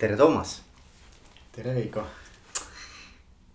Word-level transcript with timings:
tere, 0.00 0.16
Toomas. 0.16 0.62
tere, 1.52 1.74
Veiko. 1.74 2.02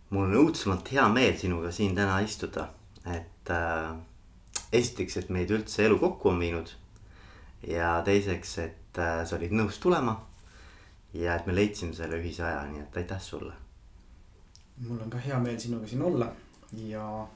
mul 0.10 0.28
on 0.28 0.36
õudsemalt 0.44 0.92
hea 0.94 1.06
meel 1.10 1.34
sinuga 1.42 1.72
siin 1.74 1.96
täna 1.98 2.20
istuda, 2.22 2.68
et 3.10 3.50
äh, 3.50 3.96
esiteks, 4.70 5.18
et 5.24 5.32
meid 5.34 5.50
üldse 5.50 5.88
elu 5.88 5.98
kokku 6.04 6.30
on 6.30 6.44
viinud. 6.44 6.70
ja 7.66 7.96
teiseks, 8.06 8.54
et 8.62 9.02
äh, 9.02 9.24
sa 9.26 9.40
olid 9.40 9.58
nõus 9.58 9.82
tulema. 9.82 10.20
ja 11.14 11.34
et 11.34 11.50
me 11.50 11.56
leidsime 11.56 11.98
selle 11.98 12.22
ühise 12.22 12.46
aja, 12.46 12.62
nii 12.70 12.86
et 12.86 13.02
aitäh 13.02 13.22
sulle. 13.22 13.54
mul 14.86 15.02
on 15.02 15.10
ka 15.10 15.18
hea 15.18 15.40
meel 15.40 15.60
sinuga 15.60 15.88
siin 15.88 16.06
olla 16.06 16.32
ja 16.86 17.28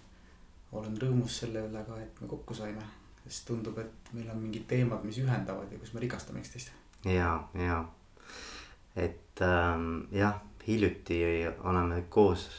olen 0.72 1.02
rõõmus 1.02 1.42
selle 1.42 1.66
üle 1.66 1.86
ka, 1.88 1.98
et 1.98 2.22
me 2.22 2.28
kokku 2.28 2.54
saime. 2.54 2.86
sest 3.26 3.48
tundub, 3.48 3.78
et 3.82 4.14
meil 4.14 4.30
on 4.30 4.38
mingid 4.38 4.70
teemad, 4.70 5.02
mis 5.04 5.18
ühendavad 5.18 5.72
ja 5.72 5.80
kus 5.80 5.98
me 5.98 6.06
rikastame 6.06 6.46
üksteist. 6.46 6.70
ja, 7.06 7.40
ja 7.58 7.88
et 9.00 9.44
ähm, 9.46 10.10
jah, 10.12 10.42
hiljuti 10.68 11.22
oleme 11.64 12.04
koos 12.10 12.50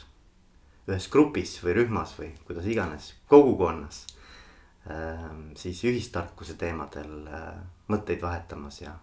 ühes 0.89 1.07
grupis 1.13 1.53
või 1.63 1.75
rühmas 1.77 2.15
või 2.17 2.31
kuidas 2.47 2.65
iganes, 2.67 3.13
kogukonnas 3.29 4.05
ähm,. 4.89 5.51
siis 5.55 5.83
ühistarkuse 5.87 6.57
teemadel 6.59 7.27
äh, 7.27 7.53
mõtteid 7.91 8.21
vahetamas 8.21 8.81
ja, 8.81 8.95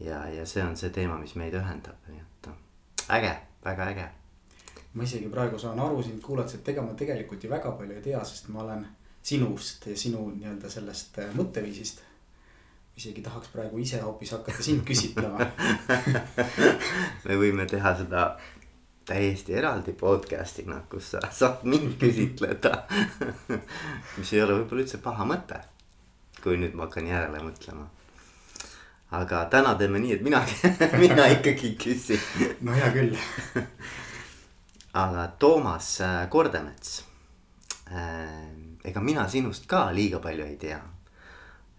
ja, 0.00 0.22
ja 0.28 0.46
see 0.46 0.64
on 0.64 0.76
see 0.76 0.92
teema, 0.94 1.18
mis 1.18 1.34
meid 1.36 1.56
ühendab, 1.58 1.98
nii 2.08 2.22
et 2.22 2.50
äge, 3.18 3.34
väga 3.64 3.90
äge. 3.94 4.08
ma 4.94 5.04
isegi 5.06 5.28
praegu 5.30 5.58
saan 5.58 5.80
aru 5.80 6.02
sind 6.02 6.22
kuulates, 6.22 6.54
et 6.60 6.68
ega 6.68 6.82
ma 6.82 6.94
tegelikult 6.94 7.44
ju 7.44 7.50
väga 7.50 7.74
palju 7.78 7.98
ei 7.98 8.06
tea, 8.06 8.24
sest 8.24 8.48
ma 8.48 8.62
olen 8.64 8.86
sinust 9.22 9.86
ja 9.86 9.96
sinu 9.96 10.30
nii-öelda 10.30 10.70
sellest 10.70 11.18
äh, 11.18 11.34
mõtteviisist 11.36 12.06
isegi 12.96 13.22
tahaks 13.24 13.52
praegu 13.52 13.78
ise 13.78 14.00
hoopis 14.02 14.32
hakata 14.36 14.62
sind 14.62 14.82
küsitlema 14.88 15.46
me 17.26 17.38
võime 17.42 17.66
teha 17.70 17.94
seda 18.02 18.24
täiesti 19.10 19.56
eraldi 19.58 19.92
podcast'ina, 19.98 20.82
kus 20.90 21.14
sa 21.14 21.22
saad 21.34 21.64
mind 21.68 21.96
küsitleda 22.00 22.74
mis 24.18 24.34
ei 24.34 24.42
ole 24.44 24.60
võib-olla 24.60 24.84
üldse 24.84 25.00
paha 25.02 25.26
mõte. 25.28 25.62
kui 26.42 26.58
nüüd 26.60 26.76
ma 26.76 26.86
hakkan 26.88 27.08
järele 27.08 27.40
mõtlema. 27.44 27.88
aga 29.18 29.44
täna 29.52 29.74
teeme 29.78 30.02
nii, 30.02 30.18
et 30.18 30.22
mina 30.26 30.44
mina 31.04 31.26
ikkagi 31.38 31.74
küsin. 31.80 32.22
no 32.60 32.76
hea 32.76 32.92
küll 32.94 33.18
aga 34.92 35.26
Toomas 35.38 36.00
äh, 36.00 36.28
Kordemets. 36.28 37.04
Äh, 37.90 38.50
ega 38.84 39.00
mina 39.00 39.28
sinust 39.28 39.66
ka 39.70 39.90
liiga 39.94 40.18
palju 40.18 40.46
ei 40.46 40.56
tea. 40.56 40.80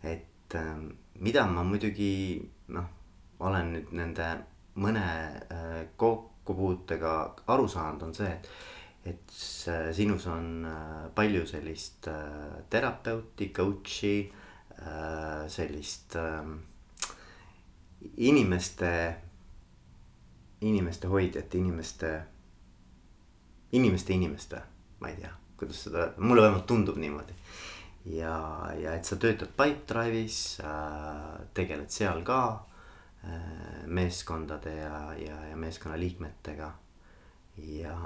et 0.04 0.56
ähm, 0.56 0.88
mida 1.22 1.46
ma 1.46 1.64
muidugi 1.64 2.42
noh, 2.74 2.88
olen 3.46 3.74
nüüd 3.76 3.94
nende 3.98 4.28
mõne 4.82 5.06
äh, 5.54 5.80
kokkupuutega 6.00 7.14
aru 7.54 7.68
saanud, 7.70 8.08
on 8.08 8.16
see, 8.16 8.30
et, 8.32 8.50
et 9.12 9.36
sinus 9.98 10.26
on 10.32 10.66
äh, 10.66 11.08
palju 11.16 11.46
sellist 11.50 12.10
äh, 12.12 12.62
terapeuti, 12.70 13.52
coach'i, 13.56 14.16
sellist 15.52 16.16
inimeste, 18.18 18.94
inimeste 20.66 21.12
hoidjat, 21.12 21.54
inimeste, 21.60 22.10
inimeste 23.78 24.16
inimeste, 24.16 24.62
ma 25.04 25.12
ei 25.12 25.20
tea, 25.20 25.30
kuidas 25.60 25.84
seda, 25.86 26.08
mulle 26.18 26.48
vähemalt 26.48 26.66
tundub 26.72 26.98
niimoodi 26.98 27.38
ja, 28.06 28.70
ja 28.80 28.96
et 28.96 29.06
sa 29.06 29.16
töötad 29.16 29.54
Pipedrive'is 29.58 30.60
äh,, 30.66 31.48
tegeled 31.54 31.92
seal 31.94 32.24
ka 32.26 32.42
äh, 33.24 33.86
meeskondade 33.86 34.76
ja, 34.76 35.14
ja, 35.18 35.38
ja 35.52 35.58
meeskonnaliikmetega. 35.58 36.72
ja, 37.58 37.98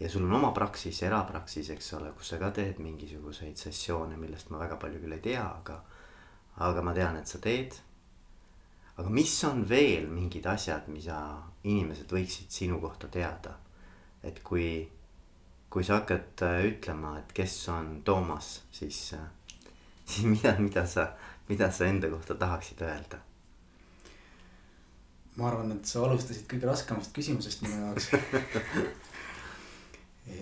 ja 0.00 0.10
sul 0.10 0.24
on 0.24 0.32
oma 0.32 0.50
praksis, 0.56 1.02
erapraksis, 1.02 1.70
eks 1.70 1.92
ole, 1.94 2.12
kus 2.16 2.32
sa 2.32 2.40
ka 2.40 2.50
teed 2.56 2.80
mingisuguseid 2.82 3.56
sessioone, 3.60 4.16
millest 4.16 4.50
ma 4.50 4.58
väga 4.62 4.80
palju 4.80 5.02
küll 5.02 5.18
ei 5.18 5.24
tea, 5.24 5.44
aga, 5.44 5.80
aga 6.66 6.82
ma 6.82 6.94
tean, 6.96 7.20
et 7.20 7.28
sa 7.28 7.38
teed. 7.38 7.76
aga 8.96 9.08
mis 9.08 9.32
on 9.44 9.62
veel 9.68 10.08
mingid 10.08 10.46
asjad, 10.46 10.88
mida 10.88 11.20
inimesed 11.62 12.10
võiksid 12.10 12.50
sinu 12.50 12.80
kohta 12.80 13.08
teada? 13.08 13.58
et 14.22 14.42
kui 14.44 14.84
kui 15.70 15.84
sa 15.86 16.00
hakkad 16.00 16.42
äh, 16.46 16.64
ütlema, 16.72 17.16
et 17.20 17.32
kes 17.34 17.54
on 17.72 18.00
Toomas, 18.04 18.62
siis, 18.74 18.98
äh, 19.14 19.26
siis 20.10 20.26
mida, 20.26 20.54
mida 20.58 20.86
sa, 20.86 21.12
mida 21.48 21.70
sa 21.70 21.86
enda 21.86 22.10
kohta 22.10 22.34
tahaksid 22.34 22.82
öelda? 22.86 23.22
ma 25.38 25.46
arvan, 25.48 25.70
et 25.72 25.86
sa 25.86 26.02
alustasid 26.04 26.44
kõige 26.50 26.66
raskemast 26.68 27.14
küsimusest 27.16 27.62
minu 27.64 27.76
jaoks 27.78 28.10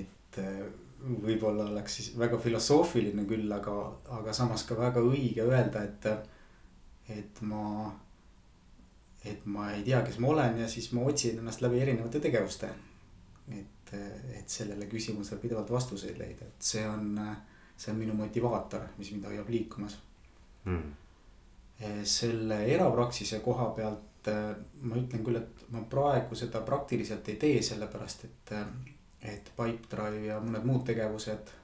et 0.00 0.38
äh, 0.42 0.64
võib-olla 0.98 1.68
oleks 1.70 1.98
siis 1.98 2.10
väga 2.18 2.38
filosoofiline 2.42 3.24
küll, 3.28 3.50
aga, 3.54 3.74
aga 4.18 4.34
samas 4.34 4.64
ka 4.66 4.76
väga 4.78 5.02
õige 5.04 5.44
öelda, 5.46 5.84
et, 5.84 6.06
et 7.14 7.42
ma, 7.46 7.92
et 9.24 9.46
ma 9.46 9.70
ei 9.76 9.84
tea, 9.86 10.02
kes 10.06 10.18
ma 10.24 10.32
olen 10.32 10.58
ja 10.64 10.68
siis 10.70 10.90
ma 10.96 11.06
otsin 11.06 11.38
ennast 11.42 11.62
läbi 11.62 11.82
erinevate 11.84 12.22
tegevuste. 12.24 12.72
et 13.54 13.77
et, 13.92 14.38
et 14.40 14.48
sellele 14.48 14.88
küsimusele 14.90 15.40
pidevalt 15.40 15.70
vastuseid 15.70 16.18
leida, 16.20 16.46
et 16.46 16.70
see 16.70 16.84
on, 16.88 17.18
see 17.76 17.92
on 17.92 18.00
minu 18.00 18.16
motivaator, 18.18 18.88
mis 18.98 19.12
mind 19.14 19.28
hoiab 19.30 19.48
liikumas 19.52 19.98
mm.. 20.64 20.90
selle 22.04 22.64
erapraksise 22.74 23.40
koha 23.44 23.70
pealt 23.76 24.04
ma 24.28 24.98
ütlen 24.98 25.22
küll, 25.24 25.38
et 25.40 25.62
ma 25.72 25.84
praegu 25.88 26.36
seda 26.36 26.60
praktiliselt 26.66 27.28
ei 27.32 27.38
tee, 27.40 27.62
sellepärast 27.62 28.24
et, 28.26 28.52
et 29.22 29.52
Pipedrive 29.56 30.26
ja 30.26 30.40
mõned 30.42 30.66
muud 30.68 30.84
tegevused 30.88 31.54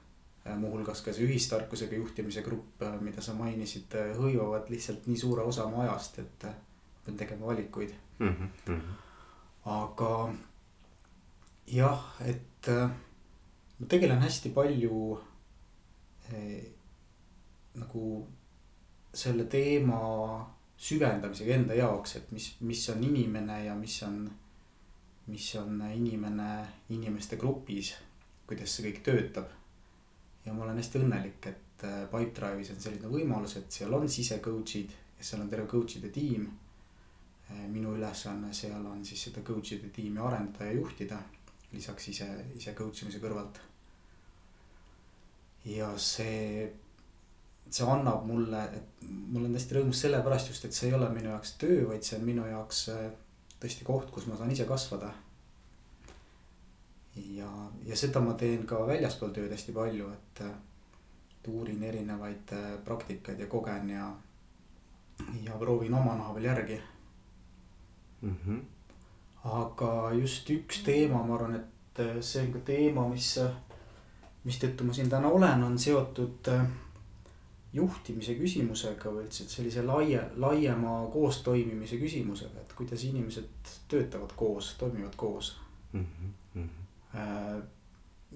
muuhulgas 0.61 1.01
ka 1.01 1.13
see 1.13 1.25
ühistarkusega 1.25 1.97
juhtimise 1.97 2.43
grupp, 2.45 2.83
mida 3.01 3.21
sa 3.21 3.33
mainisid, 3.37 3.95
hõivavad 4.17 4.69
lihtsalt 4.69 5.07
nii 5.09 5.17
suure 5.17 5.45
osa 5.45 5.65
mu 5.69 5.81
ajast, 5.81 6.19
et 6.21 6.45
pean 7.05 7.17
tegema 7.17 7.49
valikuid 7.49 7.93
mm. 8.19 8.35
-hmm. 8.67 8.81
aga 9.65 10.11
jah, 11.67 12.15
et 12.21 12.67
äh, 12.67 12.89
ma 13.79 13.87
tegelen 13.87 14.21
hästi 14.21 14.51
palju 14.53 15.17
äh, 16.33 16.63
nagu 17.75 18.27
selle 19.15 19.45
teema 19.49 19.99
süvendamisega 20.77 21.55
enda 21.55 21.77
jaoks, 21.77 22.17
et 22.19 22.31
mis, 22.35 22.49
mis 22.59 22.81
on 22.91 23.03
inimene 23.03 23.63
ja 23.65 23.75
mis 23.75 24.01
on, 24.03 24.25
mis 25.31 25.47
on 25.55 25.79
inimene 25.93 26.49
inimeste 26.89 27.39
grupis, 27.39 27.93
kuidas 28.47 28.75
see 28.75 28.89
kõik 28.89 29.01
töötab. 29.05 29.53
ja 30.45 30.53
ma 30.53 30.63
olen 30.63 30.77
hästi 30.77 30.99
õnnelik, 31.01 31.47
et 31.49 31.87
äh, 31.87 32.03
Pipedrive'is 32.11 32.75
on 32.75 32.81
selline 32.81 33.09
võimalus, 33.09 33.57
et 33.57 33.71
seal 33.71 33.93
on 33.93 34.05
sise 34.09 34.37
coach'id 34.39 34.93
ja 35.17 35.23
seal 35.23 35.41
on 35.41 35.49
terve 35.49 35.67
coach'ide 35.67 36.11
tiim. 36.13 36.45
Minu 37.69 37.91
ülesanne 37.93 38.49
seal 38.57 38.81
on 38.89 39.03
siis 39.05 39.27
seda 39.27 39.43
coach'ide 39.45 39.91
tiimi 39.93 40.17
arendada 40.17 40.65
ja 40.65 40.79
juhtida 40.79 41.19
lisaks 41.75 42.09
ise, 42.11 42.27
ise 42.55 42.73
coach 42.77 43.03
imise 43.03 43.21
kõrvalt. 43.23 43.59
ja 45.65 45.87
see, 45.97 46.65
see 47.69 47.85
annab 47.89 48.25
mulle, 48.29 48.61
et 48.77 49.05
ma 49.09 49.39
olen 49.41 49.55
hästi 49.57 49.79
rõõmus 49.79 50.01
sellepärast 50.05 50.51
just, 50.51 50.67
et 50.67 50.77
see 50.77 50.91
ei 50.91 50.97
ole 50.97 51.09
minu 51.13 51.31
jaoks 51.31 51.55
töö, 51.61 51.87
vaid 51.89 52.05
see 52.05 52.19
on 52.19 52.27
minu 52.27 52.45
jaoks 52.45 52.83
äh, 52.93 53.07
tõesti 53.61 53.87
koht, 53.87 54.11
kus 54.13 54.27
ma 54.29 54.37
saan 54.37 54.53
ise 54.53 54.67
kasvada. 54.69 55.13
ja, 57.15 57.49
ja 57.87 57.97
seda 57.97 58.21
ma 58.21 58.35
teen 58.39 58.67
ka 58.69 58.83
väljaspool 58.87 59.33
tööd 59.33 59.51
hästi 59.55 59.73
palju, 59.73 60.11
et, 60.13 60.45
et 61.39 61.49
uurin 61.49 61.83
erinevaid 61.83 62.53
äh, 62.53 62.69
praktikaid 62.85 63.41
ja 63.41 63.49
kogen 63.49 63.89
ja, 63.89 64.11
ja 65.41 65.57
proovin 65.59 65.93
oma 65.93 66.15
naha 66.19 66.37
peal 66.37 66.51
järgi 66.51 66.79
mm. 68.21 68.37
-hmm 68.45 68.63
aga 69.45 69.89
just 70.17 70.49
üks 70.49 70.81
teema, 70.85 71.21
ma 71.23 71.37
arvan, 71.37 71.59
et 71.59 72.01
äh, 72.01 72.17
see 72.25 72.41
on 72.45 72.51
ka 72.55 72.63
teema, 72.65 73.05
mis, 73.11 73.35
äh, 73.43 73.53
mistõttu 74.45 74.87
ma 74.87 74.95
siin 74.95 75.11
täna 75.11 75.29
olen, 75.33 75.63
on 75.67 75.77
seotud 75.81 76.49
äh, 76.53 76.65
juhtimise 77.75 78.37
küsimusega 78.39 79.11
või 79.11 79.27
üldse 79.27 79.45
sellise 79.51 79.83
laie, 79.85 80.21
laiema 80.41 80.97
koostoimimise 81.13 81.99
küsimusega, 82.01 82.63
et 82.63 82.75
kuidas 82.77 83.03
inimesed 83.05 83.73
töötavad 83.91 84.33
koos, 84.39 84.73
toimivad 84.79 85.15
koos 85.19 85.55
mm. 85.91 86.05
-hmm. 86.55 86.69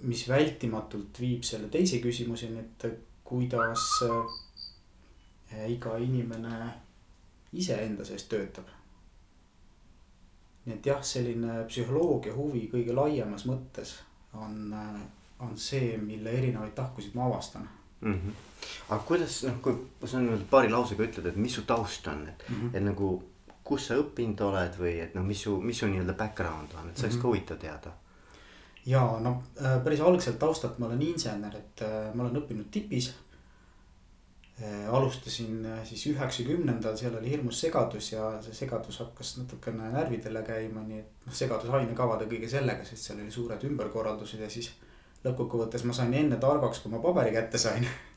mis 0.03 0.25
vältimatult 0.27 1.19
viib 1.19 1.43
selle 1.47 1.69
teise 1.71 2.01
küsimuseni, 2.03 2.59
et 2.59 2.99
kuidas 3.23 3.85
iga 5.67 5.97
inimene 5.97 6.73
iseenda 7.53 8.05
sees 8.05 8.27
töötab 8.27 8.67
nii 10.69 10.77
et 10.77 10.85
jah, 10.91 11.01
selline 11.03 11.63
psühholoogia 11.67 12.35
huvi 12.37 12.67
kõige 12.71 12.95
laiemas 12.95 13.45
mõttes 13.49 13.97
on, 14.37 14.75
on 15.39 15.57
see, 15.57 15.97
mille 15.97 16.31
erinevaid 16.31 16.75
tahkusid 16.77 17.15
ma 17.17 17.25
avastan 17.25 17.65
mm. 18.01 18.13
-hmm. 18.13 18.31
aga 18.89 19.03
kuidas 19.07 19.43
noh, 19.43 19.59
kui 19.61 20.07
sa 20.07 20.21
nüüd 20.21 20.45
paari 20.49 20.69
lausega 20.71 21.03
ütled, 21.03 21.25
et 21.25 21.35
mis 21.35 21.55
su 21.55 21.65
taust 21.67 22.07
on, 22.07 22.27
et 22.27 22.45
mm, 22.49 22.55
-hmm. 22.55 22.77
et 22.77 22.83
nagu 22.83 23.09
kus 23.63 23.87
sa 23.87 23.97
õppinud 24.01 24.41
oled 24.41 24.77
või 24.81 24.97
et 25.03 25.15
noh, 25.15 25.25
mis 25.25 25.41
su, 25.45 25.55
mis 25.61 25.77
su 25.79 25.87
nii-öelda 25.87 26.13
background 26.17 26.73
on, 26.81 26.89
et 26.89 26.97
see 26.97 27.05
oleks 27.05 27.15
mm 27.15 27.19
-hmm. 27.19 27.21
ka 27.21 27.27
huvitav 27.27 27.57
teada. 27.57 27.91
ja 28.85 29.19
no 29.21 29.43
äh, 29.61 29.83
päris 29.83 29.99
algselt 29.99 30.39
taustalt 30.39 30.79
ma 30.79 30.85
olen 30.85 31.01
insener, 31.01 31.55
et 31.57 31.81
äh, 31.81 32.13
ma 32.13 32.23
olen 32.23 32.41
õppinud 32.41 32.69
tipis. 32.71 33.13
Alustasin 34.91 35.63
siis 35.87 36.01
üheksakümnendal, 36.09 36.97
seal 36.99 37.13
oli 37.15 37.29
hirmus 37.31 37.61
segadus 37.63 38.11
ja 38.11 38.25
see 38.43 38.57
segadus 38.57 38.97
hakkas 38.99 39.37
natukene 39.37 39.87
närvidele 39.93 40.41
käima, 40.43 40.83
nii 40.83 40.99
et 40.99 41.25
noh, 41.27 41.35
segadus 41.35 41.71
ainekavade 41.77 42.27
kõige 42.27 42.49
sellega, 42.51 42.83
sest 42.83 43.07
seal 43.07 43.21
oli 43.23 43.31
suured 43.31 43.63
ümberkorraldused 43.69 44.43
ja 44.43 44.49
siis 44.51 44.73
lõppkokkuvõttes 45.23 45.83
ma 45.87 45.95
sain 45.95 46.13
enne 46.15 46.39
targaks, 46.39 46.83
kui 46.83 46.91
ma 46.91 46.99
paberi 47.03 47.31
kätte 47.35 47.59
sain 47.61 47.87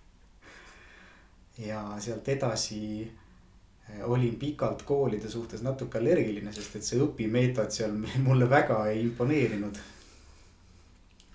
ja 1.69 1.83
sealt 2.01 2.29
edasi 2.29 2.83
eh, 3.03 4.05
olin 4.05 4.37
pikalt 4.39 4.83
koolide 4.89 5.31
suhtes 5.31 5.63
natuke 5.63 5.99
allergiline, 5.99 6.53
sest 6.53 6.77
et 6.79 6.87
see 6.87 7.01
õpimeetod 7.03 7.75
seal 7.75 7.97
mulle 8.27 8.49
väga 8.51 8.85
ei 8.93 9.03
imponeerinud. 9.07 9.83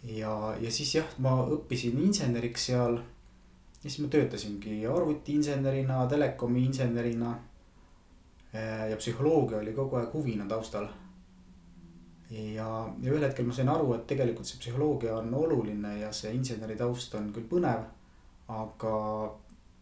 ja, 0.03 0.33
ja 0.62 0.71
siis 0.71 0.95
jah, 0.95 1.13
ma 1.19 1.39
õppisin 1.45 2.00
inseneriks 2.07 2.71
seal. 2.71 3.00
Ja 3.88 3.92
siis 3.92 4.04
ma 4.04 4.10
töötasingi 4.12 4.81
arvutiinsenerina, 4.92 6.01
telekomi 6.12 6.66
insenerina. 6.68 7.38
Eh, 8.54 8.89
ja 8.92 8.98
psühholoogia 9.00 9.62
oli 9.62 9.74
kogu 9.75 9.95
aeg 9.95 10.13
huvina 10.13 10.48
taustal. 10.48 10.89
ja, 12.30 12.68
ja 13.01 13.12
ühel 13.12 13.24
hetkel 13.24 13.45
ma 13.48 13.54
sain 13.56 13.69
aru, 13.72 13.94
et 13.95 14.04
tegelikult 14.07 14.48
see 14.50 14.60
psühholoogia 14.60 15.13
on 15.16 15.31
oluline 15.34 15.94
ja 16.01 16.10
see 16.12 16.34
inseneri 16.36 16.75
taust 16.75 17.16
on 17.16 17.30
küll 17.31 17.48
põnev, 17.48 17.86
aga 18.51 18.95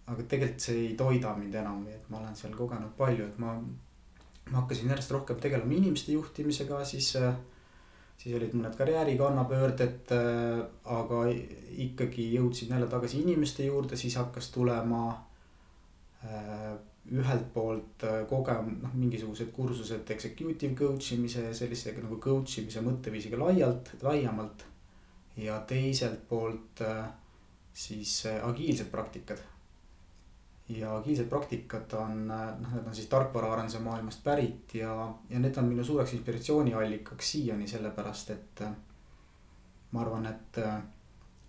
aga 0.05 0.25
tegelikult 0.29 0.61
see 0.67 0.83
ei 0.83 0.93
toida 0.99 1.33
mind 1.39 1.57
enam, 1.63 1.81
et 1.89 2.05
ma 2.13 2.19
olen 2.19 2.37
seal 2.37 2.53
kogenud 2.53 2.93
palju, 2.99 3.25
et 3.25 3.39
ma, 3.41 3.55
ma 4.51 4.59
hakkasin 4.59 4.93
järjest 4.93 5.15
rohkem 5.17 5.41
tegelema 5.41 5.73
inimeste 5.73 6.13
juhtimisega, 6.13 6.83
siis, 6.85 7.09
siis 8.17 8.35
olid 8.37 8.55
mõned 8.57 8.75
karjääri 8.77 9.17
kannapöörded, 9.19 10.11
aga 10.97 11.21
ikkagi 11.85 12.29
jõudsin 12.33 12.73
jälle 12.73 12.87
tagasi 12.91 13.21
inimeste 13.21 13.67
juurde, 13.67 13.97
siis 13.99 14.15
hakkas 14.17 14.49
tulema 14.55 15.07
ühelt 17.13 17.49
poolt 17.53 18.05
kogem-, 18.29 18.77
noh, 18.81 18.93
mingisugused 18.97 19.51
kursused 19.53 20.09
executive 20.15 20.73
coach 20.79 21.13
imise 21.13 21.43
ja 21.45 21.53
sellise 21.53 21.93
nagu 21.99 22.17
coach 22.23 22.63
imise 22.63 22.81
mõtteviisiga 22.85 23.37
laialt, 23.41 23.93
laiemalt. 24.01 24.65
ja 25.37 25.59
teiselt 25.67 26.21
poolt 26.29 26.81
siis 27.75 28.21
agiilsed 28.25 28.87
praktikad 28.87 29.43
ja 30.69 30.95
agiilsed 30.97 31.29
praktikad 31.29 31.93
on, 31.93 32.27
noh, 32.27 32.73
need 32.73 32.87
on 32.87 32.95
siis 32.95 33.07
tarkvaraarenduse 33.07 33.79
maailmast 33.79 34.23
pärit 34.23 34.73
ja, 34.73 35.13
ja 35.29 35.39
need 35.39 35.57
on 35.61 35.69
minu 35.69 35.83
suureks 35.83 36.13
inspiratsiooniallikaks 36.17 37.31
siiani, 37.31 37.67
sellepärast 37.67 38.29
et. 38.33 38.63
ma 39.91 40.01
arvan, 40.01 40.25
et 40.25 40.57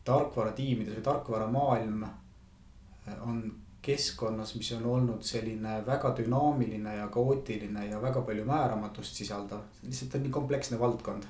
tarkvaratiimides 0.07 0.95
või 0.99 1.07
tarkvaramaailm 1.07 2.05
on 3.27 3.41
keskkonnas, 3.87 4.55
mis 4.59 4.73
on 4.77 4.87
olnud 4.91 5.23
selline 5.23 5.79
väga 5.87 6.13
dünaamiline 6.19 6.97
ja 6.97 7.09
kaootiline 7.09 7.87
ja 7.87 8.03
väga 8.03 8.23
palju 8.27 8.45
määramatust 8.45 9.19
sisaldav, 9.19 9.65
lihtsalt 9.83 10.15
on 10.19 10.27
nii 10.27 10.35
kompleksne 10.35 10.79
valdkond. 10.79 11.25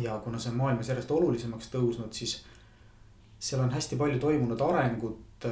ja 0.00 0.18
kuna 0.18 0.38
see 0.38 0.50
on 0.50 0.56
maailmas 0.58 0.88
järjest 0.88 1.10
olulisemaks 1.10 1.70
tõusnud, 1.72 2.12
siis 2.12 2.40
seal 3.38 3.62
on 3.62 3.70
hästi 3.70 3.96
palju 3.96 4.18
toimunud 4.18 4.60
arengut 4.60 5.46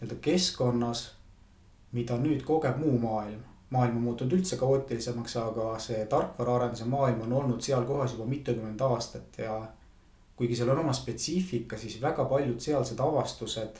nii-öelda 0.00 0.16
keskkonnas, 0.24 1.10
mida 1.92 2.16
nüüd 2.16 2.42
kogeb 2.46 2.78
muu 2.80 2.98
maailm. 2.98 3.42
maailm 3.70 3.96
on 3.96 4.02
muutunud 4.02 4.32
üldse 4.32 4.56
kaootilisemaks, 4.56 5.36
aga 5.36 5.78
see 5.78 6.06
tarkvaraarenduse 6.10 6.84
maailm 6.90 7.20
on 7.26 7.32
olnud 7.42 7.60
seal 7.62 7.84
kohas 7.86 8.16
juba 8.16 8.26
mitukümmend 8.26 8.80
aastat 8.80 9.38
ja. 9.38 9.60
kuigi 10.36 10.56
seal 10.56 10.72
on 10.72 10.78
oma 10.78 10.92
spetsiifika, 10.92 11.78
siis 11.78 12.00
väga 12.02 12.24
paljud 12.24 12.60
sealsed 12.60 13.00
avastused 13.00 13.78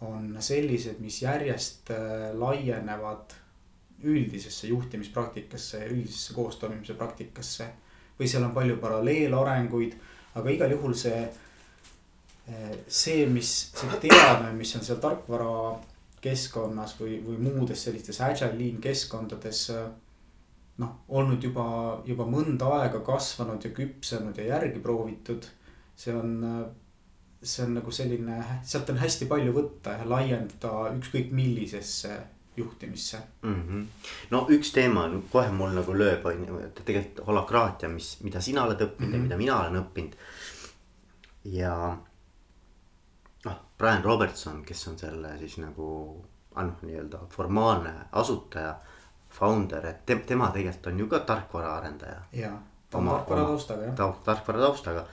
on 0.00 0.36
sellised, 0.40 0.98
mis 0.98 1.22
järjest 1.22 1.90
äh, 1.90 2.34
laienevad 2.34 3.36
üldisesse 4.02 4.66
juhtimispraktikasse 4.66 5.78
ja 5.78 5.86
üldisesse 5.86 6.34
koostoimimise 6.34 6.94
praktikasse. 6.94 7.70
või 8.18 8.28
seal 8.30 8.44
on 8.46 8.52
palju 8.54 8.76
paralleelarenguid, 8.78 9.94
aga 10.38 10.50
igal 10.50 10.70
juhul 10.70 10.92
see 10.94 11.24
see, 12.88 13.26
mis, 13.26 13.50
see 13.74 13.98
teadmine, 14.02 14.52
mis 14.58 14.74
on 14.76 14.84
seal 14.84 15.00
tarkvara 15.02 15.50
keskkonnas 16.24 16.96
või, 17.00 17.18
või 17.24 17.38
muudes 17.40 17.84
sellistes 17.86 18.20
agile 18.24 18.56
lean 18.58 18.80
keskkondades. 18.84 19.66
noh, 20.78 20.94
olnud 21.08 21.42
juba, 21.42 21.64
juba 22.04 22.24
mõnda 22.26 22.70
aega 22.80 23.00
kasvanud 23.06 23.64
ja 23.64 23.70
küpsenud 23.70 24.38
ja 24.38 24.44
järgi 24.56 24.80
proovitud. 24.82 25.46
see 25.96 26.14
on, 26.14 26.64
see 27.42 27.64
on 27.64 27.74
nagu 27.78 27.90
selline, 27.90 28.38
sealt 28.62 28.90
on 28.90 28.98
hästi 28.98 29.26
palju 29.30 29.52
võtta 29.52 29.98
ja 29.98 30.08
laiendada 30.08 30.90
ükskõik 30.96 31.30
millisesse 31.30 32.16
juhtimisse 32.56 33.18
mm. 33.42 33.62
-hmm. 33.68 33.84
no 34.30 34.46
üks 34.50 34.72
teema 34.72 35.10
kohe 35.30 35.50
mul 35.50 35.70
nagu 35.74 35.94
lööb, 35.94 36.26
on 36.26 36.46
ju, 36.46 36.58
et 36.58 36.82
tegelikult 36.84 37.26
holakraatia, 37.26 37.88
mis, 37.88 38.16
mida 38.22 38.40
sina 38.40 38.64
oled 38.64 38.80
õppinud 38.80 39.08
mm 39.08 39.14
-hmm. 39.14 39.14
ja 39.14 39.18
mhm. 39.18 39.22
mida 39.22 39.36
mina 39.36 39.60
olen 39.60 39.82
õppinud. 39.82 40.12
ja 41.44 41.98
Brian 43.78 44.04
Robertson, 44.04 44.62
kes 44.64 44.88
on 44.88 44.98
selle 44.98 45.34
siis 45.38 45.58
nagu 45.58 45.88
noh, 46.54 46.82
nii-öelda 46.82 47.24
formaalne 47.30 47.94
asutaja, 48.12 48.76
founder, 49.34 49.86
et 49.90 50.04
te, 50.06 50.16
tema 50.26 50.50
tegelikult 50.54 50.92
on 50.92 51.00
ju 51.02 51.06
ka 51.10 51.18
tarkvaraarendaja. 51.26 52.20
ja, 52.32 52.52
ta 52.90 52.98
on 52.98 53.08
tarkvara 53.08 53.46
taustaga 53.50 53.88
jah 53.88 53.94
ta,. 53.98 54.12
tarkvara 54.24 54.60
taustaga 54.66 55.06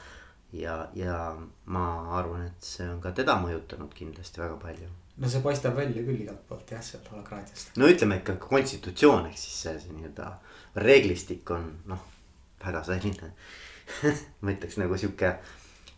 ja, 0.53 0.75
ja 0.93 1.37
ma 1.65 1.85
arvan, 2.17 2.45
et 2.45 2.65
see 2.65 2.85
on 2.89 3.01
ka 3.01 3.13
teda 3.17 3.37
mõjutanud 3.41 3.93
kindlasti 3.97 4.43
väga 4.43 4.59
palju. 4.61 4.89
no 5.17 5.29
see 5.29 5.41
paistab 5.41 5.75
välja 5.79 6.05
küll 6.05 6.21
igalt 6.21 6.45
poolt 6.47 6.71
jah, 6.71 6.83
sealt 6.85 7.09
holakraatiast. 7.13 7.73
no 7.81 7.89
ütleme 7.89 8.21
ikka 8.21 8.37
konstitutsioon 8.45 9.31
ehk 9.31 9.41
siis 9.41 9.57
see, 9.65 9.79
see 9.79 9.97
nii-öelda 9.97 10.29
reeglistik 10.85 11.49
on 11.57 11.71
noh, 11.89 12.05
väga 12.61 12.83
selline 12.91 13.33
ma 14.41 14.53
ütleks 14.53 14.77
nagu 14.77 14.97
sihuke 15.01 15.33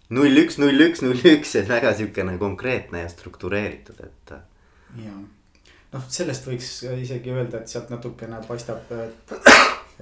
null 0.09 0.41
üks, 0.43 0.57
null 0.61 0.85
üks, 0.87 1.03
null 1.05 1.21
üks, 1.33 1.55
et 1.59 1.69
väga 1.69 1.93
siukene 1.97 2.37
konkreetne 2.41 3.03
ja 3.05 3.11
struktureeritud, 3.11 4.01
et. 4.03 4.33
ja, 5.03 5.13
noh, 5.93 6.09
sellest 6.09 6.49
võiks 6.49 6.71
isegi 6.97 7.33
öelda, 7.33 7.61
et 7.61 7.71
sealt 7.71 7.93
natukene 7.93 8.41
paistab, 8.47 8.91
et, 8.97 9.35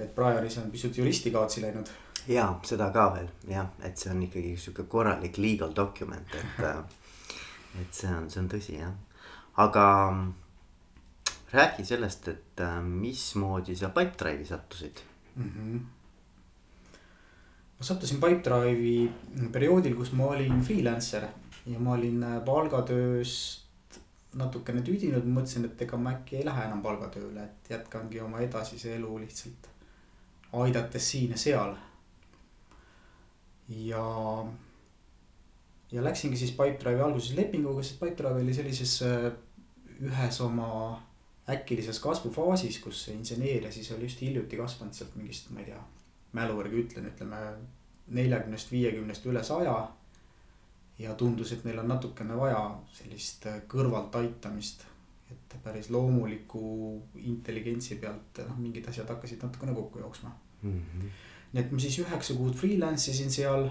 et 0.02 0.10
Brianis 0.16 0.58
on 0.62 0.72
pisut 0.72 0.98
juristi 0.98 1.32
kaotsi 1.34 1.64
läinud. 1.64 1.90
ja 2.28 2.48
seda 2.66 2.90
ka 2.94 3.08
veel 3.16 3.30
jah, 3.50 3.70
et 3.84 3.98
see 3.98 4.12
on 4.12 4.22
ikkagi 4.26 4.56
sihuke 4.56 4.88
korralik 4.90 5.38
legal 5.42 5.74
document, 5.76 6.36
et, 6.38 6.62
et 7.82 8.02
see 8.02 8.10
on, 8.10 8.30
see 8.30 8.42
on 8.42 8.52
tõsi 8.52 8.78
jah, 8.80 8.94
aga 9.62 9.86
räägi 11.52 11.84
sellest, 11.84 12.28
et 12.32 12.62
mismoodi 12.82 13.76
sa 13.76 13.92
Pipedrive'i 13.92 14.46
sattusid 14.48 15.02
mm. 15.36 15.50
-hmm 15.50 15.82
ma 17.82 17.86
sattusin 17.86 18.20
Pipedrive'i 18.22 19.48
perioodil, 19.50 19.96
kus 19.98 20.12
ma 20.14 20.28
olin 20.30 20.60
freelancer 20.62 21.24
ja 21.66 21.80
ma 21.82 21.96
olin 21.96 22.20
äh, 22.22 22.36
palgatööst 22.46 23.96
natukene 24.38 24.84
tüdinud, 24.86 25.24
mõtlesin, 25.26 25.66
et 25.66 25.80
ega 25.82 25.98
ma 25.98 26.12
äkki 26.14 26.36
ei 26.38 26.44
lähe 26.46 26.62
enam 26.68 26.78
palgatööle, 26.84 27.42
et 27.42 27.70
jätkangi 27.72 28.20
oma 28.22 28.38
edasise 28.44 28.94
elu 28.94 29.16
lihtsalt 29.24 29.66
aidates 30.62 31.08
siin 31.10 31.34
ja 31.34 31.40
seal. 31.42 31.74
ja, 33.82 34.04
ja 35.90 36.04
läksingi 36.06 36.38
siis 36.38 36.52
Pipedrive'i 36.54 37.02
alguses 37.02 37.34
lepinguga, 37.34 37.82
sest 37.82 37.98
Pipedrive 37.98 38.44
oli 38.44 38.54
sellises 38.54 38.94
äh, 39.08 39.26
ühes 40.06 40.38
oma 40.46 40.70
äkilises 41.50 41.98
kasvufaasis, 41.98 42.78
kus 42.86 43.02
see 43.08 43.18
inseneeria 43.18 43.74
siis 43.74 43.90
oli 43.96 44.06
just 44.06 44.22
hiljuti 44.22 44.62
kasvanud 44.62 44.94
sealt 44.94 45.18
mingist, 45.18 45.50
ma 45.50 45.64
ei 45.64 45.72
tea 45.72 45.82
mälu 46.32 46.58
järgi 46.62 46.80
ütlen, 46.84 47.08
ütleme 47.12 47.40
neljakümnest, 48.12 48.72
viiekümnest 48.72 49.26
üle 49.26 49.42
saja. 49.44 49.76
ja 50.98 51.14
tundus, 51.18 51.50
et 51.52 51.64
neil 51.64 51.78
on 51.80 51.88
natukene 51.88 52.34
vaja 52.36 52.58
sellist 52.94 53.46
kõrvalt 53.68 54.14
aitamist, 54.20 54.84
et 55.32 55.54
päris 55.64 55.88
loomuliku 55.90 57.00
intelligentsi 57.16 57.96
pealt 57.98 58.42
noh, 58.46 58.58
mingid 58.60 58.86
asjad 58.88 59.08
hakkasid 59.08 59.42
natukene 59.42 59.74
kokku 59.74 59.98
jooksma 59.98 60.30
mm. 60.62 60.70
-hmm. 60.70 61.08
nii 61.52 61.62
et 61.62 61.72
ma 61.72 61.80
siis 61.80 61.98
üheksa 61.98 62.36
kuud 62.36 62.54
freelance 62.54 63.10
isin 63.10 63.30
seal 63.30 63.70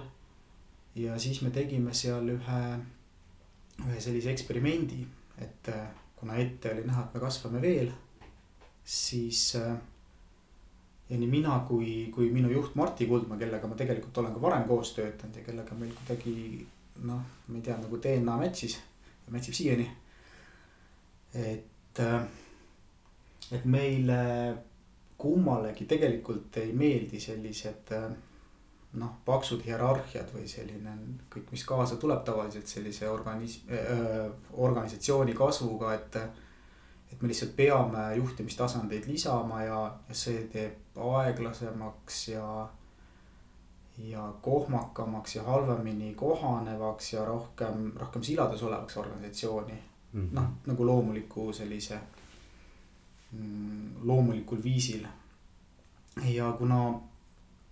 ja 0.96 1.20
siis 1.20 1.42
me 1.42 1.50
tegime 1.50 1.94
seal 1.94 2.30
ühe, 2.30 2.62
ühe 3.86 4.02
sellise 4.02 4.32
eksperimendi, 4.32 5.06
et 5.38 5.70
kuna 6.16 6.36
ette 6.36 6.74
oli 6.74 6.84
näha, 6.88 7.06
et 7.06 7.14
me 7.14 7.20
kasvame 7.20 7.62
veel, 7.62 7.92
siis 8.84 9.56
äh, 9.56 9.78
ja 11.12 11.18
nii 11.20 11.28
mina 11.28 11.58
kui, 11.68 12.08
kui 12.16 12.30
minu 12.32 12.52
juht 12.54 12.76
Martti 12.80 13.06
Kuldma, 13.10 13.38
kellega 13.40 13.68
ma 13.68 13.76
tegelikult 13.80 14.18
olen 14.22 14.34
ka 14.36 14.42
varem 14.42 14.64
koos 14.70 14.94
töötanud 14.96 15.36
ja 15.36 15.44
kellega 15.44 15.76
meil 15.76 15.92
kuidagi 15.98 16.36
noh, 17.04 17.22
ma 17.48 17.58
ei 17.58 17.66
tea, 17.66 17.76
nagu 17.82 18.00
DNA 18.00 18.38
match'is, 18.40 18.78
match 19.32 19.52
ib 19.52 19.58
siiani. 19.58 19.88
et, 21.36 22.00
et 23.52 23.66
meile 23.66 24.20
kummalegi 25.22 25.86
tegelikult 25.88 26.58
ei 26.64 26.72
meeldi 26.76 27.20
sellised 27.22 27.92
noh, 29.00 29.12
paksud 29.26 29.64
hierarhiad 29.64 30.32
või 30.36 30.48
selline 30.52 30.96
kõik, 31.32 31.52
mis 31.54 31.64
kaasa 31.68 31.98
tuleb 32.00 32.24
tavaliselt 32.28 32.68
sellise 32.68 33.08
organis- 33.08 33.62
äh,, 33.72 34.32
organisatsiooni 34.54 35.36
kasvuga, 35.38 35.94
et. 35.96 36.18
Et 37.12 37.22
me 37.22 37.28
lihtsalt 37.28 37.56
peame 37.56 38.16
juhtimistasandeid 38.16 39.08
lisama 39.08 39.64
ja, 39.64 39.80
ja 40.08 40.16
see 40.16 40.46
teeb 40.54 40.98
aeglasemaks 40.98 42.28
ja. 42.28 42.70
ja 43.98 44.34
kohmakamaks 44.42 45.36
ja 45.36 45.44
halvemini 45.44 46.14
kohanevaks 46.16 47.14
ja 47.14 47.26
rohkem, 47.26 47.92
rohkem 47.96 48.24
siladus 48.24 48.64
olevaks 48.64 48.98
organisatsiooni 48.98 49.74
mm 50.14 50.22
-hmm.. 50.22 50.36
noh, 50.36 50.50
nagu 50.66 50.86
loomuliku 50.86 51.54
sellise 51.54 52.00
mm, 53.32 53.96
loomulikul 54.02 54.64
viisil. 54.64 55.08
ja 56.26 56.52
kuna 56.52 57.02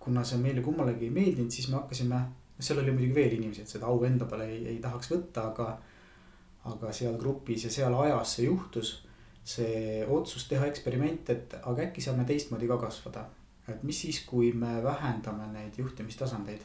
kuna 0.00 0.24
see 0.24 0.40
meile 0.40 0.64
kummalegi 0.64 1.08
ei 1.08 1.14
meeldinud, 1.14 1.52
siis 1.52 1.68
me 1.68 1.76
hakkasime, 1.76 2.20
seal 2.58 2.80
oli 2.82 2.92
muidugi 2.94 3.14
veel 3.14 3.36
inimesi, 3.36 3.64
et 3.64 3.72
seda 3.74 3.88
au 3.92 4.00
enda 4.08 4.26
peale 4.28 4.48
ei, 4.48 4.60
ei 4.74 4.78
tahaks 4.82 5.12
võtta, 5.12 5.50
aga. 5.52 5.70
aga 6.70 6.90
seal 6.92 7.14
grupis 7.16 7.62
ja 7.64 7.70
seal 7.72 7.94
ajas 8.02 8.34
see 8.36 8.44
juhtus, 8.44 8.88
see 9.44 10.04
otsus 10.04 10.46
teha 10.48 10.66
eksperiment, 10.68 11.30
et 11.32 11.54
aga 11.60 11.86
äkki 11.88 12.02
saame 12.04 12.26
teistmoodi 12.28 12.68
ka 12.68 12.78
kasvada. 12.78 13.26
et 13.68 13.82
mis 13.86 14.00
siis, 14.02 14.24
kui 14.26 14.52
me 14.52 14.80
vähendame 14.82 15.46
neid 15.52 15.76
juhtimistasandeid 15.78 16.62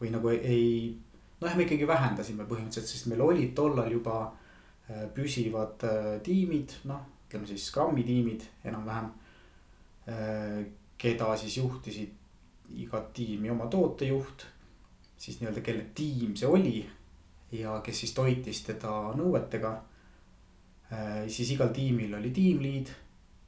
või 0.00 0.10
nagu 0.10 0.32
ei, 0.32 0.96
noh, 1.40 1.56
me 1.56 1.66
ikkagi 1.66 1.86
vähendasime 1.86 2.46
põhimõtteliselt, 2.48 2.88
sest 2.90 3.06
meil 3.06 3.22
olid 3.22 3.52
tollal 3.54 3.92
juba 3.92 4.16
äh, 4.26 5.04
püsivad 5.14 5.84
äh, 5.86 6.08
tiimid, 6.26 6.74
noh, 6.90 7.04
ütleme 7.28 7.46
siis 7.46 7.68
Scrumi 7.68 8.02
tiimid 8.02 8.46
enam-vähem. 8.64 9.12
Äh, 10.10 10.56
keda 10.98 11.36
siis 11.38 11.60
juhtisid 11.60 12.16
igat 12.80 13.12
tiimi 13.14 13.50
oma 13.50 13.68
tootejuht, 13.70 14.46
siis 15.20 15.38
nii-öelda 15.40 15.62
kelle 15.64 15.86
tiim 15.94 16.34
see 16.38 16.48
oli 16.48 16.74
ja 17.52 17.80
kes 17.84 18.04
siis 18.04 18.14
toitis 18.16 18.62
teda 18.66 19.12
nõuetega. 19.18 19.74
Äh, 20.90 21.28
siis 21.30 21.52
igal 21.54 21.70
tiimil 21.74 22.14
oli 22.18 22.32
tiimliid, 22.34 22.88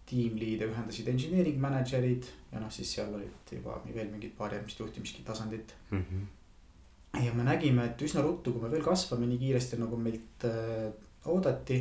tiimliide 0.07 0.69
ühendasid 0.71 1.09
engineering 1.11 1.59
manager'id 1.63 2.29
ja 2.53 2.61
noh, 2.63 2.71
siis 2.71 2.93
seal 2.95 3.11
olid 3.17 3.51
juba 3.57 3.81
veel 3.89 4.11
mingid 4.13 4.37
paar 4.39 4.55
järgmist 4.55 4.79
juhtimistasandit 4.79 5.75
mm. 5.91 6.05
-hmm. 6.05 7.25
ja 7.25 7.33
me 7.35 7.45
nägime, 7.45 7.87
et 7.87 8.03
üsna 8.03 8.23
ruttu, 8.23 8.53
kui 8.53 8.63
me 8.63 8.71
veel 8.71 8.85
kasvame 8.85 9.27
nii 9.27 9.39
kiiresti, 9.39 9.81
nagu 9.81 9.97
meilt 9.97 10.47
äh, 10.47 10.93
oodati, 11.25 11.81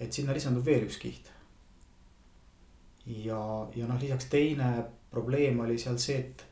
et 0.00 0.12
sinna 0.12 0.32
lisandub 0.32 0.64
veel 0.64 0.86
üks 0.86 0.98
kiht. 0.98 1.30
ja, 3.06 3.68
ja 3.76 3.86
noh, 3.86 4.00
lisaks 4.00 4.24
teine 4.24 4.84
probleem 5.10 5.60
oli 5.60 5.78
seal 5.78 5.98
see, 5.98 6.18
et 6.18 6.46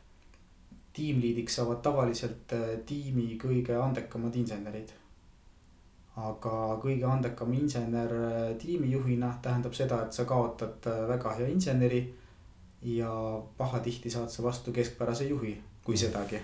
tiimliidiks 0.93 1.55
saavad 1.55 1.81
tavaliselt 1.81 2.53
äh, 2.53 2.69
tiimi 2.85 3.37
kõige 3.41 3.81
andekamad 3.81 4.35
insenerid. 4.35 4.93
Aga 6.17 6.77
kõige 6.81 7.05
andekam 7.05 7.51
insener 7.53 8.13
äh, 8.17 8.53
tiimijuhina 8.57 9.35
tähendab 9.41 9.75
seda, 9.77 10.01
et 10.05 10.13
sa 10.13 10.25
kaotad 10.25 10.87
äh, 10.89 11.03
väga 11.09 11.35
hea 11.39 11.49
inseneri. 11.53 12.05
ja 12.81 13.09
pahatihti 13.57 14.09
saad 14.09 14.29
sa 14.29 14.43
vastu 14.43 14.71
keskpärase 14.71 15.25
juhi, 15.27 15.55
kui 15.83 15.95
mm. 15.95 15.99
sedagi 15.99 16.39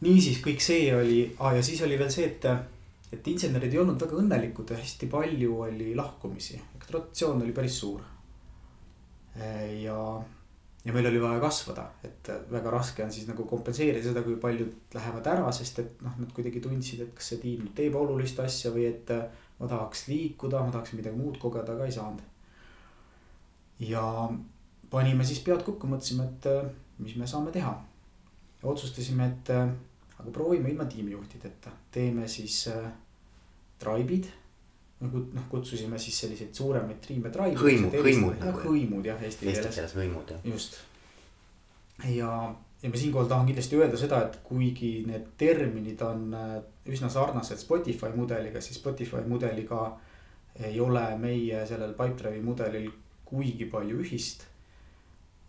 niisiis 0.00 0.40
kõik 0.44 0.60
see 0.60 0.88
oli 0.94 1.20
ah,, 1.38 1.54
ja 1.54 1.62
siis 1.62 1.80
oli 1.86 1.98
veel 1.98 2.10
see, 2.10 2.26
et, 2.26 2.44
et 3.12 3.28
insenerid 3.30 3.72
ei 3.72 3.78
olnud 3.78 4.00
väga 4.02 4.18
õnnelikud 4.20 4.72
ja 4.74 4.78
hästi 4.80 5.06
palju 5.06 5.60
oli 5.68 5.94
lahkumisi, 5.96 6.58
rotatsioon 6.90 7.42
oli 7.42 7.52
päris 7.52 7.78
suur. 7.80 8.02
ja 9.82 10.00
ja 10.86 10.94
meil 10.94 11.08
oli 11.10 11.18
vaja 11.20 11.40
kasvada, 11.42 11.88
et 12.06 12.28
väga 12.50 12.70
raske 12.70 13.02
on 13.04 13.10
siis 13.12 13.26
nagu 13.26 13.44
kompenseerida 13.50 14.04
seda, 14.04 14.22
kui 14.22 14.36
paljud 14.42 14.94
lähevad 14.94 15.26
ära, 15.32 15.48
sest 15.54 15.80
et 15.82 16.02
noh, 16.06 16.14
nad 16.22 16.30
kuidagi 16.34 16.62
tundsid, 16.62 17.02
et 17.02 17.14
kas 17.16 17.32
see 17.32 17.40
tiim 17.42 17.64
nüüd 17.64 17.74
teeb 17.78 17.98
olulist 17.98 18.38
asja 18.44 18.70
või 18.74 18.86
et 18.92 19.10
ma 19.58 19.70
tahaks 19.70 20.06
liikuda, 20.12 20.62
ma 20.62 20.74
tahaks 20.74 20.94
midagi 20.94 21.18
muud 21.18 21.40
kogeda, 21.42 21.74
aga 21.74 21.88
ei 21.88 21.96
saanud. 21.96 22.22
ja 23.82 24.04
panime 24.90 25.26
siis 25.26 25.42
pead 25.44 25.64
kokku, 25.66 25.90
mõtlesime, 25.90 26.28
et 26.30 27.02
mis 27.02 27.16
me 27.18 27.26
saame 27.26 27.50
teha. 27.52 27.74
otsustasime, 28.62 29.26
et 29.26 29.50
aga 29.50 30.30
proovime 30.32 30.70
ilma 30.70 30.86
tiimijuhtideta, 30.90 31.70
teeme 31.92 32.28
siis 32.28 32.68
äh, 32.72 32.90
tribe'id 33.78 34.30
nagu 35.00 35.22
noh, 35.36 35.48
kutsusime 35.52 35.98
siis 36.00 36.18
selliseid 36.24 36.54
suuremaid 36.56 37.00
triime. 37.04 37.32
hõimud, 37.32 37.96
hõimud 38.00 38.38
nagu. 38.40 38.62
hõimud 38.64 39.04
jah, 39.04 39.20
eesti 39.22 39.44
keeles. 39.44 39.64
Eesti 39.64 39.80
keeles 39.80 39.96
hõimud 39.98 40.32
jah. 40.32 40.46
just. 40.48 40.78
ja, 42.08 42.30
ja 42.82 42.92
ma 42.92 43.02
siinkohal 43.02 43.28
tahan 43.28 43.50
kindlasti 43.50 43.80
öelda 43.80 44.00
seda, 44.00 44.22
et 44.28 44.40
kuigi 44.46 44.92
need 45.08 45.28
terminid 45.40 46.02
on 46.06 46.28
äh, 46.34 46.58
üsna 46.88 47.10
sarnased 47.12 47.60
Spotify 47.60 48.12
mudeliga, 48.16 48.64
siis 48.64 48.80
Spotify 48.80 49.24
mudeliga 49.28 49.90
ei 50.64 50.80
ole 50.80 51.04
meie 51.20 51.66
sellel 51.68 51.92
Pipedrive'i 51.92 52.40
mudelil 52.40 52.88
kuigi 53.26 53.66
palju 53.70 54.00
ühist. 54.04 54.46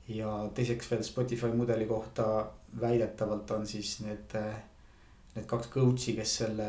ja 0.07 0.31
teiseks 0.55 0.87
veel 0.91 1.03
Spotify 1.03 1.51
mudeli 1.51 1.85
kohta 1.85 2.47
väidetavalt 2.79 3.51
on 3.51 3.65
siis 3.67 3.97
need, 4.03 4.35
äh, 4.39 4.59
need 5.35 5.45
kaks 5.47 5.67
coach'i, 5.71 6.15
kes 6.15 6.35
selle 6.41 6.67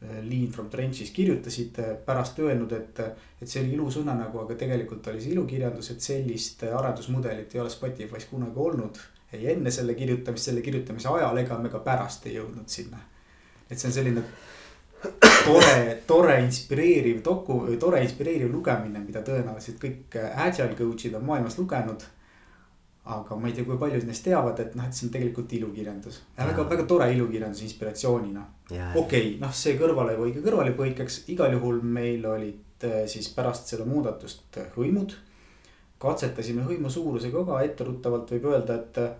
Lean 0.00 0.48
from 0.48 0.70
Trench'is 0.70 1.10
kirjutasid 1.12 1.78
äh, 1.78 1.96
pärast 2.04 2.38
öelnud, 2.40 2.72
et, 2.72 3.00
et 3.36 3.48
see 3.48 3.60
oli 3.60 3.74
ilus 3.76 3.98
õnnenägu, 4.00 4.38
aga 4.40 4.54
tegelikult 4.62 5.10
oli 5.12 5.20
see 5.20 5.34
ilukirjandus, 5.34 5.90
et 5.92 6.04
sellist 6.04 6.64
äh, 6.64 6.76
arendusmudelit 6.76 7.52
ei 7.54 7.60
ole 7.60 7.72
Spotify's 7.72 8.24
kunagi 8.30 8.56
olnud. 8.56 9.00
ei 9.32 9.44
enne 9.52 9.70
selle 9.70 9.94
kirjutamist, 9.94 10.48
selle 10.48 10.62
kirjutamise 10.64 11.08
ajal 11.08 11.36
ega 11.38 11.58
me 11.58 11.68
ka 11.70 11.78
pärast 11.84 12.24
ei 12.26 12.38
jõudnud 12.38 12.66
sinna. 12.66 12.98
et 13.70 13.78
see 13.78 13.90
on 13.90 13.94
selline 13.94 14.22
tore, 15.44 16.00
tore 16.06 16.40
inspireeriv 16.46 17.20
doku, 17.24 17.60
tore 17.80 18.00
inspireeriv 18.02 18.50
lugemine, 18.52 19.04
mida 19.04 19.20
tõenäoliselt 19.26 19.78
kõik 19.84 20.16
agile 20.46 20.74
coach'id 20.80 21.14
on 21.20 21.28
maailmas 21.28 21.58
lugenud 21.60 22.08
aga 23.04 23.36
ma 23.36 23.48
ei 23.48 23.54
tea, 23.56 23.64
kui 23.64 23.78
paljud 23.80 24.04
neist 24.04 24.24
teavad, 24.26 24.58
et 24.60 24.74
noh, 24.76 24.84
et 24.84 24.96
see 24.96 25.06
on 25.06 25.12
tegelikult 25.14 25.52
ilukirjandus. 25.56 26.20
väga, 26.36 26.66
väga 26.68 26.84
tore 26.88 27.08
ilukirjandus 27.14 27.62
inspiratsioonina. 27.64 28.44
okei 28.70 28.92
okay,, 29.00 29.32
noh, 29.40 29.54
see 29.56 29.78
kõrvalepõige 29.80 30.44
kõrvalepõikeks, 30.44 31.22
igal 31.32 31.56
juhul 31.56 31.80
meil 31.82 32.26
olid 32.26 32.84
äh, 32.84 33.02
siis 33.10 33.30
pärast 33.34 33.72
seda 33.72 33.88
muudatust 33.88 34.60
äh, 34.60 34.68
hõimud. 34.76 35.16
katsetasime 36.00 36.62
hõimu 36.68 36.92
suurusega 36.92 37.44
ka, 37.48 37.62
etteruttavalt 37.64 38.30
võib 38.36 38.46
öelda, 38.52 38.76
et 38.76 39.00
äh, 39.00 39.10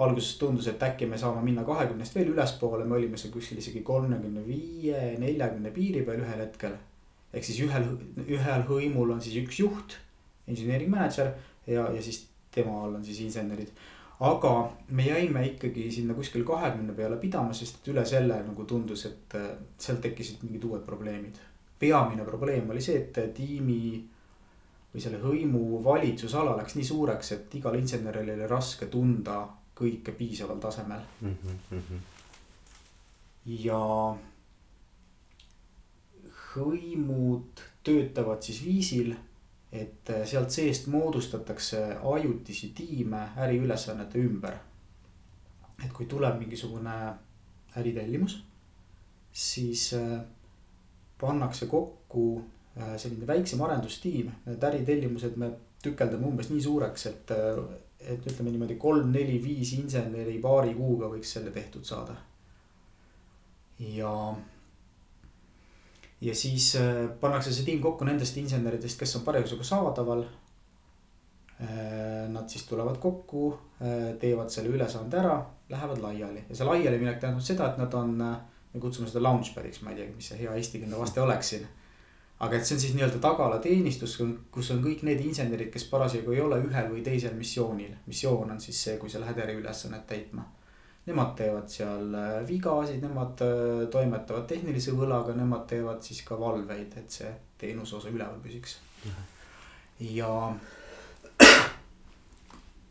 alguses 0.00 0.36
tundus, 0.38 0.66
et 0.70 0.82
äkki 0.82 1.06
me 1.06 1.18
saame 1.18 1.42
minna 1.44 1.62
kahekümnest 1.66 2.14
veel 2.16 2.32
ülespoole, 2.32 2.84
me 2.84 2.96
olime 2.98 3.18
seal 3.20 3.32
kuskil 3.34 3.58
isegi 3.62 3.82
kolmekümne 3.86 4.42
viie, 4.46 5.14
neljakümne 5.22 5.70
piiri 5.74 6.02
peal 6.06 6.22
ühel 6.24 6.42
hetkel. 6.46 6.74
ehk 7.32 7.46
siis 7.46 7.60
ühel, 7.62 7.86
ühel 8.26 8.66
hõimul 8.66 9.14
on 9.14 9.20
siis 9.22 9.36
üks 9.44 9.60
juht, 9.60 10.00
engineering 10.50 10.90
manager 10.90 11.30
ja, 11.66 11.86
ja 11.94 12.02
siis 12.02 12.24
tema 12.54 12.82
all 12.84 12.94
on 12.94 13.04
siis 13.04 13.20
insenerid. 13.20 13.72
aga 14.20 14.72
me 14.88 15.06
jäime 15.06 15.46
ikkagi 15.46 15.90
sinna 15.92 16.14
kuskil 16.14 16.44
kahekümne 16.44 16.92
peale 16.92 17.16
pidama, 17.16 17.52
sest 17.56 17.88
üle 17.88 18.04
selle 18.04 18.42
nagu 18.44 18.64
tundus, 18.64 19.06
et 19.06 19.36
äh, 19.38 19.52
sealt 19.78 20.00
tekkisid 20.00 20.42
mingid 20.42 20.64
uued 20.64 20.82
probleemid. 20.86 21.38
peamine 21.78 22.24
probleem 22.24 22.70
oli 22.70 22.80
see, 22.84 22.98
et 23.00 23.34
tiimi 23.34 24.08
või 24.94 25.00
selle 25.02 25.20
hõimu 25.22 25.80
valitsusala 25.84 26.56
läks 26.58 26.74
nii 26.76 26.84
suureks, 26.84 27.32
et 27.32 27.54
igal 27.54 27.78
inseneril 27.78 28.34
oli 28.34 28.48
raske 28.50 28.86
tunda 28.92 29.44
kõike 29.80 30.12
piisaval 30.12 30.58
tasemel 30.60 31.00
mm. 31.20 31.36
-hmm. 31.70 32.00
ja 33.64 33.80
hõimud 36.50 37.62
töötavad 37.86 38.42
siis 38.42 38.64
viisil 38.64 39.14
et 39.72 40.10
äh, 40.10 40.24
sealt 40.26 40.50
seest 40.50 40.88
moodustatakse 40.90 41.80
ajutisi 42.12 42.72
tiime 42.74 43.28
äriülesannete 43.36 44.18
ümber. 44.18 44.58
et 45.84 45.92
kui 45.96 46.04
tuleb 46.06 46.34
mingisugune 46.36 46.94
äritellimus, 47.80 48.34
siis 49.32 49.94
äh, 49.94 50.20
pannakse 51.20 51.66
kokku 51.66 52.42
äh, 52.76 52.96
selline 52.96 53.26
väiksem 53.26 53.62
arendustiim, 53.64 54.28
need 54.46 54.66
äritellimused 54.68 55.38
me 55.40 55.52
tükeldame 55.82 56.26
umbes 56.28 56.50
nii 56.50 56.60
suureks, 56.60 57.06
et, 57.06 57.32
et 58.00 58.26
ütleme 58.26 58.52
niimoodi 58.52 58.76
kolm-neli-viis 58.76 59.72
inseneri 59.78 60.36
paari 60.42 60.74
kuuga 60.76 61.08
võiks 61.14 61.32
selle 61.38 61.54
tehtud 61.54 61.88
saada. 61.88 62.18
ja 63.80 64.12
ja 66.20 66.34
siis 66.34 66.76
äh, 66.76 67.08
pannakse 67.20 67.52
see 67.54 67.64
tiim 67.64 67.80
kokku 67.82 68.04
nendest 68.04 68.36
inseneridest, 68.36 68.98
kes 69.00 69.16
on 69.16 69.24
parasjagu 69.26 69.64
saadaval. 69.64 70.24
Äh, 71.60 72.28
nad 72.32 72.48
siis 72.48 72.64
tulevad 72.64 72.96
kokku, 73.00 73.58
äh, 73.82 74.14
teevad 74.20 74.48
selle 74.52 74.72
ülesande 74.72 75.18
ära, 75.20 75.34
lähevad 75.68 76.00
laiali 76.00 76.44
ja 76.48 76.56
see 76.56 76.68
laialiminek 76.68 77.18
tähendab 77.20 77.44
seda, 77.44 77.68
et 77.68 77.80
nad 77.80 77.94
on, 77.94 78.14
me 78.16 78.80
kutsume 78.80 79.08
seda 79.10 79.20
launchpad'iks, 79.26 79.82
ma 79.84 79.92
ei 79.92 80.00
teagi, 80.00 80.14
mis 80.16 80.30
see 80.32 80.38
hea 80.40 80.54
eestikeelne 80.56 80.96
vaste 80.98 81.20
oleks 81.20 81.52
siin. 81.52 81.66
aga 82.40 82.56
et 82.56 82.64
see 82.64 82.78
on 82.78 82.80
siis 82.80 82.94
nii-öelda 82.96 83.20
tagalateenistus, 83.20 84.16
kus 84.50 84.70
on 84.72 84.80
kõik 84.80 85.04
need 85.04 85.20
insenerid, 85.20 85.68
kes 85.74 85.84
parasjagu 85.90 86.32
ei 86.32 86.40
ole 86.40 86.62
ühel 86.64 86.88
või 86.94 87.04
teisel 87.04 87.36
missioonil. 87.36 87.92
missioon 88.06 88.56
on 88.56 88.60
siis 88.60 88.80
see, 88.84 88.96
kui 88.96 89.12
sa 89.12 89.20
lähed 89.20 89.38
eriülesannet 89.44 90.06
täitma. 90.06 90.48
Nemad 91.06 91.32
teevad 91.36 91.70
seal 91.72 92.12
äh, 92.14 92.34
vigasid, 92.48 93.00
nemad 93.02 93.40
äh, 93.46 93.86
toimetavad 93.90 94.44
tehnilise 94.50 94.92
võlaga, 94.92 95.32
nemad 95.34 95.64
teevad 95.70 96.04
siis 96.04 96.20
ka 96.26 96.36
valveid, 96.38 96.92
et 97.00 97.10
see 97.20 97.30
teenuse 97.58 97.96
osa 97.96 98.12
üleval 98.12 98.36
püsiks. 98.44 98.76
ja 100.00 100.34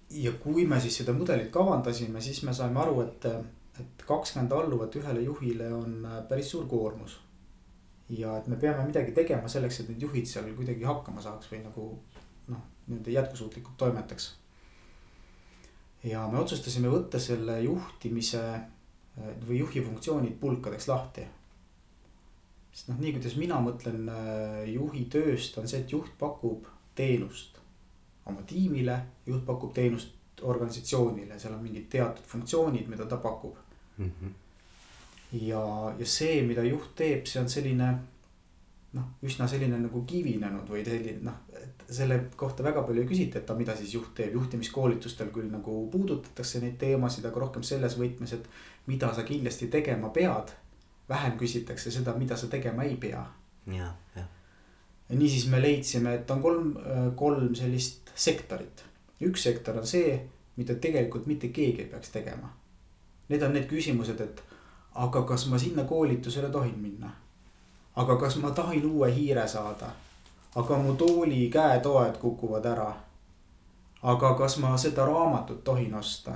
ja 0.10 0.32
kui 0.42 0.66
me 0.66 0.80
siis 0.82 0.98
seda 1.02 1.14
mudelit 1.14 1.52
kavandasime, 1.54 2.22
siis 2.22 2.42
me 2.48 2.54
saime 2.54 2.82
aru, 2.82 3.02
et, 3.06 3.26
et 3.80 4.06
kakskümmend 4.08 4.54
alluvat 4.58 4.96
ühele 5.02 5.22
juhile 5.26 5.70
on 5.74 6.00
äh, 6.06 6.22
päris 6.30 6.52
suur 6.52 6.68
koormus. 6.68 7.20
ja 8.10 8.38
et 8.38 8.48
me 8.48 8.56
peame 8.58 8.88
midagi 8.88 9.12
tegema 9.14 9.48
selleks, 9.48 9.80
et 9.80 9.90
need 9.92 10.02
juhid 10.02 10.26
seal 10.26 10.50
kuidagi 10.58 10.88
hakkama 10.90 11.22
saaks 11.22 11.52
või 11.52 11.62
nagu 11.62 11.84
noh, 12.50 12.64
nii-öelda 12.88 13.12
jätkusuutlikult 13.20 13.78
toimetaks. 13.78 14.32
Ja 16.04 16.28
me 16.32 16.40
otsustasime 16.40 16.92
võtta 16.92 17.20
selle 17.20 17.60
juhtimise 17.64 18.44
äh, 18.56 19.32
või 19.48 19.60
juhi 19.60 19.84
funktsioonid 19.84 20.38
pulkadeks 20.40 20.88
lahti. 20.88 21.26
sest 22.72 22.92
noh, 22.92 23.00
nii 23.00 23.16
kuidas 23.18 23.36
mina 23.36 23.60
mõtlen 23.64 24.10
äh, 24.10 24.70
juhi 24.74 25.06
tööst 25.12 25.58
on 25.58 25.68
see, 25.68 25.82
et 25.84 25.92
juht 25.92 26.12
pakub 26.20 26.68
teenust 26.96 27.60
oma 28.30 28.44
tiimile, 28.48 29.00
juht 29.26 29.46
pakub 29.46 29.74
teenust 29.74 30.16
organisatsioonile, 30.42 31.40
seal 31.40 31.54
on 31.54 31.64
mingid 31.64 31.90
teatud 31.92 32.24
funktsioonid, 32.26 32.88
mida 32.88 33.06
ta 33.06 33.18
pakub 33.18 33.58
mm. 33.98 34.12
-hmm. 34.12 34.32
ja, 35.42 35.94
ja 36.00 36.06
see, 36.06 36.42
mida 36.48 36.64
juht 36.64 36.96
teeb, 36.96 37.26
see 37.28 37.42
on 37.42 37.50
selline 37.50 37.90
noh, 38.94 39.10
üsna 39.24 39.48
selline 39.48 39.78
nagu 39.80 40.04
kivinenud 40.08 40.70
või 40.70 40.86
selline 40.86 41.20
noh, 41.28 41.42
selle 41.92 42.20
kohta 42.36 42.64
väga 42.64 42.84
palju 42.86 43.04
ei 43.04 43.10
küsita, 43.10 43.40
et 43.40 43.52
mida 43.58 43.76
siis 43.76 43.94
juht 43.94 44.12
teeb, 44.18 44.34
juhtimiskoolitustel 44.38 45.32
küll 45.34 45.50
nagu 45.52 45.82
puudutatakse 45.92 46.62
neid 46.64 46.78
teemasid, 46.82 47.26
aga 47.26 47.46
rohkem 47.46 47.64
selles 47.66 47.98
võtmes, 48.00 48.34
et 48.36 48.50
mida 48.88 49.12
sa 49.14 49.24
kindlasti 49.28 49.68
tegema 49.68 50.10
pead. 50.10 50.56
vähem 51.10 51.38
küsitakse 51.38 51.92
seda, 51.92 52.14
mida 52.14 52.38
sa 52.38 52.48
tegema 52.48 52.84
ei 52.84 52.96
pea. 52.96 53.26
ja, 53.68 53.94
jah. 54.16 54.28
ja 55.10 55.16
niisiis 55.16 55.48
me 55.50 55.62
leidsime, 55.62 56.14
et 56.14 56.32
on 56.32 56.42
kolm, 56.42 56.76
kolm 57.16 57.56
sellist 57.56 58.12
sektorit. 58.16 58.86
üks 59.22 59.44
sektor 59.44 59.78
on 59.78 59.88
see, 59.88 60.20
mida 60.56 60.76
tegelikult 60.76 61.26
mitte 61.26 61.48
keegi 61.48 61.82
ei 61.82 61.88
peaks 61.88 62.10
tegema. 62.10 62.54
Need 63.30 63.42
on 63.42 63.54
need 63.54 63.68
küsimused, 63.70 64.22
et 64.22 64.44
aga 64.96 65.24
kas 65.24 65.48
ma 65.48 65.58
sinna 65.58 65.84
koolitusele 65.84 66.50
tohin 66.50 66.78
minna? 66.80 67.12
aga 67.96 68.16
kas 68.18 68.38
ma 68.38 68.52
tahin 68.52 68.86
uue 68.86 69.12
hiire 69.16 69.48
saada? 69.48 69.92
Aga 70.56 70.78
mu 70.78 70.96
tooli 70.96 71.50
käetoed 71.54 72.18
kukuvad 72.18 72.66
ära. 72.66 72.94
aga 74.02 74.34
kas 74.34 74.58
ma 74.58 74.78
seda 74.78 75.06
raamatut 75.06 75.64
tohin 75.64 75.94
osta? 75.94 76.36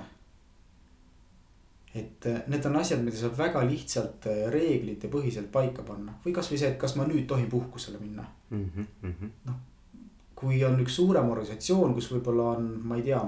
et 1.94 2.26
eh, 2.26 2.42
need 2.48 2.66
on 2.66 2.76
asjad, 2.76 3.04
mida 3.06 3.18
saab 3.18 3.38
väga 3.38 3.62
lihtsalt 3.70 4.26
eh, 4.32 4.48
reeglite 4.54 5.10
põhiselt 5.14 5.52
paika 5.54 5.86
panna 5.86 6.16
või 6.26 6.34
kasvõi 6.34 6.58
see, 6.58 6.72
et 6.74 6.80
kas 6.82 6.96
ma 6.98 7.06
nüüd 7.06 7.28
tohin 7.30 7.50
puhkusele 7.50 8.00
minna 8.02 8.26
mm 8.50 8.66
-hmm.. 8.76 9.30
noh, 9.46 9.60
kui 10.36 10.64
on 10.66 10.80
üks 10.82 10.96
suurem 10.96 11.30
organisatsioon, 11.30 11.94
kus 11.94 12.10
võib-olla 12.12 12.50
on, 12.58 12.68
ma 12.84 12.98
ei 12.98 13.06
tea, 13.06 13.22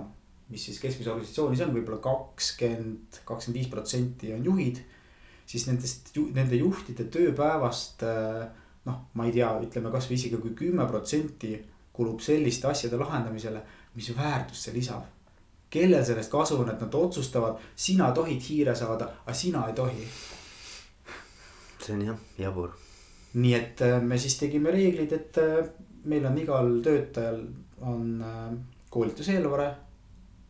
mis 0.49 0.65
siis 0.65 0.81
keskmises 0.81 1.11
organisatsioonis 1.13 1.61
on 1.65 1.73
võib-olla 1.77 2.01
kakskümmend, 2.03 3.21
kakskümmend 3.25 3.59
viis 3.61 3.71
protsenti 3.71 4.33
on 4.33 4.45
juhid. 4.45 4.81
siis 5.45 5.67
nendest, 5.67 6.09
nende 6.33 6.57
juhtide 6.57 7.05
tööpäevast 7.13 8.03
noh, 8.85 9.01
ma 9.13 9.25
ei 9.25 9.33
tea, 9.33 9.49
ütleme 9.65 9.91
kasvõi 9.93 10.17
isegi 10.19 10.39
kui 10.41 10.53
kümme 10.57 10.85
protsenti 10.89 11.55
kulub 11.95 12.19
selliste 12.21 12.67
asjade 12.67 12.99
lahendamisele, 12.99 13.61
mis 13.95 14.11
väärtust 14.17 14.67
see 14.67 14.73
lisab. 14.75 15.11
kellel 15.69 16.05
sellest 16.05 16.31
kasu 16.31 16.55
on, 16.61 16.69
et 16.71 16.79
nad 16.79 16.93
otsustavad, 16.95 17.57
sina 17.75 18.11
tohid 18.15 18.41
hiire 18.47 18.75
saada, 18.75 19.09
aga 19.25 19.33
sina 19.33 19.65
ei 19.67 19.73
tohi. 19.73 20.07
see 21.81 21.95
on 21.95 22.05
jah, 22.05 22.17
jabur. 22.37 22.69
nii 23.33 23.53
et 23.53 23.85
me 24.01 24.17
siis 24.17 24.37
tegime 24.39 24.71
reeglid, 24.71 25.11
et 25.13 25.39
meil 26.05 26.25
on 26.25 26.37
igal 26.37 26.69
töötajal 26.83 27.41
on 27.81 28.21
äh, 28.21 28.57
koolituseelarve. 28.89 29.75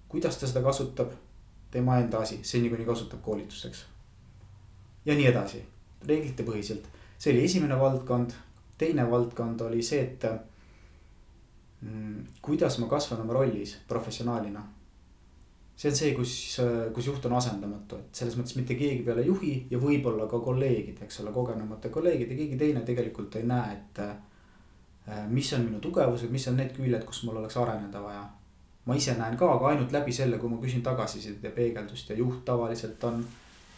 kuidas 0.07 0.37
ta 0.37 0.47
seda 0.47 0.61
kasutab, 0.61 1.11
tema 1.71 1.97
enda 1.97 2.19
asi, 2.23 2.39
seni 2.43 2.69
kuni 2.69 2.85
kasutab 2.85 3.21
koolituseks. 3.21 3.85
ja 5.05 5.15
nii 5.15 5.27
edasi, 5.27 5.63
reeglite 6.07 6.43
põhiselt, 6.43 6.85
see 7.17 7.33
oli 7.33 7.45
esimene 7.45 7.79
valdkond. 7.79 8.31
teine 8.77 9.11
valdkond 9.11 9.61
oli 9.61 9.83
see, 9.83 10.01
et 10.03 10.25
mm, 11.81 12.25
kuidas 12.41 12.79
ma 12.79 12.87
kasvan 12.91 13.21
oma 13.21 13.33
rollis 13.33 13.77
professionaalina. 13.87 14.63
see 15.75 15.89
on 15.89 15.95
see, 15.95 16.13
kus, 16.15 16.35
kus 16.93 17.07
juht 17.07 17.25
on 17.25 17.33
asendamatu, 17.39 17.97
et 17.97 18.21
selles 18.21 18.37
mõttes 18.37 18.55
mitte 18.55 18.75
keegi 18.75 19.03
peale 19.03 19.25
juhi 19.25 19.67
ja 19.71 19.79
võib-olla 19.79 20.27
ka 20.31 20.39
kolleegid, 20.39 21.01
eks 21.03 21.19
ole, 21.23 21.33
kogenumate 21.35 21.89
kolleegid 21.89 22.31
ja 22.31 22.37
keegi 22.37 22.57
teine 22.57 22.85
tegelikult 22.87 23.35
ei 23.35 23.43
näe, 23.47 23.75
et 23.75 24.01
Äh, 25.09 25.27
mis 25.27 25.53
on 25.53 25.61
minu 25.61 25.79
tugevused, 25.79 26.31
mis 26.33 26.47
on 26.49 26.55
need 26.57 26.71
küljed, 26.73 27.03
kus 27.05 27.21
mul 27.27 27.37
oleks 27.37 27.57
areneda 27.61 28.01
vaja. 28.01 28.23
ma 28.85 28.93
ise 28.93 29.13
näen 29.17 29.33
ka, 29.37 29.47
aga 29.49 29.71
ainult 29.71 29.91
läbi 29.93 30.13
selle, 30.13 30.37
kui 30.37 30.49
ma 30.49 30.59
küsin 30.61 30.83
tagasisidet 30.85 31.43
ja 31.43 31.49
peegeldust 31.53 32.09
ja 32.09 32.15
juht 32.15 32.43
tavaliselt 32.45 33.03
on, 33.03 33.23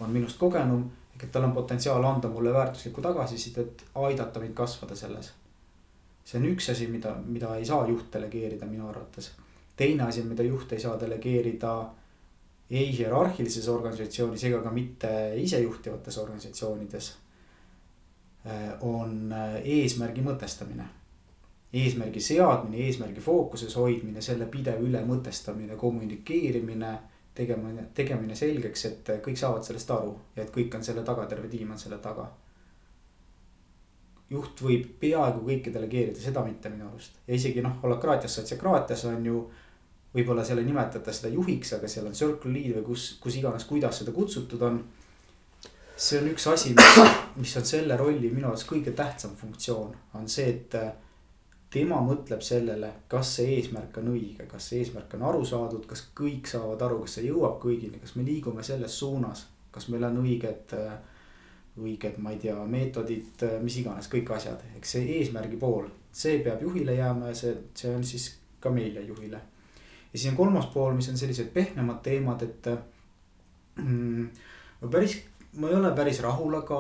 on 0.04 0.10
minust 0.12 0.38
kogenum. 0.40 0.84
Ehk 1.18 1.24
et 1.26 1.32
tal 1.34 1.48
on 1.48 1.54
potentsiaal 1.54 2.04
anda 2.06 2.30
mulle 2.30 2.54
väärtuslikku 2.54 3.02
tagasisidet, 3.02 3.86
aidata 3.96 4.40
mind 4.40 4.54
kasvada 4.54 4.96
selles. 4.96 5.34
see 6.28 6.40
on 6.40 6.46
üks 6.46 6.70
asi, 6.72 6.88
mida, 6.88 7.16
mida 7.26 7.56
ei 7.56 7.66
saa 7.66 7.88
juht 7.88 8.12
delegeerida 8.14 8.66
minu 8.66 8.90
arvates. 8.90 9.32
teine 9.76 10.04
asi, 10.04 10.24
mida 10.24 10.44
juht 10.44 10.74
ei 10.74 10.80
saa 10.80 11.00
delegeerida 11.00 11.74
ei 12.70 12.98
hierarhilises 12.98 13.68
organisatsioonis 13.68 14.44
ega 14.44 14.62
ka 14.62 14.72
mitte 14.72 15.10
isejuhtivates 15.36 16.18
organisatsioonides. 16.18 17.16
Äh, 18.46 18.74
on 18.82 19.34
äh, 19.34 19.56
eesmärgi 19.64 20.22
mõtestamine 20.22 20.86
eesmärgi 21.74 22.22
seadmine, 22.22 22.86
eesmärgi 22.86 23.22
fookuses 23.22 23.76
hoidmine, 23.76 24.22
selle 24.22 24.48
pidev 24.52 24.82
ülemõtestamine, 24.88 25.76
kommunikeerimine. 25.76 26.94
Tegemine, 27.38 27.88
tegemine 27.96 28.36
selgeks, 28.36 28.86
et 28.90 29.14
kõik 29.26 29.40
saavad 29.40 29.66
sellest 29.66 29.94
aru 29.94 30.12
ja 30.36 30.44
et 30.44 30.52
kõik 30.54 30.76
on 30.76 30.84
selle 30.84 31.06
taga, 31.08 31.28
terve 31.30 31.50
tiim 31.52 31.72
on 31.72 31.80
selle 31.80 32.02
taga. 32.04 32.28
juht 34.30 34.60
võib 34.62 34.88
peaaegu 35.00 35.46
kõike 35.46 35.72
delegeerida, 35.72 36.20
seda 36.20 36.44
mitte 36.44 36.70
minu 36.70 36.90
arust 36.90 37.22
ja 37.28 37.36
isegi 37.36 37.62
noh, 37.64 37.78
holakraatias, 37.84 38.36
sotsiokraatias 38.36 39.06
on 39.06 39.26
ju. 39.26 39.48
võib-olla 40.14 40.44
seal 40.44 40.60
ei 40.60 40.66
nimetata 40.66 41.14
seda 41.14 41.30
juhiks, 41.34 41.74
aga 41.74 41.88
seal 41.88 42.08
on 42.08 42.16
circle 42.16 42.52
lead 42.52 42.76
või 42.78 42.86
kus, 42.92 43.10
kus 43.22 43.36
iganes, 43.38 43.66
kuidas 43.70 44.00
seda 44.02 44.12
kutsutud 44.12 44.62
on 44.62 44.82
see 45.98 46.20
on 46.22 46.30
üks 46.30 46.46
asi, 46.48 46.76
mis, 47.36 47.56
on 47.58 47.66
selle 47.66 47.98
rolli 47.98 48.30
minu 48.30 48.48
arust 48.52 48.68
kõige 48.70 48.94
tähtsam 48.96 49.34
funktsioon, 49.36 49.96
on 50.14 50.28
see, 50.30 50.50
et 50.54 50.76
tema 51.74 52.00
mõtleb 52.04 52.42
sellele, 52.46 52.92
kas 53.12 53.34
see 53.40 53.58
eesmärk 53.58 54.00
on 54.02 54.14
õige, 54.14 54.48
kas 54.48 54.70
see 54.70 54.82
eesmärk 54.84 55.14
on 55.18 55.26
aru 55.30 55.44
saadud, 55.46 55.84
kas 55.90 56.06
kõik 56.16 56.48
saavad 56.48 56.82
aru, 56.88 57.02
kas 57.04 57.18
see 57.18 57.28
jõuab 57.28 57.60
kõigini, 57.64 58.00
kas 58.02 58.16
me 58.16 58.26
liigume 58.28 58.64
selles 58.64 58.96
suunas, 59.00 59.46
kas 59.76 59.90
meil 59.92 60.08
on 60.08 60.22
õiged, 60.24 60.76
õiged, 61.78 62.18
ma 62.24 62.34
ei 62.34 62.42
tea, 62.42 62.56
meetodid, 62.72 63.44
mis 63.64 63.82
iganes, 63.82 64.08
kõik 64.12 64.32
asjad, 64.38 64.64
eks 64.80 64.96
see 64.96 65.20
eesmärgi 65.20 65.60
pool, 65.62 65.90
see 66.12 66.40
peab 66.46 66.64
juhile 66.64 66.96
jääma 66.98 67.34
ja 67.34 67.38
see, 67.38 67.54
see 67.78 67.94
on 67.94 68.06
siis 68.08 68.32
ka 68.64 68.72
meile 68.74 69.04
juhile. 69.06 69.42
ja 70.14 70.16
siis 70.16 70.32
on 70.32 70.40
kolmas 70.40 70.72
pool, 70.74 70.96
mis 70.96 71.10
on 71.12 71.20
sellised 71.20 71.52
pehmemad 71.54 72.00
teemad, 72.04 72.48
et 72.48 72.72
mm, 73.84 74.30
päris, 74.92 75.20
ma 75.60 75.70
ei 75.70 75.76
ole 75.76 75.92
päris 75.96 76.24
rahul, 76.24 76.56
aga 76.64 76.80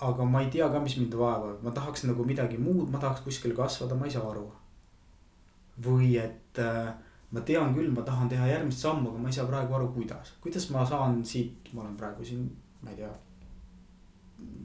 aga 0.00 0.24
ma 0.24 0.42
ei 0.42 0.50
tea 0.52 0.68
ka, 0.68 0.80
mis 0.80 0.96
mind 1.00 1.14
vaevab, 1.16 1.62
ma 1.64 1.72
tahaks 1.72 2.04
nagu 2.08 2.24
midagi 2.24 2.58
muud, 2.60 2.90
ma 2.92 3.00
tahaks 3.00 3.24
kuskil 3.24 3.54
kasvada, 3.56 3.96
ma 3.96 4.06
ei 4.06 4.12
saa 4.12 4.30
aru. 4.30 4.46
või 5.84 6.14
et 6.16 6.58
äh, 6.58 6.88
ma 7.30 7.40
tean 7.44 7.74
küll, 7.76 7.90
ma 7.92 8.00
tahan 8.00 8.30
teha 8.32 8.46
järgmist 8.48 8.80
sammu, 8.80 9.10
aga 9.10 9.20
ma 9.20 9.28
ei 9.28 9.36
saa 9.36 9.48
praegu 9.48 9.74
aru, 9.76 9.90
kuidas, 9.92 10.32
kuidas 10.40 10.70
ma 10.72 10.86
saan 10.88 11.18
siit, 11.24 11.68
ma 11.74 11.82
olen 11.82 11.96
praegu 12.00 12.24
siin, 12.24 12.46
ma 12.80 12.92
ei 12.92 12.96
tea. 13.02 13.10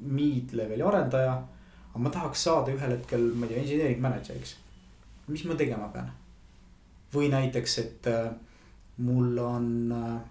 Mid-leveli 0.08 0.86
arendaja, 0.88 1.34
aga 1.90 2.04
ma 2.06 2.14
tahaks 2.16 2.46
saada 2.48 2.72
ühel 2.72 2.96
hetkel, 2.96 3.28
ma 3.36 3.48
ei 3.48 3.54
tea, 3.54 3.64
engineering 3.66 4.04
manager'iks. 4.08 4.56
mis 5.28 5.44
ma 5.48 5.56
tegema 5.56 5.88
pean? 5.92 6.12
või 7.12 7.28
näiteks, 7.32 7.78
et 7.84 8.08
äh, 8.08 8.32
mul 9.04 9.36
on 9.44 9.68
äh, 9.92 10.22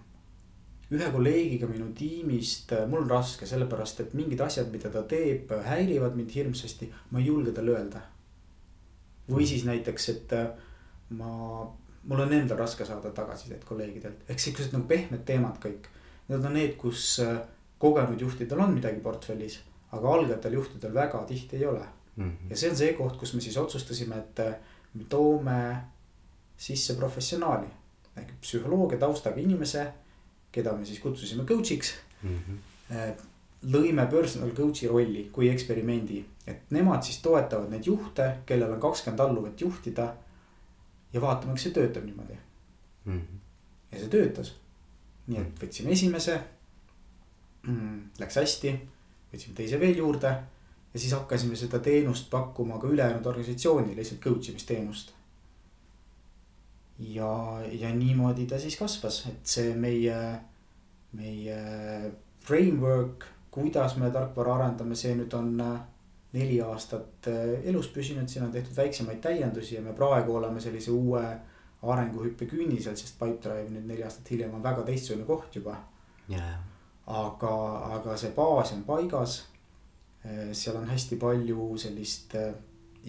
ühe 0.91 1.11
kolleegiga 1.11 1.67
minu 1.71 1.91
tiimist, 1.95 2.73
äh, 2.75 2.87
mul 2.89 3.05
on 3.05 3.11
raske, 3.11 3.47
sellepärast 3.47 4.03
et 4.03 4.15
mingid 4.17 4.41
asjad, 4.43 4.67
mida 4.73 4.91
ta 4.91 5.03
teeb, 5.07 5.51
äh, 5.55 5.63
häirivad 5.69 6.17
mind 6.19 6.33
hirmsasti, 6.35 6.89
ma 7.11 7.21
ei 7.21 7.29
julge 7.29 7.53
talle 7.55 7.77
öelda. 7.77 8.07
või 9.31 9.45
siis 9.47 9.63
näiteks, 9.63 10.09
et 10.09 10.33
äh, 10.35 10.47
ma, 11.15 11.29
mul 12.03 12.19
on 12.19 12.33
endal 12.35 12.57
raske 12.59 12.83
saada 12.85 13.13
tagasisidet 13.15 13.63
kolleegidelt, 13.63 14.25
ehk 14.27 14.39
siuksed 14.43 14.73
nagu 14.73 14.83
pehmed 14.89 15.23
teemad 15.25 15.61
kõik. 15.63 15.87
Need 16.27 16.45
on 16.45 16.53
need, 16.57 16.73
kus 16.79 17.21
kogenud 17.79 18.19
juhtidel 18.19 18.59
on 18.59 18.73
midagi 18.75 18.99
portfellis, 18.99 19.61
aga 19.95 20.11
algajatel 20.17 20.57
juhtidel 20.57 20.93
väga 20.93 21.23
tihti 21.29 21.57
ei 21.57 21.65
ole 21.65 21.85
mm. 22.15 22.23
-hmm. 22.23 22.49
ja 22.49 22.57
see 22.57 22.69
on 22.69 22.75
see 22.75 22.93
koht, 22.93 23.15
kus 23.17 23.33
me 23.33 23.41
siis 23.41 23.57
otsustasime, 23.57 24.17
et 24.17 24.39
me 24.93 25.03
toome 25.09 25.77
sisse 26.57 26.95
professionaali 26.95 27.67
ehk 28.17 28.31
psühholoogia 28.41 28.99
taustaga 28.99 29.39
inimese, 29.39 29.87
keda 30.51 30.73
me 30.77 30.85
siis 30.85 30.99
kutsusime 30.99 31.43
coach'iks 31.43 31.93
Mm 32.23 32.37
-hmm. 32.37 33.13
lõime 33.73 34.05
personal 34.09 34.51
coach'i 34.51 34.87
rolli 34.87 35.29
kui 35.31 35.49
eksperimendi, 35.49 36.25
et 36.47 36.69
nemad 36.69 37.03
siis 37.03 37.17
toetavad 37.21 37.69
neid 37.69 37.85
juhte, 37.85 38.37
kellel 38.45 38.73
on 38.73 38.79
kakskümmend 38.79 39.19
alluvat 39.19 39.61
juhtida. 39.61 40.13
ja 41.13 41.21
vaatame, 41.21 41.53
kas 41.53 41.63
see 41.63 41.73
töötab 41.73 42.05
niimoodi 42.05 42.37
Mm 43.05 43.19
-hmm. 43.19 43.37
ja 43.91 43.99
see 43.99 44.07
töötas. 44.07 44.55
nii 45.27 45.39
et 45.41 45.63
võtsime 45.63 45.91
esimese 45.91 46.41
mm,. 47.63 48.01
Läks 48.19 48.35
hästi, 48.35 48.79
võtsime 49.33 49.55
teise 49.55 49.79
veel 49.79 49.97
juurde 49.97 50.27
ja 50.93 50.99
siis 50.99 51.13
hakkasime 51.13 51.55
seda 51.55 51.79
teenust 51.79 52.29
pakkuma 52.29 52.79
ka 52.79 52.87
ülejäänud 52.87 53.25
organisatsioonile, 53.25 53.95
lihtsalt 53.95 54.21
coach 54.21 54.49
imisteenust. 54.49 55.13
Ja, 57.01 57.61
ja 57.71 57.95
niimoodi 57.95 58.45
ta 58.45 58.59
siis 58.59 58.77
kasvas, 58.77 59.25
et 59.29 59.45
see 59.47 59.73
meie, 59.75 60.17
meie 61.17 61.61
framework, 62.45 63.25
kuidas 63.51 63.97
me 63.97 64.11
tarkvara 64.13 64.55
arendame, 64.59 64.95
see 64.95 65.15
nüüd 65.17 65.33
on 65.37 65.53
äh, 65.63 65.77
neli 66.37 66.59
aastat 66.63 67.29
äh, 67.31 67.53
elus 67.69 67.91
püsinud, 67.93 68.29
siin 68.29 68.45
on 68.45 68.53
tehtud 68.53 68.77
väiksemaid 68.77 69.21
täiendusi 69.23 69.75
ja 69.75 69.85
me 69.85 69.95
praegu 69.97 70.35
oleme 70.37 70.61
sellise 70.61 70.93
uue 70.93 71.23
arenguhüppe 71.81 72.45
künnisel, 72.45 72.97
sest 72.97 73.17
Pipedrive 73.19 73.69
nüüd 73.73 73.87
neli 73.89 74.05
aastat 74.05 74.29
hiljem 74.31 74.53
on 74.53 74.63
väga 74.63 74.85
teistsugune 74.85 75.25
koht 75.25 75.55
juba. 75.57 75.79
yeah. 76.29 76.59
aga, 77.07 77.55
aga 77.97 78.17
see 78.17 78.29
baas 78.35 78.73
on 78.75 78.83
paigas. 78.85 79.47
seal 80.53 80.75
on 80.77 80.85
hästi 80.85 81.17
palju 81.17 81.63
sellist 81.81 82.35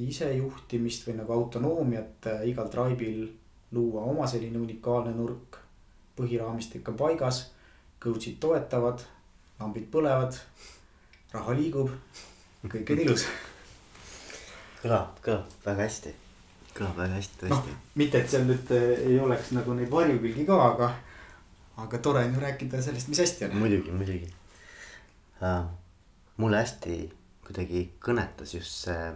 isejuhtimist 0.01 1.05
või 1.05 1.19
nagu 1.19 1.35
autonoomiat 1.35 2.29
igal 2.49 2.71
tribe'il 2.73 3.27
luua 3.73 4.03
oma 4.13 4.27
selline 4.27 4.59
unikaalne 4.59 5.15
nurk. 5.17 5.59
põhiraamistik 6.17 6.89
on 6.89 6.97
paigas, 6.97 7.47
coach'id 8.05 8.37
toetavad, 8.41 9.01
lambid 9.61 9.87
põlevad, 9.91 10.37
raha 11.33 11.55
liigub, 11.57 11.89
kõik 12.69 12.93
on 12.93 13.01
ilus 13.07 13.25
kõlab, 14.83 15.19
kõlab 15.23 15.57
väga 15.65 15.87
hästi, 15.87 16.13
kõlab 16.75 16.99
väga 16.99 17.19
hästi 17.21 17.41
tõesti 17.45 17.73
no,. 17.73 17.81
mitte, 18.01 18.21
et 18.23 18.31
seal 18.33 18.47
nüüd 18.49 18.73
äh, 18.75 18.87
ei 19.07 19.19
oleks 19.23 19.53
nagu 19.57 19.77
neid 19.79 19.91
varjukülgi 19.93 20.47
ka, 20.49 20.59
aga, 20.73 20.89
aga 21.85 22.01
tore 22.05 22.25
on 22.27 22.37
ju 22.37 22.43
rääkida 22.43 22.83
sellest, 22.85 23.11
mis 23.13 23.23
hästi 23.23 23.49
on. 23.49 23.59
muidugi, 23.63 23.95
muidugi 23.95 24.31
uh,. 25.41 25.69
mulle 26.43 26.63
hästi 26.63 26.99
kuidagi 27.47 27.85
kõnetas 28.03 28.57
just 28.57 28.87
see 28.87 29.13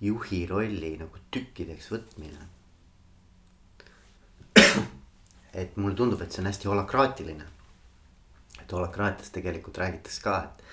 juhi 0.00 0.44
rolli 0.48 0.94
nagu 1.00 1.20
tükkideks 1.32 1.90
võtmine. 1.92 2.48
Et 5.54 5.76
mulle 5.76 5.96
tundub, 5.96 6.20
et 6.22 6.32
see 6.32 6.42
on 6.42 6.50
hästi 6.50 6.68
holakraatiline. 6.68 7.46
et 8.62 8.72
holakraatias 8.72 9.30
tegelikult 9.30 9.78
räägitakse 9.78 10.22
ka, 10.22 10.36
et 10.44 10.64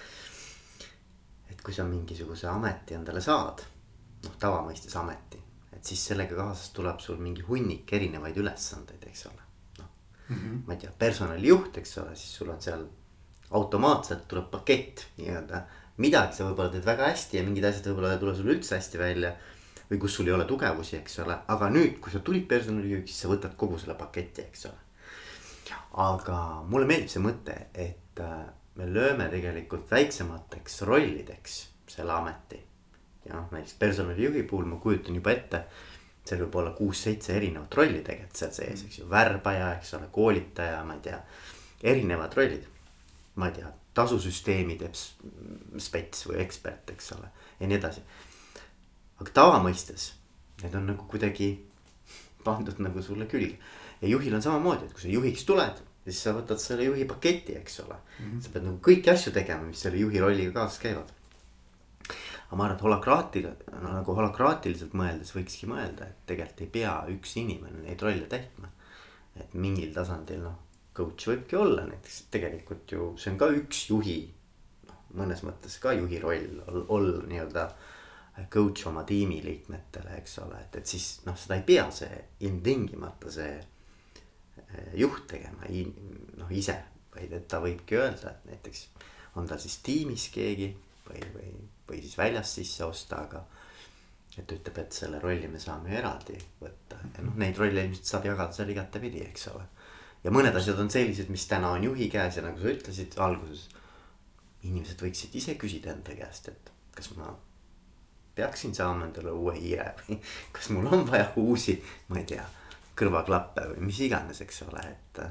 et 1.52 1.62
kui 1.62 1.74
sa 1.74 1.84
mingisuguse 1.84 2.48
ameti 2.48 2.94
endale 2.94 3.22
saad, 3.22 3.64
noh 4.24 4.36
tavamõistes 4.40 4.96
ameti, 5.00 5.40
et 5.74 5.86
siis 5.86 6.04
sellega 6.12 6.36
kaasas 6.36 6.70
tuleb 6.76 7.00
sul 7.00 7.18
mingi 7.18 7.42
hunnik 7.48 7.94
erinevaid 7.94 8.38
ülesandeid, 8.38 9.04
eks 9.08 9.26
ole. 9.26 9.42
noh 9.80 9.90
mm 10.30 10.36
-hmm. 10.36 10.62
ma 10.68 10.74
ei 10.74 10.80
tea, 10.80 10.92
personalijuht, 11.00 11.78
eks 11.78 11.98
ole, 11.98 12.16
siis 12.16 12.36
sul 12.36 12.50
on 12.50 12.62
seal 12.62 12.86
automaatselt 13.52 14.28
tuleb 14.28 14.50
pakett 14.52 15.06
nii-öelda. 15.18 15.62
midagi 15.98 16.36
sa 16.36 16.46
võib-olla 16.46 16.70
teed 16.72 16.86
väga 16.86 17.08
hästi 17.10 17.38
ja 17.38 17.44
mingid 17.44 17.66
asjad 17.66 17.88
võib-olla 17.90 18.12
ei 18.14 18.20
tule 18.22 18.36
sul 18.36 18.52
üldse 18.54 18.76
hästi 18.76 19.00
välja. 19.02 19.32
Või 19.90 20.00
kus 20.02 20.18
sul 20.18 20.28
ei 20.28 20.36
ole 20.36 20.46
tugevusi, 20.46 20.98
eks 21.00 21.20
ole, 21.24 21.38
aga 21.48 21.70
nüüd, 21.72 22.00
kui 22.04 22.12
sa 22.12 22.20
tulid 22.20 22.48
personalijuhiks, 22.50 23.12
siis 23.12 23.24
sa 23.24 23.32
võtad 23.32 23.56
kogu 23.60 23.80
selle 23.80 23.96
paketi, 24.00 24.48
eks 24.50 24.66
ole. 24.70 24.86
aga 26.04 26.38
mulle 26.68 26.88
meeldib 26.88 27.12
see 27.12 27.24
mõte, 27.24 27.56
et 27.74 28.22
äh, 28.22 28.46
me 28.78 28.88
lööme 28.92 29.30
tegelikult 29.32 29.90
väiksemateks 29.92 30.82
rollideks 30.88 31.58
selle 31.88 32.14
ameti. 32.14 32.60
ja 33.26 33.36
noh, 33.36 33.48
näiteks 33.52 33.74
personalijuhi 33.80 34.44
puhul 34.44 34.66
ma 34.66 34.76
kujutan 34.80 35.16
juba 35.16 35.32
ette. 35.32 35.64
seal 36.28 36.42
võib 36.44 36.56
olla 36.60 36.72
kuus-seitse 36.76 37.36
erinevat 37.38 37.76
rolli 37.76 38.02
tegelikult 38.04 38.36
seal 38.36 38.52
sees, 38.52 38.84
eks 38.84 39.00
ju, 39.00 39.10
värbaja, 39.10 39.74
eks 39.78 39.94
ole, 39.96 40.10
koolitaja, 40.12 40.84
ma 40.84 40.98
ei 41.00 41.04
tea. 41.08 41.20
erinevad 41.84 42.34
rollid, 42.36 42.68
ma 43.36 43.48
ei 43.48 43.60
tea, 43.62 43.72
tasusüsteemide 43.96 44.92
spets 45.80 46.28
või 46.28 46.42
ekspert, 46.44 46.92
eks 46.94 47.12
ole, 47.16 47.32
ja 47.60 47.68
nii 47.68 47.80
edasi. 47.80 48.04
Aga 49.18 49.34
tavamõistes 49.34 50.12
need 50.64 50.76
on 50.76 50.88
nagu 50.94 51.06
kuidagi 51.10 51.52
pandud 52.44 52.80
nagu 52.80 53.02
sulle 53.04 53.28
külge 53.30 53.58
ja 54.02 54.08
juhil 54.08 54.36
on 54.38 54.42
samamoodi, 54.42 54.88
et 54.88 54.94
kui 54.94 55.06
sa 55.06 55.14
juhiks 55.14 55.46
tuled 55.46 55.84
siis 56.08 56.24
sa 56.24 56.34
võtad 56.36 56.62
selle 56.62 56.88
juhi 56.88 57.06
paketi, 57.08 57.58
eks 57.60 57.82
ole 57.84 57.98
mm. 57.98 58.26
-hmm. 58.26 58.42
sa 58.44 58.52
pead 58.54 58.68
nagu 58.68 58.80
kõiki 58.84 59.12
asju 59.12 59.34
tegema, 59.36 59.68
mis 59.68 59.82
selle 59.84 60.00
juhi 60.00 60.22
rolliga 60.24 60.54
kaasas 60.60 60.80
käivad. 60.84 61.12
aga 62.48 62.56
ma 62.56 62.64
arvan, 62.64 62.78
et 62.78 62.84
holakraatil 62.84 63.50
no, 63.82 63.90
nagu 63.90 64.16
holakraatiliselt 64.16 64.94
mõeldes 64.94 65.34
võikski 65.36 65.68
mõelda, 65.68 66.08
et 66.08 66.24
tegelikult 66.32 66.62
ei 66.64 66.72
pea 66.78 66.94
üks 67.12 67.36
inimene 67.42 67.84
neid 67.84 68.02
rolle 68.02 68.28
täitma. 68.32 68.72
et 69.36 69.54
mingil 69.54 69.94
tasandil 69.94 70.42
noh, 70.42 70.56
coach 70.96 71.28
võibki 71.30 71.60
olla 71.60 71.86
näiteks 71.86 72.24
tegelikult 72.32 72.92
ju 72.92 73.12
see 73.18 73.32
on 73.32 73.38
ka 73.38 73.52
üks 73.60 73.90
juhi. 73.90 74.18
noh, 74.88 75.04
mõnes 75.24 75.44
mõttes 75.44 75.80
ka 75.80 75.94
juhi 75.94 76.20
roll 76.24 76.64
olla 76.68 76.86
ol, 76.88 77.12
nii-öelda 77.28 77.70
coach 78.54 78.86
oma 78.88 79.04
tiimiliikmetele, 79.08 80.18
eks 80.22 80.38
ole, 80.44 80.60
et, 80.62 80.76
et 80.82 80.86
siis 80.86 81.08
noh, 81.26 81.38
seda 81.38 81.58
ei 81.58 81.66
pea 81.66 81.88
see 81.92 82.22
ilmtingimata 82.46 83.32
see 83.34 83.56
juht 84.98 85.28
tegema 85.30 85.68
noh 86.38 86.52
ise, 86.54 86.76
vaid 87.14 87.34
et 87.34 87.48
ta 87.50 87.60
võibki 87.64 87.98
öelda, 87.98 88.34
et 88.34 88.50
näiteks 88.52 88.84
on 89.38 89.48
tal 89.50 89.62
siis 89.62 89.80
tiimis 89.86 90.28
keegi 90.34 90.72
või, 91.08 91.22
või, 91.34 91.54
või 91.90 92.02
siis 92.04 92.18
väljast 92.20 92.60
sisse 92.60 92.86
osta, 92.86 93.22
aga. 93.28 93.44
et 94.38 94.52
ütleb, 94.54 94.78
et 94.78 94.94
selle 94.94 95.20
rolli 95.20 95.48
me 95.50 95.60
saame 95.60 95.96
eraldi 95.98 96.38
võtta 96.62 97.00
ja 97.16 97.26
noh, 97.26 97.38
neid 97.42 97.58
rolle 97.58 97.88
ilmselt 97.88 98.12
saab 98.12 98.28
jagada 98.30 98.54
seal 98.54 98.70
igatepidi, 98.74 99.24
eks 99.30 99.48
ole. 99.54 99.66
ja 100.24 100.34
mõned 100.34 100.56
asjad 100.56 100.80
on 100.84 100.92
sellised, 100.94 101.30
mis 101.34 101.48
täna 101.48 101.72
on 101.78 101.90
juhi 101.90 102.10
käes 102.14 102.38
ja 102.38 102.46
nagu 102.46 102.62
sa 102.62 102.74
ütlesid 102.74 103.18
alguses. 103.18 103.68
inimesed 104.64 105.02
võiksid 105.02 105.36
ise 105.38 105.56
küsida 105.56 105.94
enda 105.94 106.16
käest, 106.18 106.50
et 106.50 106.72
kas 106.96 107.14
ma 107.16 107.32
peaksin 108.38 108.76
saama 108.76 109.08
endale 109.08 109.34
uue 109.34 109.58
hiire 109.58 109.92
või 110.04 110.20
kas 110.56 110.70
mul 110.76 110.88
on 110.94 111.06
vaja 111.10 111.32
uusi, 111.42 111.78
ma 112.14 112.22
ei 112.22 112.30
tea 112.30 112.46
kõrvaklappe 112.98 113.68
või 113.74 113.90
mis 113.90 114.00
iganes, 114.06 114.42
eks 114.42 114.64
ole, 114.66 114.84
et. 114.90 115.22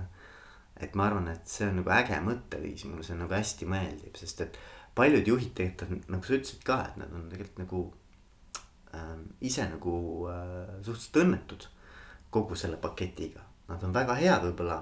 et 0.85 0.95
ma 0.99 1.09
arvan, 1.09 1.29
et 1.33 1.49
see 1.51 1.66
on 1.66 1.81
nagu 1.81 1.90
äge 1.97 2.19
mõtteviis, 2.23 2.85
mulle 2.87 3.07
see 3.07 3.19
nagu 3.19 3.35
hästi 3.35 3.69
meeldib, 3.71 4.19
sest 4.21 4.42
et 4.45 4.59
paljud 4.97 5.29
juhid 5.29 5.55
tegelikult 5.57 5.90
on, 5.90 6.03
nagu 6.14 6.29
sa 6.29 6.37
ütlesid 6.37 6.66
ka, 6.66 6.81
et 6.90 7.01
nad 7.01 7.14
on 7.16 7.27
tegelikult 7.33 7.62
nagu 7.64 7.83
äh, 8.95 9.16
ise 9.51 9.66
nagu 9.73 9.97
äh, 10.31 10.77
suhteliselt 10.87 11.21
õnnetud 11.25 11.66
kogu 12.37 12.59
selle 12.59 12.79
paketiga. 12.81 13.45
Nad 13.66 13.83
on 13.83 13.95
väga 13.95 14.14
head 14.21 14.47
võib-olla, 14.47 14.79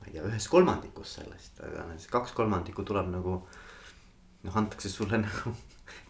ma 0.00 0.08
ei 0.08 0.14
tea, 0.14 0.24
ühes 0.24 0.48
kolmandikus 0.50 1.18
sellest, 1.18 1.60
aga 1.60 1.84
näiteks 1.90 2.10
kaks 2.12 2.34
kolmandikku 2.36 2.86
tuleb 2.86 3.10
nagu. 3.12 3.40
noh, 4.46 4.56
antakse 4.56 4.88
sulle 4.88 5.18
nagu 5.18 5.52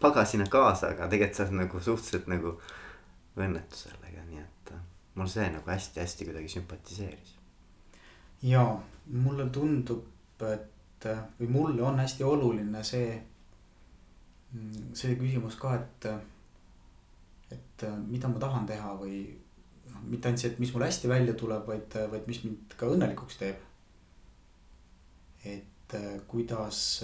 pagasina 0.00 0.46
kaasa, 0.50 0.92
aga 0.94 1.08
tegelikult 1.12 1.38
sa 1.38 1.46
oled 1.46 1.58
nagu 1.62 1.80
suhteliselt 1.80 2.28
nagu 2.32 2.54
õnnetu 3.36 3.78
sellega, 3.78 4.24
nii 4.28 4.42
et 4.42 4.72
mul 5.16 5.28
see 5.32 5.48
nagu 5.52 5.70
hästi-hästi 5.70 6.28
kuidagi 6.28 6.52
sümpatiseeris. 6.52 7.34
ja 8.42 8.64
mulle 9.06 9.48
tundub, 9.52 10.04
et 10.52 11.06
või 11.40 11.48
mulle 11.52 11.82
on 11.82 11.98
hästi 12.00 12.24
oluline 12.24 12.82
see, 12.84 13.16
see 14.92 15.16
küsimus 15.20 15.58
ka, 15.60 15.74
et. 15.76 16.08
et 17.52 17.84
mida 18.08 18.28
ma 18.28 18.40
tahan 18.40 18.66
teha 18.66 18.94
või 18.98 19.20
noh, 19.92 20.02
mitte 20.10 20.28
ainult 20.28 20.42
see, 20.42 20.52
et 20.52 20.60
mis 20.62 20.72
mul 20.74 20.86
hästi 20.86 21.08
välja 21.08 21.34
tuleb, 21.38 21.66
vaid, 21.68 21.96
vaid 22.10 22.26
mis 22.26 22.42
mind 22.44 22.76
ka 22.78 22.88
õnnelikuks 22.92 23.40
teeb. 23.40 23.60
et 25.46 25.96
kuidas, 26.26 27.00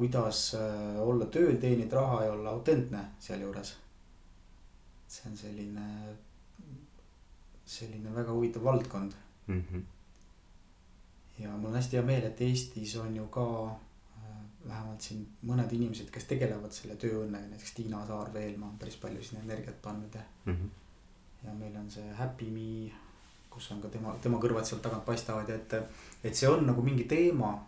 kuidas 0.00 0.54
olla 1.04 1.28
tööl, 1.28 1.60
teenida 1.60 2.00
raha 2.00 2.24
ja 2.24 2.32
olla 2.32 2.56
autentne 2.56 3.04
sealjuures. 3.20 3.76
see 5.10 5.30
on 5.30 5.36
selline 5.36 5.86
selline 7.70 8.14
väga 8.14 8.34
huvitav 8.34 8.64
valdkond 8.64 9.12
mm. 9.46 9.62
-hmm. 9.62 9.82
ja 11.38 11.56
mul 11.56 11.68
on 11.68 11.74
hästi 11.74 11.96
hea 11.96 12.06
meel, 12.06 12.24
et 12.26 12.40
Eestis 12.40 12.96
on 12.96 13.16
ju 13.16 13.26
ka 13.26 13.46
äh, 13.66 14.40
vähemalt 14.68 15.00
siin 15.00 15.26
mõned 15.46 15.72
inimesed, 15.78 16.10
kes 16.10 16.26
tegelevad 16.32 16.72
selle 16.72 16.96
tööõnnega, 17.04 17.52
näiteks 17.52 17.74
Tiina 17.74 18.06
Saar 18.06 18.32
Veelmaa 18.34 18.70
on 18.70 18.78
päris 18.78 18.96
palju 18.96 19.22
sinna 19.22 19.44
energiat 19.44 19.82
pannud 19.82 20.14
ja 20.14 20.24
mm. 20.44 20.52
-hmm. 20.52 21.46
ja 21.46 21.54
meil 21.54 21.76
on 21.76 21.90
see 21.90 22.12
Happy 22.22 22.50
Me, 22.50 22.92
kus 23.50 23.70
on 23.72 23.80
ka 23.80 23.88
tema, 23.88 24.16
tema 24.22 24.38
kõrvad 24.38 24.64
sealt 24.64 24.82
tagant 24.82 25.04
paistavad 25.04 25.48
ja 25.48 25.54
et, 25.54 25.74
et 26.24 26.34
see 26.34 26.48
on 26.48 26.66
nagu 26.66 26.82
mingi 26.82 27.04
teema. 27.04 27.66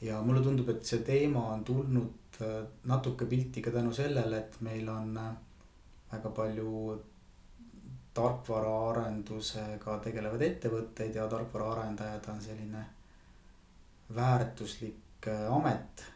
Ja 0.00 0.22
mulle 0.22 0.42
tundub, 0.42 0.68
et 0.72 0.84
see 0.86 1.02
teema 1.04 1.42
on 1.54 1.64
tulnud 1.64 2.40
äh, 2.42 2.60
natuke 2.88 3.26
pilti 3.26 3.62
ka 3.62 3.72
tänu 3.74 3.92
sellele, 3.92 4.38
et 4.38 4.60
meil 4.64 4.88
on 4.88 5.16
äh, 5.20 5.32
väga 6.12 6.30
palju 6.36 7.00
tarkvaraarendusega 8.14 9.98
tegelevaid 10.04 10.46
ettevõtteid 10.46 11.18
ja 11.20 11.28
tarkvaraarendajad 11.30 12.30
on 12.32 12.40
selline 12.42 12.84
väärtuslik 14.14 15.28
äh, 15.28 15.44
amet, 15.52 16.06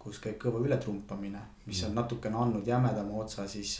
kus 0.00 0.20
käib 0.22 0.38
kõva 0.40 0.60
ületrumpamine, 0.64 1.40
mis 1.66 1.82
on 1.88 1.96
natukene 1.96 2.38
andnud 2.40 2.66
jämedama 2.66 3.24
otsa 3.24 3.48
siis 3.48 3.74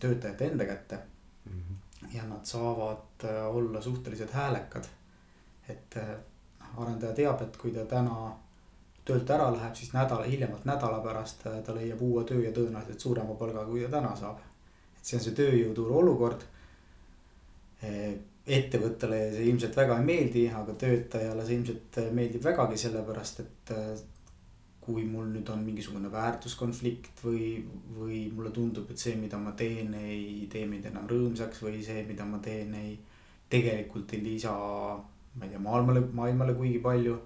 töötajate 0.00 0.48
enda 0.50 0.64
kätte 0.66 0.98
mm. 1.44 1.60
-hmm. 1.60 2.14
ja 2.16 2.24
nad 2.26 2.44
saavad 2.44 3.26
olla 3.50 3.82
suhteliselt 3.82 4.32
häälekad. 4.32 4.84
et 5.68 5.96
arendaja 6.76 7.12
teab, 7.14 7.42
et 7.42 7.56
kui 7.56 7.70
ta 7.72 7.84
täna 7.84 8.32
töölt 9.04 9.30
ära 9.30 9.50
läheb, 9.52 9.74
siis 9.76 9.92
nädala, 9.92 10.24
hiljemalt 10.28 10.64
nädala 10.68 11.00
pärast 11.04 11.44
äh, 11.46 11.58
ta 11.64 11.74
leiab 11.76 12.00
uue 12.02 12.24
töö 12.28 12.40
ja 12.44 12.52
tõenäoliselt 12.56 13.04
suurema 13.04 13.36
palga, 13.40 13.64
kui 13.68 13.84
ta 13.84 13.90
täna 13.98 14.14
saab. 14.16 14.40
et 14.96 15.04
see 15.04 15.18
on 15.18 15.24
see 15.24 15.36
tööjõuturu 15.40 15.98
olukord. 16.00 16.46
Äh, 17.84 18.14
ettevõttele 18.44 19.18
see 19.32 19.46
ilmselt 19.48 19.76
väga 19.76 19.98
ei 20.00 20.04
meeldi, 20.08 20.48
aga 20.52 20.74
töötajale 20.80 21.44
see 21.46 21.60
ilmselt 21.60 22.00
äh, 22.00 22.10
meeldib 22.12 22.44
vägagi, 22.44 22.80
sellepärast 22.80 23.40
et 23.44 23.74
kui 24.84 25.04
mul 25.08 25.30
nüüd 25.32 25.48
on 25.48 25.62
mingisugune 25.64 26.10
väärtuskonflikt 26.12 27.22
või, 27.24 27.46
või 27.96 28.18
mulle 28.36 28.50
tundub, 28.52 28.90
et 28.92 29.00
see, 29.00 29.14
mida 29.16 29.38
ma 29.40 29.54
teen, 29.56 29.94
ei 29.96 30.44
tee 30.52 30.66
mind 30.68 30.90
enam 30.90 31.06
rõõmsaks 31.08 31.62
või 31.64 31.80
see, 31.84 32.02
mida 32.04 32.26
ma 32.28 32.36
teen, 32.44 32.74
ei 32.76 32.98
tegelikult 33.48 34.12
ei 34.12 34.20
lisa, 34.26 34.52
ma 34.52 35.46
ei 35.46 35.54
tea, 35.54 35.62
maailmale, 35.64 36.04
maailmale 36.12 36.56
kuigi 36.58 36.82
palju 36.84 37.16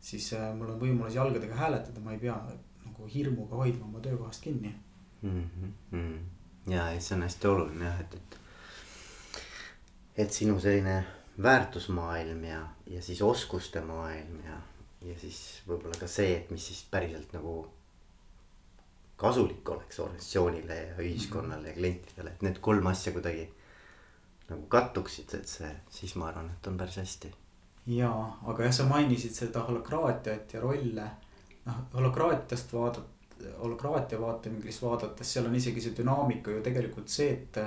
siis 0.00 0.32
äh, 0.32 0.50
mul 0.56 0.72
on 0.74 0.80
võimalus 0.80 1.14
jalgadega 1.14 1.56
hääletada, 1.56 2.00
ma 2.00 2.14
ei 2.14 2.20
pea 2.22 2.36
nagu 2.84 3.08
hirmuga 3.14 3.60
hoidma 3.62 3.86
oma 3.86 4.00
töökohast 4.00 4.42
kinni 4.42 4.74
mm. 5.22 5.50
-hmm. 5.92 6.18
ja, 6.72 6.92
ja 6.92 7.00
see 7.00 7.16
on 7.16 7.22
hästi 7.22 7.48
oluline 7.48 7.84
jah, 7.84 8.00
et, 8.00 8.14
et. 8.14 8.38
et 10.16 10.32
sinu 10.32 10.60
selline 10.60 11.04
väärtusmaailm 11.42 12.44
ja, 12.44 12.62
ja 12.86 13.02
siis 13.02 13.22
oskuste 13.22 13.80
maailm 13.80 14.40
ja, 14.44 14.56
ja 15.02 15.18
siis 15.18 15.62
võib-olla 15.68 16.00
ka 16.00 16.08
see, 16.08 16.36
et 16.36 16.50
mis 16.50 16.66
siis 16.66 16.82
päriselt 16.90 17.32
nagu 17.32 17.54
kasulik 19.20 19.68
oleks 19.68 20.00
organisatsioonile 20.00 20.76
ja 20.76 20.96
ühiskonnale 20.96 21.68
ja 21.68 21.74
klientidele, 21.74 22.30
et 22.30 22.42
need 22.42 22.58
kolm 22.60 22.86
asja 22.86 23.12
kuidagi 23.12 23.50
nagu 24.48 24.66
kattuksid, 24.66 25.34
et 25.34 25.48
see, 25.48 25.70
siis 25.90 26.16
ma 26.16 26.30
arvan, 26.30 26.48
et 26.50 26.66
on 26.66 26.78
päris 26.80 26.96
hästi 26.96 27.32
jaa, 27.86 28.24
aga 28.46 28.66
jah, 28.66 28.74
sa 28.74 28.86
mainisid 28.88 29.34
seda 29.34 29.64
holokraatiat 29.68 30.54
ja 30.54 30.60
rolle. 30.60 31.06
noh, 31.64 31.78
holokraatiast 31.94 32.72
vaadat-, 32.72 33.46
holokraatia 33.60 34.20
vaatevinklist 34.20 34.82
vaadates, 34.82 35.32
seal 35.32 35.46
on 35.46 35.54
isegi 35.54 35.80
see 35.80 35.96
dünaamika 35.96 36.50
ju 36.50 36.64
tegelikult 36.64 37.08
see, 37.08 37.30
et. 37.32 37.62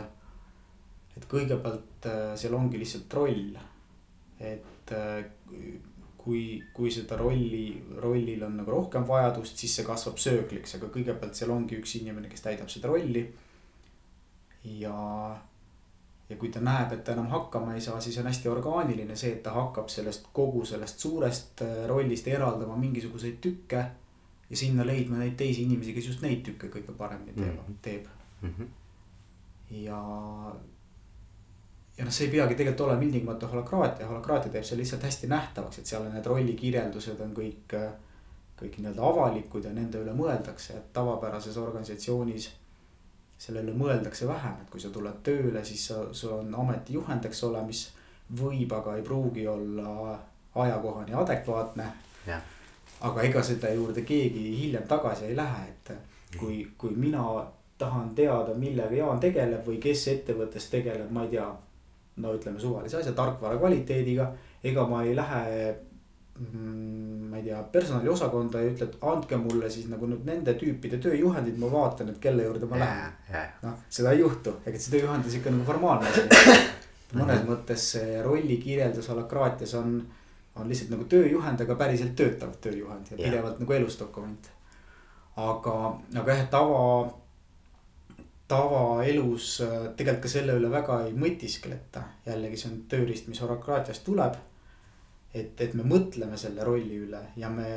et 1.17 1.25
kõigepealt 1.29 2.07
äh, 2.09 2.35
seal 2.39 2.53
ongi 2.57 2.79
lihtsalt 2.81 3.13
roll. 3.13 3.57
et 4.39 4.91
äh, 4.91 5.25
kui, 6.23 6.63
kui 6.73 6.91
seda 6.91 7.17
rolli, 7.19 7.83
rollil 8.01 8.43
on 8.47 8.57
nagu 8.61 8.71
rohkem 8.71 9.05
vajadust, 9.07 9.59
siis 9.59 9.75
see 9.77 9.87
kasvab 9.87 10.19
söökliks, 10.21 10.77
aga 10.77 10.89
kõigepealt 10.93 11.35
seal 11.35 11.51
ongi 11.51 11.77
üks 11.81 11.97
inimene, 11.99 12.31
kes 12.31 12.45
täidab 12.45 12.71
seda 12.71 12.91
rolli. 12.91 13.25
ja 14.79 14.95
ja 16.33 16.39
kui 16.41 16.49
ta 16.49 16.61
näeb, 16.63 16.91
et 16.95 17.03
ta 17.05 17.13
enam 17.13 17.29
hakkama 17.29 17.75
ei 17.77 17.81
saa, 17.81 17.99
siis 18.01 18.17
on 18.17 18.27
hästi 18.27 18.49
orgaaniline 18.49 19.15
see, 19.19 19.35
et 19.35 19.43
ta 19.45 19.53
hakkab 19.53 19.89
sellest 19.93 20.29
kogu 20.33 20.65
sellest 20.65 21.05
suurest 21.05 21.61
äh, 21.61 21.83
rollist 21.89 22.27
eraldama 22.27 22.77
mingisuguseid 22.77 23.37
tükke. 23.41 23.85
ja 24.49 24.57
sinna 24.57 24.85
leidma 24.85 25.17
neid 25.17 25.35
teisi 25.37 25.63
inimesi, 25.63 25.93
kes 25.93 26.07
just 26.07 26.21
neid 26.21 26.41
tükke 26.45 26.67
kõige 26.69 26.93
paremini 26.97 27.33
teeb 27.33 27.53
mm, 27.53 27.59
-hmm. 27.59 27.77
teeb 27.81 28.07
mm. 28.41 28.49
-hmm. 28.57 28.67
ja, 29.69 29.99
ja 31.97 32.05
noh, 32.05 32.13
see 32.13 32.25
ei 32.27 32.31
peagi 32.31 32.55
tegelikult 32.55 32.87
olema 32.87 33.03
ilmtingimata 33.03 33.47
holokraatia, 33.47 34.07
holokraatia 34.07 34.51
teeb 34.51 34.63
selle 34.63 34.81
lihtsalt 34.81 35.03
hästi 35.03 35.27
nähtavaks, 35.27 35.79
et 35.79 35.85
seal 35.85 36.05
on 36.05 36.13
need 36.13 36.25
rollikirjeldused 36.25 37.19
on 37.19 37.37
kõik. 37.37 37.77
Äh, 37.83 37.93
kõik 38.63 38.77
nii-öelda 38.77 39.01
avalikud 39.03 39.65
ja 39.65 39.71
nende 39.73 39.99
üle 39.99 40.13
mõeldakse, 40.15 40.77
et 40.77 40.91
tavapärases 40.93 41.57
organisatsioonis 41.57 42.51
selle 43.43 43.63
üle 43.63 43.73
mõeldakse 43.75 44.27
vähem, 44.27 44.55
et 44.61 44.69
kui 44.71 44.79
sa 44.79 44.91
tuled 44.93 45.19
tööle, 45.25 45.63
siis 45.67 45.87
sa, 45.89 45.99
sul 46.15 46.37
on 46.37 46.53
ametijuhend, 46.63 47.25
eks 47.27 47.43
ole, 47.49 47.63
mis 47.67 47.83
võib, 48.39 48.71
aga 48.71 48.95
ei 48.95 49.03
pruugi 49.03 49.47
olla 49.47 50.13
ajakohane 50.55 51.11
ja 51.11 51.19
adekvaatne. 51.19 51.89
aga 53.01 53.23
ega 53.27 53.41
seda 53.43 53.73
juurde 53.73 54.01
keegi 54.07 54.45
hiljem 54.61 54.87
tagasi 54.87 55.25
ei 55.25 55.35
lähe, 55.35 55.65
et 55.73 55.91
kui, 56.39 56.61
kui 56.77 56.95
mina 56.95 57.23
tahan 57.77 58.13
teada, 58.15 58.53
millega 58.55 58.95
Jaan 58.95 59.19
tegeleb 59.19 59.67
või 59.67 59.79
kes 59.83 60.07
ettevõttes 60.07 60.69
tegeleb, 60.71 61.11
ma 61.11 61.25
ei 61.25 61.35
tea. 61.35 61.51
no 62.15 62.31
ütleme 62.37 62.59
suvalise 62.61 62.99
asja, 62.99 63.11
tarkvara 63.17 63.57
kvaliteediga, 63.57 64.27
ega 64.63 64.85
ma 64.87 65.01
ei 65.03 65.15
lähe 65.17 65.75
ma 66.39 67.37
ei 67.37 67.43
tea, 67.43 67.59
personaliosakonda 67.71 68.61
ja 68.61 68.71
ütled, 68.71 68.95
andke 69.05 69.37
mulle 69.37 69.69
siis 69.69 69.85
nagu 69.91 70.07
nüüd 70.09 70.25
nende 70.25 70.55
tüüpide 70.57 70.97
tööjuhendid, 71.01 71.59
ma 71.61 71.69
vaatan, 71.69 72.09
et 72.09 72.19
kelle 72.21 72.47
juurde 72.47 72.69
ma 72.69 72.79
lähen 72.81 73.51
noh, 73.61 73.75
seda 73.89 74.15
ei 74.15 74.23
juhtu, 74.23 74.55
ega 74.65 74.79
see 74.81 74.95
tööjuhend 74.95 75.27
on 75.27 75.33
sihuke 75.33 75.53
nagu 75.53 75.67
formaalne 75.67 76.09
asi. 76.09 76.23
mõnes 77.19 77.43
mõttes 77.45 77.85
see 77.93 78.21
rollikirjeldus 78.25 79.11
holakraatias 79.13 79.75
on, 79.77 79.99
on 80.57 80.69
lihtsalt 80.69 80.95
nagu 80.95 81.05
tööjuhend, 81.11 81.61
aga 81.61 81.75
päriselt 81.77 82.15
töötav 82.17 82.55
tööjuhend 82.63 83.11
ja 83.13 83.19
pidevalt 83.19 83.61
nagu 83.61 83.75
elus 83.77 83.99
dokument. 83.99 84.49
aga, 85.35 85.75
aga 86.17 86.37
jah, 86.39 86.47
tava, 86.49 86.79
tavaelus 88.49 89.51
äh, 89.61 89.77
tegelikult 89.97 90.25
ka 90.25 90.33
selle 90.33 90.57
üle 90.57 90.73
väga 90.73 91.03
ei 91.05 91.13
mõtiskleta. 91.13 92.07
jällegi 92.25 92.57
see 92.57 92.71
on 92.71 92.81
tööriist, 92.89 93.29
mis 93.29 93.45
holakraatiast 93.45 94.05
tuleb 94.09 94.41
et, 95.33 95.61
et 95.65 95.73
me 95.77 95.85
mõtleme 95.87 96.37
selle 96.37 96.65
rolli 96.65 96.99
üle 97.07 97.19
ja 97.39 97.49
me, 97.49 97.67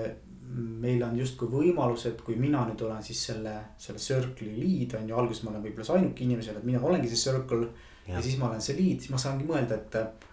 meil 0.82 1.02
on 1.06 1.16
justkui 1.18 1.48
võimalus, 1.50 2.06
et 2.10 2.20
kui 2.24 2.36
mina 2.40 2.62
nüüd 2.68 2.84
olen 2.86 3.02
siis 3.04 3.22
selle, 3.30 3.54
selle 3.80 4.02
circle'i 4.02 4.52
lead 4.60 4.96
on 4.98 5.08
ju, 5.08 5.16
alguses 5.16 5.44
ma 5.44 5.54
olen 5.54 5.64
võib-olla 5.64 5.88
see 5.88 5.98
ainuke 5.98 6.24
inimene 6.26 6.46
seal, 6.46 6.60
et 6.60 6.68
mina 6.68 6.82
olengi 6.84 7.10
see 7.12 7.22
circle. 7.24 7.70
ja 8.06 8.22
siis 8.22 8.36
ma 8.38 8.50
olen 8.50 8.62
see 8.62 8.76
lead, 8.78 9.02
siis 9.02 9.10
ma 9.14 9.18
saangi 9.18 9.48
mõelda, 9.48 9.80
et, 9.80 10.26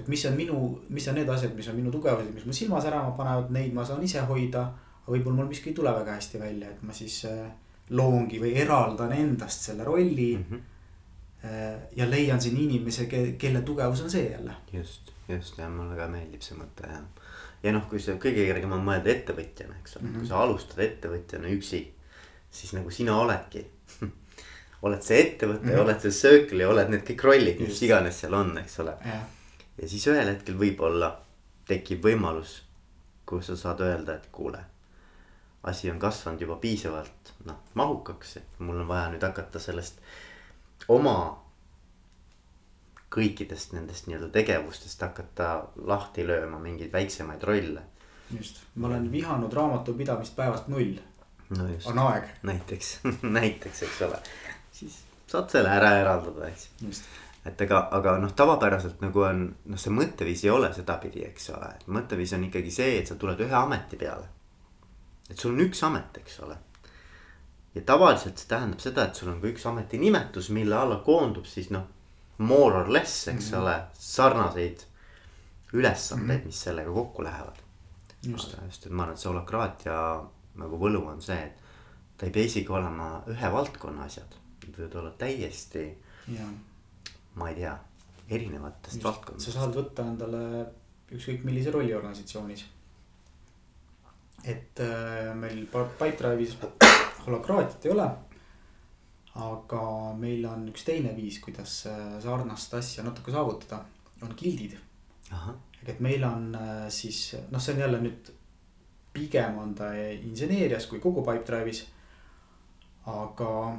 et 0.00 0.08
mis 0.10 0.24
on 0.26 0.34
minu, 0.38 0.62
mis 0.88 1.06
on 1.12 1.20
need 1.20 1.28
asjad, 1.30 1.54
mis 1.56 1.68
on 1.70 1.78
minu 1.78 1.92
tugevused, 1.94 2.32
mis 2.34 2.48
mu 2.48 2.56
silma 2.56 2.80
särama 2.82 3.12
panevad, 3.18 3.52
neid 3.54 3.76
ma 3.76 3.84
saan 3.86 4.02
ise 4.06 4.24
hoida. 4.26 4.64
aga 5.00 5.14
võib-olla 5.14 5.42
mul 5.42 5.52
miski 5.52 5.70
ei 5.70 5.76
tule 5.76 5.92
väga 5.94 6.16
hästi 6.16 6.40
välja, 6.40 6.72
et 6.72 6.82
ma 6.82 6.96
siis 6.96 7.22
äh, 7.28 7.46
loongi 7.90 8.40
või 8.40 8.56
eraldan 8.64 9.12
endast 9.12 9.68
selle 9.68 9.84
rolli 9.84 10.34
mm. 10.36 10.44
-hmm 10.50 10.68
ja 11.96 12.04
leian 12.04 12.40
siin 12.40 12.58
inimese, 12.60 13.06
kelle 13.08 13.62
tugevus 13.64 14.02
on 14.04 14.10
see 14.12 14.26
jälle. 14.30 14.52
just 14.72 15.08
just 15.36 15.58
ja 15.58 15.68
mulle 15.68 15.96
ka 15.98 16.08
meeldib 16.10 16.42
see 16.44 16.58
mõte 16.58 16.88
ja. 16.88 17.00
ja 17.62 17.72
noh, 17.76 17.86
kui 17.90 18.02
see 18.02 18.16
kõige 18.20 18.46
kergem 18.48 18.72
on 18.76 18.84
mõelda 18.86 19.12
ettevõtjana, 19.14 19.78
eks 19.80 19.96
ole 19.96 20.04
mm, 20.04 20.08
-hmm. 20.08 20.14
kui 20.14 20.22
mhm. 20.22 20.30
sa 20.30 20.42
alustad 20.44 20.84
ettevõtjana 20.84 21.52
üksi. 21.56 21.82
siis 22.50 22.72
nagu 22.74 22.90
sina 22.90 23.16
oledki 23.16 23.66
oled 24.86 25.02
see 25.02 25.20
ettevõte 25.20 25.64
mm, 25.64 25.70
-hmm. 25.70 25.82
oled 25.84 26.00
see 26.00 26.10
circle 26.10 26.62
ja 26.62 26.68
oled 26.68 26.88
need 26.88 27.04
kõik 27.10 27.24
rollid, 27.24 27.60
mis 27.60 27.82
iganes 27.82 28.20
seal 28.20 28.34
on, 28.34 28.56
eks 28.58 28.80
ole. 28.80 28.96
ja 29.82 29.88
siis 29.88 30.06
ühel 30.06 30.34
hetkel 30.34 30.58
võib-olla 30.58 31.14
tekib 31.68 32.04
võimalus, 32.04 32.62
kus 33.26 33.46
sa 33.46 33.56
saad 33.56 33.80
öelda, 33.80 34.14
et 34.14 34.28
kuule. 34.32 34.64
asi 35.62 35.90
on 35.90 35.98
kasvanud 35.98 36.40
juba 36.40 36.56
piisavalt 36.56 37.34
noh 37.44 37.58
mahukaks, 37.74 38.36
et 38.36 38.58
mul 38.58 38.80
on 38.80 38.88
vaja 38.88 39.10
nüüd 39.10 39.22
hakata 39.22 39.58
sellest 39.58 40.00
oma 40.88 41.39
kõikidest 43.14 43.74
nendest 43.74 44.06
nii-öelda 44.06 44.30
tegevustest 44.34 45.00
hakata 45.02 45.50
lahti 45.90 46.26
lööma 46.26 46.58
mingeid 46.62 46.92
väiksemaid 46.92 47.42
rolle. 47.42 47.82
just, 48.36 48.62
ma 48.74 48.86
olen 48.86 49.12
vihanud 49.12 49.52
raamatupidamist 49.52 50.36
päevast 50.36 50.68
null 50.68 50.98
no. 51.58 51.68
on 51.84 51.98
aeg. 51.98 52.28
näiteks 52.42 52.98
näiteks, 53.38 53.82
eks 53.82 54.02
ole, 54.06 54.20
siis 54.72 55.00
saad 55.26 55.50
selle 55.50 55.74
ära 55.74 55.90
eraldada, 55.98 56.48
eks. 56.48 57.02
et 57.46 57.66
ega, 57.66 57.82
aga 57.98 58.16
noh, 58.22 58.32
tavapäraselt 58.36 59.02
nagu 59.02 59.26
on, 59.26 59.44
noh, 59.66 59.78
see 59.78 59.94
mõtteviis 59.94 60.44
ei 60.46 60.54
ole 60.54 60.72
sedapidi, 60.74 61.24
eks 61.26 61.50
ole, 61.54 61.74
et 61.76 61.86
mõtteviis 61.90 62.34
on 62.38 62.46
ikkagi 62.46 62.74
see, 62.74 62.98
et 63.00 63.10
sa 63.10 63.18
tuled 63.18 63.42
ühe 63.42 63.56
ameti 63.58 63.98
peale. 64.00 64.26
et 65.30 65.38
sul 65.38 65.54
on 65.54 65.64
üks 65.66 65.82
amet, 65.86 66.22
eks 66.22 66.40
ole. 66.46 66.58
ja 67.74 67.82
tavaliselt 67.86 68.38
see 68.38 68.50
tähendab 68.54 68.86
seda, 68.86 69.06
et 69.06 69.18
sul 69.18 69.34
on 69.34 69.40
ka 69.42 69.50
üks 69.50 69.66
ametinimetus, 69.66 70.54
mille 70.54 70.78
alla 70.78 71.02
koondub 71.06 71.50
siis 71.50 71.74
noh 71.74 71.88
more 72.40 72.82
or 72.82 72.88
less, 72.92 73.28
eks 73.28 73.50
mm 73.50 73.56
-hmm. 73.56 73.62
ole, 73.62 73.82
sarnaseid 73.92 74.84
ülesandeid 75.72 76.38
mm, 76.38 76.42
-hmm. 76.42 76.46
mis 76.46 76.62
sellega 76.62 76.92
kokku 76.92 77.24
lähevad. 77.24 77.56
just, 78.22 78.56
just, 78.66 78.86
et 78.86 78.92
ma 78.92 79.02
arvan, 79.02 79.14
et 79.14 79.20
see 79.20 79.30
holokraatia 79.30 80.24
nagu 80.60 80.78
võlu 80.78 81.06
on 81.08 81.22
see, 81.22 81.38
et 81.44 81.52
ta 82.16 82.26
ei 82.26 82.32
pea 82.32 82.44
isegi 82.44 82.68
olema 82.68 83.22
ühe 83.32 83.52
valdkonna 83.52 84.04
asjad, 84.04 84.34
need 84.64 84.76
võivad 84.76 84.96
olla 85.00 85.10
täiesti. 85.10 85.84
ma 87.34 87.48
ei 87.48 87.54
tea, 87.54 87.78
erinevatest 88.28 89.04
valdkondadest. 89.04 89.46
sa 89.46 89.52
saad 89.52 89.76
võtta 89.76 90.02
endale 90.02 90.42
ükskõik 91.12 91.44
millise 91.44 91.70
rolli 91.70 91.94
organisatsioonis. 91.94 92.64
et 94.44 94.80
äh, 94.80 95.34
meil 95.34 95.66
Pipedrive'is 95.72 96.56
holokraatiat 97.26 97.86
ei 97.86 97.92
ole. 97.92 98.10
Aga 99.38 99.82
meil 100.18 100.44
on 100.50 100.66
üks 100.72 100.84
teine 100.84 101.14
viis, 101.16 101.38
kuidas 101.42 101.84
äh, 101.86 102.18
sarnast 102.22 102.74
asja 102.74 103.04
natuke 103.06 103.32
saavutada, 103.34 103.84
on 104.22 104.34
gildid. 104.36 104.76
ehk 105.30 105.88
et 105.94 106.00
meil 106.00 106.24
on 106.26 106.54
äh, 106.54 106.88
siis 106.90 107.36
noh, 107.50 107.62
see 107.62 107.74
on 107.74 107.84
jälle 107.84 108.00
nüüd 108.02 108.32
pigem 109.12 109.58
on 109.58 109.74
ta 109.74 109.92
inseneerias 109.94 110.86
kui 110.86 111.00
kogu 111.00 111.22
Pipedrive'is. 111.26 111.84
aga 113.06 113.78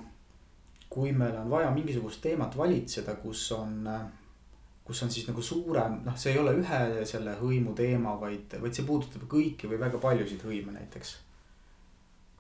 kui 0.90 1.12
meil 1.12 1.36
on 1.40 1.50
vaja 1.50 1.72
mingisugust 1.72 2.22
teemat 2.22 2.58
valitseda, 2.58 3.16
kus 3.16 3.52
on 3.56 3.88
kus 4.92 5.04
on 5.04 5.12
siis 5.12 5.28
nagu 5.30 5.42
suurem, 5.42 6.02
noh, 6.06 6.16
see 6.20 6.34
ei 6.34 6.40
ole 6.42 6.56
ühe 6.60 7.06
selle 7.08 7.38
hõimu 7.40 7.74
teema, 7.78 8.18
vaid, 8.20 8.58
vaid 8.60 8.76
see 8.76 8.88
puudutab 8.88 9.24
kõiki 9.32 9.70
või 9.72 9.80
väga 9.80 10.02
paljusid 10.04 10.44
hõime 10.44 10.74
näiteks. 10.76 11.14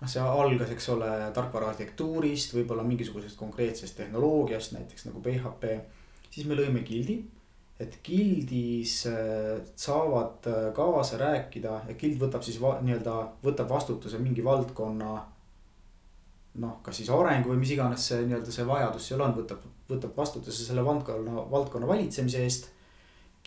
Noh, 0.01 0.09
see 0.09 0.21
algas, 0.21 0.71
eks 0.73 0.89
ole, 0.95 1.09
tarkvara 1.35 1.71
arhitektuurist, 1.71 2.55
võib-olla 2.57 2.85
mingisugusest 2.87 3.37
konkreetsest 3.39 3.99
tehnoloogiast, 3.99 4.73
näiteks 4.77 5.07
nagu 5.09 5.21
PHP. 5.21 5.77
siis 6.31 6.47
me 6.47 6.57
lõime 6.57 6.81
gildi, 6.87 7.19
et 7.81 7.97
gildis 8.05 9.05
äh, 9.09 9.59
saavad 9.75 10.47
äh, 10.47 10.71
kaasa 10.73 11.17
rääkida 11.21 11.81
ja 11.87 11.97
gild 11.97 12.19
võtab 12.21 12.45
siis 12.45 12.59
nii-öelda, 12.61 13.15
võtab 13.43 13.69
vastutuse 13.69 14.19
mingi 14.21 14.43
valdkonna 14.45 15.13
noh, 16.59 16.75
kas 16.83 16.99
siis 16.99 17.09
areng 17.13 17.47
või 17.47 17.61
mis 17.61 17.71
iganes 17.75 18.09
see 18.09 18.25
nii-öelda 18.25 18.53
see 18.53 18.67
vajadus 18.67 19.07
seal 19.07 19.23
on, 19.23 19.33
võtab, 19.37 19.63
võtab 19.89 20.17
vastutuse 20.17 20.65
selle 20.65 20.83
valdkonna, 20.85 21.47
valdkonna 21.51 21.89
valitsemise 21.89 22.43
eest. 22.43 22.69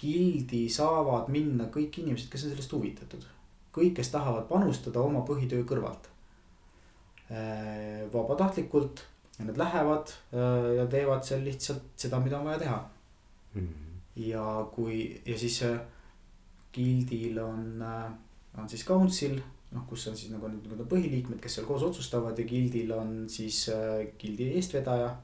Gildi 0.00 0.64
saavad 0.72 1.28
minna 1.30 1.68
kõik 1.72 2.00
inimesed, 2.02 2.26
kes 2.30 2.46
on 2.46 2.54
sellest 2.54 2.72
huvitatud. 2.74 3.28
kõik, 3.74 3.94
kes 3.98 4.10
tahavad 4.10 4.46
panustada 4.48 5.00
oma 5.00 5.24
põhitöö 5.26 5.64
kõrvalt. 5.66 6.13
Äh, 7.30 8.04
vabatahtlikult 8.12 9.00
ja 9.38 9.44
nad 9.48 9.56
lähevad 9.56 10.10
äh, 10.36 10.74
ja 10.76 10.84
teevad 10.86 11.24
seal 11.24 11.40
lihtsalt 11.44 11.86
seda, 11.96 12.20
mida 12.20 12.36
on 12.38 12.44
vaja 12.44 12.58
teha 12.58 12.76
mm. 13.54 13.60
-hmm. 13.60 13.96
ja 14.16 14.68
kui, 14.74 15.22
ja 15.26 15.38
siis 15.38 15.62
äh, 15.62 15.78
Gildil 16.72 17.38
on, 17.38 17.84
on 18.58 18.68
siis 18.68 18.84
council 18.84 19.40
noh, 19.74 19.84
kus 19.88 20.06
on 20.08 20.16
siis 20.16 20.32
nagu 20.32 20.48
need 20.48 20.86
põhiliikmed, 20.90 21.40
kes 21.42 21.58
seal 21.58 21.66
koos 21.68 21.84
otsustavad 21.86 22.38
ja 22.38 22.46
gildil 22.48 22.92
on 22.96 23.14
siis 23.30 23.66
äh, 23.74 24.06
gildi 24.18 24.52
eestvedaja. 24.58 25.14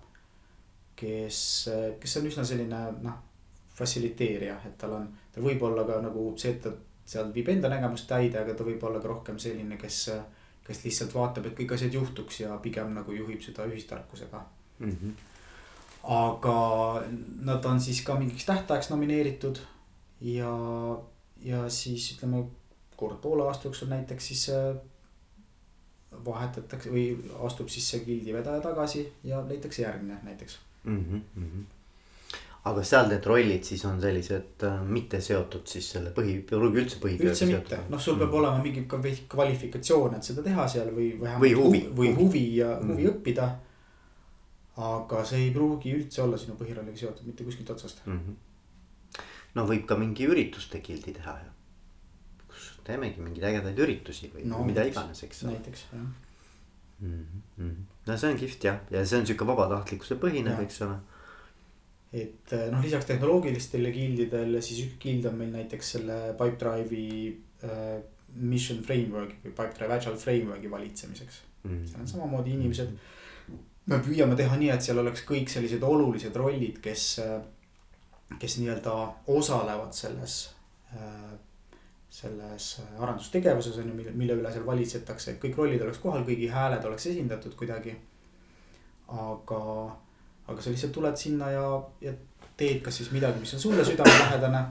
kes, 1.01 1.69
äh, 1.73 1.95
kes 2.01 2.17
on 2.17 2.27
üsna 2.29 2.45
selline 2.45 2.81
noh, 3.01 3.15
fassiliteerija, 3.73 4.59
et 4.69 4.77
tal 4.79 4.99
on, 4.99 5.07
tal 5.33 5.47
võib 5.47 5.63
olla 5.65 5.87
ka 5.89 6.01
nagu 6.05 6.27
see, 6.37 6.53
et 6.53 6.61
ta 6.67 6.75
seal 7.09 7.31
viib 7.33 7.49
enda 7.49 7.71
nägemust 7.73 8.09
täide, 8.11 8.43
aga 8.43 8.55
ta 8.55 8.67
võib 8.67 8.83
olla 8.85 9.01
ka 9.01 9.09
rohkem 9.09 9.39
selline, 9.41 9.79
kes. 9.81 10.03
Kes 10.67 10.85
lihtsalt 10.85 11.15
vaatab, 11.15 11.47
et 11.47 11.57
kõik 11.59 11.75
asjad 11.75 11.95
juhtuks 11.95 12.41
ja 12.41 12.57
pigem 12.63 12.95
nagu 12.95 13.13
juhib 13.13 13.43
seda 13.43 13.67
ühistarkusega 13.67 14.45
mm. 14.79 14.91
-hmm. 14.91 15.13
aga 16.17 16.57
nad 17.51 17.65
on 17.65 17.81
siis 17.81 18.03
ka 18.07 18.19
mingiks 18.19 18.45
tähtajaks 18.45 18.91
nomineeritud 18.91 19.59
ja, 20.21 20.55
ja 21.43 21.69
siis 21.71 22.13
ütleme 22.17 22.45
kord 22.97 23.21
poole 23.21 23.47
aasta 23.49 23.69
jooksul 23.69 23.89
näiteks 23.89 24.27
siis 24.29 24.49
äh, 24.55 24.77
vahetatakse 26.25 26.91
või 26.93 27.07
astub 27.47 27.69
siis 27.69 27.91
see 27.91 28.05
gildi 28.05 28.35
vedaja 28.35 28.61
tagasi 28.61 29.07
ja 29.25 29.41
leitakse 29.49 29.83
järgmine 29.83 30.19
näiteks 30.23 30.59
mm. 30.85 31.05
-hmm. 31.05 31.65
Aga 32.69 32.83
seal 32.85 33.09
need 33.09 33.25
rollid 33.25 33.65
siis 33.65 33.83
on 33.89 34.01
sellised 34.03 34.65
äh, 34.69 34.83
mitte 34.85 35.21
seotud 35.25 35.65
siis 35.69 35.87
selle 35.95 36.13
põhi, 36.17 36.35
üldse 36.45 37.01
põhitööga. 37.01 37.33
üldse 37.33 37.49
mitte, 37.49 37.79
noh, 37.89 38.01
sul 38.01 38.19
mm 38.19 38.25
peab 38.25 38.37
olema 38.41 38.63
mingi 38.63 38.85
kvalifikatsioon, 39.33 40.19
et 40.19 40.29
seda 40.29 40.45
teha 40.45 40.67
seal 40.69 40.91
või 40.97 41.15
vähemalt 41.21 41.47
või 41.47 41.55
huvi, 41.57 41.83
või 42.03 42.15
huvi 42.19 42.45
ja 42.59 42.75
mm 42.77 42.93
huvi 42.93 43.09
õppida. 43.15 43.49
aga 44.91 45.25
see 45.29 45.47
ei 45.47 45.55
pruugi 45.55 45.95
üldse 45.97 46.23
olla 46.23 46.37
sinu 46.41 46.57
põhirolliga 46.57 46.97
seotud 46.97 47.27
mitte 47.27 47.45
kuskilt 47.45 47.71
otsast 47.71 48.05
mm. 48.07 48.19
-hmm. 48.19 49.25
no 49.55 49.67
võib 49.69 49.87
ka 49.87 49.97
mingi 49.97 50.29
ürituste 50.29 50.81
gildi 50.81 51.13
teha 51.17 51.37
ju 51.45 51.51
teemegi 52.85 53.21
mingeid 53.21 53.45
ägedaid 53.45 53.79
üritusi 53.79 54.31
või 54.35 54.47
no, 54.49 54.65
mida 54.65 54.85
iganes, 54.89 55.23
eks. 55.25 55.43
näiteks 55.49 55.87
jah 55.93 56.05
mm. 57.01 57.43
-hmm. 57.59 57.77
no 58.07 58.17
see 58.17 58.31
on 58.31 58.39
kihvt 58.39 58.65
jah, 58.65 58.81
ja 58.91 59.05
see 59.07 59.21
on 59.21 59.27
sihuke 59.27 59.47
vabatahtlikkuse 59.47 60.17
põhinev, 60.23 60.61
eks 60.65 60.83
ole. 60.87 60.99
Et 62.13 62.55
eh, 62.57 62.67
noh, 62.73 62.81
lisaks 62.83 63.07
tehnoloogilistele 63.07 63.93
gildidele, 63.95 64.63
siis 64.65 64.83
üks 64.87 64.99
gild 65.03 65.29
on 65.31 65.37
meil 65.39 65.53
näiteks 65.55 65.95
selle 65.97 66.19
Pipedrive'i 66.39 67.31
äh, 67.67 68.01
mission 68.35 68.83
framework'i 68.87 69.45
või 69.45 69.55
Pipedrive 69.55 69.97
agile 69.97 70.19
framework'i 70.19 70.71
valitsemiseks 70.71 71.41
mm. 71.63 71.85
seal 71.87 72.03
on 72.03 72.11
samamoodi 72.11 72.57
inimesed. 72.57 72.97
me 73.91 74.01
püüame 74.07 74.37
teha 74.39 74.59
nii, 74.59 74.73
et 74.75 74.85
seal 74.87 74.99
oleks 75.03 75.23
kõik 75.29 75.51
sellised 75.53 75.83
olulised 75.87 76.37
rollid, 76.37 76.81
kes, 76.83 77.07
eh, 77.25 77.39
kes 78.43 78.59
nii-öelda 78.63 78.97
osalevad 79.37 79.95
selles 79.97 80.43
äh, 80.95 81.31
selles 82.11 82.81
arendustegevuses 82.99 83.77
on 83.79 83.89
ju, 83.89 83.95
mille, 83.95 84.13
mille 84.19 84.35
üle 84.41 84.51
seal 84.51 84.67
valitsetakse, 84.67 85.31
et 85.31 85.43
kõik 85.43 85.59
rollid 85.61 85.83
oleks 85.85 86.01
kohal, 86.03 86.25
kõigi 86.27 86.49
hääled 86.51 86.87
oleks 86.89 87.07
esindatud 87.07 87.55
kuidagi. 87.59 87.95
aga, 89.11 89.61
aga 90.51 90.63
sa 90.63 90.73
lihtsalt 90.73 90.93
tuled 90.93 91.17
sinna 91.17 91.51
ja, 91.55 91.65
ja 92.05 92.13
teed 92.61 92.83
kas 92.85 93.01
siis 93.01 93.11
midagi, 93.15 93.41
mis 93.41 93.55
on 93.57 93.63
sulle 93.63 93.85
südamelähedane. 93.87 94.63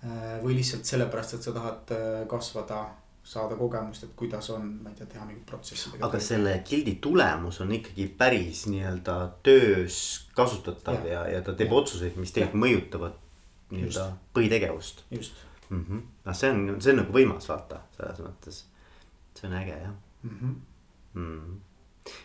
Äh, 0.00 0.38
või 0.40 0.54
lihtsalt 0.56 0.88
sellepärast, 0.88 1.34
et 1.36 1.44
sa 1.44 1.52
tahad 1.52 1.90
äh, 1.92 2.04
kasvada, 2.28 2.78
saada 3.30 3.56
kogemust, 3.58 4.06
et 4.06 4.14
kuidas 4.16 4.46
on, 4.54 4.70
ma 4.80 4.88
ei 4.88 4.96
tea, 4.96 5.10
teha 5.12 5.26
mingit 5.28 5.44
protsessi. 5.44 5.90
aga 5.98 6.08
teha. 6.14 6.22
selle 6.24 6.54
gildi 6.64 6.94
tulemus 7.04 7.60
on 7.60 7.74
ikkagi 7.76 8.06
päris 8.22 8.62
nii-öelda 8.72 9.16
töös 9.44 9.98
kasutatav 10.32 11.04
ja, 11.04 11.18
ja, 11.18 11.26
ja 11.34 11.42
ta 11.44 11.52
teeb 11.52 11.68
ja. 11.68 11.82
otsuseid, 11.82 12.16
mis 12.16 12.32
tegelikult 12.32 12.64
mõjutavad 12.64 13.20
nii-öelda 13.74 14.06
põhitegevust. 14.38 15.04
just 15.12 15.44
mm. 15.68 15.84
-hmm. 15.84 16.02
noh, 16.24 16.36
see 16.36 16.50
on, 16.50 16.80
see 16.80 16.94
on 16.94 17.02
nagu 17.02 17.14
võimas 17.14 17.48
vaata 17.48 17.84
selles 17.96 18.24
mõttes. 18.24 18.64
see 19.36 19.48
on 19.50 19.56
äge 19.60 19.76
jah 19.76 19.92
mm. 20.22 20.30
-hmm. 20.30 20.54
Mm 21.14 21.28
-hmm. 21.36 21.58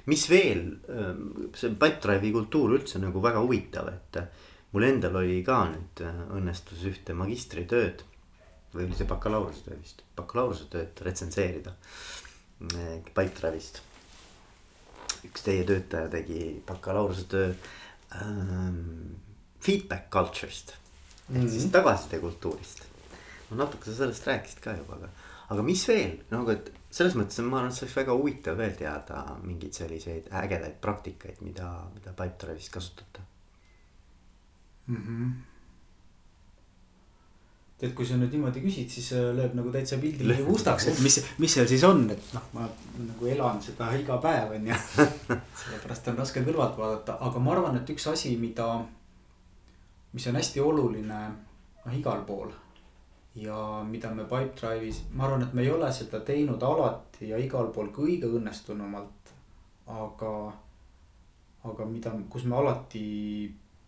Mis 0.10 0.26
veel, 0.30 0.66
ähm, 0.90 1.24
see 1.58 1.74
Pipedrive'i 1.74 2.32
kultuur 2.36 2.78
üldse 2.78 3.02
nagu 3.02 3.22
väga 3.24 3.42
huvitav, 3.44 3.90
et 3.92 4.20
äh, 4.22 4.46
mul 4.74 4.88
endal 4.88 5.20
oli 5.22 5.42
ka 5.46 5.64
nüüd 5.72 6.04
äh, 6.06 6.22
õnnestus 6.38 6.86
ühte 6.90 7.16
magistritööd 7.18 8.06
või 8.76 8.88
oli 8.88 8.98
see 8.98 9.10
bakalaureusetöö 9.10 9.80
vist, 9.80 10.04
bakalaureusetööd 10.18 11.04
retsenseerida 11.08 11.76
äh, 11.76 12.98
Pipedrive'ist. 13.12 13.84
üks 15.26 15.42
teie 15.42 15.64
töötaja 15.66 16.10
tegi 16.14 16.62
bakalaureusetöö 16.68 17.54
ähm, 18.22 19.16
feedback 19.60 20.12
culture'ist 20.14 20.76
ehk 20.76 21.30
mm 21.30 21.42
-hmm. 21.42 21.50
siis 21.50 21.72
tagasiside 21.72 22.20
kultuurist 22.20 22.84
no 23.50 23.58
natuke 23.58 23.86
sa 23.86 23.96
sellest 23.96 24.28
rääkisid 24.28 24.60
ka 24.62 24.76
juba, 24.78 25.00
aga, 25.00 25.10
aga 25.54 25.66
mis 25.66 25.84
veel 25.90 26.18
nagu, 26.32 26.52
et 26.54 26.72
selles 26.90 27.16
mõttes 27.20 27.42
ma 27.46 27.60
arvan, 27.60 27.72
et 27.72 27.78
see 27.78 27.86
oleks 27.86 27.98
väga 28.00 28.16
huvitav 28.18 28.58
veel 28.60 28.78
teada 28.80 29.24
mingeid 29.44 29.76
selliseid 29.78 30.30
ägedaid 30.44 30.78
praktikaid, 30.82 31.42
mida, 31.46 31.72
mida 31.96 32.16
Pipedrive'is 32.16 32.72
kasutate 32.74 33.26
mm. 34.88 35.04
-hmm 35.04 35.36
tead, 37.76 37.92
kui 37.92 38.06
sa 38.08 38.16
nüüd 38.16 38.32
niimoodi 38.32 38.62
küsid, 38.64 38.90
siis 38.92 39.10
äh, 39.18 39.32
lööb 39.36 39.56
nagu 39.58 39.72
täitsa 39.74 39.98
pildi 40.00 40.24
mustaks, 40.48 40.88
et 40.92 41.00
mis, 41.04 41.18
mis 41.44 41.56
seal 41.58 41.68
siis 41.68 41.84
on, 41.84 42.06
et 42.14 42.30
noh, 42.34 42.46
ma 42.56 42.68
nagu 42.96 43.28
elan 43.28 43.60
seda 43.64 43.90
iga 44.00 44.16
päev 44.24 44.54
on 44.56 44.70
ju. 44.70 44.78
sellepärast 45.62 46.08
on 46.12 46.22
raske 46.22 46.44
kõrvalt 46.46 46.78
vaadata, 46.80 47.18
aga 47.28 47.42
ma 47.44 47.52
arvan, 47.52 47.82
et 47.82 47.92
üks 47.92 48.08
asi, 48.08 48.38
mida, 48.40 48.70
mis 50.16 50.28
on 50.32 50.40
hästi 50.40 50.64
oluline 50.64 51.20
noh 51.86 51.98
igal 52.00 52.24
pool 52.26 52.54
ja 53.36 53.84
mida 53.84 54.14
me 54.16 54.24
Pipedrive'is, 54.24 55.04
ma 55.12 55.26
arvan, 55.28 55.44
et 55.44 55.54
me 55.54 55.64
ei 55.66 55.72
ole 55.72 55.92
seda 55.94 56.22
teinud 56.24 56.64
alati 56.64 57.30
ja 57.30 57.40
igal 57.42 57.72
pool 57.76 57.92
kõige 57.96 58.30
õnnestunumalt. 58.40 59.34
aga, 59.86 60.32
aga 61.64 61.86
mida, 61.86 62.12
kus 62.30 62.46
me 62.50 62.56
alati 62.58 63.02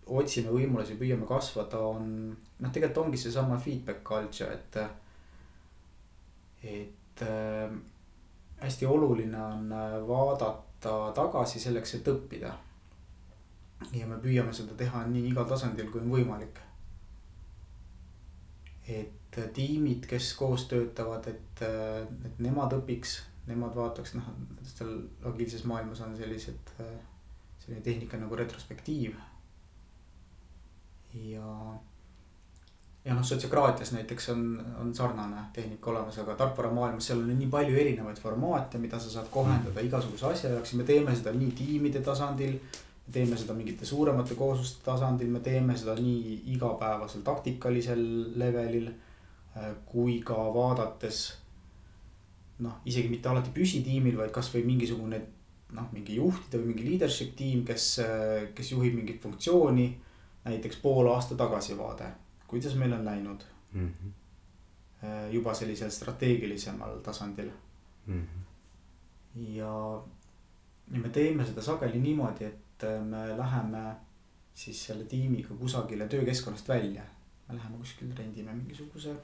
otsime 0.06 0.52
võimalusi, 0.54 0.98
püüame 1.00 1.26
kasvada, 1.28 1.80
on 1.80 2.12
noh, 2.60 2.72
tegelikult 2.72 3.06
ongi 3.06 3.18
seesama 3.18 3.58
feedback 3.60 4.04
culture, 4.04 4.54
et. 4.54 4.78
et 6.64 7.24
äh, 7.26 7.72
hästi 8.62 8.86
oluline 8.86 9.42
on 9.42 9.74
vaadata 10.08 10.94
tagasi 11.16 11.60
selleks, 11.60 11.96
et 11.96 12.08
õppida. 12.14 12.54
ja 13.94 14.08
me 14.08 14.18
püüame 14.22 14.54
seda 14.54 14.76
teha 14.78 15.06
nii 15.08 15.32
igal 15.32 15.46
tasandil, 15.50 15.92
kui 15.92 16.02
on 16.02 16.12
võimalik. 16.12 16.60
et 18.88 19.17
tiimid, 19.54 20.06
kes 20.10 20.34
koos 20.34 20.66
töötavad, 20.72 21.28
et, 21.30 21.64
et 22.26 22.40
nemad 22.44 22.74
õpiks, 22.78 23.20
nemad 23.48 23.76
vaataks, 23.76 24.16
noh, 24.18 24.32
seal 24.68 24.94
agiilses 25.30 25.66
maailmas 25.70 26.02
on 26.06 26.16
sellised, 26.18 26.74
selline 27.64 27.84
tehnika 27.84 28.20
nagu 28.22 28.36
retrospektiiv. 28.36 29.16
ja, 31.14 31.52
ja 33.06 33.16
noh, 33.16 33.24
sotsiokraatias 33.26 33.92
näiteks 33.96 34.30
on, 34.30 34.42
on 34.82 34.96
sarnane 34.96 35.48
tehnika 35.54 35.92
olemas, 35.92 36.20
aga 36.20 36.36
tarkvaramaailmas 36.36 37.08
seal 37.08 37.24
on 37.24 37.32
nii 37.40 37.50
palju 37.52 37.78
erinevaid 37.78 38.20
formaate, 38.22 38.78
mida 38.78 39.00
sa 39.00 39.14
saad 39.14 39.32
kohendada 39.32 39.86
igasuguse 39.86 40.28
asja 40.28 40.52
jaoks 40.52 40.74
ja 40.74 40.82
me 40.82 40.84
teeme 40.84 41.16
seda 41.16 41.34
nii 41.34 41.52
tiimide 41.62 42.04
tasandil. 42.04 42.60
teeme 43.12 43.38
seda 43.40 43.54
mingite 43.56 43.86
suuremate 43.86 44.36
koosluste 44.36 44.82
tasandil, 44.84 45.30
me 45.32 45.40
teeme 45.40 45.78
seda 45.78 45.94
nii 45.96 46.42
igapäevasel 46.54 47.22
taktikalisel 47.24 48.02
levelil 48.36 48.90
äh, 48.90 49.07
kui 49.86 50.20
ka 50.26 50.38
vaadates 50.54 51.22
noh, 52.66 52.80
isegi 52.90 53.10
mitte 53.12 53.30
alati 53.30 53.54
püsitiimil, 53.54 54.18
vaid 54.18 54.34
kasvõi 54.34 54.64
mingisugune 54.66 55.20
noh, 55.78 55.90
mingi 55.94 56.18
juhtide 56.18 56.62
või 56.62 56.72
mingi 56.72 56.86
leadership 56.88 57.36
tiim, 57.38 57.64
kes, 57.68 57.90
kes 58.58 58.72
juhib 58.74 58.96
mingit 58.98 59.22
funktsiooni. 59.22 59.88
näiteks 60.48 60.78
poole 60.80 61.12
aasta 61.12 61.36
tagasivaade, 61.36 62.06
kuidas 62.48 62.76
meil 62.80 62.94
on 62.94 63.06
läinud 63.06 63.42
mm. 63.74 63.94
-hmm. 63.94 65.32
juba 65.32 65.54
sellisel 65.54 65.92
strateegilisemal 65.92 67.00
tasandil 67.04 67.50
mm. 68.06 68.22
-hmm. 68.22 68.44
ja, 69.36 70.04
ja 70.92 71.00
me 71.00 71.10
teeme 71.10 71.46
seda 71.46 71.62
sageli 71.62 72.00
niimoodi, 72.00 72.46
et 72.46 72.84
me 73.10 73.38
läheme 73.38 73.96
siis 74.54 74.86
selle 74.86 75.04
tiimiga 75.04 75.56
kusagile 75.56 76.08
töökeskkonnast 76.08 76.68
välja. 76.68 77.04
me 77.48 77.56
läheme 77.56 77.78
kuskil 77.78 78.16
rendime 78.18 78.54
mingisuguse 78.54 79.16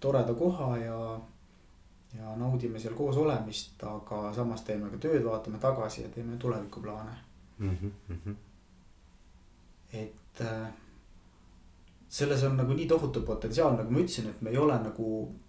toreda 0.00 0.34
koha 0.34 0.78
ja 0.78 1.20
ja 2.14 2.36
naudime 2.36 2.78
seal 2.78 2.94
koos 2.94 3.16
olemist, 3.16 3.82
aga 3.82 4.28
samas 4.34 4.62
teeme 4.62 4.90
ka 4.92 5.00
tööd, 5.02 5.24
vaatame 5.24 5.58
tagasi 5.58 6.04
ja 6.04 6.08
teeme 6.14 6.36
tulevikuplaane 6.38 7.16
mm. 7.58 7.76
-hmm. 8.08 8.34
et 9.92 10.40
äh, 10.40 10.68
selles 12.14 12.44
on 12.44 12.56
nagu 12.56 12.72
nii 12.72 12.86
tohutu 12.86 13.22
potentsiaal, 13.26 13.74
nagu 13.76 13.90
ma 13.90 13.98
ütlesin, 13.98 14.28
et 14.30 14.42
me 14.42 14.50
ei 14.50 14.58
ole 14.58 14.76
nagu 14.78 15.06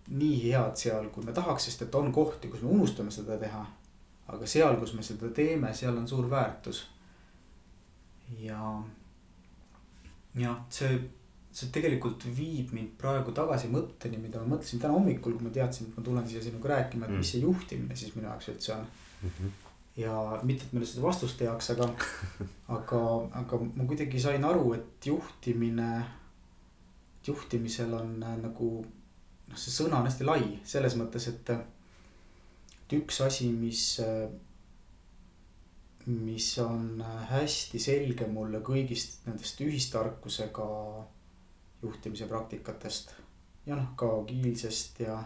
nii 0.08 0.38
head 0.44 0.80
seal, 0.82 1.10
kui 1.14 1.26
me 1.26 1.34
tahaks, 1.34 1.68
sest 1.68 1.84
et 1.86 1.96
on 1.96 2.12
kohti, 2.14 2.50
kus 2.50 2.64
me 2.66 2.70
unustame 2.70 3.12
seda 3.12 3.38
teha. 3.38 3.66
aga 4.28 4.48
seal, 4.50 4.80
kus 4.82 4.94
me 4.98 5.04
seda 5.06 5.30
teeme, 5.30 5.74
seal 5.74 5.98
on 5.98 6.08
suur 6.08 6.30
väärtus. 6.30 6.88
ja, 8.40 8.84
jah, 10.36 10.58
see 10.70 10.98
see 11.56 11.72
tegelikult 11.72 12.26
viib 12.36 12.74
mind 12.76 12.98
praegu 13.00 13.32
tagasi 13.36 13.70
mõtteni, 13.72 14.20
mida 14.20 14.42
ma 14.42 14.56
mõtlesin 14.56 14.82
täna 14.82 14.98
hommikul, 14.98 15.38
kui 15.38 15.48
ma 15.48 15.54
teadsin, 15.56 15.88
et 15.88 16.00
ma 16.00 16.04
tulen 16.04 16.28
siia 16.28 16.42
sinuga 16.44 16.74
rääkima, 16.74 17.08
et 17.08 17.14
mm. 17.14 17.22
mis 17.24 17.32
see 17.32 17.44
juhtimine 17.46 17.96
siis 17.96 18.12
minu 18.18 18.28
jaoks 18.28 18.50
üldse 18.52 18.74
on 18.76 18.84
mm. 18.84 19.30
-hmm. 19.30 19.54
ja 20.02 20.18
mitte, 20.44 20.68
et 20.68 20.74
ma 20.76 20.84
seda 20.84 21.06
vastust 21.06 21.40
teaks, 21.40 21.70
aga 21.76 21.88
aga, 22.78 23.02
aga 23.42 23.62
ma 23.64 23.88
kuidagi 23.88 24.20
sain 24.20 24.44
aru, 24.44 24.74
et 24.74 25.08
juhtimine, 25.12 25.90
juhtimisel 27.28 27.94
on 27.94 28.18
äh, 28.24 28.36
nagu 28.44 28.70
noh, 29.48 29.58
see 29.58 29.72
sõna 29.72 30.02
on 30.02 30.12
hästi 30.12 30.28
lai 30.28 30.60
selles 30.64 31.00
mõttes, 31.00 31.30
et, 31.32 31.56
et 31.56 33.00
üks 33.00 33.22
asi, 33.24 33.48
mis 33.48 33.88
äh, 34.04 34.28
mis 36.06 36.58
on 36.60 37.02
äh, 37.02 37.28
hästi 37.32 37.80
selge 37.80 38.28
mulle 38.28 38.60
kõigist 38.60 39.24
nendest 39.26 39.62
ühistarkusega 39.62 40.68
juhtimise 41.86 42.28
praktikatest 42.28 43.16
ja 43.66 43.76
noh, 43.76 43.94
ka 43.98 44.10
agiilsest 44.20 45.00
ja, 45.06 45.18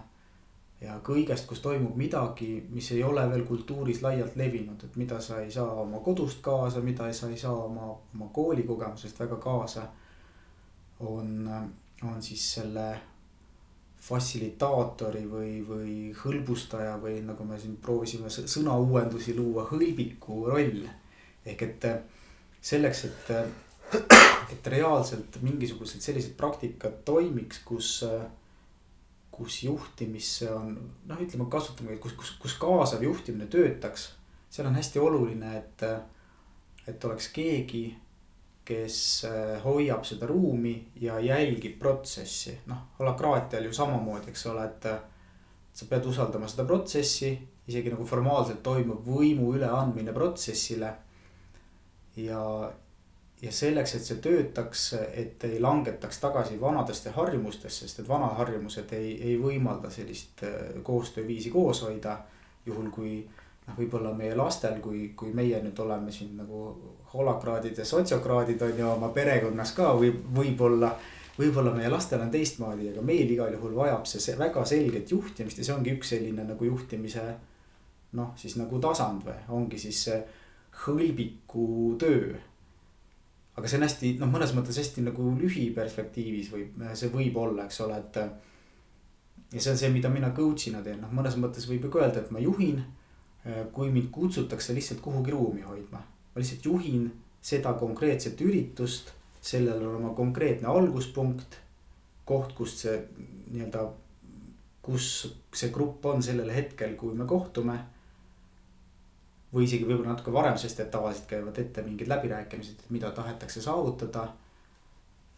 ja 0.82 0.98
kõigest, 1.06 1.48
kus 1.50 1.62
toimub 1.64 1.98
midagi, 2.00 2.52
mis 2.72 2.92
ei 2.96 3.04
ole 3.04 3.26
veel 3.32 3.46
kultuuris 3.48 4.02
laialt 4.06 4.38
levinud, 4.40 4.84
et 4.84 4.96
mida 5.00 5.20
sa 5.24 5.42
ei 5.44 5.52
saa 5.52 5.74
oma 5.84 6.00
kodust 6.06 6.42
kaasa, 6.46 6.84
mida 6.86 7.10
sa 7.14 7.30
ei 7.30 7.38
saa 7.38 7.56
oma, 7.66 7.92
oma 8.16 8.32
koolikogemusest 8.34 9.20
väga 9.20 9.40
kaasa. 9.44 9.88
on, 11.00 11.50
on 12.04 12.22
siis 12.22 12.54
selle 12.54 12.88
fassilitaatori 14.00 15.26
või, 15.32 15.52
või 15.68 15.94
hõlbustaja 16.16 16.98
või 17.00 17.22
nagu 17.24 17.44
me 17.44 17.60
siin 17.60 17.78
proovisime 17.78 18.30
sõnauuendusi 18.30 19.36
luua, 19.36 19.68
hõlbiku 19.72 20.46
roll. 20.48 20.88
ehk 21.46 21.62
et 21.62 21.86
selleks, 22.62 23.06
et 23.06 23.32
et 24.54 24.68
reaalselt 24.68 25.40
mingisugused 25.42 26.04
sellised 26.04 26.36
praktikad 26.38 27.02
toimiks, 27.06 27.62
kus, 27.66 27.92
kus 29.32 29.64
juhtimisse 29.64 30.50
on 30.54 30.74
noh, 31.10 31.22
ütleme, 31.22 31.48
kasutame, 31.52 31.98
kus, 32.02 32.16
kus, 32.18 32.34
kus 32.42 32.58
kaasav 32.62 33.04
juhtimine 33.04 33.50
töötaks. 33.52 34.12
seal 34.50 34.68
on 34.68 34.76
hästi 34.76 35.00
oluline, 35.00 35.58
et, 35.58 35.84
et 36.88 37.06
oleks 37.06 37.30
keegi, 37.34 37.84
kes 38.70 39.26
hoiab 39.64 40.04
seda 40.06 40.28
ruumi 40.30 40.76
ja 41.02 41.20
jälgib 41.20 41.80
protsessi, 41.82 42.60
noh 42.70 42.90
holakraatial 43.00 43.66
ju 43.66 43.74
samamoodi, 43.74 44.30
eks 44.34 44.46
ole, 44.52 44.66
et. 44.66 44.92
sa 45.80 45.86
pead 45.88 46.06
usaldama 46.06 46.48
seda 46.50 46.66
protsessi, 46.68 47.30
isegi 47.70 47.92
nagu 47.94 48.04
formaalselt 48.06 48.60
toimub 48.66 49.06
võimu 49.06 49.54
üleandmine 49.56 50.12
protsessile. 50.14 50.90
ja 52.18 52.42
ja 53.42 53.52
selleks, 53.52 53.96
et 53.96 54.06
see 54.06 54.20
töötaks, 54.24 54.86
et 55.16 55.44
ei 55.48 55.60
langetaks 55.64 56.20
tagasi 56.20 56.60
vanadesse 56.62 57.14
harjumustesse, 57.16 57.88
sest 57.88 58.02
et 58.04 58.10
vanad 58.10 58.36
harjumused 58.40 58.92
ei, 58.98 59.14
ei 59.32 59.38
võimalda 59.40 59.92
sellist 59.94 60.44
äh, 60.44 60.82
koostööviisi 60.84 61.52
koos 61.54 61.84
hoida. 61.88 62.20
juhul 62.66 62.90
kui 62.92 63.14
noh, 63.68 63.78
võib-olla 63.78 64.12
meie 64.14 64.36
lastel, 64.36 64.82
kui, 64.84 65.14
kui 65.16 65.32
meie 65.34 65.62
nüüd 65.64 65.80
oleme 65.80 66.12
siin 66.12 66.36
nagu 66.38 66.74
holakraadid 67.14 67.80
ja 67.80 67.86
sotsiokraadid 67.86 68.62
on 68.62 68.76
ju 68.78 68.90
oma 68.90 69.10
perekonnas 69.16 69.72
ka 69.78 69.94
või 69.96 70.12
võib-olla. 70.36 70.92
võib-olla 71.40 71.72
meie 71.72 71.90
lastel 71.90 72.20
on 72.20 72.32
teistmoodi, 72.32 72.90
aga 72.92 73.02
meil 73.02 73.32
igal 73.32 73.54
juhul 73.54 73.76
vajab 73.76 74.06
see, 74.06 74.36
väga 74.38 74.66
selget 74.66 75.12
juhtimist 75.12 75.58
ja 75.58 75.64
see 75.64 75.74
ongi 75.74 75.96
üks 75.96 76.12
selline 76.12 76.44
nagu 76.44 76.66
juhtimise. 76.66 77.24
noh, 78.12 78.34
siis 78.36 78.58
nagu 78.58 78.80
tasand 78.80 79.24
või 79.24 79.40
ongi 79.56 79.80
siis 79.80 80.04
see 80.04 80.22
hõlbiku 80.84 81.96
töö 82.00 82.36
aga 83.60 83.68
see 83.68 83.80
on 83.80 83.86
hästi 83.86 84.12
noh, 84.22 84.30
mõnes 84.32 84.54
mõttes 84.56 84.78
hästi 84.80 85.04
nagu 85.04 85.34
lühiperspektiivis 85.40 86.52
võib, 86.54 86.84
see 86.96 87.12
võib 87.12 87.40
olla, 87.42 87.66
eks 87.68 87.82
ole, 87.84 88.00
et. 88.00 88.20
ja 89.52 89.60
see 89.60 89.74
on 89.74 89.80
see, 89.82 89.92
mida 89.94 90.12
mina 90.14 90.32
coach'ina 90.36 90.84
teen, 90.86 91.02
noh 91.04 91.12
mõnes 91.16 91.36
mõttes 91.42 91.68
võib 91.68 91.88
ju 91.88 91.92
ka 91.94 92.06
öelda, 92.06 92.24
et 92.24 92.32
ma 92.32 92.44
juhin. 92.44 92.82
kui 93.74 93.88
mind 93.90 94.10
kutsutakse 94.12 94.74
lihtsalt 94.76 95.00
kuhugi 95.02 95.32
ruumi 95.32 95.62
hoidma, 95.64 96.02
ma 96.04 96.42
lihtsalt 96.42 96.66
juhin 96.66 97.08
seda 97.42 97.72
konkreetset 97.80 98.42
üritust, 98.44 99.14
sellel 99.42 99.86
on 99.88 99.96
oma 100.02 100.14
konkreetne 100.14 100.68
alguspunkt. 100.68 101.58
koht, 102.26 102.52
kust 102.54 102.84
see 102.84 102.98
nii-öelda, 103.50 103.88
kus 104.86 105.06
see 105.54 105.72
grupp 105.74 106.06
on 106.06 106.22
sellel 106.24 106.52
hetkel, 106.54 106.94
kui 106.96 107.16
me 107.18 107.26
kohtume 107.26 107.80
või 109.54 109.66
isegi 109.66 109.88
võib-olla 109.88 110.14
natuke 110.14 110.34
varem, 110.34 110.58
sest 110.62 110.80
et 110.84 110.92
tavaliselt 110.94 111.28
käivad 111.30 111.58
ette 111.58 111.82
mingid 111.86 112.10
läbirääkimised, 112.10 112.84
et 112.84 112.94
mida 112.94 113.10
tahetakse 113.16 113.62
saavutada. 113.66 114.28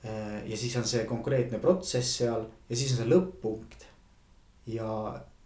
Eh, 0.04 0.42
ja 0.50 0.58
siis 0.58 0.76
on 0.80 0.88
see 0.88 1.06
konkreetne 1.08 1.60
protsess 1.62 2.18
seal 2.20 2.48
ja 2.70 2.76
siis 2.76 2.92
on 2.96 3.04
see 3.04 3.12
lõpp-punkt. 3.12 3.88
ja, 4.68 4.88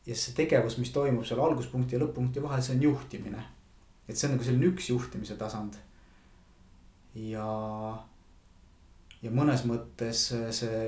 ja 0.06 0.16
see 0.16 0.36
tegevus, 0.36 0.78
mis 0.78 0.92
toimub 0.96 1.26
seal 1.28 1.42
alguspunkti 1.44 1.96
ja 1.96 2.02
lõpp-punkti 2.02 2.44
vahel, 2.44 2.64
see 2.64 2.76
on 2.76 2.86
juhtimine. 2.88 3.44
et 4.08 4.18
see 4.18 4.28
on 4.28 4.36
nagu 4.36 4.48
selline 4.48 4.72
üks 4.72 4.90
juhtimise 4.90 5.36
tasand. 5.38 5.76
ja, 7.16 7.50
ja 9.22 9.32
mõnes 9.32 9.66
mõttes 9.68 10.30
see 10.32 10.80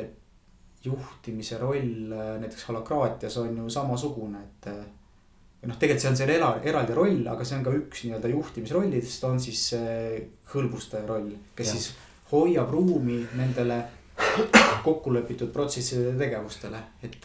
juhtimise 0.86 1.57
roll 1.59 2.13
näiteks 2.39 2.69
holakraatias 2.69 3.38
on 3.43 3.57
ju 3.57 3.69
samasugune, 3.69 4.43
et 4.47 4.69
ja 5.68 5.74
noh, 5.74 5.80
tegelikult 5.82 6.03
see 6.05 6.11
on 6.13 6.18
seal 6.22 6.32
era-, 6.32 6.55
eraldi 6.63 6.95
roll, 6.95 7.26
aga 7.28 7.43
see 7.43 7.57
on 7.57 7.63
ka 7.65 7.74
üks 7.76 8.05
nii-öelda 8.05 8.30
juhtimisrollidest 8.32 9.26
on 9.28 9.39
siis 9.43 9.63
hõlbustaja 10.53 11.03
roll, 11.09 11.34
kes 11.57 11.74
ja. 11.74 11.74
siis 11.76 11.89
hoiab 12.32 12.72
ruumi 12.72 13.20
nendele 13.36 13.82
kokkulepitud 14.88 15.51
protsessidele 15.51 16.13
ja 16.13 16.20
tegevustele, 16.22 16.80
et. 17.03 17.18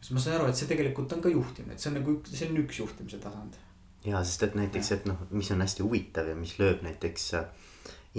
siis 0.00 0.12
ma 0.12 0.20
saan 0.22 0.36
aru, 0.36 0.50
et 0.50 0.60
see 0.60 0.68
tegelikult 0.68 1.16
on 1.16 1.24
ka 1.24 1.32
juhtimine, 1.32 1.72
et 1.74 1.80
see 1.80 1.88
on 1.90 1.96
nagu, 2.02 2.18
see 2.28 2.50
on 2.50 2.60
üks 2.60 2.82
juhtimise 2.82 3.22
tasand. 3.22 3.56
ja 4.04 4.20
sest 4.20 4.44
et 4.50 4.60
näiteks, 4.60 4.92
et 4.98 5.08
noh, 5.08 5.24
mis 5.32 5.50
on 5.56 5.64
hästi 5.64 5.86
huvitav 5.86 6.28
ja 6.28 6.36
mis 6.36 6.58
lööb 6.60 6.84
näiteks 6.84 7.30
äh, 7.40 7.48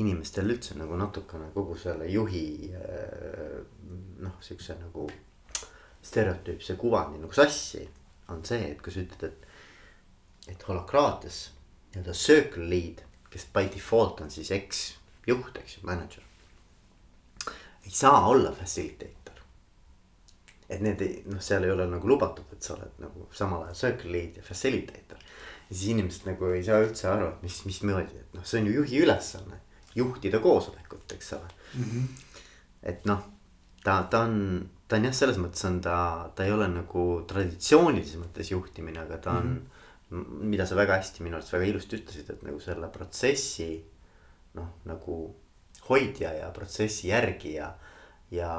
inimestel 0.01 0.49
üldse 0.49 0.73
nagu 0.77 0.97
natukene 0.97 1.51
kogu 1.53 1.77
selle 1.77 2.09
juhi 2.09 2.73
äh, 2.73 3.61
noh, 4.25 4.41
siukse 4.41 4.73
nagu 4.81 5.05
stereotüüpse 6.01 6.73
kuvandi 6.81 7.21
nagu 7.21 7.37
sassi 7.37 7.85
on 8.33 8.43
see, 8.45 8.71
et 8.71 8.81
kui 8.83 8.93
sa 8.93 9.03
ütled, 9.03 9.27
et, 9.27 10.53
et 10.53 10.63
holokraatias 10.69 11.41
nii-öelda 11.93 12.15
circle 12.17 12.67
lead, 12.69 13.03
kes 13.31 13.47
by 13.53 13.69
default 13.73 14.21
on 14.23 14.31
siis 14.31 14.51
eks-juht, 14.55 15.59
eks 15.61 15.77
ju, 15.77 15.85
manager. 15.87 16.23
ei 17.85 17.91
saa 17.91 18.27
olla 18.27 18.51
facilitator. 18.51 19.39
et 20.69 20.81
need 20.83 21.01
ei, 21.01 21.21
noh, 21.31 21.39
seal 21.41 21.63
ei 21.63 21.71
ole 21.71 21.85
nagu 21.87 22.07
lubatud, 22.07 22.49
et 22.51 22.63
sa 22.63 22.75
oled 22.75 22.99
nagu 22.99 23.29
samal 23.31 23.63
ajal 23.67 23.79
circle 23.81 24.11
lead 24.11 24.41
ja 24.41 24.43
facilitator. 24.43 25.23
ja 25.69 25.75
siis 25.75 25.87
inimesed 25.93 26.27
nagu 26.27 26.51
ei 26.51 26.63
saa 26.63 26.81
üldse 26.83 27.07
aru, 27.07 27.31
et 27.31 27.47
mis, 27.47 27.61
mismoodi, 27.65 28.19
et 28.19 28.35
noh, 28.35 28.45
see 28.45 28.61
on 28.61 28.67
ju 28.67 28.75
juhi 28.81 29.01
ülesanne, 29.05 29.61
juhtida 29.95 30.39
koosolekut, 30.43 31.11
eks 31.15 31.33
ole 31.33 31.47
mm. 31.47 31.83
-hmm. 31.83 32.43
et 32.83 33.05
noh 33.05 33.23
ta, 33.83 34.03
ta 34.11 34.19
on, 34.27 34.69
ta 34.87 34.95
on 34.95 35.07
jah, 35.07 35.15
selles 35.15 35.39
mõttes 35.41 35.65
on 35.67 35.81
ta, 35.83 35.97
ta 36.35 36.45
ei 36.47 36.53
ole 36.55 36.67
nagu 36.71 37.07
traditsioonilises 37.27 38.19
mõttes 38.21 38.51
juhtimine, 38.53 39.03
aga 39.03 39.17
ta 39.23 39.35
on 39.41 39.49
mm. 39.49 39.65
-hmm. 40.11 40.45
mida 40.53 40.65
sa 40.65 40.75
väga 40.75 40.99
hästi 41.01 41.23
minu 41.23 41.35
arust 41.35 41.53
väga 41.53 41.65
ilusti 41.65 41.99
ütlesid, 41.99 42.29
et 42.31 42.43
nagu 42.47 42.59
selle 42.63 42.87
protsessi 42.87 43.71
noh, 44.53 44.69
nagu 44.85 45.17
hoidja 45.89 46.33
ja 46.33 46.49
protsessi 46.51 47.07
järgija. 47.07 47.73
ja 48.31 48.53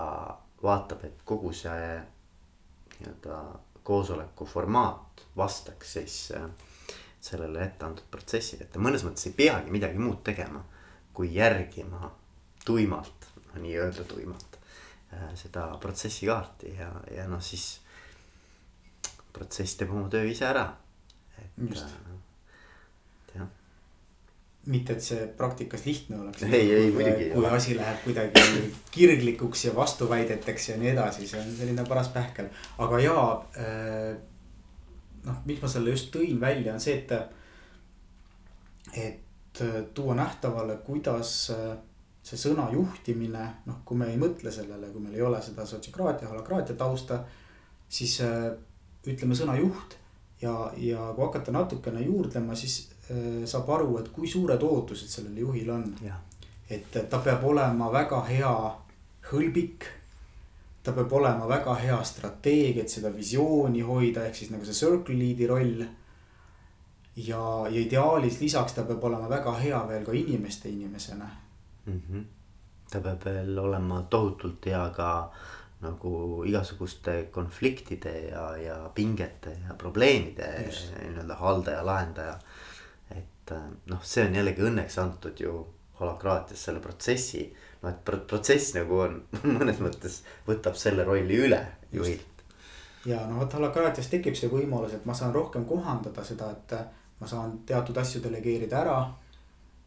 vaatab, 0.62 1.04
et 1.04 1.18
kogu 1.24 1.52
see 1.52 2.00
nii-öelda 2.98 3.36
koosoleku 3.82 4.46
formaat 4.46 5.22
vastaks 5.36 5.92
siis 5.92 6.32
äh, 6.36 6.48
sellele 7.20 7.64
ette 7.64 7.84
antud 7.84 8.08
protsessile, 8.10 8.64
et 8.64 8.72
ta 8.72 8.80
mõnes 8.80 9.04
mõttes 9.04 9.28
ei 9.28 9.36
peagi 9.36 9.70
midagi 9.70 10.00
muud 10.00 10.22
tegema, 10.24 10.64
kui 11.12 11.34
järgima 11.34 12.10
tuimalt, 12.64 13.28
no 13.52 13.60
nii-öelda 13.60 14.04
tuimalt 14.08 14.47
seda 15.38 15.70
protsessikaarti 15.80 16.74
ja, 16.78 16.90
ja 17.14 17.26
noh, 17.30 17.40
siis 17.42 17.78
protsess 19.32 19.78
teeb 19.78 19.92
oma 19.94 20.08
töö 20.12 20.26
ise 20.28 20.46
ära. 20.48 20.66
et, 21.38 21.60
et 21.62 23.34
jah. 23.36 23.46
mitte, 24.66 24.96
et 24.96 25.04
see 25.04 25.26
praktikas 25.38 25.84
lihtne 25.86 26.20
oleks. 26.22 26.42
ei, 26.48 26.66
ei 26.74 26.90
muidugi. 26.92 27.30
kui 27.34 27.46
asi 27.46 27.76
läheb 27.78 28.02
kuidagi 28.04 28.72
kirglikuks 28.94 29.64
ja 29.68 29.76
vastuväideteks 29.76 30.68
ja 30.72 30.80
nii 30.80 30.92
edasi, 30.94 31.28
see 31.30 31.40
on 31.40 31.54
selline 31.60 31.86
paras 31.88 32.10
pähkel, 32.14 32.50
aga 32.84 33.00
jaa 33.04 33.28
äh, 33.62 34.12
noh, 35.24 35.40
miks 35.48 35.64
ma 35.64 35.72
selle 35.72 35.94
just 35.96 36.12
tõin 36.14 36.40
välja, 36.40 36.74
on 36.74 36.84
see, 36.84 37.00
et. 37.00 37.16
et 38.96 39.24
tuua 39.94 40.14
nähtavale, 40.14 40.76
kuidas 40.86 41.50
see 42.28 42.40
sõna 42.40 42.68
juhtimine, 42.72 43.44
noh, 43.66 43.80
kui 43.88 43.96
me 43.96 44.10
ei 44.12 44.18
mõtle 44.20 44.52
sellele, 44.52 44.90
kui 44.92 45.02
meil 45.04 45.16
ei 45.16 45.24
ole 45.24 45.40
seda 45.42 45.66
sotsiokraatia, 45.66 46.28
holakraatia 46.28 46.76
tausta. 46.76 47.22
siis 47.88 48.18
ütleme 49.08 49.34
sõna 49.34 49.54
juht 49.56 49.96
ja, 50.42 50.72
ja 50.76 51.12
kui 51.16 51.24
hakata 51.24 51.52
natukene 51.52 52.02
juurdlema, 52.04 52.54
siis 52.54 52.90
saab 53.48 53.70
aru, 53.72 53.94
et 53.98 54.10
kui 54.12 54.28
suured 54.28 54.62
ootused 54.62 55.08
sellel 55.08 55.38
juhil 55.38 55.70
on. 55.70 55.94
et 56.68 56.90
ta 57.10 57.18
peab 57.24 57.44
olema 57.48 57.88
väga 57.92 58.20
hea 58.28 58.52
hõlbik 59.30 59.86
ta 60.82 60.92
peab 60.92 61.12
olema 61.12 61.48
väga 61.48 61.74
hea 61.74 62.02
strateegia, 62.04 62.82
et 62.82 62.90
seda 62.90 63.10
visiooni 63.12 63.80
hoida, 63.80 64.26
ehk 64.26 64.36
siis 64.36 64.52
nagu 64.52 64.64
see 64.64 64.76
circle 64.76 65.16
lead'i 65.16 65.48
roll. 65.48 65.84
ja, 67.16 67.42
ja 67.68 67.80
ideaalis 67.80 68.40
lisaks 68.40 68.72
ta 68.76 68.84
peab 68.88 69.04
olema 69.04 69.28
väga 69.28 69.56
hea 69.58 69.82
veel 69.88 70.04
ka 70.04 70.12
inimeste 70.12 70.68
inimesena 70.68 71.47
mm. 71.88 72.02
-hmm. 72.08 72.24
ta 72.90 73.00
peab 73.04 73.24
veel 73.24 73.58
olema 73.58 74.02
tohutult 74.10 74.66
hea 74.66 74.82
ka 74.96 75.08
nagu 75.80 76.44
igasuguste 76.46 77.28
konfliktide 77.30 78.14
ja, 78.30 78.56
ja 78.56 78.76
pingete 78.94 79.58
ja 79.68 79.74
probleemide 79.78 80.48
nii-öelda 80.66 81.34
haldaja, 81.34 81.86
lahendaja. 81.86 82.38
et 83.10 83.52
noh, 83.86 84.02
see 84.02 84.26
on 84.26 84.34
jällegi 84.34 84.62
õnneks 84.62 84.98
antud 85.02 85.40
ju 85.40 85.66
holakraatias 86.00 86.64
selle 86.64 86.80
protsessi 86.80 87.44
noh, 87.82 87.90
et 87.90 88.02
protsess 88.04 88.74
nagu 88.76 89.02
on 89.04 89.20
mõnes 89.58 89.80
mõttes 89.84 90.22
võtab 90.48 90.78
selle 90.78 91.06
rolli 91.06 91.38
üle 91.46 91.60
juhilt. 91.92 92.44
ja 93.06 93.22
no 93.26 93.38
vot 93.42 93.54
holakraatias 93.54 94.10
tekib 94.12 94.36
see 94.38 94.50
võimalus, 94.52 94.96
et 94.98 95.06
ma 95.06 95.14
saan 95.14 95.34
rohkem 95.34 95.66
kohandada 95.68 96.24
seda, 96.26 96.50
et 96.52 96.76
ma 97.20 97.30
saan 97.30 97.60
teatud 97.66 97.96
asju 97.98 98.22
delegeerida 98.22 98.82
ära. 98.82 98.98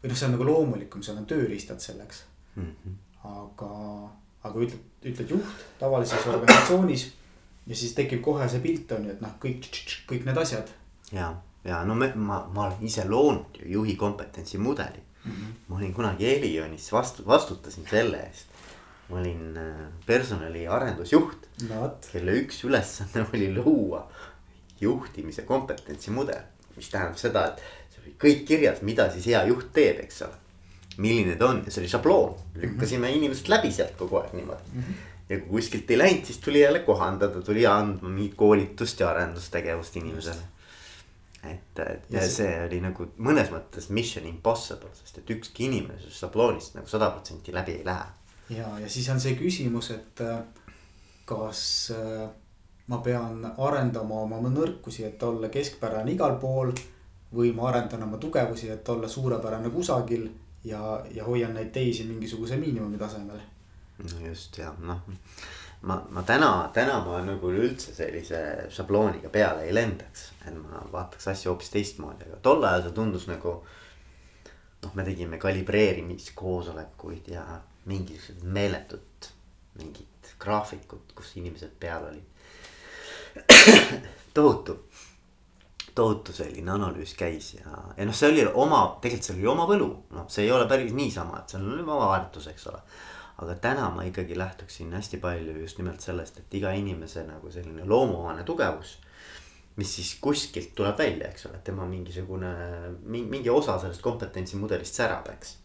Või 0.02 0.12
noh, 0.12 0.18
see 0.18 0.28
on 0.28 0.36
nagu 0.36 0.47
loomulikum, 0.47 1.04
seal 1.06 1.20
on 1.22 1.28
tööriistad 1.30 1.82
selleks 1.84 2.24
mm. 2.56 2.68
-hmm. 2.84 2.95
aga, 3.30 3.72
aga 4.49 4.64
ütled, 4.66 4.84
ütled 5.14 5.36
juht 5.36 5.66
tavalises 5.80 6.28
organisatsioonis 6.28 7.08
ja 7.68 7.78
siis 7.78 7.93
tekib 7.97 8.24
kohe 8.26 8.47
see 8.49 8.64
pilt 8.64 8.91
on 8.97 9.06
ju, 9.06 9.16
et 9.16 9.22
noh, 9.22 9.36
kõik, 9.41 9.70
kõik 10.10 10.26
need 10.28 10.38
asjad. 10.41 10.72
ja, 11.14 11.34
ja 11.68 11.84
no 11.86 11.95
me, 11.95 12.12
ma, 12.16 12.43
ma 12.54 12.68
olen 12.68 12.86
ise 12.88 13.06
loonud 13.10 13.62
ju 13.62 13.72
juhi 13.78 13.95
kompetentsi 13.95 14.58
mudeli 14.58 15.04
mm. 15.26 15.32
-hmm. 15.32 15.54
ma 15.68 15.78
olin 15.78 15.93
kunagi 15.93 16.30
Elionis 16.36 16.91
vastu, 16.91 17.28
vastutasin 17.28 17.86
selle 17.89 18.24
eest. 18.24 18.47
ma 19.10 19.20
olin 19.20 19.58
äh, 19.58 19.88
personali 20.06 20.68
arendusjuht 20.68 21.47
no,, 21.70 21.97
kelle 22.12 22.32
üks 22.41 22.64
ülesanne 22.66 23.26
oli 23.34 23.54
luua 23.54 24.08
juhtimise 24.82 25.41
kompetentsimudel. 25.41 26.41
mis 26.76 26.89
tähendab 26.89 27.18
seda, 27.18 27.45
et 27.47 27.62
kõik 28.22 28.45
kirjas, 28.47 28.82
mida 28.86 29.09
siis 29.11 29.26
hea 29.32 29.43
juht 29.49 29.72
teeb, 29.74 30.03
eks 30.05 30.22
ole. 30.28 30.38
milline 30.97 31.36
ta 31.39 31.47
on 31.47 31.63
ja 31.65 31.72
see 31.72 31.82
oli 31.82 31.89
šabloon, 31.89 32.36
lükkasime 32.55 33.07
mm 33.07 33.13
-hmm. 33.13 33.17
inimesed 33.17 33.47
läbi 33.49 33.72
sealt 33.72 33.95
kogu 33.97 34.17
aeg 34.17 34.34
niimoodi 34.34 34.74
mm. 34.74 34.82
-hmm 34.82 35.07
ja 35.32 35.39
kui 35.39 35.49
kuskilt 35.49 35.91
ei 35.91 35.97
läinud, 35.97 36.26
siis 36.26 36.38
tuli 36.38 36.59
jälle 36.59 36.80
kohandada, 36.80 37.41
tuli 37.41 37.65
andma 37.65 38.09
mingit 38.09 38.34
koolitust 38.36 38.99
ja 38.99 39.09
arendustegevust 39.09 39.95
inimesele 39.95 40.41
et, 41.43 41.80
et 41.80 42.09
ja, 42.13 42.24
see 42.30 42.49
oli 42.65 42.80
nagu 42.84 43.07
mõnes 43.24 43.49
mõttes 43.53 43.89
mission 43.93 44.26
impossible, 44.30 44.91
sest 44.99 45.22
et 45.22 45.34
ükski 45.36 45.67
inimene 45.69 45.97
sellest 45.99 46.22
šabloonist 46.26 46.78
nagu 46.78 46.89
sada 46.89 47.09
protsenti 47.13 47.53
läbi 47.55 47.80
ei 47.80 47.86
lähe. 47.86 48.05
ja, 48.57 48.67
ja 48.80 48.89
siis 48.89 49.09
on 49.09 49.22
see 49.24 49.36
küsimus, 49.39 49.91
et 49.95 50.22
äh, 50.26 50.43
kas 51.26 51.63
äh, 51.95 52.28
ma 52.91 53.01
pean 53.01 53.45
arendama 53.57 54.22
oma 54.26 54.41
nõrkusi, 54.51 55.05
et 55.07 55.24
olla 55.24 55.49
keskpärane 55.49 56.13
igal 56.13 56.38
pool. 56.41 56.74
Või 57.36 57.54
ma 57.56 57.70
arendan 57.70 58.04
oma 58.04 58.18
tugevusi, 58.18 58.70
et 58.70 58.90
olla 58.90 59.08
suurepärane 59.08 59.70
kusagil 59.70 60.28
ja, 60.64 61.02
ja 61.12 61.24
hoian 61.24 61.54
neid 61.54 61.72
teisi 61.72 62.04
mingisuguse 62.04 62.58
miinimumi 62.58 62.98
tasemel. 62.98 63.40
no 64.04 64.28
just 64.28 64.58
ja 64.58 64.74
noh 64.80 65.02
ma, 65.82 66.06
ma 66.10 66.24
täna, 66.24 66.70
täna 66.74 67.00
ma 67.06 67.20
nagu 67.26 67.52
üldse 67.54 67.94
sellise 67.96 68.42
šablooniga 68.74 69.30
peale 69.34 69.66
ei 69.68 69.74
lendaks. 69.74 70.32
et 70.46 70.56
ma 70.56 70.84
vaataks 70.92 71.28
asju 71.34 71.52
hoopis 71.52 71.72
teistmoodi, 71.74 72.28
aga 72.30 72.42
tol 72.46 72.64
ajal 72.64 72.88
see 72.88 72.98
tundus 72.98 73.28
nagu. 73.30 73.58
noh, 74.82 74.96
me 74.98 75.04
tegime 75.06 75.38
kalibreerimiskoosolekuid 75.38 77.28
ja 77.30 77.46
mingisugused 77.86 78.44
meeletud 78.44 79.30
mingid 79.78 80.32
graafikud, 80.42 81.14
kus 81.16 81.36
inimesed 81.38 81.76
peal 81.80 82.08
olid 82.10 82.28
tohutu, 84.36 84.78
tohutu 85.96 86.34
selline 86.34 86.72
analüüs 86.72 87.14
käis 87.20 87.54
ja, 87.56 87.72
ja 87.98 88.06
noh, 88.06 88.16
see 88.16 88.30
oli 88.32 88.46
oma, 88.46 88.84
tegelikult 89.02 89.28
seal 89.30 89.39
oli 89.39 89.50
oma 89.54 89.66
võlu, 89.70 89.89
noh, 90.16 90.28
see 90.32 90.46
ei 90.46 90.52
ole 90.52 90.68
päris 90.70 90.94
niisama, 90.94 91.42
et 91.42 91.56
seal 91.56 91.66
oli 91.68 91.84
oma 91.84 91.98
väärtus, 92.14 92.48
eks 92.52 92.68
ole 92.72 92.82
aga 93.42 93.56
täna 93.62 93.89
ma 93.94 94.04
ikkagi 94.06 94.38
lähtuksin 94.38 94.94
hästi 94.94 95.18
palju 95.18 95.56
just 95.62 95.80
nimelt 95.82 96.02
sellest, 96.02 96.38
et 96.38 96.54
iga 96.60 96.74
inimese 96.78 97.24
nagu 97.26 97.52
selline 97.52 97.88
loomuomane 97.89 98.44
tugevus. 98.44 99.00
mis 99.76 99.96
siis 99.96 100.18
kuskilt 100.22 100.74
tuleb 100.76 100.98
välja, 101.00 101.30
eks 101.32 101.46
ole, 101.48 101.56
et 101.56 101.64
tema 101.64 101.86
mingisugune, 101.88 102.50
mingi 103.08 103.50
osa 103.50 103.78
sellest 103.80 104.02
kompetentsimudelist 104.04 105.00
särab, 105.00 105.30
eks. 105.32 105.56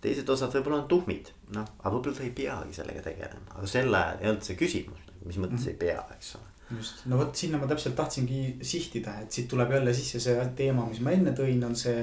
teised 0.00 0.28
osad 0.30 0.54
võib-olla 0.54 0.78
on 0.78 0.86
tuhmid, 0.88 1.32
noh, 1.56 1.66
aga 1.80 1.90
võib-olla 1.90 2.16
ta 2.16 2.22
ei 2.22 2.30
peagi 2.36 2.76
sellega 2.76 3.02
tegelema, 3.02 3.56
aga 3.56 3.66
sel 3.66 3.90
ajal 3.94 4.22
ei 4.22 4.30
olnud 4.30 4.46
see 4.46 4.56
küsimus, 4.60 5.02
mis 5.24 5.40
mõttes 5.42 5.58
mm 5.58 5.64
-hmm. 5.64 5.74
ei 5.74 5.80
pea, 5.82 6.06
eks 6.14 6.36
ole 6.38 6.57
just, 6.76 7.04
no 7.06 7.18
vot 7.18 7.36
sinna 7.36 7.58
ma 7.58 7.66
täpselt 7.66 7.96
tahtsingi 7.96 8.58
sihtida, 8.62 9.18
et 9.22 9.32
siit 9.32 9.48
tuleb 9.48 9.72
jälle 9.72 9.94
sisse 9.94 10.20
see 10.20 10.48
teema, 10.56 10.86
mis 10.86 11.00
ma 11.00 11.14
enne 11.16 11.32
tõin, 11.36 11.62
on 11.64 11.76
see 11.76 12.02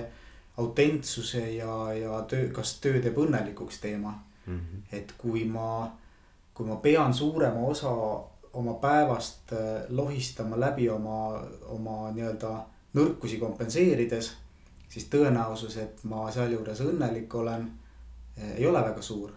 autentsuse 0.58 1.44
ja, 1.58 1.94
ja 1.94 2.22
töö, 2.30 2.48
kas 2.56 2.78
töö 2.84 3.02
teeb 3.04 3.18
õnnelikuks 3.20 3.82
teema 3.84 4.14
mm. 4.46 4.60
-hmm. 4.60 4.96
et 4.98 5.14
kui 5.18 5.46
ma, 5.46 5.92
kui 6.54 6.68
ma 6.68 6.76
pean 6.76 7.14
suurema 7.14 7.60
osa 7.60 7.92
oma 8.56 8.74
päevast 8.74 9.54
äh, 9.54 9.84
lohistama 9.90 10.60
läbi 10.60 10.90
oma, 10.90 11.44
oma 11.68 12.12
nii-öelda 12.12 12.56
nõrkusi 12.96 13.40
kompenseerides. 13.40 14.34
siis 14.90 15.10
tõenäosus, 15.12 15.76
et 15.82 16.04
ma 16.04 16.30
sealjuures 16.32 16.80
õnnelik 16.82 17.34
olen, 17.36 17.66
äh, 18.38 18.56
ei 18.58 18.68
ole 18.68 18.82
väga 18.82 19.02
suur. 19.02 19.32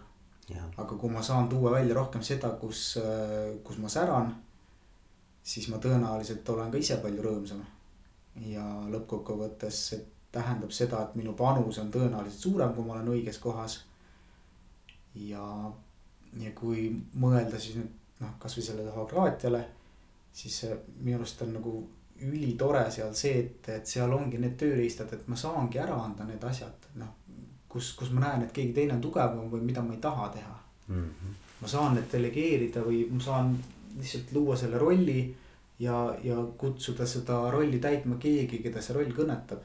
aga 0.77 0.95
kui 0.95 1.09
ma 1.09 1.21
saan 1.21 1.49
tuua 1.49 1.71
välja 1.71 1.95
rohkem 1.95 2.21
seda, 2.21 2.49
kus, 2.49 2.97
äh, 2.97 3.57
kus 3.63 3.77
ma 3.77 3.89
säran. 3.89 4.35
Siis 5.43 5.67
ma 5.71 5.77
tõenäoliselt 5.77 6.49
olen 6.49 6.71
ka 6.71 6.77
ise 6.77 6.97
palju 7.03 7.25
rõõmsam. 7.25 7.61
ja 8.45 8.63
lõppkokkuvõttes 8.91 9.77
see 9.89 10.05
tähendab 10.31 10.71
seda, 10.71 11.01
et 11.03 11.15
minu 11.15 11.33
panus 11.33 11.79
on 11.81 11.91
tõenäoliselt 11.91 12.41
suurem, 12.41 12.73
kui 12.73 12.85
ma 12.85 12.93
olen 12.93 13.07
õiges 13.15 13.39
kohas 13.41 13.79
ja, 15.15 15.71
ja 16.39 16.51
kui 16.55 16.89
mõelda 17.13 17.59
siis 17.59 17.79
nüüd 17.79 17.95
noh, 18.19 18.35
kasvõi 18.39 18.63
sellele 18.63 18.93
holakraatiale, 18.93 19.63
siis 20.33 20.61
minu 20.99 21.17
arust 21.17 21.41
on 21.45 21.55
nagu 21.57 21.73
ülitore 22.27 22.83
seal 22.91 23.15
see, 23.15 23.39
et, 23.39 23.69
et 23.73 23.87
seal 23.87 24.13
ongi 24.13 24.37
need 24.41 24.57
tööriistad, 24.59 25.11
et 25.15 25.27
ma 25.31 25.37
saangi 25.39 25.79
ära 25.79 25.97
anda 26.03 26.27
need 26.27 26.43
asjad, 26.43 26.89
noh. 26.99 27.15
kus, 27.69 27.93
kus 27.97 28.11
ma 28.13 28.27
näen, 28.27 28.45
et 28.45 28.53
keegi 28.53 28.75
teine 28.75 28.97
on 28.97 29.01
tugevam 29.01 29.49
või 29.51 29.63
mida 29.65 29.81
ma 29.85 29.95
ei 29.95 30.01
taha 30.03 30.29
teha 30.35 30.55
mm. 30.87 31.03
-hmm. 31.03 31.35
ma 31.61 31.67
saan 31.67 31.95
need 31.95 32.09
delegeerida 32.11 32.83
või 32.85 33.05
ma 33.11 33.21
saan 33.23 33.53
lihtsalt 33.97 34.31
luua 34.35 34.55
selle 34.57 34.77
rolli 34.77 35.21
ja, 35.79 36.15
ja 36.23 36.35
kutsuda 36.57 37.07
seda 37.07 37.41
rolli 37.51 37.79
täitma 37.79 38.17
keegi, 38.21 38.61
keda 38.63 38.81
see 38.83 38.97
roll 38.97 39.13
kõnetab. 39.15 39.63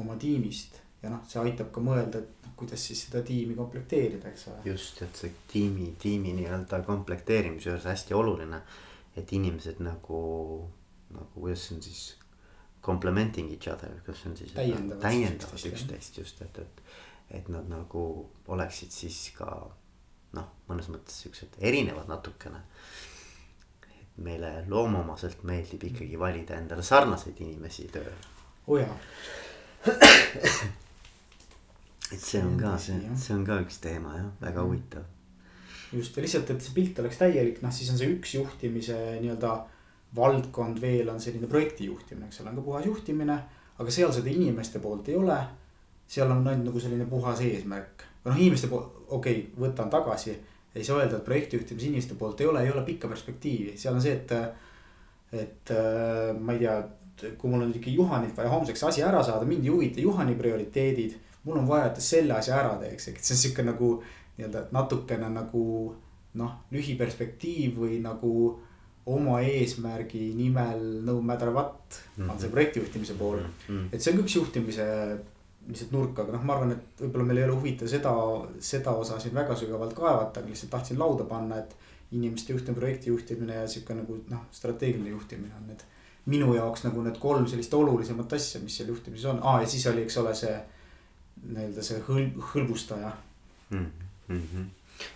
oma 0.00 0.16
tiimist 0.16 0.80
ja 1.02 1.10
noh, 1.12 1.20
see 1.28 1.42
aitab 1.42 1.68
ka 1.74 1.82
mõelda, 1.84 2.22
et 2.22 2.46
noh, 2.46 2.54
kuidas 2.56 2.86
siis 2.88 3.04
seda 3.06 3.22
tiimi 3.26 3.56
komplekteerida, 3.58 4.30
eks 4.30 4.46
ole. 4.52 4.62
just, 4.70 5.02
et 5.04 5.18
see 5.24 5.34
tiimi, 5.50 5.90
tiimi 6.00 6.32
nii-öelda 6.38 6.82
komplekteerimise 6.86 7.70
juures 7.70 7.88
hästi 7.90 8.14
oluline. 8.14 8.62
et 9.16 9.32
inimesed 9.32 9.82
nagu, 9.84 10.18
nagu 11.12 11.30
kuidas 11.34 11.68
see 11.68 11.76
on 11.76 11.82
siis. 11.88 12.02
Complementing 12.82 13.50
each 13.52 13.68
other, 13.70 13.92
kas 14.02 14.22
see 14.22 14.30
on 14.30 14.36
siis. 14.36 14.52
täiendavad. 14.56 15.02
täiendavad 15.02 15.66
üksteist 15.68 16.16
just, 16.18 16.40
et, 16.42 16.56
et, 16.58 16.80
et 17.38 17.48
nad 17.48 17.68
nagu 17.70 18.06
oleksid 18.50 18.90
siis 18.90 19.28
ka 19.36 19.52
noh, 20.32 20.48
mõnes 20.68 20.88
mõttes 20.92 21.22
siuksed 21.24 21.58
erinevad 21.58 22.08
natukene. 22.08 22.60
et 24.00 24.18
meile 24.18 24.64
loomuomaselt 24.68 25.42
meeldib 25.48 25.84
ikkagi 25.84 26.18
valida 26.18 26.56
endale 26.56 26.82
sarnaseid 26.82 27.40
inimesi 27.40 27.88
tööle. 27.92 28.14
oo 28.66 28.76
oh 28.76 28.80
jaa 28.80 28.96
et 32.12 32.20
see 32.20 32.42
on 32.44 32.56
ka 32.60 32.76
see, 32.78 33.00
see 33.16 33.34
on 33.34 33.44
ka 33.46 33.58
üks 33.64 33.80
teema 33.82 34.16
jah, 34.18 34.28
väga 34.40 34.60
Mhm. 34.60 34.68
huvitav. 34.68 35.02
just 35.92 36.16
ja 36.16 36.22
lihtsalt, 36.22 36.50
et 36.50 36.62
see 36.62 36.74
pilt 36.74 36.98
oleks 36.98 37.18
täielik, 37.20 37.62
noh 37.62 37.72
siis 37.72 37.90
on 37.90 37.98
see 37.98 38.08
üks 38.16 38.34
juhtimise 38.34 38.96
nii-öelda 39.20 39.66
valdkond 40.16 40.80
veel 40.80 41.08
on 41.08 41.20
selline 41.20 41.46
projekti 41.48 41.84
juhtimine, 41.88 42.26
eks 42.26 42.40
ole, 42.40 42.50
on 42.50 42.56
ka 42.56 42.62
puhas 42.62 42.86
juhtimine. 42.86 43.42
aga 43.78 43.90
seal 43.90 44.12
seda 44.12 44.28
inimeste 44.30 44.78
poolt 44.78 45.08
ei 45.08 45.16
ole. 45.16 45.38
seal 46.06 46.30
on 46.30 46.46
ainult 46.46 46.66
nagu 46.66 46.80
selline 46.80 47.06
puhas 47.06 47.40
eesmärk 47.40 48.04
noh, 48.24 48.38
inimeste 48.38 48.70
poolt, 48.70 49.04
okei 49.08 49.38
okay,, 49.38 49.52
võtan 49.64 49.90
tagasi. 49.90 50.36
ei 50.74 50.84
saa 50.84 51.02
öelda, 51.02 51.18
et 51.18 51.24
projekti 51.24 51.58
juhtimise 51.58 51.86
inimeste 51.86 52.14
poolt 52.16 52.40
ei 52.40 52.46
ole, 52.48 52.62
ei 52.64 52.70
ole 52.70 52.84
pikka 52.86 53.08
perspektiivi, 53.08 53.76
seal 53.76 53.94
on 53.94 54.02
see, 54.02 54.12
et. 54.12 54.32
et 55.32 55.70
äh, 55.70 56.32
ma 56.38 56.52
ei 56.52 56.64
tea, 56.64 56.78
kui 57.38 57.50
mul 57.50 57.62
on 57.62 57.70
ikkagi 57.70 57.94
Juhanilt 57.94 58.36
vaja 58.36 58.50
homseks 58.50 58.82
asi 58.88 59.02
ära 59.04 59.20
saada, 59.22 59.46
mind 59.46 59.64
ei 59.64 59.70
huvita 59.70 60.00
Juhani 60.00 60.34
prioriteedid. 60.34 61.14
mul 61.44 61.58
on 61.58 61.68
vaja, 61.68 61.86
et 61.90 61.94
ta 61.94 62.00
selle 62.00 62.34
asja 62.34 62.56
ära 62.58 62.74
teeks, 62.80 63.08
ehk 63.08 63.20
see 63.20 63.34
on 63.34 63.40
sihuke 63.42 63.64
nagu 63.66 63.92
nii-öelda 64.38 64.66
natukene 64.72 65.28
nagu 65.32 65.64
noh, 66.40 66.52
lühiperspektiiv 66.72 67.80
või 67.82 67.98
nagu 68.02 68.32
oma 69.12 69.40
eesmärgi 69.42 70.30
nimel 70.38 71.02
no 71.04 71.20
matter 71.20 71.50
what 71.50 71.74
mm 72.16 72.24
-hmm. 72.24 72.30
on 72.30 72.40
see 72.40 72.50
projektijuhtimise 72.50 73.14
pool 73.14 73.38
mm. 73.38 73.48
-hmm. 73.68 73.88
et 73.92 74.00
see 74.00 74.12
on 74.12 74.18
ka 74.18 74.24
üks 74.24 74.36
juhtimise 74.36 74.86
lihtsalt 75.68 75.92
nurk, 75.94 76.18
aga 76.18 76.34
noh, 76.34 76.42
ma 76.46 76.56
arvan, 76.56 76.74
et 76.74 77.02
võib-olla 77.04 77.28
meil 77.28 77.40
ei 77.40 77.46
ole 77.46 77.54
huvitav 77.56 77.90
seda, 77.90 78.12
seda 78.72 78.94
osa 78.98 79.18
siin 79.22 79.34
väga 79.34 79.54
sügavalt 79.58 79.94
kaevata, 79.94 80.40
aga 80.40 80.50
lihtsalt 80.50 80.72
tahtsin 80.74 80.98
lauda 80.98 81.28
panna, 81.28 81.62
et. 81.62 81.78
inimeste 82.12 82.52
juhtimine, 82.52 82.76
projekti 82.76 83.08
juhtimine 83.08 83.54
ja 83.54 83.68
sihuke 83.68 83.94
nagu 83.96 84.18
noh, 84.28 84.40
strateegiline 84.52 85.14
juhtimine 85.14 85.54
on 85.56 85.66
need. 85.70 85.84
minu 86.26 86.54
jaoks 86.54 86.84
nagu 86.84 87.02
need 87.02 87.16
kolm 87.18 87.46
sellist 87.48 87.74
olulisemat 87.74 88.32
asja, 88.32 88.60
mis 88.60 88.76
seal 88.76 88.88
juhtimises 88.92 89.24
on, 89.30 89.40
aa 89.42 89.62
ja 89.62 89.66
siis 89.66 89.86
oli, 89.86 90.02
eks 90.02 90.18
ole, 90.20 90.34
see. 90.34 90.58
nii-öelda 91.42 91.82
see 91.82 92.02
hõl-, 92.08 92.44
hõlbustaja 92.52 93.12
mm. 93.70 93.86
-hmm. 94.28 94.68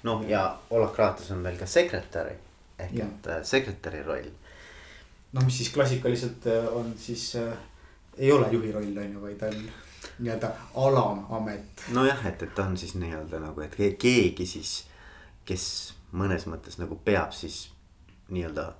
noh, 0.08 0.24
ja 0.28 0.58
holakraatias 0.70 1.30
on 1.30 1.44
veel 1.44 1.58
ka 1.60 1.66
sekretäri 1.66 2.34
ehk 2.78 2.92
Ja. 2.92 3.04
et 3.04 3.26
äh, 3.26 3.42
sekretäri 3.42 4.02
roll. 4.02 4.30
noh, 5.32 5.44
mis 5.44 5.56
siis 5.58 5.70
klassikaliselt 5.70 6.46
äh, 6.46 6.76
on 6.76 6.94
siis 6.98 7.36
äh,, 7.36 7.52
ei 8.18 8.32
ole 8.32 8.48
juhi 8.52 8.72
roll 8.72 8.96
on 8.96 9.12
ju, 9.12 9.22
vaid 9.22 9.42
on 9.42 9.68
nii-öelda 10.18 10.50
alamamet. 10.74 11.86
nojah, 11.94 12.26
et, 12.26 12.42
et 12.42 12.54
ta 12.54 12.64
on 12.64 12.76
siis 12.78 12.94
nii-öelda 12.98 13.40
nagu, 13.42 13.60
et 13.64 13.76
ke- 13.76 13.94
keegi 14.00 14.46
siis, 14.46 14.72
kes 15.48 15.66
mõnes 16.16 16.46
mõttes 16.50 16.78
nagu 16.80 16.98
peab 17.04 17.34
siis 17.36 17.66
nii-öelda 18.28 18.70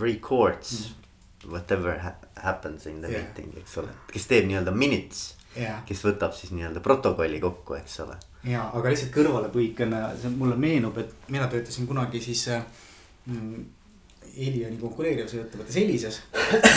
records 0.00 0.72
mm. 0.78 1.50
whatever 1.52 1.98
ha 1.98 2.14
happens 2.42 2.86
in 2.86 3.00
the 3.02 3.10
yeah. 3.10 3.24
meeting, 3.24 3.56
eks 3.58 3.78
ole, 3.82 3.94
kes 4.12 4.28
teeb 4.30 4.46
nii-öelda 4.50 4.74
minutes. 4.74 5.34
Jah. 5.58 5.80
kes 5.88 6.02
võtab 6.04 6.34
siis 6.36 6.52
nii-öelda 6.52 6.78
protokolli 6.84 7.40
kokku, 7.40 7.74
eks 7.74 7.96
ole. 8.04 8.14
ja, 8.46 8.68
aga 8.76 8.92
lihtsalt 8.92 9.10
kõrvalepõikena, 9.14 10.02
see 10.20 10.30
mulle 10.30 10.58
meenub, 10.60 10.98
et 11.00 11.32
mina 11.32 11.48
töötasin 11.50 11.88
kunagi 11.88 12.20
siis 12.22 12.44
äh, 12.52 12.62
mm, 13.26 13.64
Elioni 14.38 14.76
konkureerivas 14.78 15.34
ettevõttes 15.34 15.76
Elises. 15.80 16.20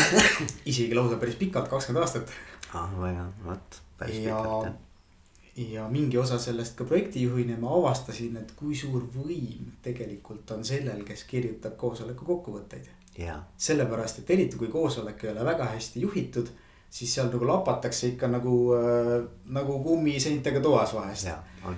isegi 0.72 0.96
lausa 0.98 1.20
päris 1.22 1.38
pikalt, 1.38 1.68
kakskümmend 1.70 2.02
aastat 2.02 2.32
ah, 2.74 2.96
väga, 3.02 3.28
vot, 3.46 3.82
päris 3.98 4.24
ja 4.24 4.38
pikalt 4.38 4.66
jah. 4.66 4.74
ja 5.74 5.90
mingi 5.90 6.18
osa 6.18 6.40
sellest 6.40 6.78
ka 6.80 6.88
projektijuhina 6.88 7.58
ma 7.60 7.74
avastasin, 7.78 8.38
et 8.42 8.56
kui 8.56 8.76
suur 8.76 9.04
võim 9.16 9.72
tegelikult 9.84 10.52
on 10.56 10.66
sellel, 10.66 11.04
kes 11.08 11.26
kirjutab 11.30 11.78
koosoleku 11.78 12.26
kokkuvõtteid. 12.26 12.90
sellepärast, 13.58 14.20
et 14.20 14.30
eriti 14.38 14.58
kui 14.58 14.68
koosolek 14.72 15.24
ei 15.24 15.32
ole 15.34 15.46
väga 15.46 15.68
hästi 15.74 16.02
juhitud, 16.02 16.52
siis 16.90 17.14
seal 17.16 17.32
nagu 17.32 17.48
lapatakse 17.48 18.14
ikka 18.14 18.28
nagu 18.28 18.58
äh,, 18.76 19.14
nagu 19.46 19.80
kummiseintega 19.84 20.62
toas 20.64 20.94
vahest. 20.94 21.26
ja 21.26 21.38
on. 21.68 21.78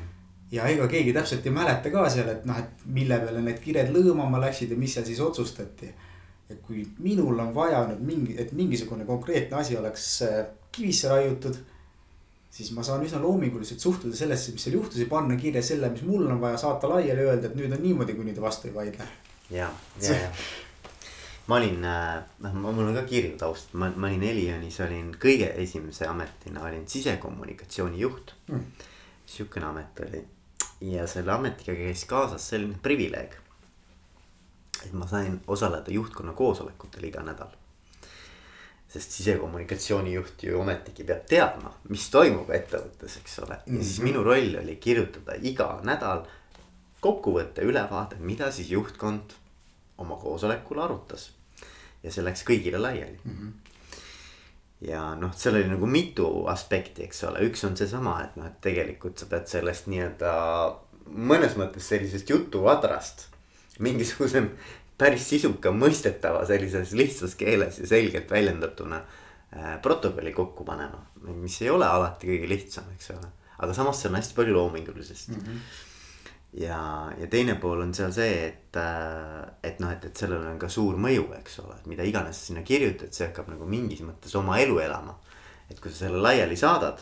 ja 0.52 0.68
ega 0.70 0.88
keegi 0.88 1.14
täpselt 1.14 1.46
ei 1.46 1.54
mäleta 1.54 1.90
ka 1.90 2.08
seal, 2.10 2.30
et 2.30 2.46
noh, 2.46 2.58
et 2.60 2.86
mille 2.86 3.20
peale 3.20 3.42
need 3.42 3.62
kired 3.62 3.94
lõõmama 3.94 4.42
läksid 4.48 4.74
ja 4.74 4.78
mis 4.78 4.94
seal 4.94 5.06
siis 5.06 5.22
otsustati. 5.22 5.94
ja 6.50 6.56
kui 6.62 6.86
minul 7.00 7.40
on 7.40 7.56
vaja 7.56 7.88
nüüd 7.90 8.02
mingi, 8.06 8.36
et 8.38 8.52
mingisugune 8.52 9.06
konkreetne 9.06 9.58
asi 9.58 9.78
oleks 9.78 10.22
äh, 10.22 10.44
kivisse 10.74 11.10
raiutud. 11.10 11.56
siis 12.54 12.70
ma 12.72 12.84
saan 12.86 13.02
üsna 13.02 13.18
loominguliselt 13.22 13.80
suhtuda 13.82 14.16
sellesse, 14.16 14.52
mis 14.54 14.62
seal 14.64 14.76
juhtus 14.78 15.00
ja 15.02 15.08
panna 15.10 15.38
kirja 15.42 15.62
selle, 15.66 15.90
mis 15.90 16.04
mul 16.06 16.28
on 16.30 16.42
vaja 16.42 16.58
saata 16.62 16.90
laiali 16.90 17.24
öelda, 17.26 17.50
et 17.50 17.56
nüüd 17.58 17.74
on 17.74 17.82
niimoodi, 17.82 18.14
kuni 18.14 18.34
te 18.34 18.42
vastu 18.42 18.70
ei 18.70 18.76
vaidle. 18.76 19.08
ja, 19.50 19.72
ja, 20.02 20.20
ja. 20.20 20.30
ma 21.48 21.58
olin, 21.58 21.82
noh, 21.82 22.60
mul 22.62 22.84
on 22.92 22.94
ka 23.00 23.08
kirju 23.10 23.38
taust, 23.42 23.74
ma, 23.74 23.90
ma 23.96 24.12
olin 24.12 24.28
Elionis, 24.30 24.78
olin 24.86 25.10
kõige 25.26 25.50
esimese 25.66 26.06
ametina 26.08 26.62
olin 26.70 26.86
sisekommunikatsiooni 26.88 28.00
juht 28.06 28.36
Mm. 28.48 28.66
sihukene 29.26 29.66
amet 29.66 30.00
oli 30.06 30.20
ja 30.84 31.08
selle 31.08 31.32
ametiga 31.32 31.76
käis 31.78 32.06
kaasas 32.06 32.50
selline 32.50 32.78
privileeg. 32.84 33.36
et 34.86 34.94
ma 34.94 35.08
sain 35.08 35.42
osaleda 35.48 35.92
juhtkonna 35.92 36.34
koosolekutel 36.34 37.04
iga 37.08 37.22
nädal. 37.24 37.54
Sest 38.94 39.12
sisekommunikatsiooni 39.18 40.14
juht 40.14 40.44
ju 40.46 40.60
ometigi 40.62 41.04
peab 41.04 41.24
teadma, 41.30 41.72
mis 41.90 42.06
toimub 42.14 42.50
ettevõttes, 42.54 43.18
eks 43.22 43.40
ole, 43.40 43.58
ja 43.66 43.82
siis 43.84 43.98
Mhm. 44.00 44.04
minu 44.10 44.24
roll 44.24 44.56
oli 44.62 44.76
kirjutada 44.76 45.34
iga 45.42 45.80
nädal 45.84 46.26
kokkuvõte, 47.02 47.62
ülevaade, 47.66 48.16
mida 48.20 48.52
siis 48.52 48.70
juhtkond 48.72 49.34
oma 49.98 50.16
koosolekul 50.16 50.80
arutas. 50.80 51.32
ja 52.04 52.12
see 52.12 52.24
läks 52.24 52.44
kõigile 52.44 52.78
laiali 52.82 53.18
Mm 53.24 53.32
-hmm. 53.38 53.52
ja 54.82 55.16
noh, 55.16 55.32
seal 55.36 55.56
oli 55.56 55.68
nagu 55.68 55.86
mitu 55.86 56.46
aspekti, 56.48 57.04
eks 57.04 57.24
ole, 57.24 57.40
üks 57.40 57.64
on 57.64 57.78
seesama, 57.78 58.24
et 58.24 58.36
noh, 58.36 58.46
et 58.46 58.62
tegelikult 58.62 59.18
sa 59.18 59.26
pead 59.26 59.48
sellest 59.48 59.88
nii-öelda 59.88 60.34
mõnes 61.08 61.56
mõttes 61.56 61.88
sellisest 61.88 62.30
jutuadrast. 62.30 63.28
mingisuguse 63.80 64.44
päris 64.98 65.30
sisuka, 65.30 65.72
mõistetava 65.72 66.44
sellises 66.46 66.94
lihtsas 66.98 67.36
keeles 67.40 67.80
ja 67.80 67.88
selgelt 67.88 68.32
väljendatuna 68.32 69.00
äh, 69.00 69.82
protokolli 69.82 70.34
kokku 70.34 70.66
panema. 70.68 71.02
mis 71.24 71.62
ei 71.62 71.70
ole 71.70 71.88
alati 71.88 72.28
kõige 72.28 72.50
lihtsam, 72.50 72.92
eks 72.94 73.12
ole, 73.16 73.32
aga 73.58 73.74
samas 73.74 74.02
seal 74.02 74.14
on 74.14 74.20
hästi 74.20 74.36
palju 74.36 74.54
loomingulisest 74.60 75.30
mm. 75.30 75.42
-hmm 75.42 75.66
ja, 76.54 77.12
ja 77.18 77.28
teine 77.28 77.56
pool 77.56 77.82
on 77.82 77.94
seal 77.94 78.12
see, 78.14 78.34
et, 78.48 78.78
et 79.64 79.80
noh, 79.82 79.92
et, 79.92 80.06
et 80.06 80.18
sellel 80.18 80.44
on 80.52 80.60
ka 80.62 80.70
suur 80.70 81.00
mõju, 81.02 81.26
eks 81.40 81.60
ole, 81.64 81.78
et 81.80 81.88
mida 81.90 82.06
iganes 82.08 82.38
sa 82.40 82.50
sinna 82.50 82.62
kirjutad, 82.68 83.14
see 83.16 83.28
hakkab 83.28 83.50
nagu 83.54 83.66
mingis 83.70 84.04
mõttes 84.06 84.36
oma 84.38 84.60
elu 84.62 84.78
elama. 84.86 85.18
et 85.70 85.80
kui 85.80 85.92
sa 85.92 86.06
selle 86.06 86.22
laiali 86.22 86.56
saadad, 86.60 87.02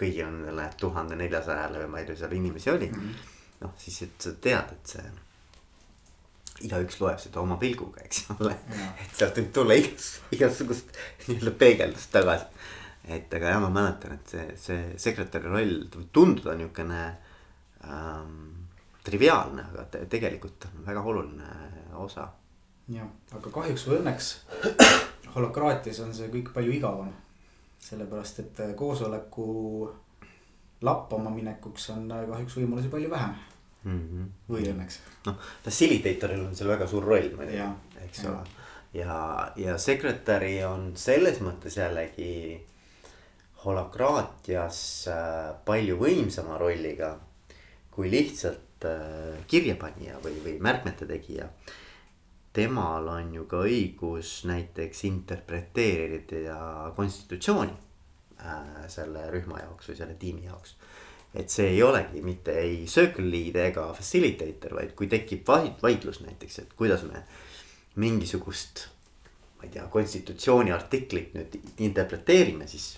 kõigile 0.00 0.28
nendele 0.28 0.68
tuhande 0.80 1.16
neljasajale 1.16 1.84
või 1.84 1.90
ma 1.92 2.00
ei 2.00 2.08
tea, 2.08 2.18
seal 2.20 2.36
inimesi 2.36 2.70
oli 2.72 2.88
mm 2.90 3.00
-hmm.. 3.00 3.34
noh, 3.64 3.74
siis, 3.78 4.02
et 4.02 4.26
sa 4.26 4.32
tead, 4.32 4.72
et 4.76 4.94
see. 4.94 5.10
Igaüks 6.66 7.00
loeb 7.00 7.20
seda 7.20 7.40
oma 7.42 7.56
pilguga, 7.60 8.04
eks 8.04 8.24
ole, 8.36 8.54
et 9.00 9.16
sealt 9.16 9.38
võib 9.40 9.50
tulla 9.54 9.76
igas, 9.78 10.10
igasugust 10.36 10.92
nii-öelda 11.28 11.52
peegeldust 11.60 12.12
tagasi. 12.12 12.48
et 13.10 13.32
aga 13.34 13.54
jah, 13.54 13.62
ma 13.64 13.70
mäletan, 13.74 14.18
et 14.18 14.34
see, 14.34 14.46
see 14.60 14.82
sekretäri 15.00 15.48
roll 15.48 15.76
võib 15.94 16.10
tunduda 16.12 16.54
niukene 16.58 17.00
ähm, 17.88 18.36
triviaalne, 19.06 19.64
aga 19.72 19.86
te, 19.94 20.04
tegelikult 20.12 20.68
on 20.68 20.84
väga 20.86 21.04
oluline 21.12 21.54
osa. 22.04 22.28
jah, 22.92 23.08
aga 23.38 23.54
kahjuks 23.56 23.86
või 23.88 24.02
õnneks 24.02 24.30
holokraatias 25.36 26.02
on 26.04 26.14
see 26.14 26.28
kõik 26.32 26.52
palju 26.54 26.76
igavam. 26.76 27.12
sellepärast, 27.80 28.42
et 28.44 28.58
koosoleku 28.76 29.46
lappama 30.84 31.30
minekuks 31.32 31.90
on 31.94 32.08
kahjuks 32.08 32.56
võimalusi 32.60 32.92
palju 32.92 33.10
vähem 33.10 33.38
mm. 33.84 34.00
-hmm. 34.00 34.30
või 34.48 34.64
õnneks. 34.72 34.98
noh, 35.26 35.38
facilitator'il 35.64 36.46
on 36.46 36.56
seal 36.56 36.72
väga 36.72 36.88
suur 36.90 37.04
roll 37.04 37.30
muidugi, 37.36 37.68
eks 38.06 38.24
ole. 38.30 38.42
ja, 38.94 39.52
ja 39.56 39.78
sekretäri 39.78 40.58
on 40.64 40.92
selles 40.96 41.40
mõttes 41.44 41.76
jällegi 41.76 42.60
holokraatias 43.64 44.78
äh, 45.08 45.50
palju 45.64 45.98
võimsama 46.00 46.58
rolliga 46.58 47.16
kui 47.90 48.10
lihtsalt 48.10 48.86
äh, 48.88 49.36
kirjapanija 49.50 50.20
või, 50.24 50.38
või 50.44 50.56
märkmete 50.62 51.06
tegija. 51.06 51.50
temal 52.52 53.06
on 53.08 53.34
ju 53.34 53.44
ka 53.46 53.60
õigus 53.62 54.40
näiteks 54.48 55.04
interpreteerida 55.04 56.92
konstitutsiooni 56.96 57.76
äh, 58.40 58.88
selle 58.88 59.28
rühma 59.30 59.60
jaoks 59.60 59.90
või 59.90 59.96
selle 59.96 60.14
tiimi 60.14 60.48
jaoks. 60.48 60.76
Et 61.34 61.50
see 61.50 61.68
ei 61.76 61.82
olegi 61.86 62.22
mitte 62.26 62.56
ei 62.58 62.86
circle 62.90 63.28
lead 63.30 63.58
ega 63.62 63.86
facilitator, 63.94 64.74
vaid 64.80 64.96
kui 64.98 65.06
tekib 65.10 65.46
vaid, 65.46 65.76
vaidlus 65.82 66.22
näiteks, 66.24 66.58
et 66.64 66.72
kuidas 66.78 67.04
me 67.06 67.22
mingisugust. 68.02 68.88
ma 69.58 69.68
ei 69.68 69.74
tea, 69.76 69.86
konstitutsiooni 69.92 70.72
artiklit 70.72 71.34
nüüd 71.36 71.56
interpreteerime, 71.84 72.66
siis 72.66 72.94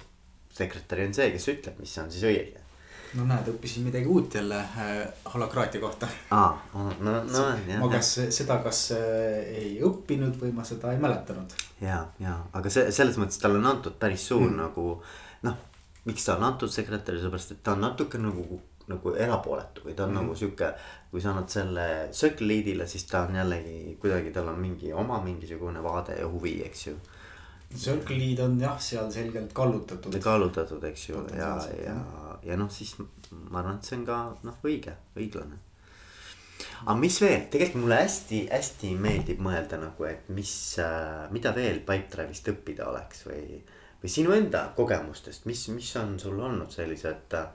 sekretär 0.53 1.03
on 1.07 1.15
see, 1.17 1.33
kes 1.35 1.49
ütleb, 1.51 1.81
mis 1.83 1.97
on 1.99 2.11
siis 2.13 2.29
õige 2.29 2.63
no 3.19 3.27
näed, 3.29 3.49
õppisin 3.53 3.85
midagi 3.87 4.09
uut 4.09 4.35
jälle 4.35 4.59
äh, 4.59 4.93
holakraatia 5.35 5.81
kohta. 5.81 6.09
aa, 6.31 6.53
no, 6.75 6.85
no, 7.01 7.17
no 7.25 7.43
jah. 7.69 7.81
ma 7.81 7.89
kas 7.93 8.15
seda, 8.35 8.59
kas 8.65 8.85
äh, 8.97 9.43
ei 9.63 9.75
õppinud 9.85 10.39
või 10.41 10.53
ma 10.57 10.65
seda 10.69 10.95
ei 10.95 11.03
mäletanud. 11.03 11.53
ja, 11.85 12.07
ja, 12.23 12.39
aga 12.53 12.73
see 12.73 12.93
selles 12.95 13.19
mõttes 13.21 13.41
talle 13.43 13.61
on 13.61 13.69
antud 13.75 13.99
päris 14.01 14.25
suur 14.31 14.49
mm. 14.49 14.57
nagu 14.63 14.87
noh, 15.49 15.61
miks 16.05 16.27
ta 16.27 16.37
on 16.37 16.45
antud 16.51 16.73
sekretäri, 16.73 17.21
sellepärast 17.23 17.57
et 17.57 17.63
ta 17.63 17.77
on 17.77 17.85
natuke 17.87 18.19
nagu, 18.19 18.61
nagu 18.91 19.15
erapooletu 19.15 19.87
või 19.87 19.97
ta 19.97 20.07
on 20.07 20.15
mm. 20.15 20.21
nagu 20.21 20.37
sihuke. 20.39 20.73
kui 21.13 21.21
sa 21.21 21.31
annad 21.31 21.51
selle 21.53 21.87
circle 22.17 22.47
lead'ile, 22.49 22.87
siis 22.89 23.05
ta 23.05 23.27
on 23.27 23.37
jällegi 23.37 23.97
kuidagi, 24.01 24.31
tal 24.33 24.49
on 24.49 24.61
mingi 24.61 24.93
oma 24.93 25.21
mingisugune 25.21 25.83
vaade 25.85 26.17
ja 26.19 26.29
huvi, 26.29 26.61
eks 26.65 26.87
ju 26.87 26.97
Circle 27.79 28.17
lead 28.19 28.41
on 28.45 28.59
jah, 28.61 28.79
seal 28.81 29.11
selgelt 29.13 29.53
kallutatud. 29.57 30.17
kallutatud, 30.23 30.83
eks 30.85 31.09
ju, 31.09 31.21
ja, 31.37 31.55
ja, 31.81 31.97
ja 32.45 32.57
noh, 32.61 32.71
siis 32.73 32.95
ma 32.99 33.63
arvan, 33.63 33.79
et 33.79 33.89
see 33.89 33.97
on 33.97 34.07
ka 34.09 34.19
noh, 34.45 34.59
õige, 34.69 34.95
õiglane. 35.17 35.57
aga 36.85 36.97
mis 37.01 37.17
veel, 37.23 37.47
tegelikult 37.53 37.85
mulle 37.85 38.01
hästi-hästi 38.03 38.93
meeldib 39.01 39.41
mõelda 39.45 39.81
nagu, 39.81 40.05
et 40.09 40.29
mis 40.37 40.53
äh,, 40.83 41.31
mida 41.33 41.55
veel 41.57 41.81
Pipedrive'ist 41.87 42.53
õppida 42.53 42.91
oleks 42.93 43.25
või. 43.29 43.63
Või 44.03 44.11
sinu 44.11 44.33
enda 44.35 44.73
kogemustest, 44.77 45.45
mis, 45.47 45.69
mis 45.75 45.97
on 45.97 46.19
sul 46.21 46.41
olnud 46.41 46.71
sellised 46.75 47.35
äh, 47.39 47.47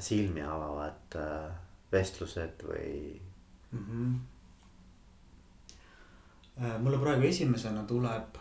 silmi 0.00 0.42
avavad 0.42 1.16
äh, 1.18 1.50
vestlused 1.92 2.62
või 2.68 3.20
mm? 3.72 3.84
-hmm. 3.88 4.20
mulle 6.80 6.98
praegu 6.98 7.22
esimesena 7.26 7.82
tuleb, 7.88 8.36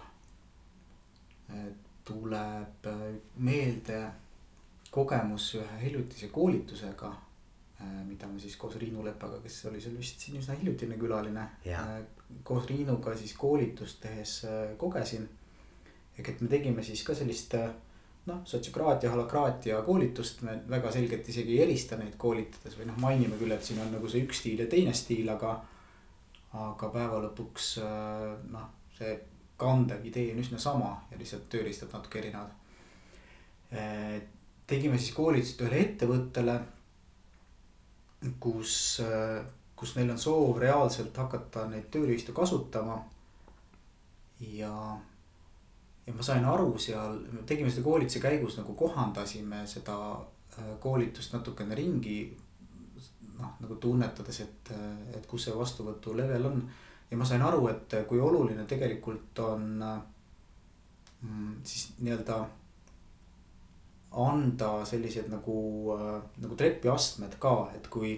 tuleb 2.05 2.85
äh, 2.87 3.01
meelde 3.37 4.11
kogemus 4.91 5.55
ühe 5.55 5.81
hiljutise 5.81 6.27
koolitusega 6.27 7.09
äh, 7.09 8.01
mida 8.05 8.27
ma 8.27 8.39
siis 8.39 8.57
koos 8.59 8.75
Riinu 8.79 9.05
Lepaga, 9.05 9.39
kes 9.43 9.65
oli 9.69 9.81
seal 9.81 9.95
vist 9.97 10.19
siin 10.21 10.39
üsna 10.41 10.55
hiljutine 10.59 10.97
külaline. 10.99 11.45
Äh, 11.67 11.93
koos 12.47 12.67
Riinuga 12.69 13.15
siis 13.17 13.33
koolitust 13.39 14.01
tehes 14.03 14.41
äh, 14.45 14.73
kogesin. 14.77 15.29
Ehk 16.21 16.35
et 16.35 16.43
me 16.43 16.51
tegime 16.51 16.85
siis 16.85 17.01
ka 17.07 17.15
sellist 17.17 17.57
noh, 18.29 18.41
sotsiokraatia, 18.45 19.11
holakraatia 19.11 19.81
koolitust, 19.85 20.43
me 20.45 20.59
väga 20.69 20.93
selgelt 20.93 21.27
isegi 21.33 21.57
ei 21.57 21.65
erista 21.65 21.97
neid 21.97 22.15
koolitades 22.21 22.77
või 22.77 22.87
noh, 22.91 22.99
mainime 23.01 23.39
küll, 23.41 23.51
et 23.55 23.65
siin 23.65 23.81
on 23.81 23.91
nagu 23.97 24.09
see 24.09 24.23
üks 24.27 24.43
stiil 24.43 24.61
ja 24.61 24.69
teine 24.71 24.93
stiil, 24.97 25.29
aga. 25.33 25.57
aga 26.61 26.87
päeva 26.93 27.21
lõpuks 27.23 27.67
noh, 28.51 28.69
see 28.97 29.15
kandev 29.61 30.05
idee 30.05 30.33
on 30.33 30.41
üsna 30.41 30.59
sama 30.59 30.93
ja 31.11 31.17
lihtsalt 31.17 31.49
tööriistad 31.49 31.93
natuke 31.93 32.19
erinevad 32.19 32.49
tegime 34.71 34.97
siis 34.99 35.15
koolitust 35.15 35.61
ühele 35.65 35.81
ettevõttele, 35.85 36.55
kus, 38.43 38.75
kus 39.75 39.95
neil 39.97 40.13
on 40.13 40.21
soov 40.21 40.59
reaalselt 40.61 41.17
hakata 41.17 41.65
neid 41.71 41.89
tööriistu 41.93 42.35
kasutama. 42.37 43.01
ja, 44.41 44.73
ja 46.07 46.13
ma 46.13 46.23
sain 46.25 46.45
aru 46.45 46.77
seal, 46.81 47.19
tegime 47.47 47.69
seda 47.71 47.85
koolituse 47.85 48.21
käigus 48.23 48.57
nagu 48.57 48.73
kohandasime 48.77 49.65
seda 49.69 49.97
äh, 50.57 50.71
koolitust 50.79 51.33
natukene 51.33 51.75
ringi. 51.75 52.21
noh, 53.41 53.55
nagu 53.57 53.75
tunnetades, 53.81 54.39
et, 54.43 54.69
et 55.17 55.25
kus 55.25 55.47
see 55.47 55.53
vastuvõtu 55.57 56.13
level 56.13 56.45
on 56.45 56.59
ja 57.09 57.17
ma 57.17 57.25
sain 57.25 57.41
aru, 57.41 57.63
et 57.71 57.95
kui 58.07 58.19
oluline 58.21 58.67
tegelikult 58.69 59.39
on 59.41 59.63
mm, 59.81 61.55
siis 61.65 61.87
nii-öelda 61.99 62.37
anda 64.11 64.85
sellised 64.85 65.29
nagu, 65.31 65.57
äh, 65.95 66.17
nagu 66.43 66.55
trepiastmed 66.59 67.37
ka, 67.39 67.71
et 67.75 67.87
kui, 67.91 68.17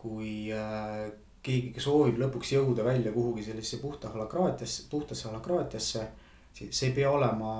kui 0.00 0.32
äh, 0.56 1.10
keegi 1.44 1.80
soovib 1.80 2.20
lõpuks 2.20 2.54
jõuda 2.54 2.84
välja 2.84 3.12
kuhugi 3.12 3.44
sellisesse 3.44 3.80
puhta 3.82 4.12
holakraatiasse, 4.12 4.88
puhtasse 4.90 5.28
holakraatiasse. 5.28 6.08
See 6.54 6.90
ei 6.90 6.94
pea 6.96 7.10
olema 7.10 7.52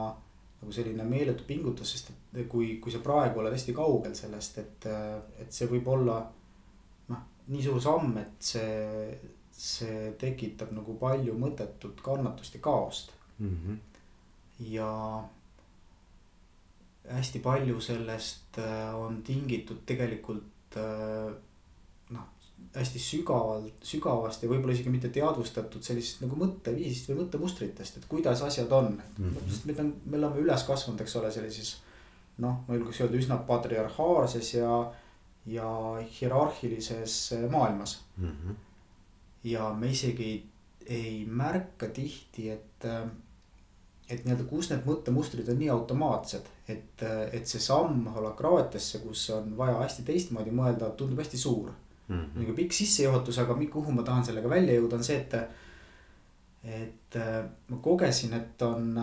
nagu 0.61 0.73
selline 0.73 1.05
meeletu 1.09 1.47
pingutus, 1.49 1.95
sest 1.95 2.11
et 2.13 2.47
kui, 2.49 2.75
kui 2.83 2.93
sa 2.93 3.01
praegu 3.05 3.41
oled 3.41 3.55
hästi 3.55 3.75
kaugel 3.77 4.15
sellest, 4.17 4.59
et, 4.61 4.89
et 5.41 5.53
see 5.53 5.69
võib 5.71 5.89
olla. 5.89 6.21
noh, 7.09 7.23
nii 7.51 7.63
suur 7.65 7.81
samm, 7.83 8.19
et 8.21 8.51
see, 8.53 9.19
see 9.51 10.13
tekitab 10.21 10.75
nagu 10.77 10.97
palju 11.01 11.35
mõttetut 11.39 12.03
kannatust 12.05 12.59
ja 12.59 12.61
kaost 12.65 13.13
mm. 13.39 13.57
-hmm. 13.57 13.79
ja 14.71 14.91
hästi 17.11 17.39
palju 17.39 17.81
sellest 17.81 18.59
äh, 18.59 18.95
on 18.95 19.23
tingitud 19.23 19.83
tegelikult 19.87 20.77
äh, 20.77 21.33
hästi 22.75 23.03
sügavalt, 23.03 23.83
sügavast 23.83 24.45
ja 24.45 24.49
võib-olla 24.51 24.75
isegi 24.77 24.93
mitte 24.93 25.11
teadvustatud 25.15 25.83
sellisest 25.83 26.23
nagu 26.23 26.39
mõtteviisist 26.39 27.11
või 27.11 27.25
mõttemustritest, 27.25 27.99
et 27.99 28.07
kuidas 28.11 28.43
asjad 28.47 28.71
on 28.73 28.93
mm. 28.95 29.25
-hmm. 29.25 29.49
sest 29.51 29.67
me 29.67 29.75
oleme, 29.75 29.93
me 30.05 30.19
oleme 30.21 30.45
üles 30.45 30.67
kasvanud, 30.69 31.01
eks 31.03 31.17
ole, 31.19 31.33
sellises 31.35 31.73
noh, 32.39 32.63
ma 32.69 32.77
julgeks 32.77 33.01
öelda 33.01 33.19
üsna 33.19 33.41
patriarhaalses 33.49 34.55
ja, 34.55 34.77
ja 35.47 35.73
hierarhilises 36.21 37.35
maailmas 37.51 37.99
mm. 38.17 38.31
-hmm. 38.31 38.55
ja 39.45 39.73
me 39.75 39.91
isegi 39.91 40.31
ei, 40.87 41.27
märka 41.27 41.87
tihti, 41.87 42.51
et 42.51 42.85
äh, 42.85 43.11
et 44.11 44.25
nii-öelda, 44.25 44.45
kus 44.51 44.71
need 44.71 44.87
mõttemustrid 44.87 45.49
on 45.53 45.59
nii 45.59 45.69
automaatsed, 45.71 46.47
et, 46.69 47.03
et 47.33 47.47
see 47.47 47.61
samm 47.63 48.09
holakraatiasse, 48.15 48.99
kus 48.99 49.29
on 49.31 49.53
vaja 49.59 49.77
hästi 49.79 50.03
teistmoodi 50.03 50.51
mõelda, 50.51 50.91
tundub 50.99 51.23
hästi 51.23 51.39
suur 51.39 51.71
mm. 52.11 52.21
-hmm. 52.21 52.43
nagu 52.43 52.55
pikk 52.59 52.77
sissejuhatus, 52.77 53.39
aga 53.39 53.57
kuhu 53.73 53.93
ma 53.97 54.05
tahan 54.07 54.25
sellega 54.25 54.49
välja 54.49 54.79
jõuda, 54.79 55.01
on 55.01 55.05
see, 55.05 55.17
et. 55.17 55.35
et 56.65 57.17
ma 57.69 57.77
kogesin, 57.83 58.35
et 58.37 58.63
on, 58.63 58.99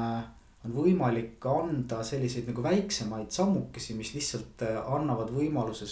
on 0.66 0.74
võimalik 0.76 1.46
anda 1.50 2.04
selliseid 2.04 2.46
nagu 2.52 2.64
väiksemaid 2.64 3.32
sammukesi, 3.34 3.96
mis 3.98 4.14
lihtsalt 4.14 4.62
annavad 4.86 5.34
võimaluse 5.34 5.88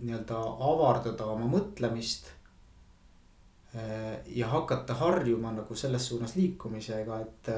nii-öelda 0.00 0.38
avardada 0.70 1.26
oma 1.28 1.44
mõtlemist 1.46 2.30
ja 4.26 4.48
hakata 4.48 4.94
harjuma 4.94 5.52
nagu 5.52 5.76
selles 5.76 6.08
suunas 6.08 6.34
liikumisega, 6.40 7.20
et 7.20 7.52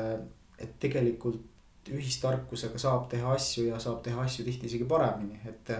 et 0.62 0.74
tegelikult 0.78 1.90
ühistarkusega 1.90 2.78
saab 2.78 3.08
teha 3.10 3.32
asju 3.34 3.66
ja 3.70 3.80
saab 3.82 4.02
teha 4.04 4.22
asju 4.22 4.44
tihti 4.46 4.70
isegi 4.70 4.88
paremini, 4.88 5.40
et. 5.48 5.74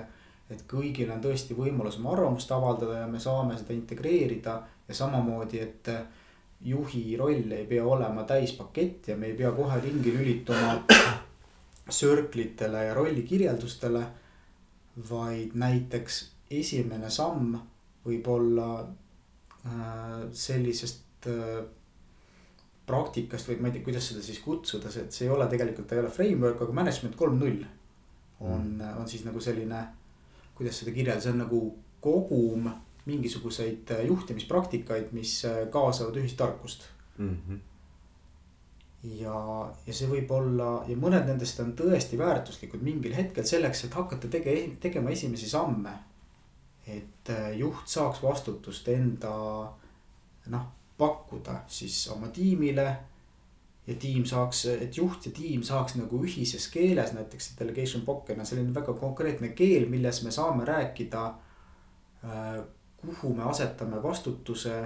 Et 0.53 0.65
kõigil 0.69 1.11
on 1.13 1.23
tõesti 1.25 1.57
võimalus 1.57 1.99
oma 2.01 2.13
arvamust 2.17 2.51
avaldada 2.53 3.03
ja 3.03 3.07
me 3.11 3.21
saame 3.21 3.57
seda 3.59 3.75
integreerida 3.75 4.57
ja 4.89 4.95
samamoodi, 4.95 5.61
et 5.63 5.91
juhi 6.65 7.17
roll 7.19 7.53
ei 7.53 7.67
pea 7.67 7.85
olema 7.85 8.25
täispakett 8.29 9.09
ja 9.09 9.17
me 9.17 9.33
ei 9.33 9.37
pea 9.39 9.51
kohe 9.57 9.81
ringi 9.81 10.15
lülituma 10.15 10.77
circle 11.99 12.43
itele 12.43 12.85
ja 12.87 12.95
rollikirjeldustele. 12.95 14.07
vaid 15.09 15.55
näiteks 15.57 16.17
esimene 16.51 17.09
samm 17.11 17.55
võib 18.05 18.27
olla 18.29 18.67
äh, 19.65 20.19
sellisest 20.33 21.29
äh, 21.33 21.63
praktikast 22.87 23.49
või 23.49 23.61
ma 23.61 23.71
ei 23.71 23.77
tea, 23.77 23.87
kuidas 23.87 24.11
seda 24.11 24.23
siis 24.25 24.41
kutsuda, 24.45 24.91
see, 24.91 25.07
et 25.07 25.17
see 25.17 25.27
ei 25.29 25.33
ole 25.33 25.47
tegelikult, 25.49 25.87
ta 25.89 25.97
ei 25.97 26.03
ole 26.03 26.11
framework, 26.13 26.61
aga 26.61 26.77
management 26.77 27.17
kolm 27.17 27.39
null. 27.41 27.65
on 28.43 28.65
mm., 28.77 28.97
on 29.01 29.09
siis 29.09 29.25
nagu 29.25 29.41
selline, 29.41 29.81
kuidas 30.55 30.79
seda 30.81 30.95
kirjeldada, 30.95 31.25
see 31.25 31.33
on 31.33 31.43
nagu 31.45 31.61
kogum 32.03 32.71
mingisuguseid 33.07 33.91
juhtimispraktikaid, 34.07 35.11
mis 35.17 35.41
kaasavad 35.71 36.17
ühistarkust 36.21 36.85
mm. 37.19 37.37
-hmm. 37.37 37.59
ja, 39.21 39.39
ja 39.87 39.95
see 39.95 40.11
võib 40.11 40.31
olla 40.31 40.71
ja 40.89 40.97
mõned 40.97 41.27
nendest 41.27 41.61
on 41.61 41.73
tõesti 41.79 42.19
väärtuslikud 42.19 42.83
mingil 42.83 43.15
hetkel 43.15 43.47
selleks, 43.47 43.85
et 43.85 43.95
hakata 43.95 44.29
tege-, 44.29 44.77
tegema 44.81 45.11
esimesi 45.11 45.49
samme. 45.49 45.99
et 46.87 47.29
juht 47.57 47.87
saaks 47.87 48.23
vastutust 48.23 48.89
enda 48.89 49.35
noh 50.47 50.71
pakkuda 51.03 51.61
siis 51.67 52.09
oma 52.09 52.29
tiimile. 52.29 52.97
Ja 53.87 53.95
tiim 53.99 54.25
saaks, 54.29 54.65
et 54.67 54.97
juht 54.97 55.27
ja 55.27 55.33
tiim 55.35 55.63
saaks 55.67 55.97
nagu 55.99 56.23
ühises 56.23 56.69
keeles, 56.71 57.13
näiteks 57.17 57.53
delegation 57.59 58.05
pocket 58.07 58.39
on 58.39 58.47
selline 58.47 58.75
väga 58.75 58.95
konkreetne 58.99 59.53
keel, 59.59 59.89
milles 59.91 60.23
me 60.23 60.31
saame 60.31 60.67
rääkida. 60.69 61.25
Äh, 62.25 62.63
kuhu 63.03 63.35
me 63.35 63.43
asetame 63.51 63.99
vastutuse 64.03 64.77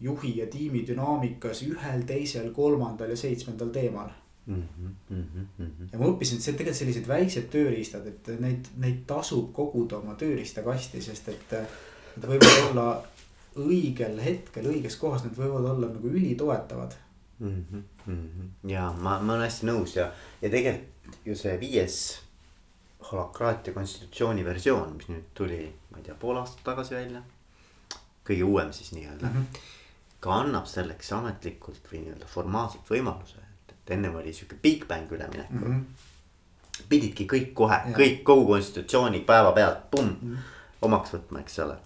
juhi 0.00 0.38
ja 0.38 0.46
tiimi 0.46 0.80
dünaamikas 0.88 1.60
ühel, 1.66 2.06
teisel, 2.08 2.50
kolmandal 2.56 3.12
ja 3.12 3.16
seitsmendal 3.16 3.68
teemal 3.68 4.08
mm. 4.46 4.62
-hmm, 4.62 4.94
mm 5.10 5.24
-hmm. 5.58 5.88
ja 5.92 5.98
ma 5.98 6.06
õppisin, 6.06 6.40
et 6.40 6.42
see 6.42 6.52
tegelikult 6.52 6.78
sellised 6.78 7.08
väiksed 7.08 7.50
tööriistad, 7.52 8.06
et 8.06 8.40
neid, 8.40 8.72
neid 8.76 9.04
tasub 9.06 9.52
koguda 9.52 9.98
oma 9.98 10.14
tööriistakasti, 10.14 11.02
sest 11.02 11.28
et. 11.28 11.58
Need 12.14 12.26
võivad 12.30 12.70
olla 12.70 13.04
õigel 13.58 14.20
hetkel 14.22 14.66
õiges 14.70 14.96
kohas, 14.96 15.24
need 15.24 15.34
võivad 15.34 15.64
olla 15.70 15.88
nagu 15.88 16.08
ülitoetavad 16.08 16.94
mm. 17.38 17.64
-hmm, 17.72 17.82
mm 18.06 18.28
-hmm. 18.28 18.70
ja 18.70 18.92
ma, 18.92 19.18
ma 19.18 19.32
olen 19.32 19.44
hästi 19.48 19.66
nõus 19.66 19.96
ja, 19.96 20.12
ja 20.42 20.50
tegelikult 20.50 21.26
ju 21.26 21.36
see 21.36 21.60
viies 21.60 22.24
holokraatia 23.12 23.74
konstitutsiooni 23.74 24.44
versioon, 24.44 24.96
mis 24.96 25.08
nüüd 25.08 25.24
tuli, 25.34 25.60
ma 25.90 26.00
ei 26.00 26.04
tea, 26.06 26.14
pool 26.20 26.36
aastat 26.40 26.64
tagasi 26.64 26.94
välja. 26.94 27.22
kõige 28.24 28.44
uuem 28.44 28.72
siis 28.72 28.92
nii-öelda 28.92 29.26
mm. 29.26 29.32
-hmm. 29.32 29.58
ka 30.20 30.34
annab 30.34 30.66
selleks 30.66 31.12
ametlikult 31.12 31.90
või 31.92 31.98
nii-öelda 32.04 32.26
formaalselt 32.26 32.90
võimaluse, 32.90 33.36
et, 33.36 33.74
et 33.74 33.90
ennem 33.96 34.14
oli 34.14 34.32
sihuke 34.32 34.56
Big 34.62 34.86
Bang 34.88 35.12
üleminekul 35.12 35.68
mm. 35.68 35.80
-hmm. 35.80 36.84
pididki 36.88 37.26
kõik 37.32 37.52
kohe, 37.54 37.76
kõik 37.98 38.22
kogu 38.22 38.46
konstitutsiooni 38.46 39.20
päevapealt, 39.20 39.90
pumm 39.90 40.08
mm, 40.08 40.30
-hmm. 40.30 40.38
omaks 40.82 41.12
võtma, 41.14 41.40
eks 41.40 41.58
ole. 41.58 41.76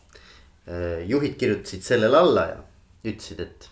juhid 1.06 1.34
kirjutasid 1.36 1.82
sellele 1.82 2.16
alla 2.16 2.46
ja 2.46 2.56
ütlesid, 3.04 3.40
et 3.40 3.70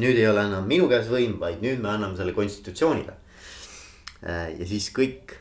nüüd 0.00 0.18
ei 0.18 0.26
ole 0.28 0.42
enam 0.48 0.66
minu 0.66 0.88
käes 0.90 1.06
võim, 1.10 1.38
vaid 1.40 1.62
nüüd 1.62 1.82
me 1.82 1.92
anname 1.92 2.16
selle 2.18 2.34
konstitutsioonile. 2.34 3.14
ja 4.24 4.66
siis 4.66 4.88
kõik 4.94 5.36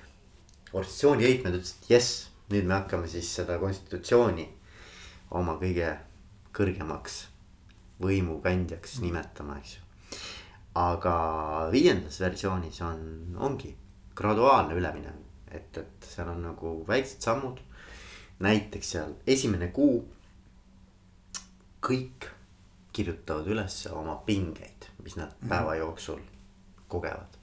organisatsiooni 0.74 1.24
liikmed 1.24 1.60
ütlesid, 1.60 1.86
jess, 1.90 2.28
nüüd 2.52 2.68
me 2.68 2.76
hakkame 2.82 3.08
siis 3.08 3.30
seda 3.38 3.58
konstitutsiooni 3.62 4.48
oma 5.38 5.56
kõige 5.62 5.94
kõrgemaks 6.54 7.24
võimukandjaks 8.04 9.00
nimetama, 9.02 9.58
eks 9.62 9.78
ju. 9.78 9.84
aga 10.78 11.16
viiendas 11.74 12.20
versioonis 12.22 12.82
on, 12.86 13.04
ongi 13.38 13.74
graduaalne 14.18 14.78
üleminek, 14.78 15.22
et, 15.54 15.78
et 15.78 16.10
seal 16.10 16.30
on 16.34 16.42
nagu 16.50 16.76
väiksed 16.88 17.22
sammud. 17.22 17.62
näiteks 18.44 18.90
seal 18.96 19.14
esimene 19.30 19.70
kuu 19.72 20.02
kõik 21.84 22.33
kirjutavad 22.94 23.48
üles 23.48 23.86
oma 23.92 24.16
pingeid, 24.26 24.90
mis 25.04 25.16
nad 25.16 25.28
mm 25.28 25.46
-hmm. 25.46 25.50
päeva 25.50 25.76
jooksul 25.76 26.20
kogevad. 26.88 27.40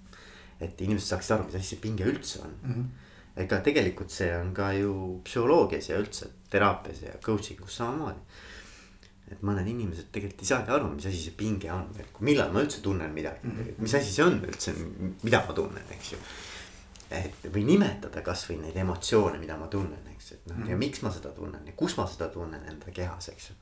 et 0.60 0.80
inimesed 0.80 1.08
saaksid 1.08 1.34
aru, 1.34 1.44
mis 1.44 1.54
asi 1.54 1.68
see 1.68 1.80
pinge 1.80 2.04
üldse 2.04 2.42
on 2.42 2.54
mm. 2.62 2.74
-hmm 2.74 3.08
ega 3.38 3.60
tegelikult 3.64 4.12
see 4.12 4.30
on 4.36 4.52
ka 4.54 4.70
ju 4.76 4.92
psühholoogias 5.26 5.90
ja 5.90 5.98
üldse 6.00 6.30
teraapias 6.50 7.02
ja 7.06 7.18
coaching 7.24 7.62
us 7.64 7.76
samamoodi. 7.80 8.20
et 9.30 9.42
mõned 9.46 9.66
inimesed 9.70 10.08
tegelikult 10.10 10.40
ei 10.42 10.48
saagi 10.48 10.72
aru, 10.74 10.88
mis 10.90 11.04
asi 11.06 11.20
see 11.22 11.34
pinge 11.38 11.68
on, 11.70 11.84
et 12.02 12.16
millal 12.26 12.50
ma 12.50 12.64
üldse 12.64 12.80
tunnen 12.82 13.12
midagi 13.14 13.46
mm, 13.46 13.58
-hmm. 13.58 13.82
mis 13.84 13.94
asi 13.94 14.12
see 14.12 14.24
on 14.24 14.40
üldse, 14.42 14.74
mida 15.22 15.44
ma 15.46 15.54
tunnen, 15.54 15.84
eks 15.96 16.12
ju. 16.12 16.18
et 17.20 17.46
või 17.54 17.62
nimetada 17.68 18.24
kasvõi 18.26 18.58
neid 18.58 18.76
emotsioone, 18.82 19.38
mida 19.38 19.56
ma 19.56 19.68
tunnen, 19.70 20.08
eks, 20.14 20.32
et 20.32 20.46
noh 20.46 20.56
mm 20.56 20.62
-hmm. 20.62 20.70
ja 20.70 20.76
miks 20.76 21.02
ma 21.02 21.14
seda 21.14 21.30
tunnen 21.36 21.66
ja 21.66 21.72
kus 21.76 21.96
ma 21.96 22.06
seda 22.10 22.28
tunnen 22.28 22.66
enda 22.72 22.90
kehas, 22.90 23.28
eks 23.28 23.50
ju. 23.50 23.54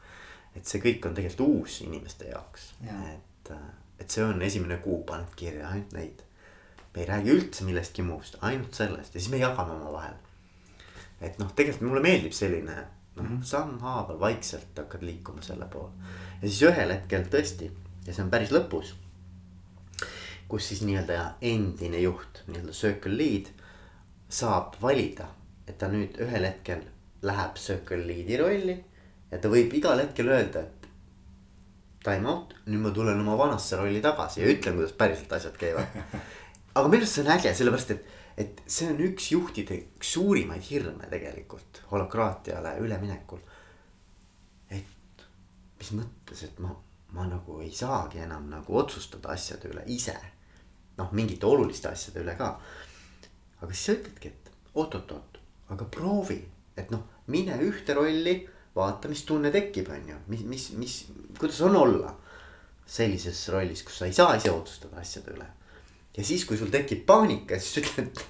Et 0.59 0.67
see 0.67 0.83
kõik 0.83 1.07
on 1.07 1.15
tegelikult 1.17 1.49
uus 1.49 1.81
inimeste 1.87 2.33
jaoks 2.33 2.73
ja., 2.85 2.99
et, 3.15 3.53
et 3.99 4.11
see 4.11 4.25
on 4.25 4.43
esimene 4.43 4.83
kuu, 4.85 5.05
paned 5.07 5.33
kirja 5.39 5.71
ainult 5.71 5.95
neid 5.97 6.25
me 6.99 7.05
ei 7.05 7.07
räägi 7.07 7.31
üldse 7.31 7.65
millestki 7.65 8.03
muust, 8.03 8.39
ainult 8.43 8.75
sellest 8.75 9.15
ja 9.15 9.21
siis 9.21 9.31
me 9.31 9.39
jagame 9.39 9.75
omavahel. 9.77 10.15
et 11.21 11.39
noh, 11.39 11.51
tegelikult 11.55 11.91
mulle 11.91 12.03
meeldib 12.03 12.33
selline 12.33 12.75
noh 12.75 13.25
mm 13.25 13.29
-hmm. 13.29 13.45
sammhaaval 13.45 14.21
vaikselt 14.21 14.77
hakkad 14.77 15.03
liikuma 15.03 15.43
selle 15.43 15.67
poole. 15.73 15.93
ja 16.43 16.49
siis 16.49 16.63
ühel 16.63 16.93
hetkel 16.95 17.23
tõesti 17.35 17.71
ja 18.07 18.15
see 18.15 18.25
on 18.25 18.31
päris 18.31 18.51
lõpus. 18.51 18.95
kus 20.49 20.69
siis 20.69 20.83
nii-öelda 20.83 21.35
endine 21.43 22.01
juht, 22.01 22.43
nii-öelda 22.47 22.73
circle 22.73 23.17
lead 23.17 23.47
saab 24.29 24.75
valida, 24.83 25.29
et 25.67 25.79
ta 25.79 25.89
nüüd 25.89 26.19
ühel 26.19 26.45
hetkel 26.45 26.83
läheb 27.23 27.55
circle 27.55 28.07
lead'i 28.07 28.37
rolli. 28.37 28.85
Ja 29.31 29.41
ta 29.43 29.53
võib 29.53 29.75
igal 29.77 30.01
hetkel 30.01 30.31
öelda, 30.33 30.65
et 30.65 30.91
time 32.05 32.31
out, 32.31 32.55
nüüd 32.67 32.83
ma 32.85 32.93
tulen 32.95 33.21
oma 33.21 33.37
vanasse 33.39 33.77
rolli 33.77 34.01
tagasi 34.05 34.43
ja 34.43 34.51
ütlen, 34.51 34.79
kuidas 34.79 34.95
päriselt 34.97 35.33
asjad 35.37 35.57
käivad 35.61 35.97
aga 36.79 36.89
minu 36.89 37.03
arust 37.03 37.19
see 37.19 37.25
on 37.25 37.33
äge, 37.35 37.53
sellepärast 37.59 37.93
et, 37.95 38.11
et 38.39 38.61
see 38.71 38.89
on 38.93 39.01
üks 39.09 39.31
juhtide 39.33 39.79
üks 39.83 40.13
suurimaid 40.15 40.65
hirme 40.69 41.09
tegelikult 41.11 41.83
holokraatiale 41.93 42.77
üleminekul. 42.85 43.41
et 44.71 45.25
mis 45.81 45.93
mõttes, 45.99 46.45
et 46.47 46.61
ma, 46.63 46.75
ma 47.17 47.27
nagu 47.29 47.61
ei 47.65 47.73
saagi 47.75 48.23
enam 48.25 48.49
nagu 48.53 48.79
otsustada 48.79 49.33
asjade 49.35 49.71
üle 49.73 49.85
ise. 49.87 50.17
noh, 50.99 51.11
mingite 51.13 51.47
oluliste 51.47 51.91
asjade 51.91 52.23
üle 52.23 52.37
ka. 52.39 52.53
aga 53.61 53.73
siis 53.73 53.85
sa 53.87 53.97
ütledki, 53.99 54.29
et 54.29 54.53
oot-oot-oot, 54.75 55.41
aga 55.75 55.85
proovi, 55.91 56.39
et 56.77 56.93
noh, 56.95 57.03
mine 57.27 57.59
ühte 57.65 57.97
rolli, 57.97 58.39
vaata, 58.79 59.11
mis 59.11 59.27
tunne 59.27 59.53
tekib, 59.55 59.91
on 59.93 60.09
ju, 60.15 60.23
mis, 60.33 60.47
mis, 60.49 60.71
mis, 60.79 60.97
kuidas 61.39 61.61
on 61.67 61.77
olla 61.77 62.15
sellises 62.89 63.45
rollis, 63.53 63.85
kus 63.85 64.01
sa 64.01 64.09
ei 64.09 64.17
saa 64.17 64.37
ise 64.39 64.51
otsustada 64.55 65.03
asjade 65.03 65.35
üle 65.37 65.49
ja 66.19 66.25
siis, 66.25 66.45
kui 66.49 66.59
sul 66.59 66.71
tekib 66.73 67.05
paanika, 67.07 67.59
siis 67.63 67.85
ütled, 67.85 68.23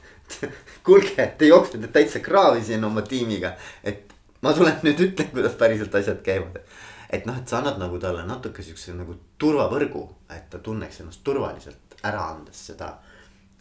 kuulge, 0.86 1.26
te 1.38 1.48
jooksete 1.48 1.88
täitsa 1.92 2.20
kraavi 2.24 2.62
siin 2.64 2.84
oma 2.84 3.02
tiimiga. 3.02 3.54
et 3.84 4.12
ma 4.44 4.52
tulen 4.52 4.76
nüüd 4.84 5.00
ütlen, 5.08 5.30
kuidas 5.32 5.56
päriselt 5.60 5.94
asjad 5.94 6.20
käivad. 6.24 6.60
et 7.10 7.26
noh, 7.26 7.38
et 7.38 7.48
sa 7.48 7.62
annad 7.62 7.80
nagu 7.80 7.98
talle 7.98 8.26
natuke 8.28 8.62
siukse 8.62 8.92
nagu 8.96 9.16
turvavõrgu, 9.38 10.04
et 10.36 10.50
ta 10.50 10.58
tunneks 10.58 11.00
ennast 11.00 11.24
turvaliselt 11.24 11.96
ära 12.04 12.28
andes 12.34 12.66
seda 12.70 12.92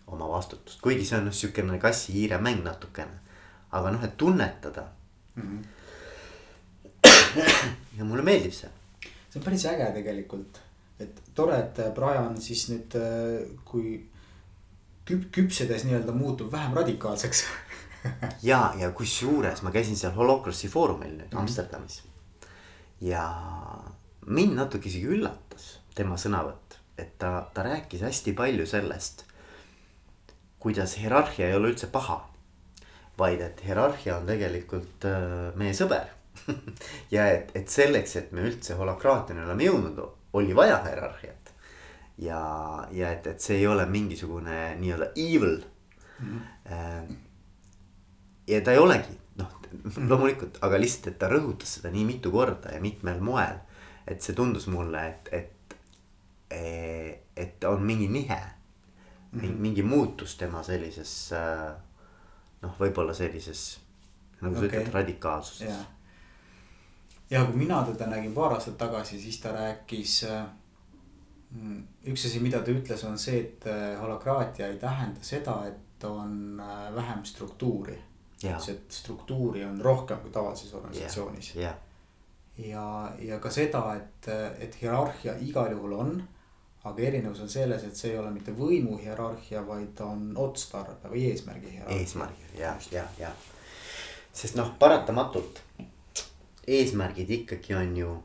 oma 0.07 0.27
vastutust, 0.29 0.81
kuigi 0.81 1.05
see 1.05 1.17
on 1.19 1.29
noh 1.29 1.35
siukene 1.35 1.79
kassi-hiire 1.79 2.39
mäng 2.43 2.63
natukene. 2.63 3.23
aga 3.71 3.91
noh, 3.91 4.03
et 4.03 4.17
tunnetada 4.17 4.83
mm. 5.35 5.43
-hmm. 5.43 5.63
Ja 7.97 8.05
mulle 8.05 8.25
meeldib 8.25 8.53
see. 8.53 8.69
see 9.29 9.39
on 9.39 9.45
päris 9.45 9.65
äge 9.69 9.89
tegelikult, 9.99 10.61
et 10.99 11.21
tore, 11.35 11.57
et 11.59 11.81
Brian 11.95 12.37
siis 12.41 12.67
nüüd, 12.71 12.97
kui 13.65 13.97
küp-, 15.07 15.29
küpsedes 15.31 15.85
nii-öelda 15.87 16.15
muutub 16.15 16.51
vähem 16.51 16.75
radikaalseks 16.77 17.43
ja, 18.49 18.73
ja 18.79 18.91
kusjuures 18.95 19.63
ma 19.65 19.71
käisin 19.75 19.97
seal 19.99 20.15
Holocrossi 20.15 20.69
foorumil 20.71 21.13
nüüd 21.13 21.27
mm 21.27 21.37
-hmm. 21.37 21.39
Amsterdamis. 21.41 22.03
ja 23.01 23.23
mind 24.25 24.55
natuke 24.55 24.89
isegi 24.89 25.07
üllatas 25.07 25.79
tema 25.95 26.15
sõnavõtt, 26.15 26.77
et 26.97 27.17
ta, 27.19 27.49
ta 27.53 27.63
rääkis 27.63 28.01
hästi 28.01 28.33
palju 28.33 28.65
sellest. 28.65 29.25
kuidas 30.59 30.97
hierarhia 30.97 31.47
ei 31.47 31.55
ole 31.55 31.69
üldse 31.69 31.87
paha. 31.87 32.29
vaid 33.17 33.41
et 33.41 33.65
hierarhia 33.65 34.17
on 34.17 34.25
tegelikult 34.25 35.05
äh, 35.05 35.55
meie 35.55 35.73
sõber 35.73 36.16
ja 37.15 37.27
et, 37.31 37.51
et 37.55 37.69
selleks, 37.69 38.15
et 38.19 38.31
me 38.35 38.45
üldse 38.47 38.77
holokraatiani 38.79 39.43
oleme 39.45 39.67
jõudnud, 39.67 40.01
oli 40.37 40.55
vaja 40.55 40.79
hierarhiat 40.85 41.53
ja, 42.17 42.41
ja 42.91 43.11
et, 43.11 43.27
et 43.27 43.43
see 43.43 43.59
ei 43.61 43.67
ole 43.67 43.85
mingisugune 43.89 44.75
nii-öelda 44.79 45.11
evil 45.15 45.61
mm. 46.19 46.39
-hmm. 46.65 47.15
ja 48.47 48.61
ta 48.61 48.71
ei 48.71 48.77
olegi, 48.83 49.17
noh 49.37 49.53
loomulikult, 50.09 50.59
aga 50.61 50.79
lihtsalt, 50.81 51.13
et 51.13 51.19
ta 51.19 51.29
rõhutas 51.31 51.77
seda 51.77 51.91
nii 51.93 52.05
mitu 52.05 52.31
korda 52.31 52.73
ja 52.73 52.81
mitmel 52.81 53.21
moel. 53.21 53.63
et 54.07 54.21
see 54.21 54.35
tundus 54.35 54.67
mulle, 54.71 55.01
et, 55.07 55.29
et, 55.31 55.75
e, 56.49 56.61
et 57.35 57.63
on 57.67 57.83
mingi 57.83 58.07
nihe 58.07 58.39
mm, 59.31 59.39
-hmm. 59.39 59.57
mingi 59.59 59.83
muutus 59.83 60.37
tema 60.37 60.63
sellises 60.63 61.33
äh, 61.33 61.73
noh, 62.61 62.79
võib-olla 62.79 63.13
sellises 63.13 63.79
nagu 64.41 64.55
sa 64.55 64.65
okay. 64.65 64.79
ütled, 64.79 64.93
radikaalsuses. 64.93 65.85
Ja 67.29 67.45
kui 67.45 67.55
mina 67.55 67.81
teda 67.83 68.07
nägin 68.09 68.33
paar 68.33 68.53
aastat 68.53 68.77
tagasi, 68.77 69.19
siis 69.21 69.39
ta 69.41 69.51
rääkis 69.51 70.23
äh, 70.23 70.45
üks 72.07 72.25
asi, 72.25 72.39
mida 72.39 72.61
ta 72.63 72.71
ütles, 72.71 73.03
on 73.07 73.17
see, 73.19 73.41
et 73.41 73.67
äh, 73.67 73.99
holokraatia 74.01 74.67
ei 74.71 74.79
tähenda 74.79 75.23
seda, 75.23 75.59
et 75.67 76.03
on 76.07 76.61
äh, 76.63 76.95
vähem 76.95 77.25
struktuuri. 77.25 77.97
ütles, 78.43 78.69
et 78.69 78.91
struktuuri 78.91 79.65
on 79.65 79.81
rohkem 79.81 80.19
kui 80.21 80.31
tavalises 80.31 80.73
organisatsioonis. 80.73 81.55
ja, 81.55 81.73
ja, 82.57 83.11
ja 83.19 83.39
ka 83.39 83.51
seda, 83.51 83.83
et, 83.95 84.27
et 84.59 84.81
hierarhia 84.81 85.37
igal 85.41 85.71
juhul 85.71 85.93
on. 85.93 86.17
aga 86.87 87.03
erinevus 87.03 87.39
on 87.43 87.49
selles, 87.49 87.83
et 87.83 87.95
see 87.95 88.13
ei 88.13 88.17
ole 88.17 88.29
mitte 88.31 88.53
võimu 88.55 88.95
hierarhia, 89.01 89.59
vaid 89.67 89.99
on 90.05 90.29
otstarbe 90.39 91.09
või 91.11 91.25
eesmärgi 91.31 91.71
hierarhia. 91.73 91.99
eesmärgi 91.99 92.59
ja, 92.59 92.77
ja, 92.91 93.03
ja. 93.19 93.31
sest 94.31 94.55
noh, 94.55 94.69
paratamatult 94.79 95.66
eesmärgid 96.67 97.29
ikkagi 97.31 97.75
on 97.75 97.97
ju 97.97 98.23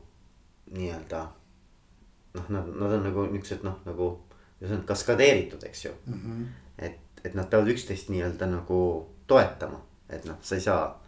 nii-öelda 0.73 1.21
noh, 2.33 2.49
nad, 2.49 2.67
nad 2.79 2.97
on 2.97 3.07
nagu 3.07 3.25
niuksed 3.31 3.63
noh, 3.63 3.79
nagu. 3.85 4.09
see 4.63 4.75
on 4.75 4.83
kaskadeeritud, 4.87 5.63
eks 5.67 5.85
ju 5.85 5.91
mm. 6.05 6.13
-hmm. 6.13 6.45
et, 6.77 6.99
et 7.23 7.33
nad 7.33 7.49
peavad 7.49 7.67
üksteist 7.67 8.09
nii-öelda 8.09 8.45
nagu 8.47 9.07
toetama, 9.27 9.81
et 10.09 10.25
noh, 10.25 10.37
sa 10.41 10.55
ei 10.55 10.61
saa 10.61 11.03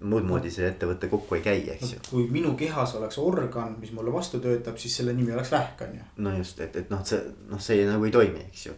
muud 0.00 0.24
moodi 0.28 0.50
see 0.50 0.68
ettevõte 0.68 1.08
kokku 1.08 1.34
ei 1.34 1.42
käi, 1.42 1.60
eks 1.74 1.92
ju. 1.92 1.98
kui 2.10 2.28
minu 2.30 2.54
kehas 2.54 2.94
oleks 2.94 3.18
organ, 3.18 3.76
mis 3.80 3.92
mulle 3.92 4.12
vastu 4.12 4.40
töötab, 4.40 4.78
siis 4.78 4.96
selle 4.96 5.12
nimi 5.12 5.32
oleks 5.32 5.52
vähk, 5.52 5.80
on 5.88 5.94
ju. 5.98 6.06
no 6.16 6.36
just, 6.38 6.60
et, 6.60 6.76
et 6.76 6.90
noh, 6.90 7.04
see 7.04 7.20
noh, 7.50 7.60
see 7.60 7.84
nagu 7.88 8.04
ei 8.04 8.12
toimi, 8.12 8.46
eks 8.48 8.66
ju. 8.66 8.72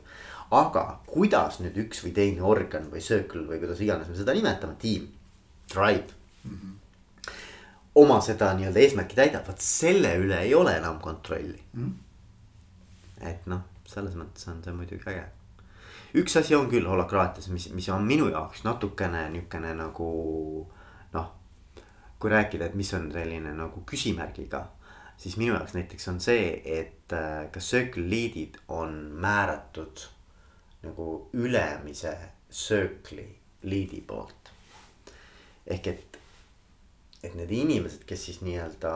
aga 0.51 0.84
kuidas 1.07 1.61
nüüd 1.61 1.78
üks 1.84 2.03
või 2.05 2.12
teine 2.14 2.42
organ 2.42 2.90
või 2.90 3.03
circle 3.05 3.46
või 3.46 3.62
kuidas 3.62 3.80
iganes 3.80 4.09
me 4.09 4.18
seda 4.18 4.34
nimetame, 4.34 4.74
tiim, 4.78 5.09
tribe 5.68 6.11
mm. 6.44 6.51
-hmm 6.51 6.78
oma 7.99 8.20
seda 8.24 8.53
nii-öelda 8.57 8.82
eesmärki 8.84 9.18
täidab, 9.18 9.46
vot 9.49 9.64
selle 9.64 10.14
üle 10.20 10.38
ei 10.44 10.55
ole 10.55 10.76
enam 10.78 11.01
kontrolli 11.03 11.59
mm.. 11.72 11.92
et 13.30 13.46
noh, 13.51 13.64
selles 13.88 14.16
mõttes 14.18 14.49
on 14.51 14.62
see 14.64 14.74
muidugi 14.76 15.11
äge. 15.11 15.24
üks 16.22 16.38
asi 16.40 16.57
on 16.57 16.68
küll 16.70 16.88
holakraatias, 16.88 17.51
mis, 17.55 17.70
mis 17.74 17.88
on 17.94 18.07
minu 18.07 18.30
jaoks 18.32 18.64
natukene 18.66 19.28
niukene 19.34 19.74
nagu 19.78 20.11
noh. 21.14 21.30
kui 22.18 22.34
rääkida, 22.34 22.70
et 22.70 22.78
mis 22.78 22.92
on 22.99 23.11
selline 23.14 23.55
nagu 23.55 23.82
küsimärgiga, 23.86 24.64
siis 25.16 25.36
minu 25.40 25.55
jaoks 25.55 25.74
näiteks 25.76 26.09
on 26.12 26.20
see, 26.22 26.53
et 26.64 27.14
äh, 27.14 27.46
kas 27.55 27.70
circle 27.74 28.07
lead'id 28.11 28.59
on 28.68 28.94
määratud 29.18 30.07
nagu 30.82 31.28
ülemise 31.34 32.14
circle'i 32.51 33.28
lead'i 33.62 34.03
poolt. 34.07 34.53
ehk 35.66 35.86
et 35.86 36.08
et 37.23 37.35
need 37.35 37.51
inimesed, 37.51 38.05
kes 38.07 38.29
siis 38.29 38.41
nii-öelda 38.47 38.93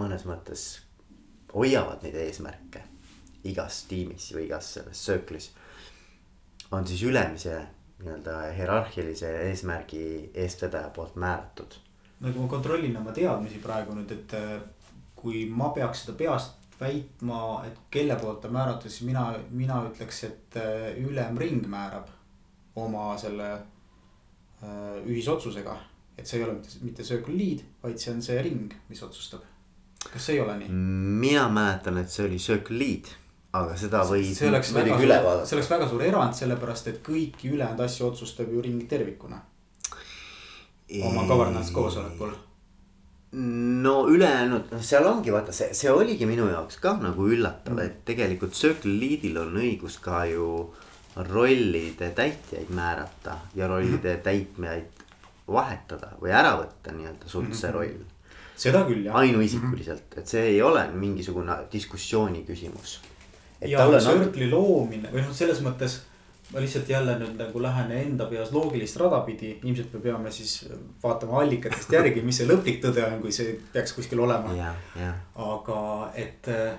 mõnes 0.00 0.24
mõttes 0.28 0.64
hoiavad 1.52 2.04
neid 2.04 2.16
eesmärke 2.16 2.86
igas 3.48 3.82
tiimis 3.90 4.30
või 4.34 4.46
igas 4.46 4.72
selles 4.76 5.04
circle'is. 5.06 5.50
on 6.70 6.86
siis 6.86 7.02
ülemise 7.02 7.58
nii-öelda 8.02 8.36
hierarhilise 8.56 9.30
eesmärgi 9.48 10.30
eestvedaja 10.34 10.88
poolt 10.88 11.16
määratud. 11.16 11.74
no 12.20 12.32
kui 12.32 12.40
ma 12.40 12.48
kontrollin 12.48 12.96
oma 12.96 13.12
teadmisi 13.12 13.58
praegu 13.58 13.94
nüüd, 13.98 14.12
et 14.12 14.34
äh, 14.38 14.56
kui 15.16 15.46
ma 15.50 15.70
peaks 15.76 16.04
seda 16.04 16.16
peast 16.18 16.58
väitma, 16.80 17.62
et 17.66 17.78
kelle 17.90 18.16
poolt 18.16 18.40
ta 18.42 18.48
määratud, 18.48 18.90
siis 18.90 19.06
mina, 19.06 19.28
mina 19.50 19.82
ütleks, 19.90 20.24
et 20.24 20.56
äh, 20.56 20.98
ülemring 21.04 21.66
määrab 21.66 22.08
oma 22.76 23.12
selle 23.18 23.52
äh, 23.52 25.02
ühisotsusega 25.04 25.76
et 26.18 26.28
see 26.28 26.38
ei 26.38 26.44
ole 26.44 26.58
mitte, 26.58 26.82
mitte 26.82 27.06
circle 27.06 27.34
lead, 27.36 27.64
vaid 27.82 27.98
see 28.02 28.12
on 28.12 28.22
see 28.24 28.42
ring, 28.44 28.76
mis 28.90 29.02
otsustab. 29.02 29.42
kas 30.04 30.28
see 30.28 30.36
ei 30.36 30.44
ole 30.44 30.58
nii? 30.60 30.70
mina 31.24 31.48
mäletan, 31.48 31.98
et 32.02 32.12
see 32.12 32.26
oli 32.26 32.38
circle 32.42 32.78
lead, 32.78 33.10
aga 33.58 33.76
seda 33.78 34.04
võib 34.08 34.44
muidugi 34.76 35.08
üle 35.08 35.18
vaadata. 35.24 35.48
see 35.48 35.58
oleks 35.58 35.72
väga 35.72 35.90
suur 35.90 36.06
erand, 36.06 36.38
sellepärast 36.38 36.92
et 36.92 37.02
kõiki 37.06 37.52
ülejäänud 37.56 37.84
asju 37.88 38.08
otsustab 38.10 38.52
ju 38.52 38.64
ring 38.64 38.86
tervikuna. 38.88 39.42
oma 41.02 41.26
governance 41.28 41.72
koosolekul 41.72 42.32
no 43.32 43.94
ülejäänud, 44.12 44.72
noh, 44.74 44.82
seal 44.84 45.06
ongi 45.08 45.32
vaata, 45.32 45.54
see, 45.56 45.72
see 45.76 45.90
oligi 45.90 46.26
minu 46.28 46.50
jaoks 46.50 46.76
ka 46.82 46.98
nagu 47.00 47.28
üllatav 47.32 47.78
mm., 47.78 47.86
et 47.86 48.02
tegelikult 48.08 48.52
Circle 48.56 48.92
Leadil 49.00 49.38
on 49.40 49.56
õigus 49.56 49.96
ka 50.04 50.26
ju 50.28 50.48
rollide 51.16 52.10
täitjaid 52.16 52.68
määrata 52.72 53.38
ja 53.56 53.68
rollide 53.68 54.18
mm. 54.18 54.22
täitjaid 54.26 55.01
vahetada 55.52 56.14
või 56.20 56.34
ära 56.34 56.56
võtta 56.60 56.94
nii-öelda 56.96 57.30
sult 57.30 57.54
see 57.54 57.70
mhm. 57.70 57.78
roll. 57.78 58.04
seda 58.62 58.84
küll 58.88 59.06
jah. 59.06 59.18
ainuisikuliselt, 59.22 60.18
et 60.20 60.28
see 60.28 60.44
ei 60.54 60.62
ole 60.62 60.84
mingisugune 60.94 61.56
diskussiooni 61.72 62.44
küsimus. 62.48 63.00
ja 63.60 63.86
circle'i 63.98 64.50
loomine 64.50 65.12
või 65.12 65.26
noh, 65.26 65.36
selles 65.36 65.62
mõttes 65.64 66.00
ma 66.52 66.60
lihtsalt 66.60 66.88
jälle 66.88 67.14
nüüd 67.18 67.38
nagu 67.40 67.62
lähen 67.62 67.92
enda 67.96 68.26
peas 68.28 68.52
loogilist 68.52 68.96
rada 69.00 69.20
pidi, 69.26 69.54
ilmselt 69.62 69.92
me 69.96 70.00
peame 70.04 70.30
siis 70.30 70.56
vaatama 71.02 71.40
allikatest 71.40 71.92
järgi, 71.92 72.24
mis 72.26 72.40
see 72.40 72.48
lõplik 72.48 72.82
tõde 72.82 73.04
on, 73.06 73.20
kui 73.22 73.32
see 73.32 73.54
peaks 73.72 73.94
kuskil 73.96 74.20
olema. 74.20 74.72
aga 75.34 75.78
et 76.14 76.48
äh, 76.52 76.74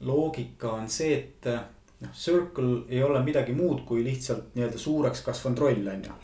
loogika 0.00 0.74
on 0.80 0.90
see, 0.92 1.14
et 1.14 1.48
äh, 1.48 1.62
noh, 2.04 2.12
circle 2.12 2.82
ei 2.88 3.02
ole 3.02 3.22
midagi 3.24 3.56
muud 3.56 3.84
kui 3.88 4.04
lihtsalt 4.04 4.52
nii-öelda 4.58 4.78
suureks 4.78 5.24
kasvanud 5.24 5.64
roll 5.64 5.88
on 5.94 6.04
ju 6.10 6.18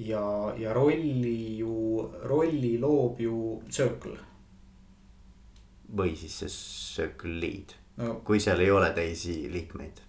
ja, 0.00 0.54
ja 0.58 0.72
rolli 0.72 1.58
ju, 1.58 2.10
rolli 2.22 2.78
loob 2.80 3.20
ju 3.20 3.62
Circle. 3.70 4.16
või 5.96 6.14
siis 6.16 6.36
see 6.42 6.52
Circle 6.54 7.34
Lead 7.42 7.74
no,, 7.98 8.20
kui 8.24 8.40
seal 8.40 8.62
ei 8.62 8.70
ole 8.70 8.92
teisi 8.96 9.34
liikmeid. 9.52 10.00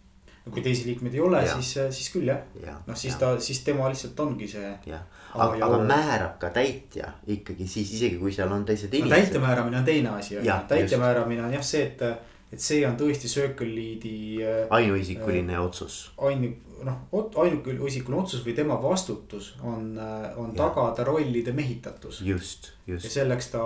no 0.46 0.54
kui 0.54 0.64
teisi 0.64 0.86
liikmeid 0.88 1.18
ei 1.18 1.24
ole, 1.26 1.42
siis, 1.50 1.74
siis 1.98 2.12
küll 2.14 2.30
jah 2.30 2.44
ja,. 2.62 2.78
noh, 2.88 2.98
siis 2.98 3.16
ja. 3.16 3.20
ta, 3.24 3.34
siis 3.42 3.64
tema 3.68 3.90
lihtsalt 3.92 4.20
ongi 4.24 4.48
see. 4.52 4.72
jah, 4.88 5.04
aga, 5.34 5.60
aga 5.68 5.82
määrab 5.84 6.38
ka 6.42 6.54
täitja 6.56 7.12
ikkagi 7.28 7.68
siis 7.68 7.96
isegi 7.98 8.22
kui 8.22 8.34
seal 8.36 8.52
on 8.54 8.66
teised 8.68 8.94
inimesed 8.94 9.12
no,. 9.12 9.24
täitja 9.26 9.46
määramine 9.48 9.82
on 9.82 9.88
teine 9.90 10.14
asi 10.16 10.40
täitja 10.70 11.02
määramine 11.02 11.48
on 11.50 11.58
jah 11.58 11.66
see, 11.66 11.90
et, 11.90 12.06
et 12.54 12.64
see 12.70 12.86
on 12.88 12.98
tõesti 13.00 13.32
Circle 13.32 13.68
Lead'i. 13.76 14.18
Äh, 14.44 14.66
ainuisikuline 14.70 15.58
äh, 15.58 15.66
otsus. 15.66 16.04
ainu, 16.18 16.54
noh, 16.86 17.26
ainuisikuline 17.44 18.22
otsus 18.22 18.44
või 18.46 18.56
tema 18.58 18.78
vastutus 18.82 19.52
on, 19.64 19.92
äh, 20.00 20.38
on 20.40 20.54
tagada 20.58 21.04
rollide 21.08 21.54
mehitatus. 21.56 22.22
just, 22.26 22.72
just. 22.88 23.06
ja 23.06 23.12
selleks 23.12 23.52
ta 23.54 23.62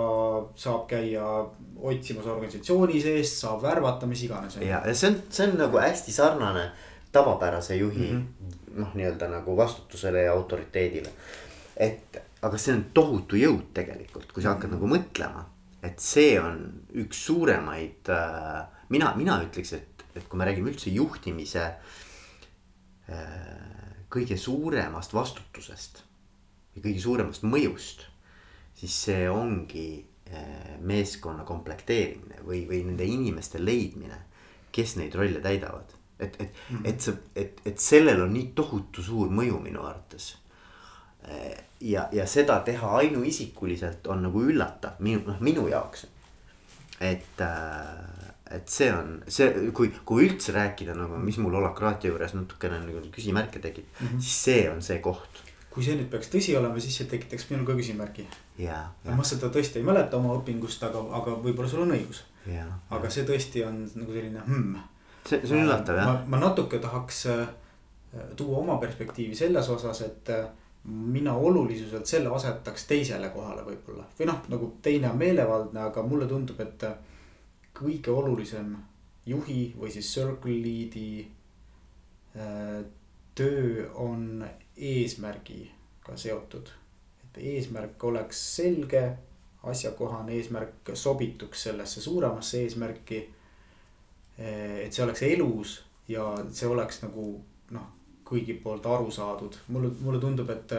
saab 0.58 0.86
käia 0.90 1.24
otsimas 1.76 2.26
organisatsiooni 2.26 3.00
seest, 3.02 3.40
saab 3.44 3.62
värvata, 3.62 4.08
mis 4.10 4.22
iganes. 4.26 4.58
ja, 4.60 4.82
ja 4.86 4.94
see 4.94 5.12
on, 5.12 5.18
see 5.30 5.48
on 5.48 5.58
nagu 5.60 5.80
hästi 5.80 6.12
sarnane 6.12 6.70
tavapärase 7.12 7.76
juhi 7.76 8.12
mm 8.12 8.22
-hmm. 8.22 8.78
noh, 8.80 8.94
nii-öelda 8.94 9.28
nagu 9.32 9.56
vastutusele 9.56 10.22
ja 10.22 10.32
autoriteedile. 10.32 11.10
et, 11.76 12.22
aga 12.42 12.58
see 12.58 12.74
on 12.74 12.86
tohutu 12.94 13.36
jõud 13.36 13.72
tegelikult, 13.74 14.32
kui 14.32 14.42
sa 14.42 14.54
hakkad 14.54 14.70
mm 14.70 14.76
-hmm. 14.76 14.80
nagu 14.80 14.94
mõtlema, 14.96 15.44
et 15.82 16.00
see 16.00 16.40
on 16.40 16.82
üks 16.94 17.26
suuremaid 17.26 18.08
äh,, 18.08 18.66
mina, 18.88 19.14
mina 19.16 19.42
ütleks, 19.42 19.72
et, 19.72 20.04
et 20.16 20.28
kui 20.28 20.38
me 20.38 20.44
räägime 20.44 20.70
üldse 20.70 20.90
juhtimise 20.90 21.60
Äh, 21.60 22.05
kõige 24.10 24.36
suuremast 24.36 25.12
vastutusest 25.14 26.00
ja 26.76 26.84
kõige 26.84 27.00
suuremast 27.00 27.44
mõjust, 27.48 28.04
siis 28.76 28.96
see 29.06 29.26
ongi 29.32 29.88
äh, 29.98 30.76
meeskonna 30.84 31.44
komplekteerimine 31.48 32.42
või, 32.44 32.64
või 32.68 32.82
nende 32.86 33.06
inimeste 33.08 33.62
leidmine, 33.62 34.18
kes 34.72 34.96
neid 35.00 35.14
rolle 35.16 35.40
täidavad. 35.40 35.94
et, 36.18 36.36
et 36.40 36.52
mm, 36.70 36.76
-hmm. 36.76 36.88
et 36.88 37.00
see, 37.00 37.14
et, 37.36 37.60
et 37.64 37.78
sellel 37.78 38.22
on 38.22 38.32
nii 38.32 38.52
tohutu 38.54 39.02
suur 39.02 39.28
mõju 39.28 39.60
minu 39.60 39.82
arvates. 39.84 40.36
Äh, 41.28 41.64
ja, 41.80 42.08
ja 42.12 42.26
seda 42.26 42.60
teha 42.60 42.96
ainuisikuliselt 42.96 44.06
on 44.06 44.22
nagu 44.22 44.42
üllatav 44.42 45.00
minu, 45.00 45.22
noh 45.26 45.40
minu 45.40 45.68
jaoks. 45.68 46.06
et 47.00 47.40
äh, 47.40 48.34
et 48.50 48.68
see 48.70 48.88
on 48.94 49.16
see, 49.28 49.48
kui, 49.74 49.90
kui 50.06 50.26
üldse 50.28 50.54
rääkida 50.54 50.94
nagu, 50.96 51.18
mis 51.22 51.38
mul 51.42 51.56
holakraatia 51.58 52.12
juures 52.12 52.34
natukene 52.36 52.78
nagu 52.84 53.02
küsimärke 53.14 53.62
tekib 53.62 53.86
mm, 53.88 54.06
-hmm. 54.06 54.20
siis 54.20 54.44
see 54.44 54.70
on 54.70 54.82
see 54.82 54.98
koht. 55.02 55.42
kui 55.70 55.84
see 55.84 55.96
nüüd 55.98 56.10
peaks 56.10 56.30
tõsi 56.32 56.54
olema, 56.58 56.80
siis 56.80 56.96
see 56.96 57.08
tekitaks 57.10 57.50
minul 57.50 57.66
ka 57.66 57.74
küsimärgi. 57.78 58.26
ma 59.16 59.24
seda 59.24 59.50
tõesti 59.52 59.82
ei 59.82 59.88
mäleta 59.88 60.16
oma 60.16 60.36
õpingust, 60.38 60.84
aga, 60.86 61.02
aga 61.20 61.38
võib-olla 61.42 61.68
sul 61.68 61.82
on 61.82 61.96
õigus. 61.98 62.22
aga 62.90 63.10
see 63.10 63.26
tõesti 63.26 63.64
on 63.66 63.82
nagu 63.94 64.12
selline 64.12 64.44
hmm. 64.46 64.76
see, 65.26 65.40
see 65.42 65.56
on 65.56 65.66
üllatav 65.66 65.98
jah. 66.02 66.22
ma 66.26 66.38
natuke 66.38 66.78
tahaks 66.78 67.26
äh, 67.26 67.48
tuua 68.36 68.62
oma 68.62 68.78
perspektiivi 68.78 69.34
selles 69.34 69.68
osas, 69.68 70.00
et 70.06 70.30
äh, 70.30 70.46
mina 70.86 71.34
olulisuselt 71.34 72.06
selle 72.06 72.30
asetaks 72.30 72.86
teisele 72.86 73.28
kohale 73.34 73.66
võib-olla 73.66 74.06
või 74.18 74.30
noh, 74.30 74.40
nagu 74.48 74.72
teine 74.82 75.10
on 75.10 75.18
meelevaldne, 75.18 75.80
aga 75.90 76.02
mulle 76.02 76.30
tundub, 76.30 76.60
et 76.60 76.82
äh, 76.86 76.94
kõige 77.76 78.12
olulisem 78.12 78.74
juhi 79.26 79.74
või 79.78 79.90
siis 79.92 80.08
circle 80.14 80.56
lead'i 80.62 81.26
äh, 82.36 82.84
töö 83.36 83.88
on 83.94 84.44
eesmärgiga 84.76 86.16
seotud. 86.16 86.68
et 87.24 87.38
eesmärk 87.54 88.04
oleks 88.04 88.40
selge, 88.56 89.02
asjakohane 89.62 90.32
eesmärk 90.32 90.94
sobituks 90.94 91.62
sellesse 91.62 92.00
suuremasse 92.00 92.62
eesmärki. 92.62 93.18
Äh, 94.38 94.86
et 94.86 94.92
see 94.92 95.04
oleks 95.04 95.22
elus 95.22 95.82
ja 96.08 96.28
see 96.52 96.68
oleks 96.68 97.02
nagu 97.02 97.26
noh, 97.70 97.90
kõigi 98.26 98.56
poolt 98.62 98.86
aru 98.86 99.10
saadud, 99.10 99.58
mulle, 99.68 99.90
mulle 100.00 100.20
tundub, 100.20 100.50
et 100.50 100.72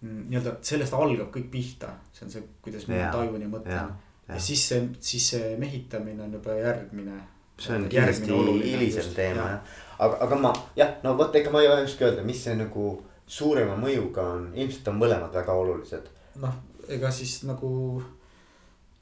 mm, 0.00 0.24
nii-öelda 0.30 0.56
sellest 0.62 0.94
algab 0.98 1.30
kõik 1.34 1.50
pihta, 1.50 1.92
see 2.12 2.26
on 2.26 2.34
see, 2.34 2.48
kuidas 2.62 2.88
ma 2.90 3.04
tajun 3.12 3.42
ja 3.42 3.50
mõtlen 3.50 3.92
ja 4.34 4.40
siis 4.40 4.64
see, 4.68 4.88
siis 5.00 5.28
see 5.34 5.54
mehitamine 5.60 6.22
on 6.24 6.32
juba 6.38 6.56
järgmine. 6.58 7.20
see 7.58 7.76
on 7.76 7.88
kindlasti 7.88 8.32
hilisem 8.64 9.14
teema 9.14 9.48
jah, 9.48 9.78
aga, 9.98 10.18
aga 10.26 10.40
ma 10.40 10.52
jah, 10.76 10.96
no 11.04 11.14
vot, 11.18 11.34
ega 11.36 11.52
ma 11.52 11.62
ei 11.62 11.70
oska 11.74 12.08
öelda, 12.08 12.24
mis 12.26 12.42
see 12.44 12.56
nagu 12.58 12.88
suurema 13.26 13.76
mõjuga 13.80 14.24
on, 14.36 14.50
ilmselt 14.54 14.90
on 14.92 14.98
mõlemad 15.00 15.34
väga 15.34 15.54
olulised. 15.56 16.10
noh, 16.42 16.58
ega 16.88 17.10
siis 17.14 17.42
nagu 17.48 17.70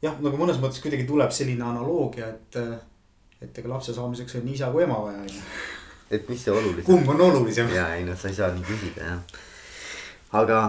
jah, 0.05 0.17
nagu 0.21 0.41
mõnes 0.41 0.61
mõttes 0.63 0.83
kuidagi 0.83 1.07
tuleb 1.09 1.33
selline 1.35 1.65
analoogia, 1.67 2.31
et, 2.35 2.61
et 3.41 3.63
ega 3.63 3.73
lapse 3.75 3.95
saamiseks 3.97 4.39
on 4.39 4.47
nii 4.49 4.59
isa 4.59 4.71
kui 4.73 4.85
ema 4.87 4.99
vaja, 5.07 5.25
on 5.25 5.35
ju. 5.35 5.45
et 6.11 6.29
mis 6.33 6.45
see 6.45 6.55
olulisem. 6.55 6.87
kumb 6.89 7.15
on 7.15 7.25
olulisem? 7.29 7.73
ja 7.75 7.91
ei 7.97 8.07
noh, 8.09 8.19
sa 8.19 8.31
ei 8.31 8.39
saa 8.39 8.53
nii 8.55 8.67
küsida 8.69 9.11
jah. 9.13 9.43
aga, 10.43 10.63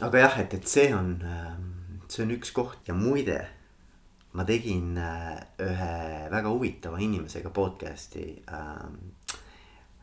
aga 0.00 0.26
jah, 0.26 0.38
et, 0.44 0.60
et 0.60 0.70
see 0.76 0.88
on, 0.96 1.16
see 2.08 2.26
on 2.26 2.36
üks 2.38 2.54
koht 2.56 2.88
ja 2.90 2.96
muide 2.98 3.40
ma 4.32 4.44
tegin 4.48 4.96
äh, 4.96 5.36
ühe 5.60 6.28
väga 6.32 6.48
huvitava 6.48 7.00
inimesega 7.02 7.50
podcast'i. 7.50 8.42
Ähm, 8.48 8.96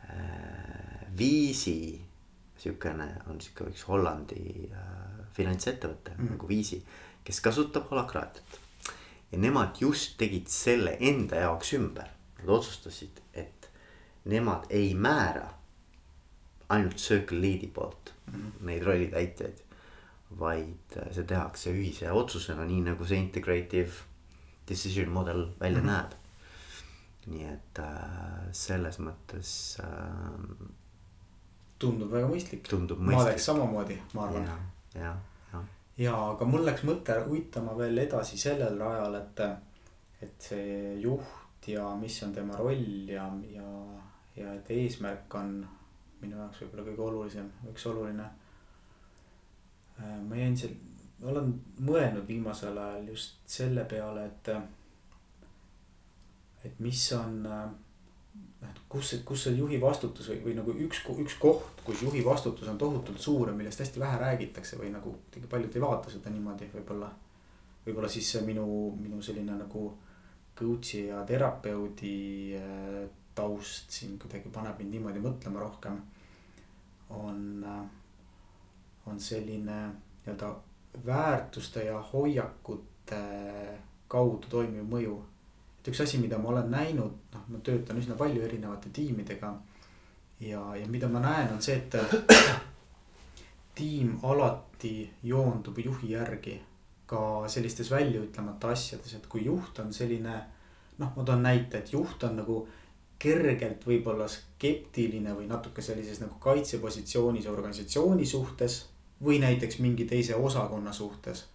äh, 0.06 1.08
Viisi 1.18 2.10
sihukene 2.60 3.08
on 3.30 3.40
sihuke 3.42 3.70
üks 3.72 3.86
Hollandi 3.88 4.68
äh, 4.68 5.22
finantsettevõte 5.36 6.16
mm. 6.18 6.34
nagu 6.34 6.50
Viisi, 6.50 6.82
kes 7.26 7.40
kasutab 7.46 7.88
holakraatiat. 7.92 8.60
ja 9.32 9.40
nemad 9.40 9.78
just 9.80 10.18
tegid 10.18 10.50
selle 10.50 10.98
enda 11.00 11.44
jaoks 11.46 11.74
ümber, 11.78 12.10
nad 12.40 12.50
otsustasid, 12.50 13.22
et 13.34 13.70
nemad 14.26 14.66
ei 14.70 14.94
määra 14.96 15.48
ainult 16.70 16.98
Circle 16.98 17.42
Leadi 17.42 17.70
poolt 17.74 18.14
mm. 18.28 18.52
neid 18.68 18.84
rollitäitjaid. 18.84 19.66
vaid 20.40 20.98
äh, 20.98 21.10
see 21.16 21.26
tehakse 21.26 21.72
ühise 21.74 22.12
otsusena, 22.12 22.66
nii 22.70 22.84
nagu 22.92 23.06
see 23.08 23.18
integrative 23.18 24.09
decision 24.70 25.10
model 25.14 25.48
välja 25.60 25.82
mm 25.82 25.88
-hmm. 25.88 25.92
näeb. 25.92 26.12
nii 27.30 27.46
et 27.46 27.80
äh, 27.80 28.52
selles 28.52 29.00
mõttes 29.00 29.80
äh,. 29.84 30.70
tundub 31.80 32.12
väga 32.12 32.28
mõistlik. 32.28 32.64
tundub 32.70 33.00
mõistlik. 33.00 33.16
ma 33.16 33.24
oleks 33.24 33.46
samamoodi, 33.46 33.98
ma 34.14 34.28
arvan. 34.28 34.46
ja, 34.46 35.02
ja, 35.02 35.16
ja. 35.54 35.64
ja 35.98 36.16
aga 36.32 36.46
mul 36.46 36.66
läks 36.66 36.84
mõte 36.84 37.18
uitama 37.28 37.78
veel 37.78 37.98
edasi 37.98 38.38
sellel 38.38 38.80
rajal, 38.80 39.16
et, 39.16 39.40
et 40.22 40.50
see 40.50 40.96
juht 41.02 41.68
ja 41.68 41.96
mis 41.96 42.24
on 42.24 42.34
tema 42.34 42.58
roll 42.58 43.10
ja, 43.10 43.32
ja, 43.52 43.70
ja 44.36 44.54
et 44.54 44.72
eesmärk 44.72 45.36
on 45.36 45.68
minu 46.22 46.38
jaoks 46.38 46.62
võib-olla 46.64 46.86
kõige 46.90 47.04
olulisem, 47.06 47.50
üks 47.72 47.86
oluline. 47.90 48.26
Äh, 50.00 50.16
ma 50.28 50.40
jäin 50.40 50.58
seal, 50.58 50.76
olen 51.22 51.54
mõelnud 51.84 52.28
viimasel 52.28 52.78
ajal 52.78 53.08
just 53.12 53.40
selle 53.50 53.84
peale, 53.90 54.26
et. 54.26 54.50
et 56.64 56.80
mis 56.84 57.02
on, 57.16 57.42
noh, 57.44 58.70
et 58.70 58.82
kus, 58.92 59.14
kus 59.26 59.46
see 59.48 59.56
juhi 59.58 59.80
vastutus 59.82 60.30
või, 60.32 60.40
või 60.46 60.56
nagu 60.58 60.76
üks, 60.86 61.02
üks 61.24 61.38
koht, 61.40 61.84
kus 61.86 62.04
juhi 62.04 62.24
vastutus 62.26 62.68
on 62.68 62.78
tohutult 62.78 63.20
suur 63.20 63.52
ja 63.52 63.56
millest 63.56 63.80
hästi 63.84 64.00
vähe 64.00 64.20
räägitakse 64.20 64.80
või 64.80 64.92
nagu 64.96 65.16
paljud 65.50 65.76
ei 65.76 65.84
vaata 65.84 66.12
seda 66.12 66.32
niimoodi 66.34 66.70
võib-olla. 66.74 67.10
võib-olla 67.86 68.10
siis 68.12 68.32
see 68.32 68.44
minu, 68.46 68.66
minu 69.00 69.22
selline 69.22 69.56
nagu 69.60 69.86
coach'i 70.60 71.06
ja 71.08 71.24
terapeudi 71.28 72.56
äh, 72.60 73.08
taust 73.36 73.92
siin 73.96 74.18
kuidagi 74.20 74.52
paneb 74.52 74.80
mind 74.80 74.98
niimoodi 74.98 75.24
mõtlema 75.24 75.64
rohkem. 75.64 76.02
on, 77.10 77.66
on 79.06 79.20
selline 79.20 79.78
nii-öelda 79.88 80.50
väärtuste 81.06 81.84
ja 81.84 82.00
hoiakute 82.14 83.22
kaudu 84.08 84.48
toimiv 84.50 84.88
mõju. 84.90 85.18
et 85.80 85.88
üks 85.88 86.02
asi, 86.04 86.18
mida 86.18 86.38
ma 86.38 86.50
olen 86.50 86.72
näinud, 86.72 87.12
noh, 87.34 87.44
ma 87.48 87.60
töötan 87.64 87.98
üsna 87.98 88.16
palju 88.16 88.42
erinevate 88.42 88.90
tiimidega. 88.94 89.54
ja, 90.40 90.76
ja 90.76 90.88
mida 90.88 91.08
ma 91.08 91.20
näen, 91.20 91.54
on 91.54 91.62
see, 91.62 91.76
et 91.76 91.96
tiim 93.80 94.18
alati 94.24 95.10
joondub 95.24 95.78
juhi 95.78 96.12
järgi 96.12 96.60
ka 97.10 97.48
sellistes 97.50 97.92
väljaütlemata 97.92 98.70
asjades, 98.76 99.14
et 99.14 99.28
kui 99.28 99.46
juht 99.46 99.80
on 99.80 99.94
selline. 99.94 100.42
noh, 101.00 101.16
ma 101.16 101.24
toon 101.24 101.44
näite, 101.44 101.80
et 101.80 101.94
juht 101.94 102.24
on 102.24 102.36
nagu 102.36 102.56
kergelt 103.20 103.84
võib-olla 103.88 104.28
skeptiline 104.32 105.34
või 105.36 105.48
natuke 105.48 105.84
sellises 105.84 106.20
nagu 106.20 106.36
kaitsepositsioonis 106.44 107.48
organisatsiooni 107.52 108.26
suhtes. 108.26 108.82
Või 109.24 109.40
näiteks 109.40 109.80
mingi 109.80 110.06
teise 110.06 110.36
osakonna 110.36 110.94
suhtes. 110.94 111.46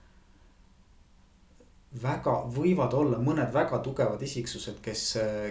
väga, 2.03 2.33
võivad 2.57 2.95
olla 2.95 3.19
mõned 3.23 3.53
väga 3.55 3.79
tugevad 3.79 4.23
isiksused, 4.23 4.81
kes, 4.83 5.03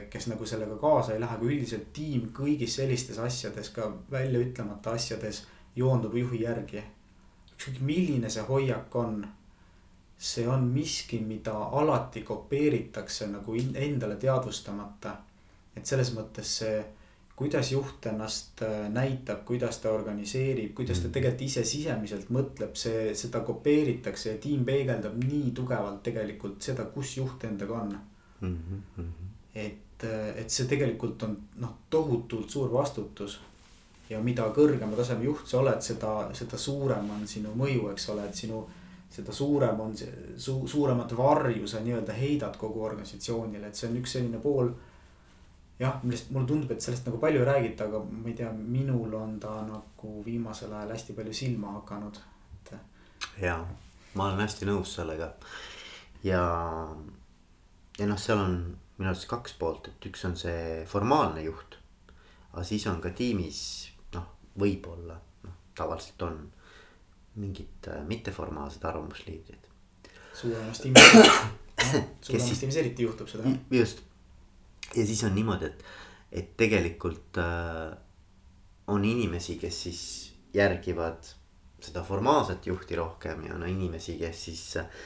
kes 0.10 0.28
nagu 0.28 0.46
sellega 0.46 0.76
kaasa 0.76 1.14
ei 1.14 1.20
lähe, 1.20 1.38
aga 1.38 1.46
üldiselt 1.46 1.94
tiim 1.94 2.26
kõigis 2.36 2.76
sellistes 2.76 3.18
asjades, 3.18 3.70
ka 3.70 3.88
väljaütlemata 4.12 4.92
asjades 4.92 5.46
joondub 5.76 6.16
juhi 6.16 6.42
järgi. 6.44 6.84
ükskõik 7.56 7.80
milline 7.82 8.30
see 8.30 8.44
hoiak 8.44 8.96
on 8.96 9.28
see 10.18 10.48
on 10.48 10.64
miski, 10.68 11.20
mida 11.20 11.54
alati 11.54 12.22
kopeeritakse 12.22 13.28
nagu 13.28 13.56
endale 13.76 14.16
teadvustamata 14.16 15.18
et 15.78 15.90
selles 15.90 16.12
mõttes 16.16 16.58
see, 16.60 16.82
kuidas 17.36 17.72
juht 17.72 18.06
ennast 18.06 18.62
äh, 18.62 18.90
näitab, 18.94 19.46
kuidas 19.46 19.80
ta 19.82 19.92
organiseerib, 19.92 20.74
kuidas 20.74 21.00
ta 21.00 21.08
mm. 21.08 21.14
tegelikult 21.14 21.46
ise 21.48 21.64
sisemiselt 21.66 22.30
mõtleb, 22.30 22.76
see, 22.78 23.14
seda 23.18 23.42
kopeeritakse 23.46 24.36
ja 24.36 24.42
tiim 24.42 24.66
peegeldab 24.66 25.18
nii 25.18 25.54
tugevalt 25.58 26.04
tegelikult 26.06 26.62
seda, 26.62 26.86
kus 26.94 27.18
juht 27.18 27.44
endaga 27.50 27.80
on 27.80 27.96
mm. 28.42 28.60
-hmm. 28.98 29.10
et, 29.56 30.06
äh, 30.06 30.30
et 30.44 30.50
see 30.50 30.70
tegelikult 30.70 31.24
on 31.24 31.36
noh, 31.56 31.74
tohutult 31.90 32.50
suur 32.50 32.72
vastutus. 32.74 33.40
ja 34.10 34.20
mida 34.22 34.44
kõrgema 34.54 34.96
taseme 34.96 35.24
juht 35.24 35.48
sa 35.48 35.60
oled, 35.60 35.82
seda, 35.82 36.30
seda 36.34 36.58
suurem 36.58 37.10
on 37.10 37.28
sinu 37.28 37.54
mõju, 37.56 37.90
eks 37.92 38.10
ole, 38.10 38.26
et 38.30 38.36
sinu 38.36 38.68
seda 39.10 39.32
suurem 39.32 39.80
on 39.80 39.98
see 39.98 40.38
su, 40.38 40.68
suuremat 40.68 41.12
varju 41.18 41.68
sa 41.68 41.80
nii-öelda 41.80 42.14
heidad 42.14 42.58
kogu 42.58 42.84
organisatsioonile, 42.84 43.68
et 43.68 43.76
see 43.76 43.90
on 43.90 43.98
üks 43.98 44.16
selline 44.18 44.42
pool 44.42 44.70
jah, 45.80 46.00
millest 46.04 46.32
mulle 46.32 46.48
tundub, 46.48 46.72
et 46.72 46.82
sellest 46.82 47.08
nagu 47.08 47.20
palju 47.22 47.42
ei 47.42 47.50
räägita, 47.50 47.88
aga 47.90 48.04
ma 48.06 48.30
ei 48.30 48.38
tea, 48.38 48.52
minul 48.54 49.14
on 49.18 49.40
ta 49.42 49.56
nagu 49.68 50.14
viimasel 50.26 50.74
ajal 50.74 50.94
hästi 50.94 51.16
palju 51.18 51.34
silma 51.34 51.78
hakanud, 51.80 52.20
et. 52.58 52.74
ja, 53.42 53.58
ma 54.14 54.30
olen 54.30 54.44
hästi 54.46 54.70
nõus 54.70 54.94
sellega 55.00 55.34
ja, 56.24 56.44
ja 58.00 58.10
noh, 58.10 58.20
seal 58.20 58.42
on 58.44 58.58
minu 59.00 59.10
arust 59.10 59.28
kaks 59.30 59.58
poolt, 59.60 59.90
et 59.90 60.10
üks 60.12 60.26
on 60.30 60.38
see 60.40 60.84
formaalne 60.90 61.44
juht. 61.46 61.80
aga 62.54 62.64
siis 62.68 62.86
on 62.88 63.02
ka 63.02 63.10
tiimis 63.18 63.60
noh, 64.14 64.30
võib-olla 64.60 65.18
noh, 65.48 65.58
tavaliselt 65.76 66.22
on 66.30 66.40
mingid 67.42 67.90
äh, 67.90 68.04
mitteformaalsed 68.06 68.86
arvamusliidrid. 68.86 69.70
suuremas 70.38 70.84
tiimis 70.84 71.14
suuremas 72.22 72.60
tiimis 72.60 72.82
eriti 72.84 73.08
juhtub 73.10 73.32
seda. 73.32 73.50
just 73.72 74.06
ja 74.96 75.06
siis 75.06 75.24
on 75.24 75.36
niimoodi, 75.36 75.66
et, 75.66 75.84
et 76.32 76.54
tegelikult 76.58 77.38
äh, 77.42 77.98
on 78.88 79.06
inimesi, 79.06 79.58
kes 79.62 79.82
siis 79.88 80.04
järgivad 80.54 81.34
seda 81.84 82.04
formaalset 82.04 82.68
juhti 82.68 82.96
rohkem 82.96 83.46
ja 83.48 83.56
on 83.56 83.68
inimesi, 83.68 84.18
kes 84.20 84.46
siis 84.46 84.64
äh, 84.80 85.04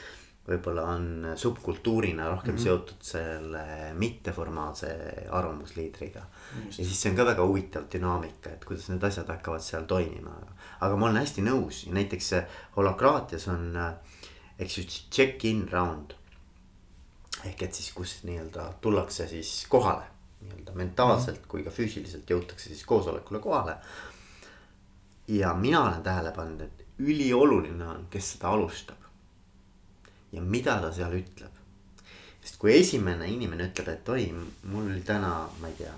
võib-olla 0.48 0.84
on 0.94 1.26
subkultuurina 1.36 2.28
rohkem 2.30 2.54
mm 2.54 2.58
-hmm. 2.58 2.62
seotud 2.62 3.02
selle 3.04 3.64
mitteformaalse 3.94 4.90
arvamusliidriga. 5.30 6.22
ja 6.64 6.72
siis 6.72 7.02
see 7.02 7.10
on 7.10 7.16
ka 7.16 7.26
väga 7.26 7.46
huvitav 7.46 7.88
dünaamika, 7.92 8.50
et 8.50 8.64
kuidas 8.64 8.88
need 8.88 9.02
asjad 9.02 9.28
hakkavad 9.28 9.60
seal 9.60 9.84
toimima. 9.84 10.36
aga 10.80 10.96
ma 10.96 11.06
olen 11.06 11.20
hästi 11.20 11.42
nõus 11.42 11.86
ja 11.86 11.92
näiteks 11.92 12.30
holokraatias 12.76 13.48
on, 13.48 13.76
äh, 13.76 13.94
eks 14.58 14.78
ju, 14.78 14.84
check-in 15.10 15.68
round 15.72 16.14
ehk 17.44 17.62
et 17.62 17.74
siis, 17.74 17.92
kus 17.94 18.20
nii-öelda 18.24 18.72
tullakse 18.80 19.28
siis 19.28 19.66
kohale 19.68 20.18
nii-öelda 20.40 20.72
mentaalselt 20.72 21.46
kui 21.50 21.64
ka 21.66 21.70
füüsiliselt 21.74 22.30
jõutakse 22.30 22.70
siis 22.70 22.84
koosolekule 22.86 23.40
kohale. 23.42 23.76
ja 25.28 25.54
mina 25.54 25.82
olen 25.82 26.02
tähele 26.02 26.32
pannud, 26.32 26.60
et 26.60 26.84
ülioluline 26.98 27.84
on, 27.86 28.06
kes 28.10 28.32
seda 28.32 28.48
alustab. 28.48 28.96
ja 30.32 30.40
mida 30.40 30.80
ta 30.80 30.92
seal 30.92 31.12
ütleb. 31.12 31.52
sest 32.42 32.58
kui 32.58 32.78
esimene 32.78 33.28
inimene 33.28 33.70
ütleb, 33.70 33.88
et 33.88 34.08
oi, 34.08 34.32
mul 34.62 34.90
oli 34.90 35.02
täna, 35.02 35.48
ma 35.60 35.68
ei 35.68 35.74
tea, 35.74 35.94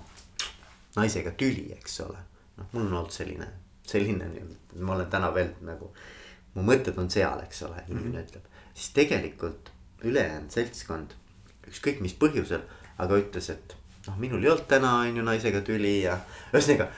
naisega 0.95 1.31
tüli, 1.31 1.69
eks 1.77 1.99
ole. 2.07 2.17
noh, 2.57 2.65
mul 2.71 2.87
on 2.87 2.93
olnud 2.93 3.11
selline, 3.11 3.47
selline 3.85 4.25
nii-öelda, 4.33 4.81
ma 4.81 4.95
olen 4.95 5.09
täna 5.09 5.33
veel 5.33 5.53
nagu, 5.61 5.93
mu 6.55 6.65
mõtted 6.65 6.97
on 6.97 7.09
seal, 7.09 7.39
eks 7.45 7.63
ole, 7.69 7.85
inimene 7.87 8.09
mm 8.09 8.15
-hmm. 8.15 8.29
ütleb. 8.29 8.45
siis 8.73 8.93
tegelikult 8.97 9.71
ülejäänud 10.03 10.51
seltskond 10.51 11.20
ükskõik 11.69 12.01
mis 12.01 12.15
põhjusel, 12.17 12.63
aga 13.01 13.19
ütles, 13.21 13.49
et 13.53 13.75
noh, 14.07 14.17
minul 14.21 14.43
ei 14.43 14.51
olnud 14.53 14.67
täna 14.69 14.97
on 15.05 15.21
ju 15.21 15.23
naisega 15.25 15.63
tüli 15.65 16.01
ja 16.01 16.17
ühesõnaga, 16.53 16.91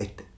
et. 0.00 0.28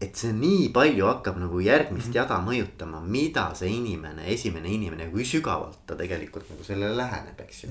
et 0.00 0.16
see 0.16 0.32
nii 0.32 0.70
palju 0.72 1.04
hakkab 1.04 1.36
nagu 1.36 1.58
järgmist 1.60 2.06
mm 2.06 2.12
-hmm. 2.12 2.16
jada 2.16 2.38
mõjutama, 2.40 3.02
mida 3.04 3.50
see 3.54 3.68
inimene, 3.68 4.24
esimene 4.32 4.70
inimene, 4.72 5.10
kui 5.12 5.24
sügavalt 5.28 5.82
ta 5.86 5.96
tegelikult 5.96 6.48
nagu 6.48 6.64
sellele 6.64 6.96
läheneb, 6.96 7.40
eks 7.40 7.64
ju. 7.64 7.70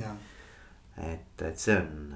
et, 1.08 1.42
et 1.42 1.58
see 1.60 1.78
on 1.78 2.14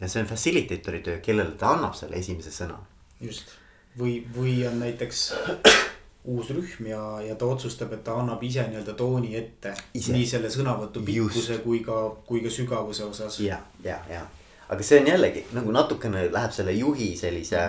ja 0.00 0.08
see 0.08 0.22
on 0.22 0.28
facilitator'i 0.28 1.00
töö, 1.00 1.20
kellele 1.24 1.56
ta 1.58 1.72
annab 1.74 1.94
selle 1.96 2.20
esimese 2.20 2.52
sõna. 2.52 2.78
just 3.20 3.54
või, 3.98 4.18
või 4.36 4.56
on 4.68 4.80
näiteks 4.82 5.28
uus 6.24 6.50
rühm 6.50 6.86
ja, 6.88 7.00
ja 7.20 7.34
ta 7.36 7.46
otsustab, 7.46 7.92
et 7.92 8.04
ta 8.04 8.14
annab 8.20 8.42
ise 8.42 8.64
nii-öelda 8.68 8.94
tooni 8.96 9.34
ette. 9.36 9.74
nii 9.92 10.26
selle 10.26 10.50
sõnavõtu 10.52 11.02
pikkuse 11.04 11.58
kui 11.64 11.82
ka, 11.84 11.98
kui 12.26 12.40
ka 12.44 12.52
sügavuse 12.52 13.04
osas. 13.04 13.40
ja, 13.44 13.60
ja, 13.84 13.98
ja, 14.08 14.22
aga 14.68 14.86
see 14.86 15.02
on 15.02 15.12
jällegi 15.12 15.44
nagu 15.52 15.74
natukene 15.74 16.26
läheb 16.32 16.56
selle 16.56 16.72
juhi 16.72 17.12
sellise 17.20 17.66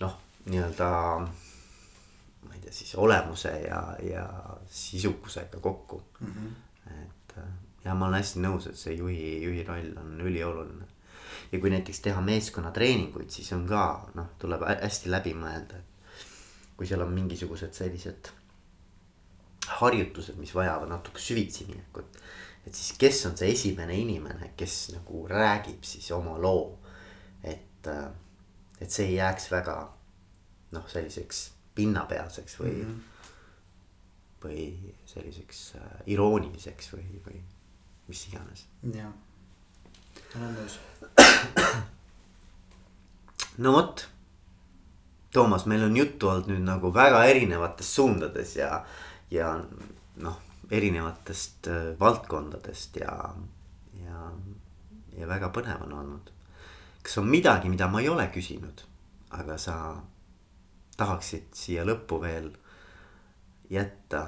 noh, 0.00 0.14
nii-öelda. 0.46 0.90
ma 2.46 2.54
ei 2.54 2.62
tea, 2.62 2.72
siis 2.72 2.94
olemuse 2.94 3.54
ja, 3.66 3.82
ja 4.06 4.28
sisukusega 4.70 5.58
kokku 5.60 6.02
mm. 6.20 6.32
-hmm. 6.32 7.02
et 7.02 7.36
ja 7.84 7.94
ma 7.94 8.06
olen 8.06 8.20
hästi 8.20 8.44
nõus, 8.44 8.70
et 8.70 8.78
see 8.78 8.94
juhi, 8.94 9.42
juhi 9.42 9.66
roll 9.66 9.98
on 9.98 10.20
ülioluline. 10.20 10.86
ja 11.52 11.58
kui 11.58 11.70
näiteks 11.70 12.00
teha 12.06 12.20
meeskonnatreeninguid, 12.20 13.30
siis 13.30 13.52
on 13.52 13.66
ka 13.66 13.84
noh, 14.14 14.34
tuleb 14.38 14.62
hästi 14.68 15.10
läbi 15.10 15.34
mõelda, 15.34 15.78
et 15.82 15.97
kui 16.78 16.86
seal 16.86 17.02
on 17.02 17.10
mingisugused 17.12 17.74
sellised 17.74 18.30
harjutused, 19.78 20.38
mis 20.40 20.54
vajavad 20.54 20.88
natuke 20.88 21.20
süvitsi 21.20 21.66
minekut. 21.68 22.16
et 22.66 22.74
siis, 22.74 22.94
kes 23.00 23.26
on 23.26 23.36
see 23.36 23.50
esimene 23.52 23.96
inimene, 23.98 24.52
kes 24.56 24.78
nagu 24.94 25.26
räägib 25.28 25.84
siis 25.84 26.10
oma 26.12 26.38
loo, 26.38 26.78
et, 27.42 27.86
äh, 27.86 28.08
et 28.80 28.90
see 28.90 29.10
ei 29.10 29.18
jääks 29.18 29.50
väga 29.50 29.76
noh, 30.72 30.88
selliseks 30.88 31.50
pinnapealseks 31.74 32.60
või 32.60 32.72
mm. 32.72 32.82
-hmm 32.88 33.06
või 34.44 34.94
selliseks 35.06 35.62
äh, 35.78 35.94
irooniliseks 36.14 36.92
või, 36.92 37.06
või 37.24 37.40
mis 38.08 38.20
iganes. 38.30 38.66
jah, 38.94 39.12
olen 40.36 40.54
nõus. 40.54 40.78
no 43.64 43.72
vot, 43.74 44.04
Toomas, 45.32 45.66
meil 45.66 45.82
on 45.84 45.96
juttu 45.96 46.28
olnud 46.28 46.48
nüüd 46.48 46.64
nagu 46.64 46.90
väga 46.94 47.24
erinevates 47.28 47.90
suundades 47.94 48.54
ja, 48.56 48.84
ja 49.30 49.50
noh, 50.24 50.38
erinevatest 50.70 51.68
äh, 51.68 51.92
valdkondadest 52.00 52.96
ja, 53.02 53.12
ja, 54.04 54.30
ja 55.18 55.28
väga 55.28 55.52
põnev 55.52 55.84
on 55.84 55.92
olnud. 56.00 56.32
kas 57.02 57.18
on 57.20 57.28
midagi, 57.28 57.68
mida 57.68 57.88
ma 57.88 58.00
ei 58.00 58.08
ole 58.08 58.26
küsinud, 58.32 58.82
aga 59.36 59.58
sa 59.60 59.76
tahaksid 60.96 61.54
siia 61.54 61.84
lõppu 61.86 62.18
veel 62.20 62.50
jätta 63.70 64.24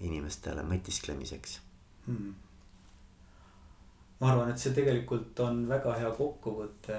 inimestele 0.00 0.62
mõtisklemiseks 0.66 1.58
hmm.? 2.06 2.34
ma 4.20 4.32
arvan, 4.32 4.50
et 4.52 4.60
see 4.60 4.74
tegelikult 4.76 5.38
on 5.46 5.62
väga 5.68 5.94
hea 6.02 6.10
kokkuvõte 6.16 6.98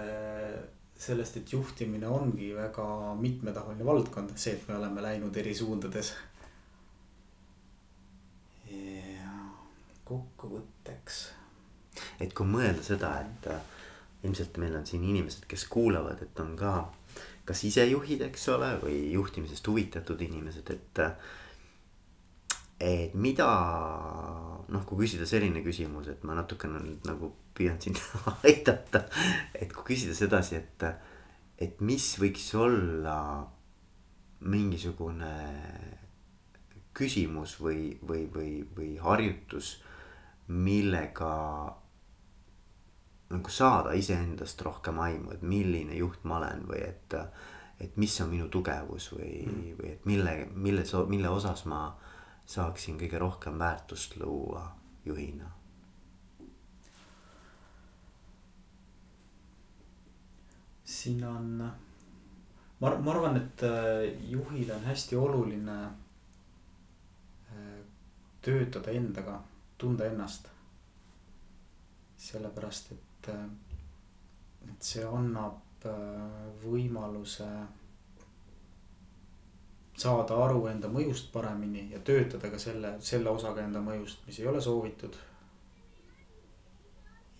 sellest, 1.02 1.38
et 1.40 1.53
juhtimine 1.53 2.07
ongi 2.07 2.52
väga 2.56 2.86
mitmetahuline 3.19 3.86
valdkond, 3.86 4.36
see, 4.38 4.53
et 4.57 4.68
me 4.69 4.78
oleme 4.78 5.02
läinud 5.02 5.38
eri 5.38 5.56
suundades. 5.57 6.14
ja 8.72 9.34
kokkuvõtteks. 10.07 11.22
et 12.22 12.34
kui 12.38 12.48
mõelda 12.48 12.86
seda, 12.86 13.15
et 13.26 13.48
äh, 13.52 13.61
ilmselt 14.23 14.57
meil 14.61 14.78
on 14.78 14.86
siin 14.88 15.03
inimesed, 15.03 15.48
kes 15.49 15.65
kuulavad, 15.68 16.22
et 16.22 16.40
on 16.40 16.56
ka 16.56 16.76
kas 17.45 17.64
isejuhid, 17.68 18.22
eks 18.30 18.48
ole, 18.53 18.69
või 18.84 18.98
juhtimisest 19.11 19.68
huvitatud 19.68 20.22
inimesed, 20.22 20.69
et 20.72 21.02
äh, 21.03 21.32
et 22.82 23.14
mida 23.14 23.48
noh, 24.72 24.84
kui 24.88 25.03
küsida 25.03 25.28
selline 25.28 25.62
küsimus, 25.66 26.10
et 26.12 26.24
ma 26.28 26.36
natukene 26.38 26.80
nüüd 26.82 27.08
nagu 27.08 27.32
püüan 27.58 27.80
sind 27.84 27.99
aidata. 28.48 29.06
et 29.53 29.74
kui 29.74 29.94
küsida 29.94 30.16
sedasi, 30.18 30.62
et, 30.62 30.86
et 31.62 31.82
mis 31.86 32.08
võiks 32.22 32.48
olla 32.58 33.18
mingisugune 34.41 35.34
küsimus 36.98 37.60
või, 37.62 37.91
või, 38.08 38.26
või, 38.34 38.53
või 38.76 38.95
harjutus, 38.99 39.76
millega 40.52 41.32
nagu 43.32 43.52
saada 43.53 43.94
iseendast 43.95 44.62
rohkem 44.66 44.99
aimu, 44.99 45.32
et 45.36 45.44
milline 45.45 45.95
juht 45.95 46.26
ma 46.28 46.41
olen 46.41 46.66
või 46.68 46.82
et, 46.84 47.16
et 47.80 47.95
mis 48.02 48.18
on 48.24 48.32
minu 48.34 48.49
tugevus 48.52 49.12
või 49.16 49.45
mm., 49.45 49.78
või 49.80 49.94
et 49.94 50.10
mille, 50.10 50.34
mille, 50.56 50.84
mille 51.14 51.32
osas 51.32 51.64
ma 51.72 51.86
saaksin 52.45 52.99
kõige 52.99 53.19
rohkem 53.19 53.59
väärtust 53.59 54.18
luua 54.18 54.68
juhina? 55.05 55.51
siin 60.91 61.23
on, 61.23 61.72
ma, 62.80 62.89
ma 62.99 63.11
arvan, 63.11 63.38
et 63.39 63.63
äh, 63.63 64.03
juhil 64.30 64.72
on 64.76 64.84
hästi 64.85 65.15
oluline 65.15 65.77
äh, 67.51 67.80
töötada 68.41 68.91
endaga, 68.91 69.39
tunda 69.77 70.05
ennast. 70.05 70.49
sellepärast, 72.22 72.91
et, 72.91 73.30
äh, 73.34 73.45
et 74.69 74.84
see 74.85 75.05
annab 75.07 75.57
võimaluse 76.61 77.47
saada 80.02 80.38
aru 80.45 80.65
enda 80.72 80.90
mõjust 80.91 81.30
paremini 81.34 81.88
ja 81.91 81.99
töötada 82.06 82.49
ka 82.52 82.60
selle, 82.61 82.95
selle 83.06 83.30
osaga 83.30 83.64
enda 83.65 83.82
mõjust, 83.84 84.23
mis 84.28 84.40
ei 84.40 84.48
ole 84.49 84.61
soovitud. 84.61 85.18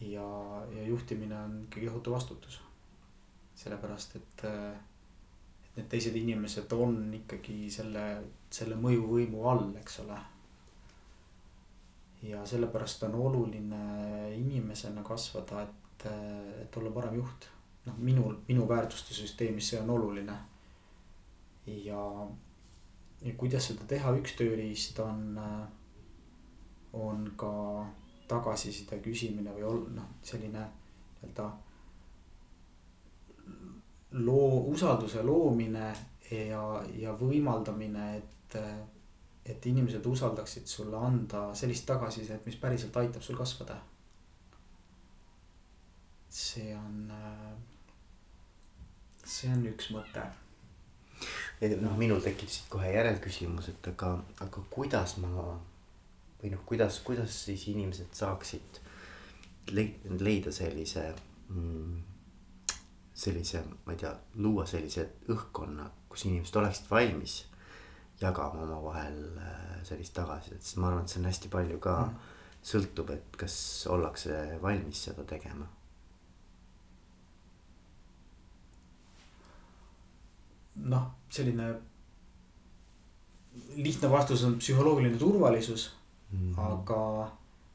ja, 0.02 0.28
ja 0.76 0.84
juhtimine 0.88 1.38
on 1.38 1.64
ikkagi 1.64 1.88
tohutu 1.88 2.12
vastutus. 2.12 2.62
sellepärast, 3.56 4.16
et, 4.16 4.44
et 4.46 5.76
need 5.76 5.88
teised 5.90 6.16
inimesed 6.16 6.74
on 6.74 7.14
ikkagi 7.22 7.70
selle, 7.70 8.06
selle 8.50 8.76
mõjuvõimu 8.76 9.48
all, 9.50 9.70
eks 9.82 10.00
ole. 10.06 10.20
ja 12.24 12.46
sellepärast 12.46 13.08
on 13.10 13.16
oluline 13.16 13.82
inimesena 14.36 15.04
kasvada, 15.04 15.64
et, 15.64 16.08
et 16.62 16.78
olla 16.78 16.94
parem 16.94 17.18
juht. 17.22 17.50
noh, 17.86 17.98
minul, 17.98 18.38
minu 18.48 18.68
väärtuste 18.70 19.14
süsteemis 19.18 19.74
see 19.74 19.82
on 19.82 19.90
oluline 19.90 20.38
ja 21.66 22.28
ja 23.22 23.34
kuidas 23.38 23.68
seda 23.69 23.85
teha, 23.88 24.14
üks 24.18 24.35
tööriist 24.39 24.99
on, 25.03 25.26
äh, 25.38 25.65
on 26.98 27.26
ka 27.38 27.52
tagasiside 28.31 29.02
küsimine 29.03 29.53
või 29.56 29.68
ol-, 29.68 29.84
noh, 29.95 30.15
selline 30.26 30.64
nii-öelda 31.22 31.49
loo, 34.26 34.64
usalduse 34.72 35.23
loomine 35.23 35.91
ja, 36.31 36.64
ja 36.98 37.14
võimaldamine, 37.19 38.07
et, 38.18 38.57
et 39.45 39.65
inimesed 39.72 40.06
usaldaksid 40.06 40.68
sulle 40.68 40.98
anda 40.98 41.49
sellist 41.56 41.85
tagasisidet, 41.88 42.45
mis 42.48 42.60
päriselt 42.60 42.98
aitab 42.98 43.23
sul 43.26 43.39
kasvada. 43.39 43.80
see 46.31 46.72
on, 46.76 47.11
äh, 47.11 47.49
see 49.27 49.49
on 49.52 49.65
üks 49.68 49.89
mõte 49.91 50.23
noh, 51.62 51.98
minul 51.98 52.22
tekib 52.24 52.50
siit 52.50 52.70
kohe 52.72 52.90
järelküsimus, 52.90 53.70
et 53.70 53.90
aga, 53.92 54.16
aga 54.42 54.64
kuidas 54.74 55.18
ma 55.22 55.30
või 56.42 56.54
noh, 56.56 56.64
kuidas, 56.66 57.00
kuidas 57.06 57.36
siis 57.46 57.68
inimesed 57.70 58.16
saaksid 58.18 58.80
leida 59.72 60.52
sellise 60.52 61.04
mm,, 61.54 62.00
sellise, 63.14 63.62
ma 63.86 63.94
ei 63.94 64.02
tea, 64.02 64.14
luua 64.42 64.66
sellise 64.66 65.06
õhkkonna, 65.30 65.86
kus 66.10 66.26
inimesed 66.26 66.58
oleksid 66.58 66.90
valmis 66.90 67.38
jagama 68.22 68.66
omavahel 68.66 69.20
äh, 69.38 69.76
sellist 69.86 70.16
tagasisidet, 70.18 70.66
sest 70.66 70.82
ma 70.82 70.90
arvan, 70.90 71.06
et 71.06 71.14
see 71.14 71.22
on 71.22 71.30
hästi 71.30 71.52
palju 71.54 71.78
ka 71.82 71.96
mm. 72.08 72.34
sõltub, 72.74 73.14
et 73.14 73.38
kas 73.38 73.56
ollakse 73.94 74.42
valmis 74.66 75.06
seda 75.10 75.26
tegema 75.30 75.70
noh, 80.76 81.07
selline 81.30 81.73
lihtne 83.76 84.11
vastus 84.11 84.43
on 84.43 84.57
psühholoogiline 84.60 85.18
turvalisus 85.18 85.91
mm. 86.31 86.56
-hmm. 86.56 86.73
aga, 86.73 87.31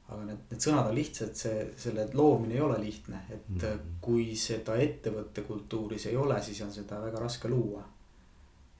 aga 0.08 0.24
need, 0.24 0.38
need 0.50 0.60
sõnad 0.60 0.88
on 0.88 0.94
lihtsad, 0.94 1.34
see, 1.34 1.66
selle 1.76 2.08
loomine 2.14 2.54
ei 2.54 2.60
ole 2.60 2.80
lihtne, 2.80 3.20
et 3.30 3.48
mm. 3.48 3.58
-hmm. 3.60 3.94
kui 4.00 4.36
seda 4.36 4.76
ettevõtte 4.76 5.42
kultuuris 5.42 6.06
ei 6.06 6.16
ole, 6.16 6.42
siis 6.42 6.60
on 6.62 6.72
seda 6.72 7.00
väga 7.02 7.20
raske 7.20 7.48
luua. 7.48 7.84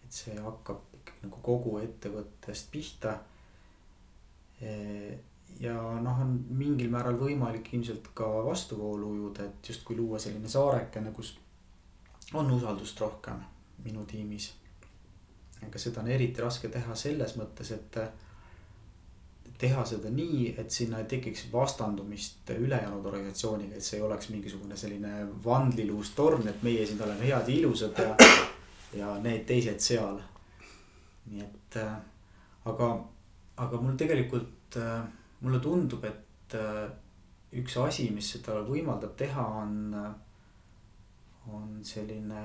et 0.05 0.13
see 0.13 0.37
hakkab 0.41 0.95
ikkagi 0.95 1.27
nagu 1.27 1.41
kogu 1.43 1.79
ettevõttest 1.79 2.71
pihta. 2.71 3.19
ja 5.61 5.75
noh, 6.01 6.21
on 6.21 6.45
mingil 6.49 6.91
määral 6.91 7.19
võimalik 7.19 7.69
ilmselt 7.73 8.09
ka 8.15 8.29
vastuvoolu 8.45 9.11
ujuda, 9.11 9.45
et 9.45 9.69
justkui 9.69 9.97
luua 9.97 10.19
selline 10.19 10.49
saarekene, 10.49 11.13
kus 11.13 11.39
on 12.35 12.51
usaldust 12.51 13.01
rohkem 13.01 13.43
minu 13.85 14.05
tiimis. 14.05 14.53
aga 15.67 15.79
seda 15.79 16.01
on 16.03 16.09
eriti 16.13 16.43
raske 16.43 16.69
teha 16.69 16.95
selles 16.95 17.37
mõttes, 17.37 17.73
et 17.73 17.99
teha 19.59 19.85
seda 19.89 20.11
nii, 20.13 20.51
et 20.61 20.71
sinna 20.71 21.01
ei 21.01 21.09
tekiks 21.09 21.47
vastandumist 21.53 22.51
ülejäänud 22.53 23.07
organisatsiooniga, 23.07 23.77
et 23.77 23.85
see 23.85 23.99
ei 23.99 24.05
oleks 24.05 24.29
mingisugune 24.29 24.77
selline 24.77 25.23
vandliluus 25.45 26.13
torn, 26.17 26.49
et 26.49 26.63
meie 26.67 26.85
siin 26.87 27.01
oleme 27.03 27.25
head 27.25 27.49
ja 27.49 27.55
ilusad 27.55 28.03
ja, 28.03 28.17
ja 28.99 29.15
need 29.25 29.47
teised 29.49 29.81
seal. 29.81 30.21
nii 31.31 31.43
et 31.43 31.81
aga, 32.71 32.91
aga 33.65 33.81
mul 33.81 33.97
tegelikult, 33.99 34.77
mulle 35.41 35.61
tundub, 35.65 36.05
et 36.05 36.57
üks 37.57 37.77
asi, 37.81 38.11
mis 38.15 38.29
seda 38.37 38.61
võimaldab 38.67 39.17
teha, 39.19 39.47
on, 39.63 39.95
on 41.53 41.79
selline 41.87 42.43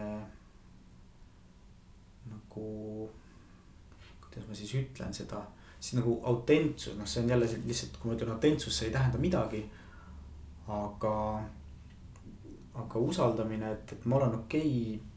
nagu, 2.29 3.09
kuidas 4.21 4.47
ma 4.47 4.57
siis 4.57 4.73
ütlen 4.79 5.13
seda, 5.13 5.41
siis 5.79 5.97
nagu 5.97 6.19
autentsus, 6.29 6.97
noh, 6.97 7.07
see 7.09 7.23
on 7.23 7.33
jälle 7.33 7.47
lihtsalt, 7.65 7.97
kui 7.97 8.11
ma 8.11 8.17
ütlen 8.17 8.35
autentsus, 8.35 8.77
see 8.77 8.89
ei 8.89 8.95
tähenda 8.95 9.21
midagi. 9.21 9.63
aga, 10.71 11.13
aga 12.79 12.99
usaldamine, 12.99 13.71
et, 13.71 13.91
et 13.91 14.05
ma 14.05 14.15
olen 14.15 14.35
okei 14.35 14.67
okay, 14.93 15.07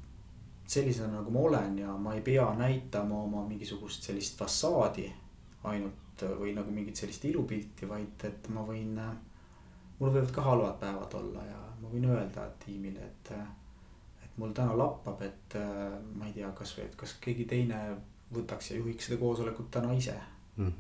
sellisena, 0.67 1.13
nagu 1.13 1.31
ma 1.31 1.41
olen 1.41 1.79
ja 1.79 1.93
ma 1.97 2.15
ei 2.15 2.23
pea 2.25 2.47
näitama 2.59 3.21
oma 3.23 3.45
mingisugust 3.47 4.03
sellist 4.03 4.39
fassaadi 4.41 5.05
ainult 5.69 6.25
või 6.41 6.55
nagu 6.57 6.73
mingit 6.73 6.97
sellist 6.97 7.25
ilupilti, 7.29 7.89
vaid 7.89 8.25
et 8.25 8.49
ma 8.55 8.65
võin. 8.67 8.97
mul 9.99 10.11
võivad 10.11 10.33
ka 10.35 10.43
halvad 10.43 10.81
päevad 10.81 11.15
olla 11.21 11.45
ja 11.47 11.61
ma 11.81 11.91
võin 11.93 12.09
öelda 12.11 12.49
tiimile, 12.65 13.05
et, 13.05 13.33
mul 14.37 14.53
täna 14.57 14.75
lappab, 14.79 15.23
et 15.23 15.55
ma 16.15 16.27
ei 16.27 16.33
tea, 16.35 16.49
kasvõi, 16.59 16.89
et 16.89 16.97
kas 16.99 17.15
keegi 17.23 17.45
teine 17.51 17.79
võtaks 18.35 18.73
ja 18.73 18.81
juhiks 18.81 19.07
seda 19.07 19.21
koosolekut 19.21 19.71
täna 19.71 19.93
ise 19.95 20.15
mm. 20.57 20.67
-hmm. 20.67 20.73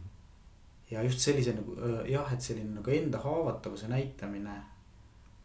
ja 0.90 1.02
just 1.02 1.22
sellise 1.22 1.55
nagu 1.55 1.76
jah, 2.10 2.32
et 2.32 2.43
selline 2.43 2.74
nagu 2.74 2.90
enda 2.90 3.18
haavatavuse 3.18 3.89
näitamine. 3.89 4.62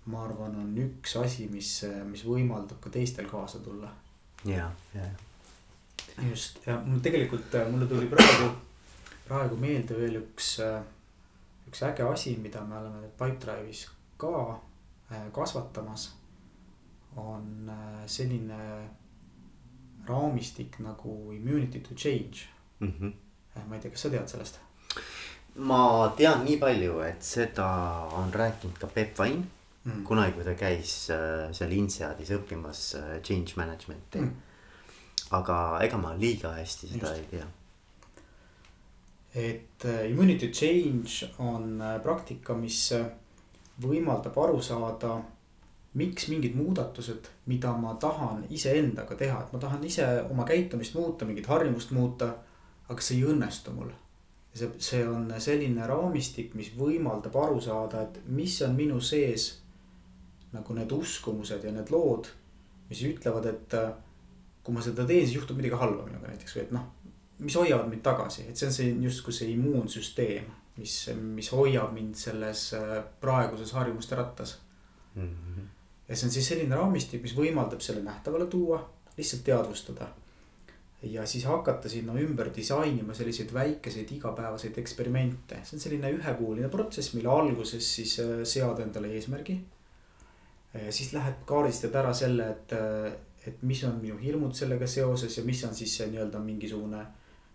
ma 0.06 0.24
arvan, 0.26 0.56
on 0.56 0.78
üks 0.78 1.16
asi, 1.22 1.48
mis, 1.48 1.86
mis 2.06 2.26
võimaldab 2.26 2.80
ka 2.82 2.90
teistel 2.90 3.28
kaasa 3.30 3.60
tulla 3.60 3.92
ja, 4.46 4.72
ja. 4.94 5.02
just 6.30 6.68
ja 6.68 6.82
mul 6.86 7.00
tegelikult 7.00 7.56
äh, 7.56 7.68
mulle 7.72 7.88
tuli 7.88 8.08
praegu, 8.08 8.50
praegu 9.28 9.58
meelde 9.60 9.98
veel 9.98 10.20
üks, 10.22 10.60
äh, 10.64 10.82
üks 11.68 11.84
äge 11.84 12.08
asi, 12.08 12.38
mida 12.42 12.64
me 12.66 12.78
oleme 12.80 13.12
Pipedrive'is 13.20 13.88
ka 14.18 14.34
äh, 15.12 15.28
kasvatamas. 15.36 16.14
On 17.20 17.72
selline 18.06 18.60
raamistik 20.08 20.80
nagu 20.80 21.34
immunity 21.36 21.80
to 21.80 21.96
change 21.96 22.48
mm. 22.80 22.94
-hmm. 23.00 23.14
ma 23.68 23.76
ei 23.76 23.82
tea, 23.82 23.92
kas 23.92 24.02
sa 24.02 24.10
tead 24.10 24.28
sellest? 24.28 24.60
ma 25.56 26.14
tean 26.18 26.44
nii 26.46 26.58
palju, 26.60 27.00
et 27.04 27.24
seda 27.24 27.68
on 28.18 28.34
rääkinud 28.34 28.78
ka 28.80 28.88
Peep 28.88 29.18
Vain 29.18 29.44
mm. 29.84 30.04
kunagi, 30.08 30.34
kui 30.38 30.44
ta 30.44 30.56
käis 30.58 30.94
äh, 31.14 31.50
seal 31.56 31.74
INSEADis 31.76 32.34
õppimas 32.38 32.84
äh, 33.00 33.16
change 33.22 33.58
management'i 33.60 34.22
mm.. 34.22 34.36
aga 35.40 35.80
ega 35.86 35.98
ma 36.02 36.14
liiga 36.18 36.54
hästi 36.58 36.94
seda 36.94 37.16
Just. 37.16 37.20
ei 37.20 37.26
tea. 37.32 37.48
et 39.50 39.86
äh, 39.86 40.06
immunity 40.12 40.52
change 40.52 41.34
on 41.38 41.82
praktika, 42.04 42.56
mis 42.58 42.94
võimaldab 43.80 44.38
aru 44.44 44.62
saada, 44.62 45.20
miks 45.94 46.28
mingid 46.30 46.56
muudatused, 46.56 47.32
mida 47.50 47.72
ma 47.74 47.96
tahan 48.02 48.44
iseendaga 48.50 49.16
teha, 49.16 49.40
et 49.42 49.54
ma 49.54 49.60
tahan 49.60 49.84
ise 49.84 50.06
oma 50.30 50.46
käitumist 50.46 50.94
muuta, 50.94 51.26
mingit 51.26 51.48
harjumust 51.48 51.92
muuta. 51.92 52.36
aga 52.90 53.02
see 53.06 53.20
ei 53.20 53.26
õnnestu 53.30 53.70
mul 53.70 53.92
see, 54.54 54.70
see 54.78 55.08
on 55.08 55.28
selline 55.38 55.88
raamistik, 55.88 56.54
mis 56.58 56.72
võimaldab 56.78 57.36
aru 57.38 57.60
saada, 57.62 58.04
et 58.08 58.20
mis 58.34 58.56
on 58.66 58.76
minu 58.78 59.00
sees 59.02 59.50
nagu 60.54 60.74
need 60.74 60.92
uskumused 60.92 61.66
ja 61.66 61.74
need 61.74 61.92
lood, 61.94 62.30
mis 62.90 63.04
ütlevad, 63.06 63.46
et 63.52 63.76
äh, 63.78 63.92
kui 64.66 64.74
ma 64.74 64.82
seda 64.82 65.06
teen, 65.06 65.26
siis 65.26 65.38
juhtub 65.38 65.60
midagi 65.60 65.78
halba 65.78 66.08
minuga 66.08 66.32
näiteks 66.32 66.56
või 66.56 66.64
et 66.64 66.72
noh, 66.74 66.88
mis 67.46 67.58
hoiavad 67.60 67.92
mind 67.92 68.04
tagasi, 68.06 68.48
et 68.50 68.58
see 68.58 68.70
on 68.70 68.76
see 68.76 68.96
justkui 69.06 69.36
see 69.36 69.54
immuunsüsteem, 69.54 70.50
mis, 70.80 70.96
mis 71.38 71.52
hoiab 71.54 71.94
mind 71.94 72.18
selles 72.18 72.70
äh, 72.78 72.98
praeguses 73.22 73.76
harjumuste 73.78 74.18
rattas 74.18 74.58
mm. 75.16 75.30
-hmm. 75.30 75.68
Ja 76.10 76.16
see 76.16 76.28
on 76.28 76.34
siis 76.34 76.48
selline 76.52 76.76
raamistik, 76.76 77.22
mis 77.22 77.36
võimaldab 77.38 77.84
selle 77.86 78.02
nähtavale 78.04 78.48
tuua, 78.50 78.82
lihtsalt 79.18 79.44
teadvustada. 79.46 80.08
ja 81.04 81.26
siis 81.26 81.46
hakata 81.46 81.90
sinna 81.90 82.14
ümber 82.20 82.50
disainima 82.56 83.14
selliseid 83.14 83.54
väikeseid 83.54 84.12
igapäevaseid 84.12 84.78
eksperimente, 84.78 85.62
see 85.64 85.78
on 85.78 85.84
selline 85.84 86.12
ühekuuline 86.18 86.70
protsess, 86.70 87.14
mille 87.14 87.30
alguses 87.32 87.96
siis 87.96 88.20
äh, 88.20 88.42
seada 88.44 88.84
endale 88.84 89.14
eesmärgi 89.16 89.62
siis 90.90 91.14
lähed 91.14 91.34
kaardistad 91.46 91.96
ära 91.96 92.14
selle, 92.14 92.50
et, 92.50 92.74
äh, 92.74 93.14
et 93.48 93.62
mis 93.62 93.84
on 93.84 93.98
minu 94.02 94.18
hirmud 94.18 94.54
sellega 94.54 94.88
seoses 94.88 95.38
ja 95.38 95.44
mis 95.44 95.64
on 95.66 95.76
siis 95.76 95.96
see 95.98 96.08
nii-öelda 96.12 96.40
mingisugune 96.44 97.06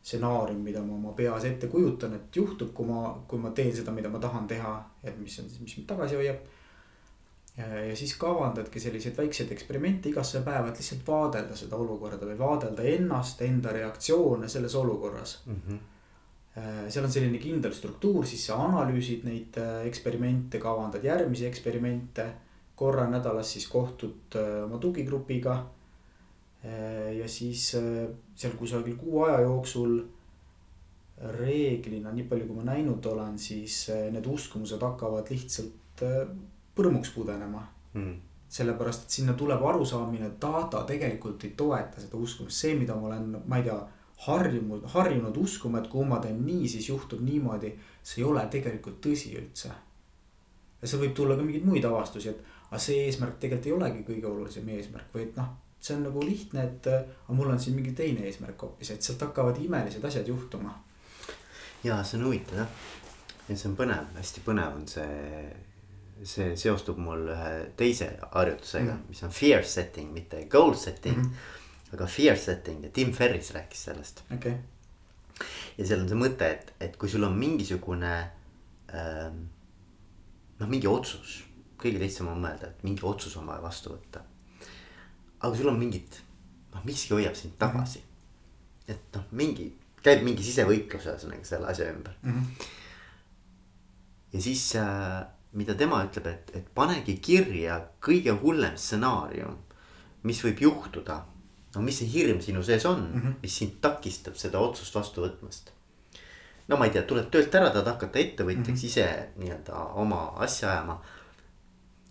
stsenaarium, 0.03 0.61
mida 0.61 0.83
ma 0.83 0.95
oma 0.95 1.13
peas 1.17 1.45
ette 1.49 1.69
kujutan, 1.73 2.15
et 2.15 2.37
juhtub, 2.37 2.75
kui 2.75 2.87
ma, 2.87 3.07
kui 3.29 3.39
ma 3.41 3.55
teen 3.57 3.73
seda, 3.77 3.93
mida 3.93 4.11
ma 4.13 4.19
tahan 4.21 4.47
teha, 4.49 4.75
et 5.03 5.17
mis 5.19 5.39
on 5.41 5.49
siis, 5.49 5.61
mis 5.61 5.77
mind 5.79 5.89
tagasi 5.89 6.19
hoiab. 6.19 6.43
Ja 7.57 7.95
siis 7.95 8.17
kavandadki 8.19 8.81
selliseid 8.83 9.15
väikseid 9.15 9.53
eksperimente 9.55 10.09
igasse 10.11 10.41
päeva, 10.43 10.73
et 10.73 10.81
lihtsalt 10.81 11.05
vaadelda 11.07 11.55
seda 11.57 11.79
olukorda 11.79 12.27
või 12.27 12.39
vaadelda 12.39 12.87
ennast, 12.97 13.43
enda 13.47 13.73
reaktsioone 13.73 14.49
selles 14.51 14.75
olukorras 14.75 15.37
mm. 15.47 15.61
-hmm. 15.67 16.89
seal 16.89 17.05
on 17.07 17.13
selline 17.13 17.39
kindel 17.39 17.73
struktuur, 17.73 18.27
siis 18.27 18.47
sa 18.47 18.59
analüüsid 18.65 19.23
neid 19.29 19.61
eksperimente, 19.87 20.59
kavandad 20.59 21.05
järgmisi 21.05 21.47
eksperimente 21.47 22.27
korra 22.75 23.07
nädalas 23.11 23.53
siis 23.53 23.69
kohtud 23.69 24.37
äh, 24.37 24.65
oma 24.65 24.79
tugigrupiga. 24.79 25.67
Äh, 26.65 27.17
ja 27.19 27.29
siis 27.29 27.75
äh, 27.75 28.09
seal 28.35 28.57
kusagil 28.59 28.97
kuu 28.97 29.25
aja 29.25 29.41
jooksul 29.41 30.03
reeglina, 31.39 32.11
nii 32.13 32.27
palju 32.27 32.49
kui 32.49 32.57
ma 32.59 32.65
näinud 32.73 33.07
olen, 33.07 33.37
siis 33.39 33.87
need 34.11 34.27
uskumused 34.27 34.83
hakkavad 34.83 35.29
lihtsalt 35.31 36.03
põrmuks 36.77 37.11
pudenema 37.15 37.63
mm.. 37.93 38.15
sellepärast, 38.49 39.07
et 39.07 39.19
sinna 39.19 39.35
tuleb 39.39 39.63
arusaamine, 39.63 40.27
et 40.27 40.41
data 40.43 40.85
tegelikult 40.89 41.45
ei 41.45 41.55
toeta 41.57 42.01
seda 42.03 42.17
uskumust, 42.17 42.57
see, 42.57 42.75
mida 42.79 42.97
ma 42.99 43.11
olen, 43.11 43.31
ma 43.47 43.61
ei 43.61 43.69
tea, 43.69 43.79
harjunud, 44.27 44.85
harjunud 44.95 45.37
uskuma, 45.37 45.81
et 45.81 45.91
kui 45.93 46.07
ma 46.09 46.21
teen 46.23 46.39
nii, 46.47 46.69
siis 46.69 46.89
juhtub 46.89 47.21
niimoodi. 47.25 47.75
see 48.05 48.21
ei 48.21 48.29
ole 48.29 48.47
tegelikult 48.53 49.01
tõsi 49.05 49.35
üldse. 49.41 49.71
ja 50.81 50.89
seal 50.89 51.03
võib 51.03 51.15
tulla 51.17 51.37
ka 51.37 51.43
mingeid 51.43 51.65
muid 51.65 51.85
avastusi, 51.89 52.29
et 52.29 52.71
aga 52.71 52.81
see 52.81 53.05
eesmärk 53.07 53.39
tegelikult 53.41 53.67
ei 53.67 53.77
olegi 53.77 54.03
kõige 54.09 54.27
olulisem 54.31 54.69
eesmärk, 54.77 55.13
vaid 55.15 55.37
noh, 55.37 55.53
see 55.81 55.97
on 55.97 56.03
nagu 56.09 56.25
lihtne, 56.25 56.65
et 56.65 56.89
aga 56.89 57.37
mul 57.37 57.53
on 57.53 57.61
siin 57.61 57.77
mingi 57.77 57.93
teine 57.97 58.27
eesmärk 58.29 58.61
hoopis, 58.67 58.91
et 58.95 59.03
sealt 59.03 59.23
hakkavad 59.27 59.61
imelised 59.63 60.05
asjad 60.05 60.29
juhtuma. 60.29 60.75
ja 61.85 62.03
see 62.05 62.19
on 62.19 62.27
huvitav 62.29 62.63
jah, 62.63 62.81
ja 63.49 63.57
see 63.57 63.71
on 63.71 63.77
põnev, 63.79 64.11
hästi 64.17 64.45
põnev 64.47 64.79
on 64.81 64.89
see, 64.89 65.49
see 66.25 66.57
seostub 66.57 66.99
mul 66.99 67.29
ühe 67.35 67.51
teise 67.77 68.11
harjutusega 68.33 68.93
mm, 68.93 68.99
-hmm. 68.99 69.09
mis 69.09 69.23
on 69.23 69.31
fear 69.31 69.65
setting, 69.65 70.13
mitte 70.13 70.45
goal 70.51 70.75
setting 70.75 71.17
mm. 71.17 71.23
-hmm. 71.23 71.95
aga 71.97 72.07
fear 72.07 72.37
setting 72.37 72.85
ja 72.85 72.91
Tim 72.91 73.13
Ferris 73.13 73.51
rääkis 73.55 73.85
sellest 73.85 74.23
okay.. 74.35 74.55
ja 75.79 75.87
seal 75.87 76.01
on 76.01 76.09
see 76.09 76.19
mõte, 76.19 76.51
et, 76.51 76.73
et 76.81 76.97
kui 76.97 77.09
sul 77.09 77.25
on 77.25 77.37
mingisugune 77.39 78.15
ähm, 78.95 79.45
noh, 80.59 80.69
mingi 80.69 80.87
otsus 80.87 81.43
kõige 81.85 82.01
lihtsam 82.01 82.31
on 82.33 82.41
mõelda, 82.41 82.71
et 82.71 82.85
mingi 82.87 83.05
otsus 83.05 83.37
on 83.37 83.47
vaja 83.47 83.63
vastu 83.63 83.93
võtta. 83.93 84.23
aga 85.41 85.57
sul 85.57 85.69
on 85.69 85.79
mingid, 85.79 86.21
noh, 86.73 86.85
miski 86.85 87.13
hoiab 87.13 87.35
sind 87.37 87.59
tagasi 87.59 87.99
mm. 87.99 88.05
-hmm. 88.05 88.95
et 88.95 89.17
noh, 89.17 89.25
mingi, 89.31 89.69
käib 90.03 90.23
mingi 90.23 90.43
sisevõitlus 90.43 91.07
ühesõnaga 91.07 91.45
selle 91.45 91.67
asja 91.67 91.93
ümber 91.93 92.15
mm. 92.23 92.33
-hmm. 92.33 92.67
ja 94.33 94.41
siis 94.41 94.77
äh, 94.77 95.27
mida 95.55 95.75
tema 95.79 96.03
ütleb, 96.05 96.27
et, 96.27 96.51
et 96.59 96.67
panegi 96.75 97.17
kirja 97.23 97.79
kõige 98.03 98.35
hullem 98.43 98.77
stsenaarium, 98.77 99.57
mis 100.23 100.43
võib 100.45 100.61
juhtuda. 100.67 101.25
no 101.75 101.83
mis 101.83 101.97
see 101.99 102.07
hirm 102.07 102.41
sinu 102.41 102.63
sees 102.63 102.85
on 102.87 103.01
mm, 103.01 103.21
-hmm. 103.21 103.35
mis 103.43 103.57
sind 103.59 103.81
takistab 103.81 104.37
seda 104.39 104.59
otsust 104.59 104.95
vastu 104.95 105.25
võtmast 105.25 105.73
no 106.69 106.77
ma 106.77 106.87
ei 106.87 106.91
tea, 106.91 107.03
tuled 107.03 107.27
töölt 107.31 107.55
ära, 107.55 107.71
tahad 107.71 107.87
hakata 107.87 108.19
ettevõtjaks 108.19 108.69
mm 108.69 108.75
-hmm. 108.75 108.87
ise 108.87 109.29
nii-öelda 109.37 109.85
oma 110.03 110.21
asja 110.37 110.71
ajama 110.71 111.01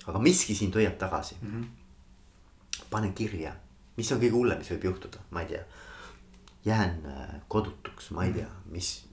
aga 0.07 0.19
miski 0.19 0.55
sind 0.55 0.75
hoiab 0.75 0.97
tagasi 0.99 1.35
mm. 1.41 1.49
-hmm. 1.49 2.85
pane 2.89 3.11
kirja, 3.15 3.55
mis 3.97 4.11
on 4.11 4.19
kõige 4.19 4.35
hullem, 4.35 4.59
mis 4.59 4.71
võib 4.71 4.85
juhtuda, 4.89 5.23
ma 5.31 5.41
ei 5.41 5.47
tea. 5.47 5.63
jään 6.65 7.05
äh, 7.05 7.41
kodutuks, 7.47 8.11
ma 8.11 8.23
ei 8.23 8.29
mhm. 8.29 8.39
tea, 8.39 8.49
mis, 8.71 9.05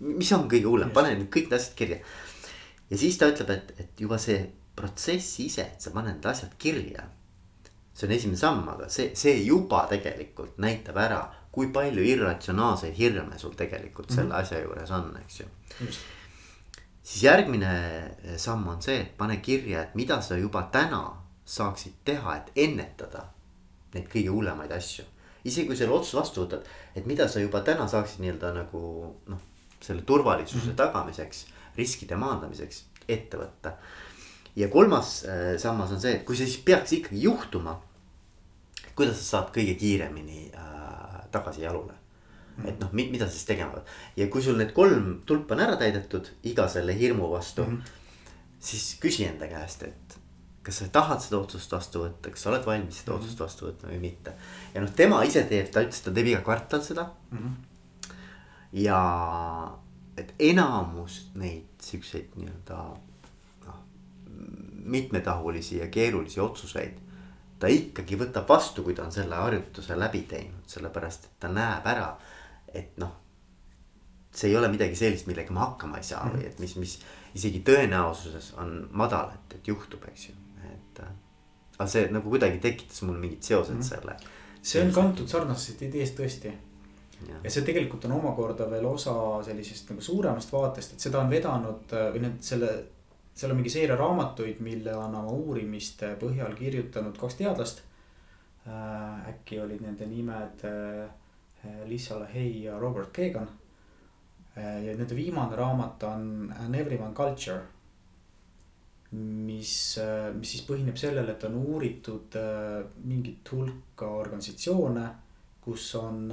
mis 0.00 0.32
on 0.32 0.48
kõige 0.50 0.66
hullem, 0.66 0.90
pane 0.90 1.14
need 1.14 1.28
kõik 1.30 1.46
need 1.46 1.60
asjad 1.60 1.76
kirja. 1.78 1.98
Ja 2.90 2.98
siis 2.98 3.18
ta 3.18 3.28
ütleb, 3.32 3.50
et, 3.50 3.72
et 3.78 4.00
juba 4.00 4.18
see 4.18 4.40
protsess 4.78 5.40
ise, 5.42 5.64
et 5.64 5.82
sa 5.82 5.92
paned 5.94 6.14
need 6.14 6.26
asjad 6.30 6.54
kirja. 6.58 7.08
see 7.94 8.06
on 8.06 8.14
esimene 8.14 8.38
samm, 8.38 8.68
aga 8.70 8.86
see, 8.88 9.10
see 9.18 9.40
juba 9.42 9.80
tegelikult 9.90 10.58
näitab 10.62 11.00
ära, 11.02 11.22
kui 11.50 11.72
palju 11.74 12.04
irratsionaalseid 12.06 12.94
hirme 12.94 13.38
sul 13.38 13.56
tegelikult 13.58 14.10
mm 14.10 14.14
-hmm. 14.14 14.20
selle 14.20 14.34
asja 14.34 14.60
juures 14.62 14.90
on, 14.90 15.16
eks 15.20 15.40
ju. 15.40 15.46
siis 17.02 17.22
järgmine 17.22 17.72
eh, 18.24 18.36
samm 18.36 18.68
on 18.68 18.82
see, 18.82 19.00
et 19.00 19.16
pane 19.16 19.36
kirja, 19.36 19.82
et 19.82 19.94
mida 19.94 20.20
sa 20.22 20.36
juba 20.36 20.62
täna 20.72 21.16
saaksid 21.44 21.92
teha, 22.04 22.36
et 22.36 22.52
ennetada 22.56 23.24
neid 23.94 24.08
kõige 24.12 24.28
hullemaid 24.28 24.72
asju. 24.72 25.04
isegi 25.44 25.66
kui 25.66 25.76
selle 25.76 25.92
otsuse 25.92 26.16
vastu 26.16 26.44
võtad, 26.44 26.66
et 26.94 27.06
mida 27.06 27.28
sa 27.28 27.40
juba 27.40 27.60
täna 27.60 27.88
saaksid 27.88 28.20
nii-öelda 28.20 28.52
nagu 28.54 28.80
noh, 29.26 29.40
selle 29.80 30.02
turvalisuse 30.02 30.64
mm 30.64 30.70
-hmm. 30.70 30.76
tagamiseks, 30.76 31.46
riskide 31.78 32.18
maandamiseks 32.20 32.84
ette 33.08 33.40
võtta. 33.40 33.76
ja 34.56 34.68
kolmas 34.68 35.22
äh, 35.24 35.54
sammas 35.58 35.94
on 35.94 36.00
see, 36.02 36.18
et 36.18 36.26
kui 36.26 36.36
see 36.36 36.46
siis 36.46 36.64
peaks 36.64 36.92
ikkagi 36.98 37.22
juhtuma. 37.22 37.78
kuidas 38.94 39.16
sa 39.22 39.24
saad 39.24 39.54
kõige 39.54 39.78
kiiremini 39.78 40.50
äh, 40.50 41.24
tagasi 41.32 41.62
jalule 41.62 41.94
et 42.66 42.80
noh, 42.82 42.90
mida 42.92 43.26
sa 43.26 43.32
siis 43.34 43.46
tegema 43.46 43.70
pead 43.76 43.90
ja 44.18 44.26
kui 44.32 44.42
sul 44.42 44.58
need 44.58 44.72
kolm 44.74 45.20
tulpa 45.26 45.54
on 45.54 45.62
ära 45.62 45.76
täidetud 45.78 46.30
iga 46.50 46.66
selle 46.70 46.96
hirmu 46.98 47.30
vastu 47.30 47.64
mm. 47.64 47.76
-hmm. 47.76 48.16
siis 48.60 48.96
küsi 49.02 49.28
enda 49.28 49.46
käest, 49.46 49.82
et 49.82 50.18
kas 50.62 50.82
sa 50.82 50.88
tahad 50.92 51.22
seda 51.22 51.38
otsust 51.38 51.72
vastu 51.72 52.02
võtta, 52.02 52.32
kas 52.34 52.42
sa 52.42 52.50
oled 52.50 52.66
valmis 52.66 52.98
seda 53.00 53.12
mm 53.12 53.18
-hmm. 53.18 53.22
otsust 53.22 53.40
vastu 53.40 53.66
võtma 53.66 53.92
või 53.92 54.00
mitte. 54.00 54.34
ja 54.74 54.80
noh, 54.80 54.90
tema 54.90 55.22
ise 55.24 55.42
teeb, 55.42 55.70
ta 55.70 55.82
ütles, 55.86 56.02
ta 56.02 56.10
teeb 56.10 56.26
iga 56.26 56.40
kvartal 56.40 56.82
seda 56.82 57.10
mm. 57.30 57.38
-hmm. 57.38 57.54
ja 58.72 58.98
et 60.20 60.34
enamus 60.50 61.20
neid 61.38 61.82
siukseid 61.82 62.34
nii-öelda 62.38 62.78
noh, 63.66 63.78
mitmetahulisi 64.96 65.78
ja 65.78 65.88
keerulisi 65.92 66.40
otsuseid 66.40 66.98
ta 67.58 67.70
ikkagi 67.70 68.18
võtab 68.18 68.48
vastu, 68.48 68.84
kui 68.86 68.94
ta 68.94 69.06
on 69.06 69.12
selle 69.12 69.34
harjutuse 69.34 69.96
läbi 69.98 70.22
teinud, 70.30 70.66
sellepärast 70.70 71.24
et 71.26 71.38
ta 71.42 71.50
näeb 71.50 71.86
ära, 71.90 72.12
et 72.74 72.98
noh. 73.02 73.16
see 74.30 74.50
ei 74.50 74.56
ole 74.56 74.68
midagi 74.70 74.94
sellist, 74.94 75.26
millega 75.26 75.52
ma 75.52 75.64
hakkama 75.66 75.98
ei 75.98 76.06
saa 76.06 76.28
või 76.30 76.44
et 76.46 76.58
mis, 76.62 76.76
mis 76.78 76.98
isegi 77.34 77.64
tõenäosuses 77.66 78.52
on 78.62 78.84
madal, 78.92 79.32
et, 79.34 79.56
et 79.58 79.72
juhtub, 79.72 80.04
eks 80.12 80.28
ju 80.28 80.36
et 80.68 81.02
aga 81.78 81.86
see 81.90 82.08
nagu 82.14 82.30
kuidagi 82.30 82.60
tekitas 82.62 83.02
mul 83.06 83.18
mingid 83.22 83.42
seosed 83.42 83.74
mm 83.74 83.80
-hmm. 83.80 83.88
selle. 83.88 84.16
see 84.62 84.82
on 84.82 84.92
kantud 84.92 85.28
sarnasest 85.28 85.82
ideest 85.82 86.18
tõesti. 86.18 86.52
Ja 87.26 87.50
see 87.50 87.64
tegelikult 87.66 88.04
on 88.06 88.16
omakorda 88.18 88.68
veel 88.70 88.86
osa 88.86 89.14
sellisest 89.46 89.90
nagu 89.92 90.04
suuremast 90.04 90.52
vaatest, 90.52 90.94
et 90.94 91.06
seda 91.06 91.22
on 91.22 91.30
vedanud 91.32 91.94
äh, 91.96 92.08
või 92.14 92.24
need 92.26 92.40
selle. 92.44 92.72
seal 93.38 93.52
on 93.54 93.60
mingi 93.60 93.70
seeria 93.70 93.96
raamatuid, 93.96 94.58
mille 94.66 94.94
on 94.98 95.14
oma 95.14 95.30
uurimiste 95.30 96.14
põhjal 96.18 96.54
kirjutanud 96.58 97.18
kaks 97.18 97.38
teadlast 97.38 97.82
äh,. 98.66 99.30
äkki 99.30 99.60
olid 99.62 99.82
nende 99.82 100.06
nimed 100.06 100.64
äh, 100.66 101.08
Lisa 101.86 102.18
Lahey 102.18 102.64
ja 102.64 102.78
Robert 102.78 103.12
Kagan 103.12 103.48
äh,. 104.56 104.84
ja 104.86 104.96
nende 104.96 105.16
viimane 105.16 105.56
raamat 105.56 106.02
on 106.02 106.54
An 106.58 106.74
Everyone 106.74 107.14
Culture 107.14 107.62
mis, 109.16 109.98
äh, 109.98 110.28
mis 110.34 110.52
siis 110.52 110.64
põhineb 110.68 110.98
sellele, 111.00 111.32
et 111.32 111.44
on 111.48 111.56
uuritud 111.62 112.36
äh, 112.36 112.82
mingit 113.08 113.52
hulka 113.52 114.10
organisatsioone, 114.20 115.08
kus 115.64 115.94
on. 116.00 116.32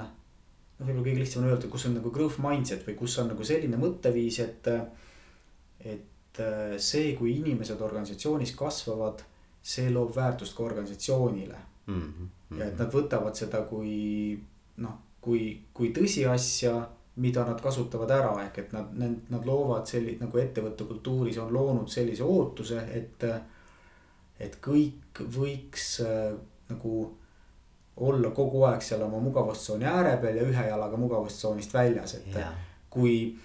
Noh, 0.79 0.87
võib-olla 0.87 1.05
kõige 1.05 1.21
lihtsam 1.21 1.43
on 1.43 1.49
öelda, 1.51 1.69
kus 1.71 1.85
on 1.89 1.95
nagu 1.99 2.11
growth 2.11 2.41
mindset 2.43 2.83
või 2.87 2.97
kus 2.99 3.19
on 3.21 3.31
nagu 3.33 3.47
selline 3.47 3.79
mõtteviis, 3.81 4.39
et. 4.43 4.69
et 5.93 6.41
äh, 6.41 6.75
see, 6.77 7.13
kui 7.15 7.37
inimesed 7.39 7.81
organisatsioonis 7.81 8.55
kasvavad, 8.59 9.23
see 9.65 9.89
loob 9.89 10.11
väärtust 10.15 10.55
ka 10.57 10.63
organisatsioonile 10.63 11.57
mm. 11.87 12.01
-hmm. 12.01 12.59
ja 12.59 12.67
et 12.67 12.77
nad 12.79 12.91
võtavad 12.93 13.35
seda 13.35 13.63
kui 13.69 14.37
noh, 14.77 14.99
kui, 15.21 15.61
kui 15.73 15.89
tõsiasja 15.95 16.75
mida 17.15 17.45
nad 17.47 17.61
kasutavad 17.61 18.11
ära, 18.11 18.31
ehk 18.43 18.57
et 18.59 18.73
nad, 18.75 18.91
nad, 18.99 19.15
nad 19.31 19.45
loovad 19.47 19.87
selli-, 19.87 20.17
nagu 20.19 20.37
ettevõtte 20.37 20.83
kultuuris 20.83 21.37
on 21.39 21.53
loonud 21.53 21.91
sellise 21.91 22.23
ootuse, 22.23 22.81
et. 22.91 23.23
et 24.39 24.57
kõik 24.61 25.21
võiks 25.37 26.01
äh, 26.03 26.33
nagu 26.69 26.95
olla 27.97 28.29
kogu 28.35 28.63
aeg 28.67 28.81
seal 28.83 29.01
oma 29.05 29.19
mugavustsooni 29.23 29.85
ääre 29.87 30.17
peal 30.21 30.41
ja 30.41 30.43
ühe 30.43 30.67
jalaga 30.67 30.97
mugavustsoonist 30.97 31.73
väljas, 31.73 32.17
et 32.19 32.35
yeah. 32.35 32.53
kui. 32.89 33.35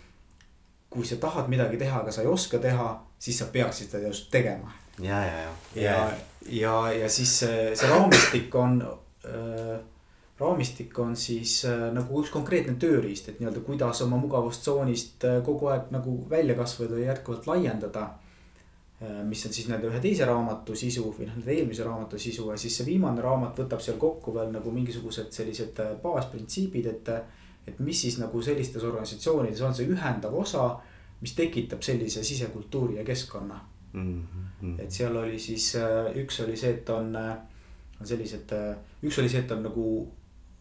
kui 0.91 1.07
sa 1.07 1.17
tahad 1.23 1.47
midagi 1.47 1.77
teha, 1.79 2.01
aga 2.01 2.11
sa 2.11 2.25
ei 2.25 2.27
oska 2.27 2.59
teha, 2.59 2.89
siis 3.19 3.39
sa 3.39 3.47
peaksid 3.53 3.93
seda 3.93 4.09
just 4.09 4.27
tegema. 4.31 4.73
ja, 4.99 5.21
ja, 5.25 5.37
ja. 5.43 5.53
ja, 5.75 5.83
ja, 5.83 6.09
ja, 6.51 6.93
ja 6.93 7.09
siis 7.09 7.39
see, 7.39 7.77
see 7.79 7.91
raamistik 7.91 8.55
on 8.55 8.83
äh, 8.83 9.79
raamistik 10.41 10.99
on 10.99 11.17
siis 11.17 11.65
äh, 11.69 11.91
nagu 11.93 12.23
üks 12.23 12.33
konkreetne 12.33 12.75
tööriist, 12.81 13.29
et 13.29 13.41
nii-öelda 13.41 13.63
kuidas 13.67 14.01
oma 14.07 14.19
mugavustsoonist 14.23 15.27
äh, 15.29 15.39
kogu 15.45 15.69
aeg 15.73 15.91
nagu 15.95 16.17
välja 16.31 16.57
kasvada 16.59 16.99
ja 16.99 17.13
jätkuvalt 17.13 17.47
laiendada. 17.51 18.09
Äh, 19.01 19.23
mis 19.25 19.47
on 19.47 19.53
siis 19.57 19.69
nende 19.71 19.89
ühe 19.89 20.01
teise 20.03 20.27
raamatu 20.29 20.75
sisu 20.77 21.07
või 21.17 21.25
noh, 21.29 21.37
nende 21.39 21.55
eelmise 21.55 21.87
raamatu 21.87 22.19
sisu 22.21 22.51
ja 22.51 22.57
siis 22.61 22.75
see 22.77 22.89
viimane 22.91 23.23
raamat 23.25 23.63
võtab 23.63 23.81
seal 23.81 23.97
kokku 24.01 24.35
veel 24.35 24.53
nagu 24.53 24.73
mingisugused 24.75 25.33
sellised 25.33 25.81
baasprintsiibid, 26.03 26.91
et. 26.91 27.13
et 27.69 27.81
mis 27.85 28.01
siis 28.03 28.17
nagu 28.19 28.41
sellistes 28.43 28.85
organisatsioonides 28.85 29.61
on 29.63 29.75
see 29.77 29.89
ühendav 29.89 30.35
osa, 30.35 30.65
mis 31.21 31.35
tekitab 31.37 31.83
sellise 31.85 32.25
sisekultuuri 32.25 32.97
ja 32.97 33.05
keskkonna 33.05 33.61
mm. 33.93 34.23
-hmm. 34.63 34.79
et 34.83 34.91
seal 34.91 35.17
oli 35.17 35.39
siis, 35.39 35.75
üks 36.17 36.41
oli 36.45 36.57
see, 36.57 36.71
et 36.71 36.89
on, 36.91 37.15
on 37.17 38.07
sellised, 38.07 38.53
üks 39.03 39.21
oli 39.21 39.29
see, 39.29 39.45
et 39.45 39.53
on 39.53 39.63
nagu 39.69 39.85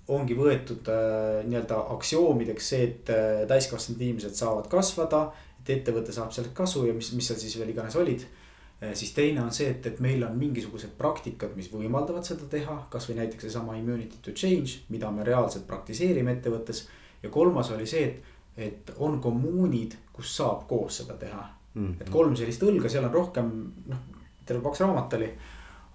ongi 0.10 0.36
võetud 0.38 0.90
äh, 0.90 1.41
nii-öelda 1.48 1.84
aktsioomideks 1.95 2.72
see, 2.72 2.88
et 2.88 3.11
äh, 3.14 3.44
täiskasvanud 3.49 4.02
inimesed 4.02 4.38
saavad 4.38 4.70
kasvada. 4.72 5.30
Et 5.60 5.69
ettevõte 5.77 6.14
saab 6.15 6.31
sellest 6.36 6.56
kasu 6.57 6.86
ja 6.88 6.94
mis, 6.94 7.11
mis 7.18 7.27
seal 7.27 7.40
siis 7.40 7.57
veel 7.60 7.73
iganes 7.73 7.95
olid 7.99 8.26
äh,. 8.26 8.94
siis 8.94 9.14
teine 9.14 9.44
on 9.44 9.52
see, 9.56 9.69
et, 9.69 9.86
et 9.86 9.99
meil 9.99 10.23
on 10.23 10.38
mingisugused 10.40 10.95
praktikad, 10.98 11.56
mis 11.56 11.72
võimaldavad 11.73 12.27
seda 12.27 12.48
teha, 12.49 12.77
kasvõi 12.91 13.19
näiteks 13.19 13.48
seesama 13.48 13.77
immunity 13.77 14.22
to 14.23 14.31
change, 14.31 14.86
mida 14.90 15.11
me 15.11 15.27
reaalselt 15.27 15.68
praktiseerime 15.68 16.38
ettevõttes. 16.38 16.88
ja 17.23 17.30
kolmas 17.30 17.72
oli 17.76 17.88
see, 17.88 18.03
et, 18.03 18.36
et 18.57 18.91
on 18.98 19.19
kommuunid, 19.22 19.98
kus 20.14 20.36
saab 20.38 20.68
koos 20.68 21.02
seda 21.03 21.18
teha 21.19 21.44
mm. 21.73 21.88
-hmm. 21.88 22.02
et 22.02 22.10
kolm 22.10 22.36
sellist 22.36 22.64
õlga, 22.64 22.90
seal 22.90 23.06
on 23.06 23.14
rohkem, 23.14 23.52
noh, 23.88 24.06
terve 24.45 24.64
paks 24.64 24.80
raamat 24.80 25.14
oli. 25.14 25.31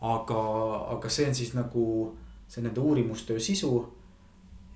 aga, 0.00 0.40
aga 0.96 1.08
see 1.08 1.28
on 1.28 1.34
siis 1.34 1.54
nagu 1.54 1.84
see 2.48 2.62
nende 2.62 2.80
uurimustöö 2.80 3.40
sisu 3.40 3.70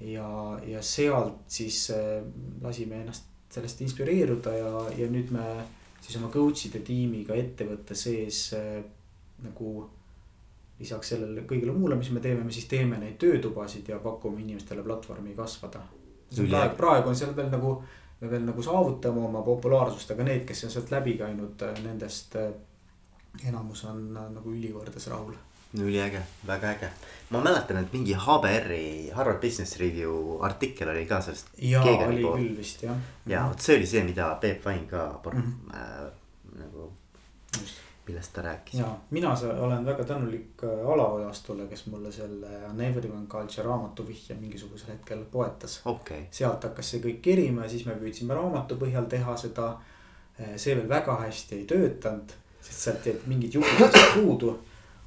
ja, 0.01 0.29
ja 0.67 0.83
sealt 0.83 1.43
siis 1.47 1.91
äh, 1.91 2.23
lasime 2.63 3.03
ennast 3.03 3.28
sellest 3.51 3.81
inspireeruda 3.85 4.55
ja, 4.57 4.73
ja 4.99 5.09
nüüd 5.11 5.33
me 5.35 5.45
siis 6.01 6.17
oma 6.21 6.31
coach'ide 6.33 6.83
tiimiga 6.85 7.37
ettevõtte 7.39 7.97
sees 7.99 8.49
äh, 8.59 8.83
nagu. 9.45 9.89
lisaks 10.79 11.09
sellele 11.11 11.43
kõigele 11.43 11.73
muule, 11.75 11.97
mis 11.99 12.13
me 12.15 12.21
teeme, 12.23 12.45
me 12.47 12.53
siis 12.55 12.69
teeme 12.71 13.01
neid 13.03 13.17
töötubasid 13.19 13.89
ja 13.91 13.97
pakume 13.99 14.39
inimestele 14.45 14.83
platvormi 14.87 15.35
kasvada. 15.35 15.81
praegu, 16.37 16.77
praegu 16.77 17.11
on 17.11 17.17
seal 17.19 17.35
veel 17.37 17.51
nagu, 17.51 17.73
me 18.21 18.31
veel 18.31 18.45
nagu 18.47 18.63
saavutame 18.63 19.25
oma 19.27 19.43
populaarsust, 19.43 20.15
aga 20.15 20.29
need, 20.29 20.45
kes 20.47 20.65
on 20.69 20.71
sealt 20.71 20.95
läbi 20.95 21.17
käinud, 21.19 21.67
äh, 21.67 21.83
nendest 21.83 22.39
enamus 23.49 23.85
on 23.91 24.07
nagu 24.15 24.55
ülikordades 24.55 25.11
rahul 25.11 25.35
üliäge, 25.77 26.23
väga 26.47 26.71
äge. 26.71 26.91
ma 27.31 27.41
mäletan, 27.45 27.77
et 27.77 27.93
mingi 27.93 28.15
HBR-i 28.15 29.11
Harvard 29.15 29.41
Business 29.41 29.77
Review 29.77 30.39
artikkel 30.45 30.89
oli 30.89 31.05
ka 31.07 31.21
sellest. 31.21 31.51
jaa, 31.59 31.85
oli 31.85 32.23
pool. 32.23 32.39
küll 32.39 32.57
vist 32.57 32.83
jah. 32.83 32.97
ja 33.27 33.45
vot 33.49 33.61
see 33.61 33.77
oli 33.77 33.87
see, 33.87 34.05
mida 34.05 34.31
Peep 34.41 34.65
Vain 34.65 34.87
ka 34.89 35.21
mm 35.25 35.43
-hmm. 35.43 35.75
äh, 35.75 36.11
nagu, 36.59 36.93
millest 38.07 38.33
ta 38.33 38.43
rääkis. 38.43 38.81
ja 38.81 38.97
mina 39.11 39.35
olen 39.59 39.87
väga 39.87 40.05
tänulik 40.05 40.65
äh, 40.65 40.89
Alaojastule, 40.93 41.67
kes 41.67 41.87
mulle 41.87 42.13
selle 42.13 42.49
Everyone 42.89 43.27
Culture 43.27 43.69
raamatu 43.69 44.09
vihje 44.09 44.37
mingisugusel 44.41 44.89
hetkel 44.89 45.25
poetas 45.25 45.81
okay.. 45.85 46.23
sealt 46.31 46.65
hakkas 46.65 46.91
see 46.91 47.01
kõik 47.01 47.21
kerima 47.23 47.63
ja 47.63 47.69
siis 47.69 47.85
me 47.85 47.93
püüdsime 47.93 48.35
raamatu 48.35 48.77
põhjal 48.77 49.05
teha 49.05 49.37
seda. 49.37 49.79
Äh, 50.41 50.57
see 50.57 50.77
veel 50.77 50.89
väga 50.89 51.17
hästi 51.17 51.55
ei 51.55 51.65
töötanud, 51.65 52.33
sest 52.61 52.81
sealt 52.81 53.07
jäid 53.07 53.21
mingid 53.27 53.55
juhid 53.55 54.01
puudu 54.15 54.59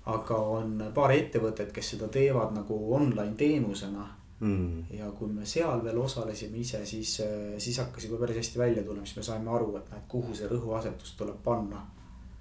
aga 0.05 0.35
on 0.35 0.79
paar 0.93 1.13
ettevõtet, 1.13 1.71
kes 1.71 1.93
seda 1.95 2.07
teevad 2.07 2.55
nagu 2.55 2.77
online 2.95 3.35
teenusena 3.37 4.07
mm.. 4.39 4.83
ja 4.97 5.11
kui 5.17 5.29
me 5.29 5.45
seal 5.45 5.83
veel 5.85 5.99
osalesime 6.01 6.57
ise, 6.57 6.85
siis, 6.85 7.19
siis 7.57 7.79
hakkas 7.79 8.07
juba 8.07 8.17
päris 8.23 8.41
hästi 8.41 8.59
välja 8.59 8.83
tulema, 8.83 9.05
siis 9.05 9.21
me 9.21 9.23
saime 9.23 9.51
aru, 9.53 9.75
et 9.77 9.91
näed, 9.93 10.07
kuhu 10.09 10.35
see 10.35 10.49
rõhuasetus 10.49 11.13
tuleb 11.17 11.37
panna 11.43 11.85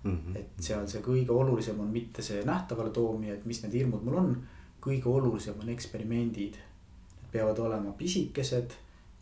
mm. 0.02 0.16
-hmm. 0.16 0.38
et 0.38 0.64
seal 0.64 0.88
see 0.88 1.02
kõige 1.04 1.32
olulisem 1.36 1.80
on 1.80 1.92
mitte 1.92 2.22
see 2.22 2.42
nähtavale 2.44 2.90
toomine, 2.90 3.34
et 3.34 3.44
mis 3.44 3.62
need 3.62 3.72
hirmud 3.82 4.04
mul 4.04 4.18
on. 4.24 4.34
kõige 4.80 5.08
olulisem 5.12 5.54
on 5.60 5.68
eksperimendid. 5.68 6.54
Need 7.20 7.32
peavad 7.32 7.58
olema 7.58 7.92
pisikesed, 7.92 8.72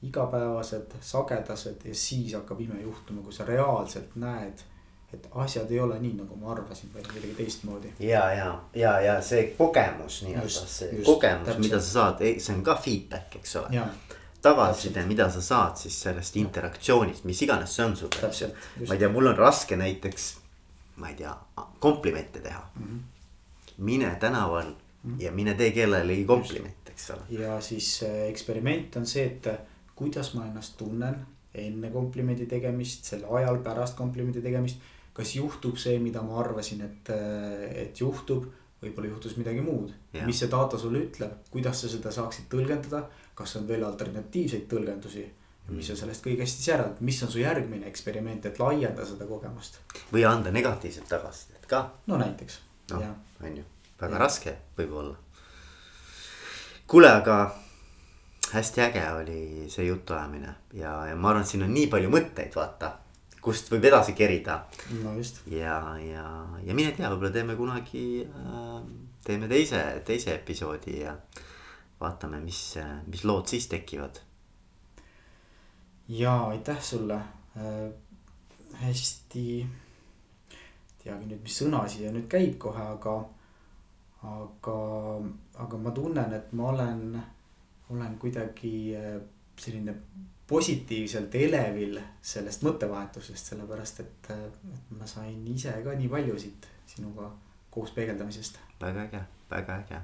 igapäevased, 0.03 0.93
sagedased 1.01 1.83
ja 1.85 1.95
siis 1.95 2.35
hakkab 2.35 2.61
ime 2.61 2.81
juhtuma, 2.83 3.23
kui 3.23 3.33
sa 3.33 3.45
reaalselt 3.45 4.15
näed 4.17 4.63
et 5.13 5.29
asjad 5.41 5.71
ei 5.73 5.81
ole 5.81 5.97
nii, 6.01 6.13
nagu 6.19 6.37
ma 6.37 6.53
arvasin, 6.53 6.91
vaid 6.95 7.07
kuidagi 7.09 7.35
teistmoodi. 7.37 7.93
ja, 8.01 8.33
ja, 8.33 8.49
ja, 8.75 9.01
ja 9.01 9.21
see 9.25 9.55
kogemus 9.59 10.23
nii-öelda, 10.27 10.67
see 10.69 10.91
just, 10.93 11.07
kogemus, 11.07 11.57
mida 11.59 11.81
sa 11.81 11.93
saad, 11.93 12.25
see 12.37 12.57
on 12.57 12.65
ka 12.65 12.75
feedback, 12.85 13.39
eks 13.41 13.57
ole. 13.57 13.85
tagasiside, 14.43 15.07
mida 15.09 15.31
sa 15.33 15.43
saad 15.43 15.81
siis 15.81 15.97
sellest 16.03 16.37
interaktsioonist, 16.37 17.25
mis 17.29 17.41
iganes 17.43 17.73
see 17.77 17.87
on 17.87 17.97
sul, 17.97 18.13
eks 18.29 18.43
ju. 18.43 18.51
ma 18.85 18.99
ei 18.99 19.01
tea, 19.01 19.09
mul 19.15 19.33
on 19.33 19.39
raske 19.39 19.79
näiteks, 19.81 20.29
ma 21.01 21.09
ei 21.09 21.17
tea, 21.23 21.33
komplimente 21.81 22.45
teha 22.45 22.61
mm. 22.75 22.85
-hmm. 22.85 23.01
mine 23.79 24.17
tänaval 24.21 24.69
mm 24.69 24.77
-hmm. 25.15 25.23
ja 25.25 25.33
mine 25.33 25.55
tee 25.55 25.71
kellelegi 25.71 26.25
komplimente, 26.25 26.93
eks 26.93 27.11
ole. 27.11 27.21
ja 27.29 27.61
siis 27.61 28.03
äh, 28.03 28.29
eksperiment 28.29 28.97
on 28.97 29.07
see, 29.07 29.25
et 29.25 29.49
kuidas 29.95 30.35
ma 30.35 30.47
ennast 30.47 30.77
tunnen 30.77 31.27
enne 31.55 31.91
komplimendi 31.91 32.47
tegemist, 32.47 33.05
selle 33.05 33.27
ajal 33.31 33.59
pärast 33.59 33.97
komplimendi 33.97 34.43
tegemist 34.43 34.77
kas 35.19 35.35
juhtub 35.35 35.77
see, 35.81 35.99
mida 36.03 36.23
ma 36.23 36.39
arvasin, 36.43 36.85
et, 36.87 37.13
et 37.85 38.01
juhtub, 38.01 38.47
võib-olla 38.79 39.11
juhtus 39.11 39.35
midagi 39.37 39.65
muud. 39.65 39.91
mis 40.23 40.39
see 40.39 40.51
data 40.51 40.79
sulle 40.79 41.03
ütleb, 41.09 41.43
kuidas 41.51 41.83
sa 41.83 41.91
seda 41.91 42.15
saaksid 42.15 42.47
tõlgendada, 42.53 43.03
kas 43.39 43.57
on 43.59 43.67
veel 43.69 43.85
alternatiivseid 43.87 44.69
tõlgendusi? 44.71 45.27
Ja 45.69 45.75
mis 45.75 45.91
sa 45.91 45.93
mm. 45.93 46.01
sellest 46.01 46.25
kõigest 46.25 46.61
siis 46.61 46.71
järeldad, 46.71 47.03
mis 47.05 47.19
on 47.27 47.33
su 47.33 47.43
järgmine 47.43 47.91
eksperiment, 47.91 48.47
et 48.49 48.63
laienda 48.63 49.05
seda 49.05 49.27
kogemust. 49.29 49.83
või 50.15 50.25
anda 50.25 50.55
negatiivset 50.55 51.11
tagasisidet 51.11 51.67
ka. 51.69 51.83
no 52.07 52.17
näiteks. 52.17 52.63
Noh 52.95 53.11
on 53.43 53.57
ju, 53.57 53.65
väga 54.01 54.19
raske 54.19 54.55
võib-olla. 54.79 55.17
kuule, 56.87 57.11
aga 57.11 57.37
hästi 58.53 58.81
äge 58.81 59.05
oli 59.13 59.41
see 59.71 59.87
jutuajamine. 59.87 60.55
Ja, 60.73 61.07
ja 61.07 61.17
ma 61.17 61.31
arvan, 61.31 61.45
et 61.45 61.53
siin 61.53 61.63
on 61.67 61.75
nii 61.75 61.87
palju 61.93 62.11
mõtteid, 62.13 62.55
vaata, 62.57 62.93
kust 63.43 63.71
võib 63.73 63.85
edasi 63.91 64.15
kerida 64.19 64.61
no 65.03 65.15
just, 65.19 65.43
ja, 65.53 65.79
ja, 66.03 66.25
ja 66.65 66.75
mine 66.75 66.93
tea, 66.97 67.11
võib-olla 67.13 67.35
teeme 67.35 67.57
kunagi 67.59 68.05
äh,, 68.25 68.81
teeme 69.25 69.49
teise, 69.51 69.83
teise 70.07 70.35
episoodi 70.35 71.01
ja 71.03 71.15
vaatame, 72.01 72.41
mis, 72.41 72.63
mis 73.07 73.25
lood 73.25 73.49
siis 73.51 73.67
tekivad. 73.69 74.21
ja 76.09 76.35
aitäh 76.49 76.83
sulle 76.83 77.19
äh,. 77.57 77.91
hästi, 78.79 79.67
teagi 81.03 81.27
nüüd, 81.27 81.43
mis 81.43 81.57
sõna 81.63 81.83
siia 81.89 82.13
nüüd 82.15 82.29
käib 82.31 82.59
kohe, 82.63 82.85
aga, 82.95 83.17
aga, 84.29 84.77
aga 85.65 85.81
ma 85.83 85.95
tunnen, 85.97 86.35
et 86.37 86.53
ma 86.53 86.69
olen, 86.71 87.03
olen 87.91 88.19
kuidagi 88.23 88.73
äh, 88.95 89.17
selline 89.59 89.97
positiivselt 90.49 91.35
elevil 91.37 91.99
sellest 92.25 92.65
mõttevahetusest, 92.65 93.53
sellepärast 93.53 94.01
et, 94.05 94.31
et 94.33 94.95
ma 94.97 95.07
sain 95.09 95.43
ise 95.53 95.75
ka 95.85 95.97
nii 95.99 96.09
palju 96.13 96.39
siit 96.41 96.69
sinuga 96.89 97.29
koos 97.71 97.93
peegeldamisest. 97.97 98.59
väga 98.81 99.05
äge, 99.05 99.21
väga 99.51 99.77
äge. 99.83 100.01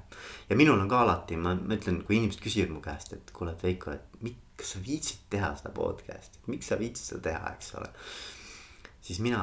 ja 0.48 0.56
minul 0.56 0.80
on 0.80 0.88
ka 0.88 1.00
alati, 1.00 1.36
ma, 1.36 1.54
ma 1.54 1.78
ütlen, 1.78 2.02
kui 2.04 2.18
inimesed 2.18 2.42
küsivad 2.44 2.74
mu 2.74 2.82
käest, 2.84 3.14
et 3.16 3.32
kuule, 3.32 3.56
Veiko, 3.62 3.94
et 3.96 4.20
miks 4.22 4.74
sa 4.74 4.82
viitsid 4.84 5.24
teha 5.32 5.54
seda 5.58 5.72
podcast'i, 5.74 6.42
et 6.42 6.50
miks 6.52 6.68
sa 6.68 6.78
viitsid 6.80 7.14
seda 7.14 7.22
teha, 7.30 7.54
eks 7.56 7.74
ole. 7.80 7.88
siis 9.04 9.20
mina, 9.24 9.40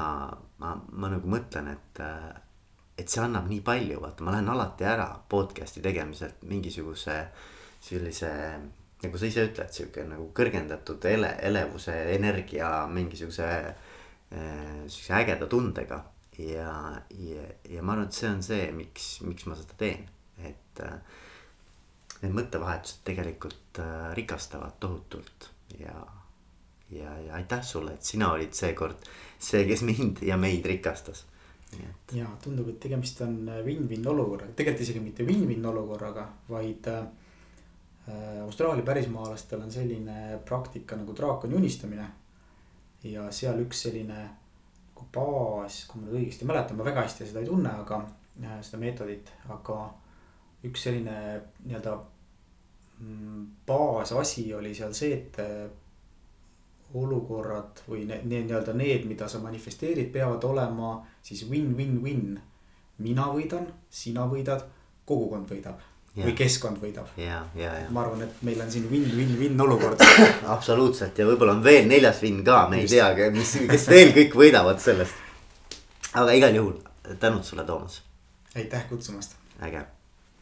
ma, 0.61 0.75
ma 0.91 1.09
nagu 1.15 1.33
mõtlen, 1.33 1.71
et, 1.73 2.03
et 2.97 3.09
see 3.09 3.23
annab 3.23 3.49
nii 3.49 3.63
palju, 3.65 3.97
vaata, 4.05 4.27
ma 4.27 4.35
lähen 4.37 4.53
alati 4.53 4.85
ära 4.85 5.09
podcast'i 5.33 5.81
tegemiselt 5.81 6.45
mingisuguse 6.45 7.17
sellise 7.81 8.29
nagu 9.01 9.17
sa 9.17 9.29
ise 9.29 9.45
ütled, 9.49 9.73
sihuke 9.73 10.05
nagu 10.07 10.29
kõrgendatud 10.37 11.05
ele-, 11.09 11.33
elevuse, 11.47 11.95
energia, 12.13 12.69
mingisuguse 12.91 13.49
äh, 13.49 13.75
sihukese 14.87 15.17
ägeda 15.21 15.49
tundega. 15.51 16.03
Ja, 16.41 16.71
ja, 17.11 17.43
ja 17.69 17.83
ma 17.83 17.95
arvan, 17.95 18.07
et 18.07 18.17
see 18.17 18.29
on 18.31 18.39
see, 18.45 18.69
miks, 18.73 19.09
miks 19.27 19.45
ma 19.49 19.57
seda 19.59 19.75
teen, 19.77 20.07
et 20.41 20.79
äh, 20.85 20.95
need 22.21 22.37
mõttevahetused 22.37 23.03
tegelikult 23.07 23.81
äh, 23.83 24.11
rikastavad 24.17 24.77
tohutult. 24.81 25.49
Ja, 25.79 25.97
ja, 26.91 27.17
ja 27.25 27.35
aitäh 27.39 27.61
sulle, 27.65 27.95
et 27.97 28.07
sina 28.07 28.31
olid 28.35 28.55
seekord 28.57 29.05
see, 29.41 29.65
kes 29.69 29.83
mind 29.87 30.23
ja 30.25 30.37
meid 30.37 30.65
rikastas. 30.67 31.25
et 31.71 32.13
ja 32.17 32.27
tundub, 32.43 32.67
et 32.69 32.79
tegemist 32.83 33.21
on 33.23 33.37
win-win 33.65 34.07
olukorraga, 34.07 34.51
tegelikult 34.55 34.83
isegi 34.83 35.03
mitte 35.03 35.23
win-win 35.27 35.65
olukorraga, 35.65 36.27
vaid 36.49 36.89
äh, 36.91 37.05
Austraalia 38.41 38.83
pärismaalastel 38.83 39.61
on 39.61 39.71
selline 39.71 40.39
praktika 40.45 40.95
nagu 40.97 41.13
draakoni 41.15 41.55
unistamine. 41.55 42.07
ja 43.03 43.31
seal 43.31 43.59
üks 43.61 43.81
selline 43.85 44.17
nagu 45.01 45.07
baas, 45.13 45.85
kui 45.87 46.01
ma 46.01 46.07
nüüd 46.07 46.19
õigesti 46.21 46.45
mäletan, 46.45 46.77
ma 46.77 46.85
väga 46.85 47.05
hästi 47.05 47.25
seda 47.25 47.41
ei 47.41 47.49
tunne, 47.49 47.69
aga 47.83 48.01
äh, 48.43 48.61
seda 48.61 48.77
meetodit, 48.81 49.31
aga 49.49 49.77
üks 50.67 50.83
selline 50.85 51.15
nii-öelda 51.65 51.95
mm, 52.99 53.45
baasasi 53.67 54.53
oli 54.53 54.73
seal 54.77 54.93
see, 54.93 55.13
et 55.17 55.39
äh, 55.41 55.69
olukorrad 56.93 57.81
või 57.87 58.05
need 58.05 58.27
nii-öelda 58.27 58.75
need, 58.77 59.07
mida 59.09 59.27
sa 59.31 59.39
manifesteerid, 59.39 60.11
peavad 60.11 60.43
olema 60.43 60.99
siis 61.23 61.45
win-win-win. 61.49 62.39
mina 63.01 63.31
võidan, 63.33 63.65
sina 63.89 64.27
võidad, 64.29 64.67
kogukond 65.05 65.49
võidab 65.49 65.90
ja. 66.15 66.25
või 66.25 66.35
keskkond 66.37 66.81
võidab. 66.83 67.13
ja, 67.19 67.41
ja, 67.55 67.71
ja 67.83 67.93
ma 67.93 68.05
arvan, 68.05 68.25
et 68.27 68.43
meil 68.47 68.61
on 68.63 68.71
siin 68.71 68.87
win-win-win 68.91 69.65
olukord. 69.67 70.03
absoluutselt 70.55 71.17
ja 71.17 71.27
võib-olla 71.29 71.55
on 71.57 71.63
veel 71.65 71.87
neljas 71.89 72.21
vinn 72.23 72.43
ka, 72.47 72.65
me 72.71 72.81
ei 72.81 72.87
Just. 72.87 72.97
teagi, 72.97 73.31
mis, 73.37 73.55
kes 73.71 73.87
veel 73.91 74.13
kõik 74.17 74.37
võidavad 74.43 74.83
sellest. 74.83 75.25
aga 76.13 76.35
igal 76.37 76.61
juhul 76.61 77.17
tänud 77.19 77.47
sulle, 77.47 77.65
Toomas, 77.67 78.01
aitäh 78.55 78.87
kutsumast. 78.89 79.39
äge 79.61 79.85